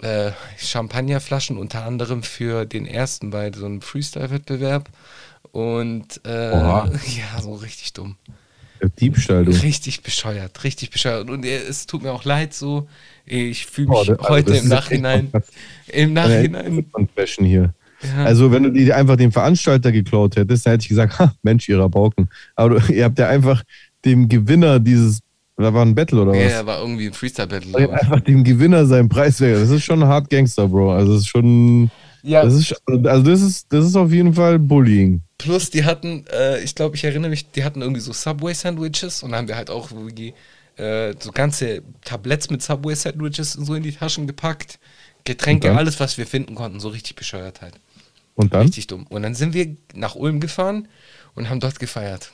äh, 0.03 0.31
Champagnerflaschen 0.57 1.57
unter 1.57 1.85
anderem 1.85 2.23
für 2.23 2.65
den 2.65 2.85
ersten 2.85 3.31
bei 3.31 3.51
so 3.51 3.65
einem 3.65 3.81
Freestyle-Wettbewerb. 3.81 4.89
Und 5.53 6.19
äh, 6.25 6.51
ja, 6.53 7.41
so 7.41 7.53
richtig 7.53 7.93
dumm. 7.93 8.17
Diebstahl, 8.99 9.45
du. 9.45 9.51
Richtig 9.51 10.01
bescheuert, 10.03 10.61
richtig 10.65 10.89
bescheuert. 10.89 11.29
Und 11.29 11.45
es 11.45 11.85
tut 11.85 12.03
mir 12.03 12.11
auch 12.11 12.25
leid 12.25 12.53
so. 12.53 12.87
Ich 13.25 13.65
fühle 13.65 13.89
mich 13.89 14.07
das- 14.07 14.19
also 14.19 14.29
heute 14.29 14.51
das 14.51 14.63
im 14.63 14.67
Nachhinein, 14.69 15.31
im 15.87 16.11
Nachhinein. 16.13 16.91
Confession 16.91 17.45
hier. 17.45 17.73
Ja. 18.01 18.25
Also, 18.25 18.51
wenn 18.51 18.63
du 18.63 18.69
die 18.71 18.91
einfach 18.91 19.15
dem 19.15 19.31
Veranstalter 19.31 19.91
geklaut 19.93 20.35
hättest, 20.35 20.65
dann 20.65 20.71
hätte 20.71 20.81
ich 20.81 20.89
gesagt, 20.89 21.17
ha, 21.19 21.33
Mensch, 21.43 21.69
ihrer 21.69 21.87
Pauken. 21.89 22.27
Aber 22.55 22.79
du, 22.79 22.93
ihr 22.93 23.05
habt 23.05 23.17
ja 23.19 23.29
einfach 23.29 23.63
dem 24.03 24.27
Gewinner 24.27 24.79
dieses, 24.81 25.19
da 25.55 25.71
war 25.73 25.85
ein 25.85 25.95
Battle 25.95 26.21
oder 26.23 26.31
was? 26.33 26.51
Ja, 26.51 26.65
war 26.65 26.81
irgendwie 26.81 27.07
ein 27.07 27.13
Freestyle-Battle. 27.13 27.89
Einfach 27.93 28.19
dem 28.21 28.43
Gewinner 28.43 28.85
seinen 28.85 29.07
Preis 29.07 29.39
weg. 29.39 29.53
Das 29.53 29.69
ist 29.69 29.83
schon 29.83 30.03
hart 30.03 30.29
Gangster, 30.29 30.67
Bro. 30.67 30.91
Also, 30.93 31.13
das 31.13 31.21
ist 31.21 31.27
schon, 31.29 31.89
Ja, 32.23 32.43
das 32.43 32.55
ist, 32.55 32.75
also, 32.87 33.23
das 33.23 33.41
ist, 33.41 33.71
das 33.71 33.85
ist 33.85 33.95
auf 33.95 34.11
jeden 34.11 34.33
Fall 34.33 34.59
Bullying. 34.59 35.21
Plus 35.43 35.69
die 35.69 35.83
hatten, 35.83 36.25
äh, 36.31 36.61
ich 36.61 36.73
glaube, 36.73 36.95
ich 36.95 37.03
erinnere 37.03 37.29
mich, 37.29 37.51
die 37.51 37.65
hatten 37.65 37.81
irgendwie 37.81 37.99
so 37.99 38.13
Subway-Sandwiches 38.13 39.23
und 39.23 39.31
dann 39.31 39.39
haben 39.39 39.47
wir 39.49 39.57
halt 39.57 39.69
auch 39.69 39.91
irgendwie 39.91 40.33
äh, 40.77 41.13
so 41.19 41.33
ganze 41.33 41.83
Tabletts 42.05 42.49
mit 42.49 42.63
Subway-Sandwiches 42.63 43.51
so 43.51 43.75
in 43.75 43.83
die 43.83 43.91
Taschen 43.91 44.25
gepackt. 44.25 44.79
Getränke, 45.25 45.75
alles, 45.75 45.99
was 45.99 46.17
wir 46.17 46.25
finden 46.25 46.55
konnten, 46.55 46.79
so 46.79 46.89
richtig 46.89 47.15
bescheuert 47.15 47.61
halt. 47.61 47.79
Und 48.35 48.53
dann? 48.53 48.61
Richtig 48.61 48.87
dumm. 48.87 49.05
Und 49.07 49.23
dann 49.23 49.35
sind 49.35 49.53
wir 49.53 49.75
nach 49.93 50.15
Ulm 50.15 50.39
gefahren 50.39 50.87
und 51.35 51.49
haben 51.49 51.59
dort 51.59 51.79
gefeiert. 51.79 52.31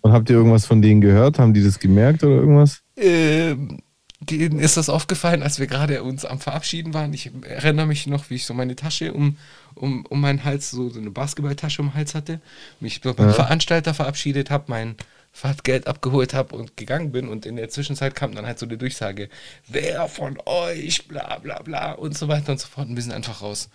Und 0.00 0.12
habt 0.12 0.30
ihr 0.30 0.36
irgendwas 0.36 0.66
von 0.66 0.80
denen 0.80 1.00
gehört? 1.00 1.38
Haben 1.38 1.52
die 1.52 1.62
das 1.62 1.78
gemerkt 1.78 2.22
oder 2.24 2.36
irgendwas? 2.36 2.80
Ähm, 2.96 3.80
denen 4.20 4.58
ist 4.58 4.76
das 4.76 4.88
aufgefallen, 4.88 5.42
als 5.42 5.58
wir 5.58 5.66
gerade 5.66 6.02
uns 6.02 6.24
am 6.24 6.38
Verabschieden 6.38 6.94
waren. 6.94 7.12
Ich 7.12 7.30
erinnere 7.42 7.86
mich 7.86 8.06
noch, 8.06 8.30
wie 8.30 8.36
ich 8.36 8.46
so 8.46 8.54
meine 8.54 8.76
Tasche 8.76 9.12
um, 9.12 9.36
um, 9.74 10.04
um 10.06 10.20
meinen 10.20 10.44
Hals, 10.44 10.70
so, 10.70 10.88
so 10.90 11.00
eine 11.00 11.10
Basketballtasche 11.10 11.82
um 11.82 11.88
den 11.88 11.94
Hals 11.94 12.14
hatte, 12.14 12.40
mich 12.80 13.00
beim 13.00 13.14
Ja. 13.18 13.32
Veranstalter 13.32 13.94
verabschiedet 13.94 14.50
habe, 14.50 14.64
mein 14.68 14.96
Fahrtgeld 15.32 15.86
abgeholt 15.86 16.34
habe 16.34 16.56
und 16.56 16.76
gegangen 16.76 17.12
bin. 17.12 17.28
Und 17.28 17.46
in 17.46 17.56
der 17.56 17.68
Zwischenzeit 17.68 18.14
kam 18.14 18.34
dann 18.34 18.46
halt 18.46 18.58
so 18.58 18.66
eine 18.66 18.76
Durchsage, 18.78 19.28
wer 19.68 20.08
von 20.08 20.38
euch, 20.46 21.06
bla 21.06 21.38
bla 21.38 21.62
bla 21.62 21.92
und 21.92 22.16
so 22.18 22.28
weiter 22.28 22.52
und 22.52 22.60
so 22.60 22.66
fort. 22.68 22.88
Und 22.88 22.96
wir 22.96 23.02
sind 23.02 23.12
einfach 23.12 23.40
raus. 23.42 23.68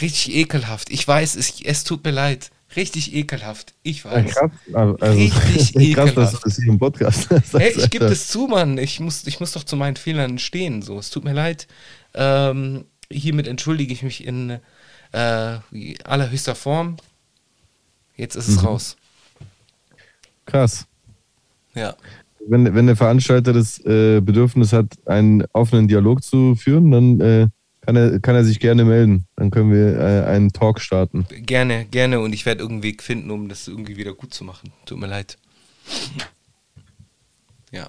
Richtig 0.00 0.34
ekelhaft. 0.34 0.90
Ich 0.90 1.06
weiß, 1.06 1.34
es, 1.36 1.60
es 1.62 1.84
tut 1.84 2.04
mir 2.04 2.12
leid. 2.12 2.50
Richtig 2.76 3.12
ekelhaft. 3.14 3.74
Ich 3.82 4.04
Ja, 4.04 4.12
weiß. 4.12 4.34
krass. 4.34 4.50
Also, 4.72 4.94
Richtig 5.18 5.94
krass, 5.94 6.14
dass 6.14 6.32
ekelhaft. 6.32 6.34
du 6.34 6.38
das 6.48 6.56
hier 6.56 6.68
im 6.68 6.78
Podcast. 6.78 7.28
Hey, 7.52 7.74
ich 7.76 7.90
gebe 7.90 8.06
das 8.06 8.28
zu, 8.28 8.46
Mann. 8.46 8.78
Ich 8.78 9.00
muss, 9.00 9.26
ich 9.26 9.40
muss 9.40 9.52
doch 9.52 9.64
zu 9.64 9.76
meinen 9.76 9.96
Fehlern 9.96 10.38
stehen. 10.38 10.80
So, 10.80 10.98
es 10.98 11.10
tut 11.10 11.24
mir 11.24 11.34
leid. 11.34 11.66
Ähm, 12.14 12.86
hiermit 13.10 13.46
entschuldige 13.46 13.92
ich 13.92 14.02
mich 14.02 14.24
in 14.26 14.58
äh, 15.12 15.58
allerhöchster 16.04 16.54
Form. 16.54 16.96
Jetzt 18.16 18.36
ist 18.36 18.48
es 18.48 18.60
Mhm. 18.60 18.66
raus. 18.66 18.96
Krass. 20.46 20.86
Ja. 21.74 21.94
Wenn, 22.46 22.74
wenn 22.74 22.86
der 22.86 22.96
Veranstalter 22.96 23.52
das 23.52 23.78
äh, 23.84 24.20
Bedürfnis 24.20 24.72
hat, 24.72 24.86
einen 25.06 25.44
offenen 25.52 25.86
Dialog 25.88 26.22
zu 26.22 26.54
führen, 26.56 26.90
dann 26.90 27.20
äh, 27.20 27.48
kann, 27.82 27.96
er, 27.96 28.18
kann 28.20 28.34
er 28.34 28.44
sich 28.44 28.58
gerne 28.60 28.84
melden. 28.84 29.26
Dann 29.36 29.50
können 29.50 29.72
wir 29.72 29.98
äh, 29.98 30.24
einen 30.26 30.52
Talk 30.52 30.80
starten. 30.80 31.26
Gerne, 31.30 31.84
gerne. 31.86 32.20
Und 32.20 32.32
ich 32.32 32.44
werde 32.44 32.60
irgendeinen 32.62 32.82
Weg 32.82 33.02
finden, 33.02 33.30
um 33.30 33.48
das 33.48 33.68
irgendwie 33.68 33.96
wieder 33.96 34.12
gut 34.12 34.34
zu 34.34 34.44
machen. 34.44 34.72
Tut 34.86 34.98
mir 34.98 35.06
leid. 35.06 35.36
Ja. 37.70 37.88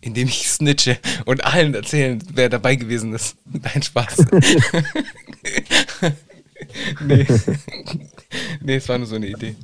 Indem 0.00 0.28
ich 0.28 0.48
snitche 0.50 0.98
und 1.24 1.44
allen 1.44 1.74
erzählen, 1.74 2.22
wer 2.34 2.48
dabei 2.50 2.74
gewesen 2.76 3.14
ist. 3.14 3.36
Dein 3.46 3.82
Spaß. 3.82 4.16
nee. 7.00 7.26
nee, 8.60 8.76
es 8.76 8.88
war 8.88 8.98
nur 8.98 9.06
so 9.06 9.16
eine 9.16 9.26
Idee. 9.26 9.56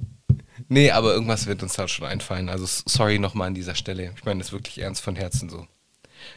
Nee, 0.69 0.91
aber 0.91 1.12
irgendwas 1.15 1.47
wird 1.47 1.62
uns 1.62 1.75
da 1.75 1.89
schon 1.89 2.07
einfallen. 2.07 2.49
Also 2.49 2.65
sorry 2.67 3.19
nochmal 3.19 3.49
an 3.49 3.55
dieser 3.55 3.75
Stelle. 3.75 4.12
Ich 4.17 4.25
meine 4.25 4.41
das 4.41 4.53
wirklich 4.53 4.79
ernst 4.79 5.03
von 5.03 5.17
Herzen 5.17 5.49
so. 5.49 5.67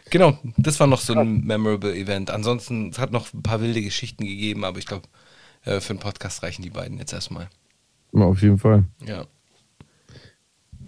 Genau, 0.10 0.38
das 0.58 0.80
war 0.80 0.88
noch 0.88 1.02
so 1.02 1.14
ein 1.14 1.44
memorable 1.44 1.94
Event. 1.94 2.32
Ansonsten, 2.32 2.90
es 2.90 3.00
hat 3.00 3.12
noch 3.12 3.34
ein 3.34 3.44
paar 3.44 3.62
wilde 3.62 3.82
Geschichten 3.82 4.24
gegeben, 4.24 4.64
aber 4.64 4.80
ich 4.80 4.86
glaube, 4.86 5.08
äh, 5.66 5.80
für 5.82 5.92
einen 5.92 6.00
Podcast 6.00 6.42
reichen 6.42 6.62
die 6.62 6.70
beiden 6.70 6.98
jetzt 6.98 7.14
erstmal. 7.14 7.50
Auf 8.14 8.42
jeden 8.42 8.60
Fall. 8.60 8.86
Ja. 9.06 9.26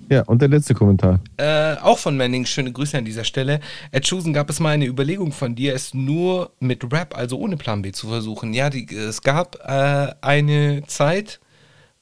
Ja, 0.09 0.21
und 0.23 0.41
der 0.41 0.49
letzte 0.49 0.75
Kommentar. 0.75 1.19
Äh, 1.37 1.75
auch 1.77 1.97
von 1.97 2.15
Manning, 2.15 2.45
schöne 2.45 2.71
Grüße 2.71 2.97
an 2.97 3.05
dieser 3.05 3.23
Stelle. 3.23 3.59
At 3.91 4.07
Chosen 4.07 4.33
gab 4.33 4.49
es 4.49 4.59
mal 4.59 4.69
eine 4.69 4.85
Überlegung 4.85 5.31
von 5.31 5.55
dir, 5.55 5.73
es 5.73 5.93
nur 5.93 6.51
mit 6.59 6.83
Rap, 6.91 7.17
also 7.17 7.37
ohne 7.39 7.57
Plan 7.57 7.81
B 7.81 7.91
zu 7.91 8.07
versuchen. 8.09 8.53
Ja, 8.53 8.69
die, 8.69 8.87
es 8.93 9.21
gab 9.21 9.55
äh, 9.65 10.13
eine 10.21 10.83
Zeit, 10.85 11.39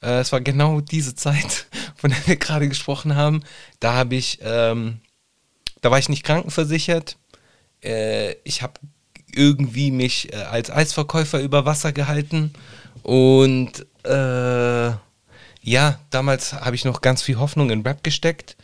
äh, 0.02 0.20
es 0.20 0.32
war 0.32 0.40
genau 0.40 0.80
diese 0.80 1.14
Zeit, 1.14 1.66
von 1.96 2.10
der 2.10 2.26
wir 2.26 2.36
gerade 2.36 2.68
gesprochen 2.68 3.16
haben. 3.16 3.42
Da 3.80 3.94
habe 3.94 4.16
ich, 4.16 4.38
ähm, 4.42 4.98
da 5.80 5.90
war 5.90 5.98
ich 5.98 6.08
nicht 6.10 6.24
krankenversichert. 6.24 7.16
Äh, 7.82 8.34
ich 8.44 8.62
habe 8.62 8.74
irgendwie 9.34 9.90
mich 9.90 10.32
äh, 10.32 10.36
als 10.36 10.70
Eisverkäufer 10.70 11.40
über 11.40 11.64
Wasser 11.64 11.92
gehalten 11.92 12.52
und 13.02 13.86
äh, 14.04 14.92
ja, 15.64 15.98
damals 16.10 16.52
habe 16.52 16.76
ich 16.76 16.84
noch 16.84 17.00
ganz 17.00 17.22
viel 17.22 17.38
Hoffnung 17.38 17.70
in 17.70 17.80
Rap 17.82 18.04
gesteckt, 18.04 18.56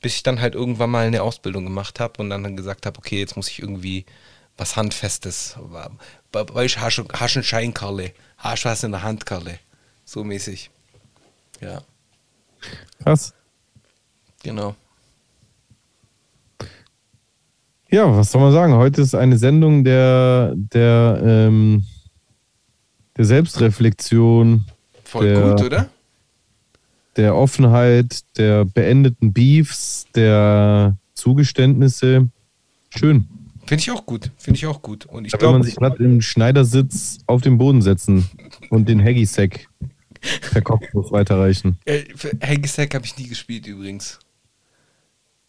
bis 0.00 0.14
ich 0.16 0.22
dann 0.22 0.40
halt 0.40 0.54
irgendwann 0.54 0.90
mal 0.90 1.06
eine 1.06 1.22
Ausbildung 1.22 1.64
gemacht 1.64 1.98
habe 1.98 2.22
und 2.22 2.30
dann, 2.30 2.56
gesagt 2.56 2.86
habe, 2.86 2.96
okay, 2.98 3.18
jetzt 3.18 3.36
muss 3.36 3.48
ich 3.48 3.60
irgendwie 3.60 4.06
was 4.56 4.76
Handfestes. 4.76 5.56
Weil 6.32 6.66
ich 6.66 6.78
hast 6.78 6.98
einen 7.00 7.42
Schein, 7.42 7.74
Karle. 7.74 8.12
Hast 8.38 8.64
was 8.64 8.84
in 8.84 8.92
der 8.92 9.02
Hand, 9.02 9.26
Karle. 9.26 9.58
So 10.04 10.22
mäßig. 10.22 10.70
Ja, 11.60 11.82
Krass. 13.02 13.34
genau. 14.42 14.76
Ja, 17.90 18.16
was 18.16 18.30
soll 18.30 18.40
man 18.40 18.52
sagen? 18.52 18.74
Heute 18.74 19.02
ist 19.02 19.14
eine 19.14 19.38
Sendung 19.38 19.82
der, 19.84 20.52
der, 20.54 21.20
ähm, 21.24 21.84
der 23.16 23.24
Selbstreflexion, 23.24 24.64
Voll 25.04 25.26
Der- 25.32 25.40
gut, 25.54 25.62
oder? 25.62 25.88
Der 27.16 27.34
Offenheit, 27.36 28.20
der 28.36 28.64
beendeten 28.64 29.32
Beefs, 29.32 30.06
der 30.14 30.96
Zugeständnisse. 31.14 32.28
Schön. 32.90 33.28
Finde 33.66 33.80
ich 33.80 33.90
auch 33.90 34.04
gut. 34.04 34.30
Finde 34.36 34.58
ich 34.58 34.66
auch 34.66 34.82
gut. 34.82 35.06
Und 35.06 35.24
ich 35.24 35.32
Da 35.32 35.40
will 35.40 35.46
man 35.48 35.62
glaube, 35.62 35.66
sich 35.66 35.76
gerade 35.76 36.04
im 36.04 36.20
Schneidersitz 36.20 37.18
auf 37.26 37.40
den 37.40 37.56
Boden 37.56 37.80
setzen 37.82 38.28
und 38.70 38.88
den 38.88 39.02
Haggy-Sack 39.02 39.68
per 40.52 40.62
Kopfnuss 40.62 41.10
weiterreichen. 41.12 41.78
äh, 41.84 42.04
für 42.14 42.30
Hagisack 42.42 42.94
habe 42.94 43.04
ich 43.06 43.16
nie 43.16 43.28
gespielt 43.28 43.66
übrigens. 43.66 44.18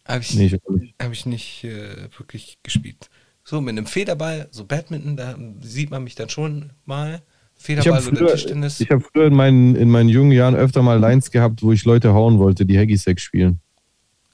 Habe 0.06 0.22
ich, 0.22 0.34
Nee, 0.34 0.46
ich 0.46 0.60
habe 1.02 1.12
ich 1.12 1.26
nicht 1.26 1.64
äh, 1.64 2.08
wirklich 2.16 2.58
gespielt. 2.62 3.10
So 3.44 3.60
mit 3.60 3.72
einem 3.72 3.86
Federball, 3.86 4.48
so 4.50 4.64
Badminton, 4.64 5.16
da 5.16 5.36
sieht 5.60 5.90
man 5.90 6.04
mich 6.04 6.14
dann 6.14 6.28
schon 6.28 6.70
mal. 6.84 7.22
Ich 7.58 7.64
Federball 7.64 8.00
habe 8.00 8.08
oder 8.08 8.18
früher, 8.18 8.32
Tischtennis. 8.32 8.80
ich 8.80 8.90
hab 8.90 9.02
früher 9.02 9.26
in, 9.26 9.34
meinen, 9.34 9.74
in 9.76 9.90
meinen 9.90 10.08
jungen 10.08 10.32
Jahren 10.32 10.54
öfter 10.54 10.82
mal 10.82 10.98
Lines 10.98 11.30
gehabt, 11.30 11.62
wo 11.62 11.72
ich 11.72 11.84
Leute 11.84 12.12
hauen 12.12 12.38
wollte, 12.38 12.64
die 12.64 12.78
Haggy-Sack 12.78 13.20
spielen. 13.20 13.60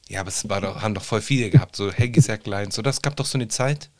Ja, 0.09 0.20
aber 0.20 0.28
es 0.28 0.43
doch, 0.43 0.82
haben 0.82 0.94
doch 0.94 1.03
voll 1.03 1.23
viele 1.23 1.49
gehabt, 1.49 1.74
so 1.74 1.90
Hagisack-Lines. 1.90 2.78
Oder 2.78 2.90
es 2.90 3.01
gab 3.01 3.16
doch 3.16 3.24
so 3.24 3.39
eine 3.39 3.49
Zeit, 3.49 3.90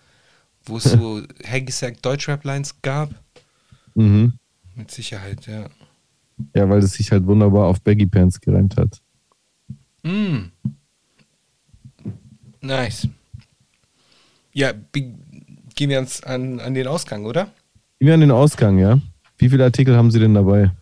wo 0.65 0.77
es 0.77 0.85
so 0.85 1.23
Hagisack-Deutschrap-Lines 1.45 2.83
gab. 2.83 3.11
Mhm. 3.95 4.35
Mit 4.75 4.91
Sicherheit, 4.91 5.47
ja. 5.47 5.67
Ja, 6.55 6.69
weil 6.69 6.81
es 6.81 6.93
sich 6.93 7.11
halt 7.13 7.27
wunderbar 7.27 7.67
auf 7.67 7.81
Baggy 7.81 8.07
Pants 8.07 8.41
gereimt 8.41 8.77
hat. 8.77 9.01
Mm. 10.03 10.51
Nice. 12.61 13.09
Ja, 14.53 14.73
gehen 14.93 15.91
wir 15.91 15.97
ans, 15.97 16.23
an, 16.23 16.61
an 16.61 16.75
den 16.75 16.87
Ausgang, 16.87 17.25
oder? 17.25 17.45
Gehen 17.99 18.09
wir 18.09 18.15
an 18.15 18.21
den 18.21 18.31
Ausgang, 18.31 18.79
ja? 18.79 19.01
Wie 19.43 19.51
viele 19.51 19.65
Artikel 19.65 19.97
haben 19.97 20.11
Sie 20.11 20.21
denn 20.21 20.35
dabei? 20.35 20.71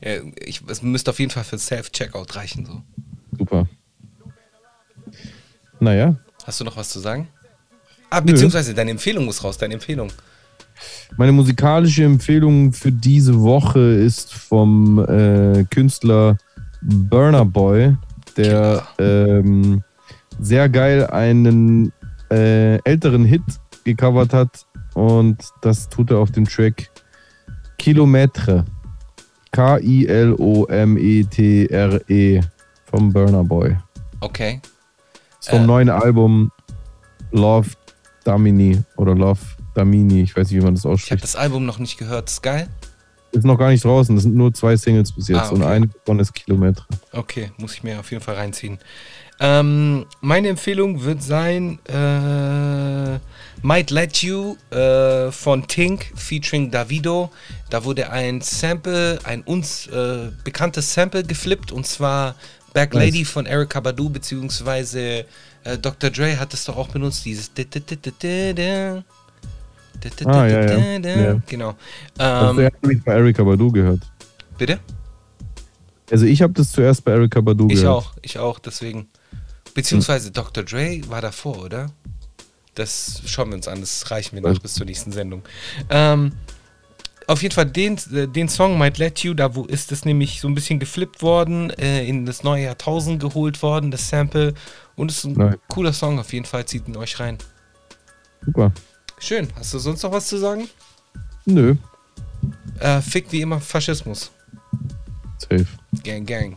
Ja, 0.00 0.12
ich, 0.40 0.62
es 0.68 0.80
müsste 0.80 1.10
auf 1.10 1.18
jeden 1.18 1.32
Fall 1.32 1.42
für 1.42 1.58
Self-Checkout 1.58 2.36
reichen. 2.36 2.64
So. 2.64 2.82
Super. 3.36 3.68
Naja, 5.80 6.16
Hast 6.48 6.60
du 6.60 6.64
noch 6.64 6.78
was 6.78 6.88
zu 6.88 7.00
sagen? 7.00 7.28
Ah, 8.08 8.20
beziehungsweise 8.20 8.72
deine 8.72 8.92
Empfehlung 8.92 9.26
muss 9.26 9.44
raus, 9.44 9.58
deine 9.58 9.74
Empfehlung. 9.74 10.10
meine 11.18 11.32
musikalische 11.32 12.04
Empfehlung 12.04 12.72
für 12.72 12.90
diese 12.90 13.38
Woche 13.38 13.80
ist 13.80 14.32
vom 14.32 14.98
äh, 15.00 15.64
Künstler 15.64 16.38
Burner 16.80 17.44
Boy, 17.44 17.96
der 18.38 18.86
ähm, 18.98 19.82
sehr 20.40 20.70
geil 20.70 21.06
einen 21.08 21.92
äh, 22.30 22.76
älteren 22.84 23.26
Hit 23.26 23.42
gecovert 23.84 24.32
hat 24.32 24.64
und 24.94 25.36
das 25.60 25.90
tut 25.90 26.10
er 26.10 26.18
auf 26.18 26.30
dem 26.30 26.46
Track 26.48 26.88
Kilometre. 27.78 28.64
K-I-L-O-M-E-T-R-E 31.18 32.40
vom 32.90 33.12
Burner 33.12 33.44
Boy. 33.44 33.76
Okay. 34.20 34.60
Ist 35.40 35.50
vom 35.50 35.62
Äh. 35.62 35.66
neuen 35.66 35.88
Album 35.90 36.50
Love 37.32 37.70
Damini 38.24 38.82
oder 38.96 39.14
Love 39.14 39.40
Damini, 39.74 40.22
ich 40.22 40.36
weiß 40.36 40.50
nicht, 40.50 40.60
wie 40.60 40.64
man 40.64 40.74
das 40.74 40.80
Ich 40.82 40.86
habe 40.86 40.94
ausspricht. 40.94 41.22
das 41.22 41.36
Album 41.36 41.64
noch 41.66 41.78
nicht 41.78 41.96
gehört. 41.98 42.28
Ist 42.28 42.42
geil? 42.42 42.68
Ist 43.32 43.44
noch 43.44 43.58
gar 43.58 43.68
nicht 43.70 43.84
draußen, 43.84 44.14
das 44.16 44.22
sind 44.24 44.34
nur 44.34 44.52
zwei 44.54 44.76
Singles 44.76 45.12
bis 45.12 45.28
jetzt 45.28 45.38
Ah, 45.38 45.48
und 45.50 45.62
okay. 45.62 45.70
eine 45.72 45.86
davon 45.88 46.18
ist 46.18 46.32
Kilometer. 46.34 46.84
Okay, 47.12 47.52
muss 47.58 47.74
ich 47.74 47.82
mir 47.82 48.00
auf 48.00 48.10
jeden 48.10 48.22
Fall 48.22 48.34
reinziehen. 48.36 48.78
Ähm, 49.40 50.06
meine 50.20 50.48
Empfehlung 50.48 51.04
wird 51.04 51.22
sein 51.22 51.78
äh, 51.86 53.18
Might 53.62 53.90
Let 53.90 54.18
You 54.22 54.56
äh, 54.70 55.30
von 55.30 55.66
Tink 55.66 56.12
featuring 56.16 56.70
Davido. 56.70 57.30
Da 57.70 57.84
wurde 57.84 58.10
ein 58.10 58.40
Sample, 58.40 59.18
ein 59.24 59.42
uns 59.42 59.86
äh, 59.88 60.30
bekanntes 60.42 60.92
Sample 60.92 61.22
geflippt 61.22 61.70
und 61.70 61.86
zwar 61.86 62.34
Back 62.74 62.94
Nice. 62.94 63.04
Lady 63.06 63.24
von 63.24 63.46
Erykah 63.46 63.80
Badu 63.80 64.10
beziehungsweise 64.10 65.24
äh, 65.64 65.78
Dr. 65.80 66.10
Dre 66.10 66.38
hat 66.38 66.52
es 66.54 66.64
doch 66.64 66.76
auch 66.76 66.88
benutzt, 66.88 67.24
dieses 67.24 67.50
Ah, 70.26 70.46
ja, 70.46 70.64
ja. 70.64 70.98
Ja. 71.00 71.40
Genau. 71.46 71.74
Also, 72.18 72.60
Ähm, 72.60 72.66
ich 72.66 72.72
habe 72.72 72.76
bei 73.04 73.12
Erykah 73.14 73.42
Badu 73.44 73.70
gehört. 73.72 74.00
bitte? 74.56 74.78
Also 76.10 76.24
ich 76.24 76.40
habe 76.40 76.52
das 76.54 76.72
zuerst 76.72 77.04
bei 77.04 77.12
Erykah 77.12 77.40
Badu 77.40 77.68
Ich 77.68 77.80
gehört. 77.80 77.94
auch, 77.94 78.12
ich 78.22 78.38
auch, 78.38 78.58
deswegen. 78.58 79.08
Beziehungsweise 79.78 80.32
Dr. 80.32 80.64
Dre 80.64 81.00
war 81.06 81.20
davor, 81.20 81.62
oder? 81.62 81.92
Das 82.74 83.22
schauen 83.26 83.50
wir 83.50 83.54
uns 83.54 83.68
an, 83.68 83.78
das 83.78 84.10
reichen 84.10 84.34
wir 84.34 84.42
noch 84.42 84.58
bis 84.58 84.74
zur 84.74 84.86
nächsten 84.86 85.12
Sendung. 85.12 85.44
Ähm, 85.88 86.32
auf 87.28 87.42
jeden 87.42 87.54
Fall 87.54 87.66
den, 87.66 87.96
äh, 88.12 88.26
den 88.26 88.48
Song 88.48 88.76
Might 88.76 88.98
Let 88.98 89.20
You, 89.20 89.34
da 89.34 89.54
wo 89.54 89.66
ist 89.66 89.92
es 89.92 90.04
nämlich 90.04 90.40
so 90.40 90.48
ein 90.48 90.56
bisschen 90.56 90.80
geflippt 90.80 91.22
worden, 91.22 91.70
äh, 91.78 92.04
in 92.08 92.26
das 92.26 92.42
neue 92.42 92.64
Jahrtausend 92.64 93.22
geholt 93.22 93.62
worden, 93.62 93.92
das 93.92 94.08
Sample. 94.08 94.52
Und 94.96 95.12
es 95.12 95.18
ist 95.18 95.26
ein 95.26 95.34
Nein. 95.34 95.56
cooler 95.68 95.92
Song, 95.92 96.18
auf 96.18 96.32
jeden 96.32 96.44
Fall 96.44 96.66
zieht 96.66 96.88
ihn 96.88 96.96
euch 96.96 97.20
rein. 97.20 97.38
Super. 98.44 98.72
Schön. 99.20 99.46
Hast 99.54 99.74
du 99.74 99.78
sonst 99.78 100.02
noch 100.02 100.10
was 100.10 100.26
zu 100.26 100.38
sagen? 100.38 100.68
Nö. 101.44 101.76
Äh, 102.80 103.00
fick 103.00 103.30
wie 103.30 103.42
immer 103.42 103.60
Faschismus. 103.60 104.32
Safe. 105.38 105.66
Gang, 106.02 106.26
gang. 106.26 106.56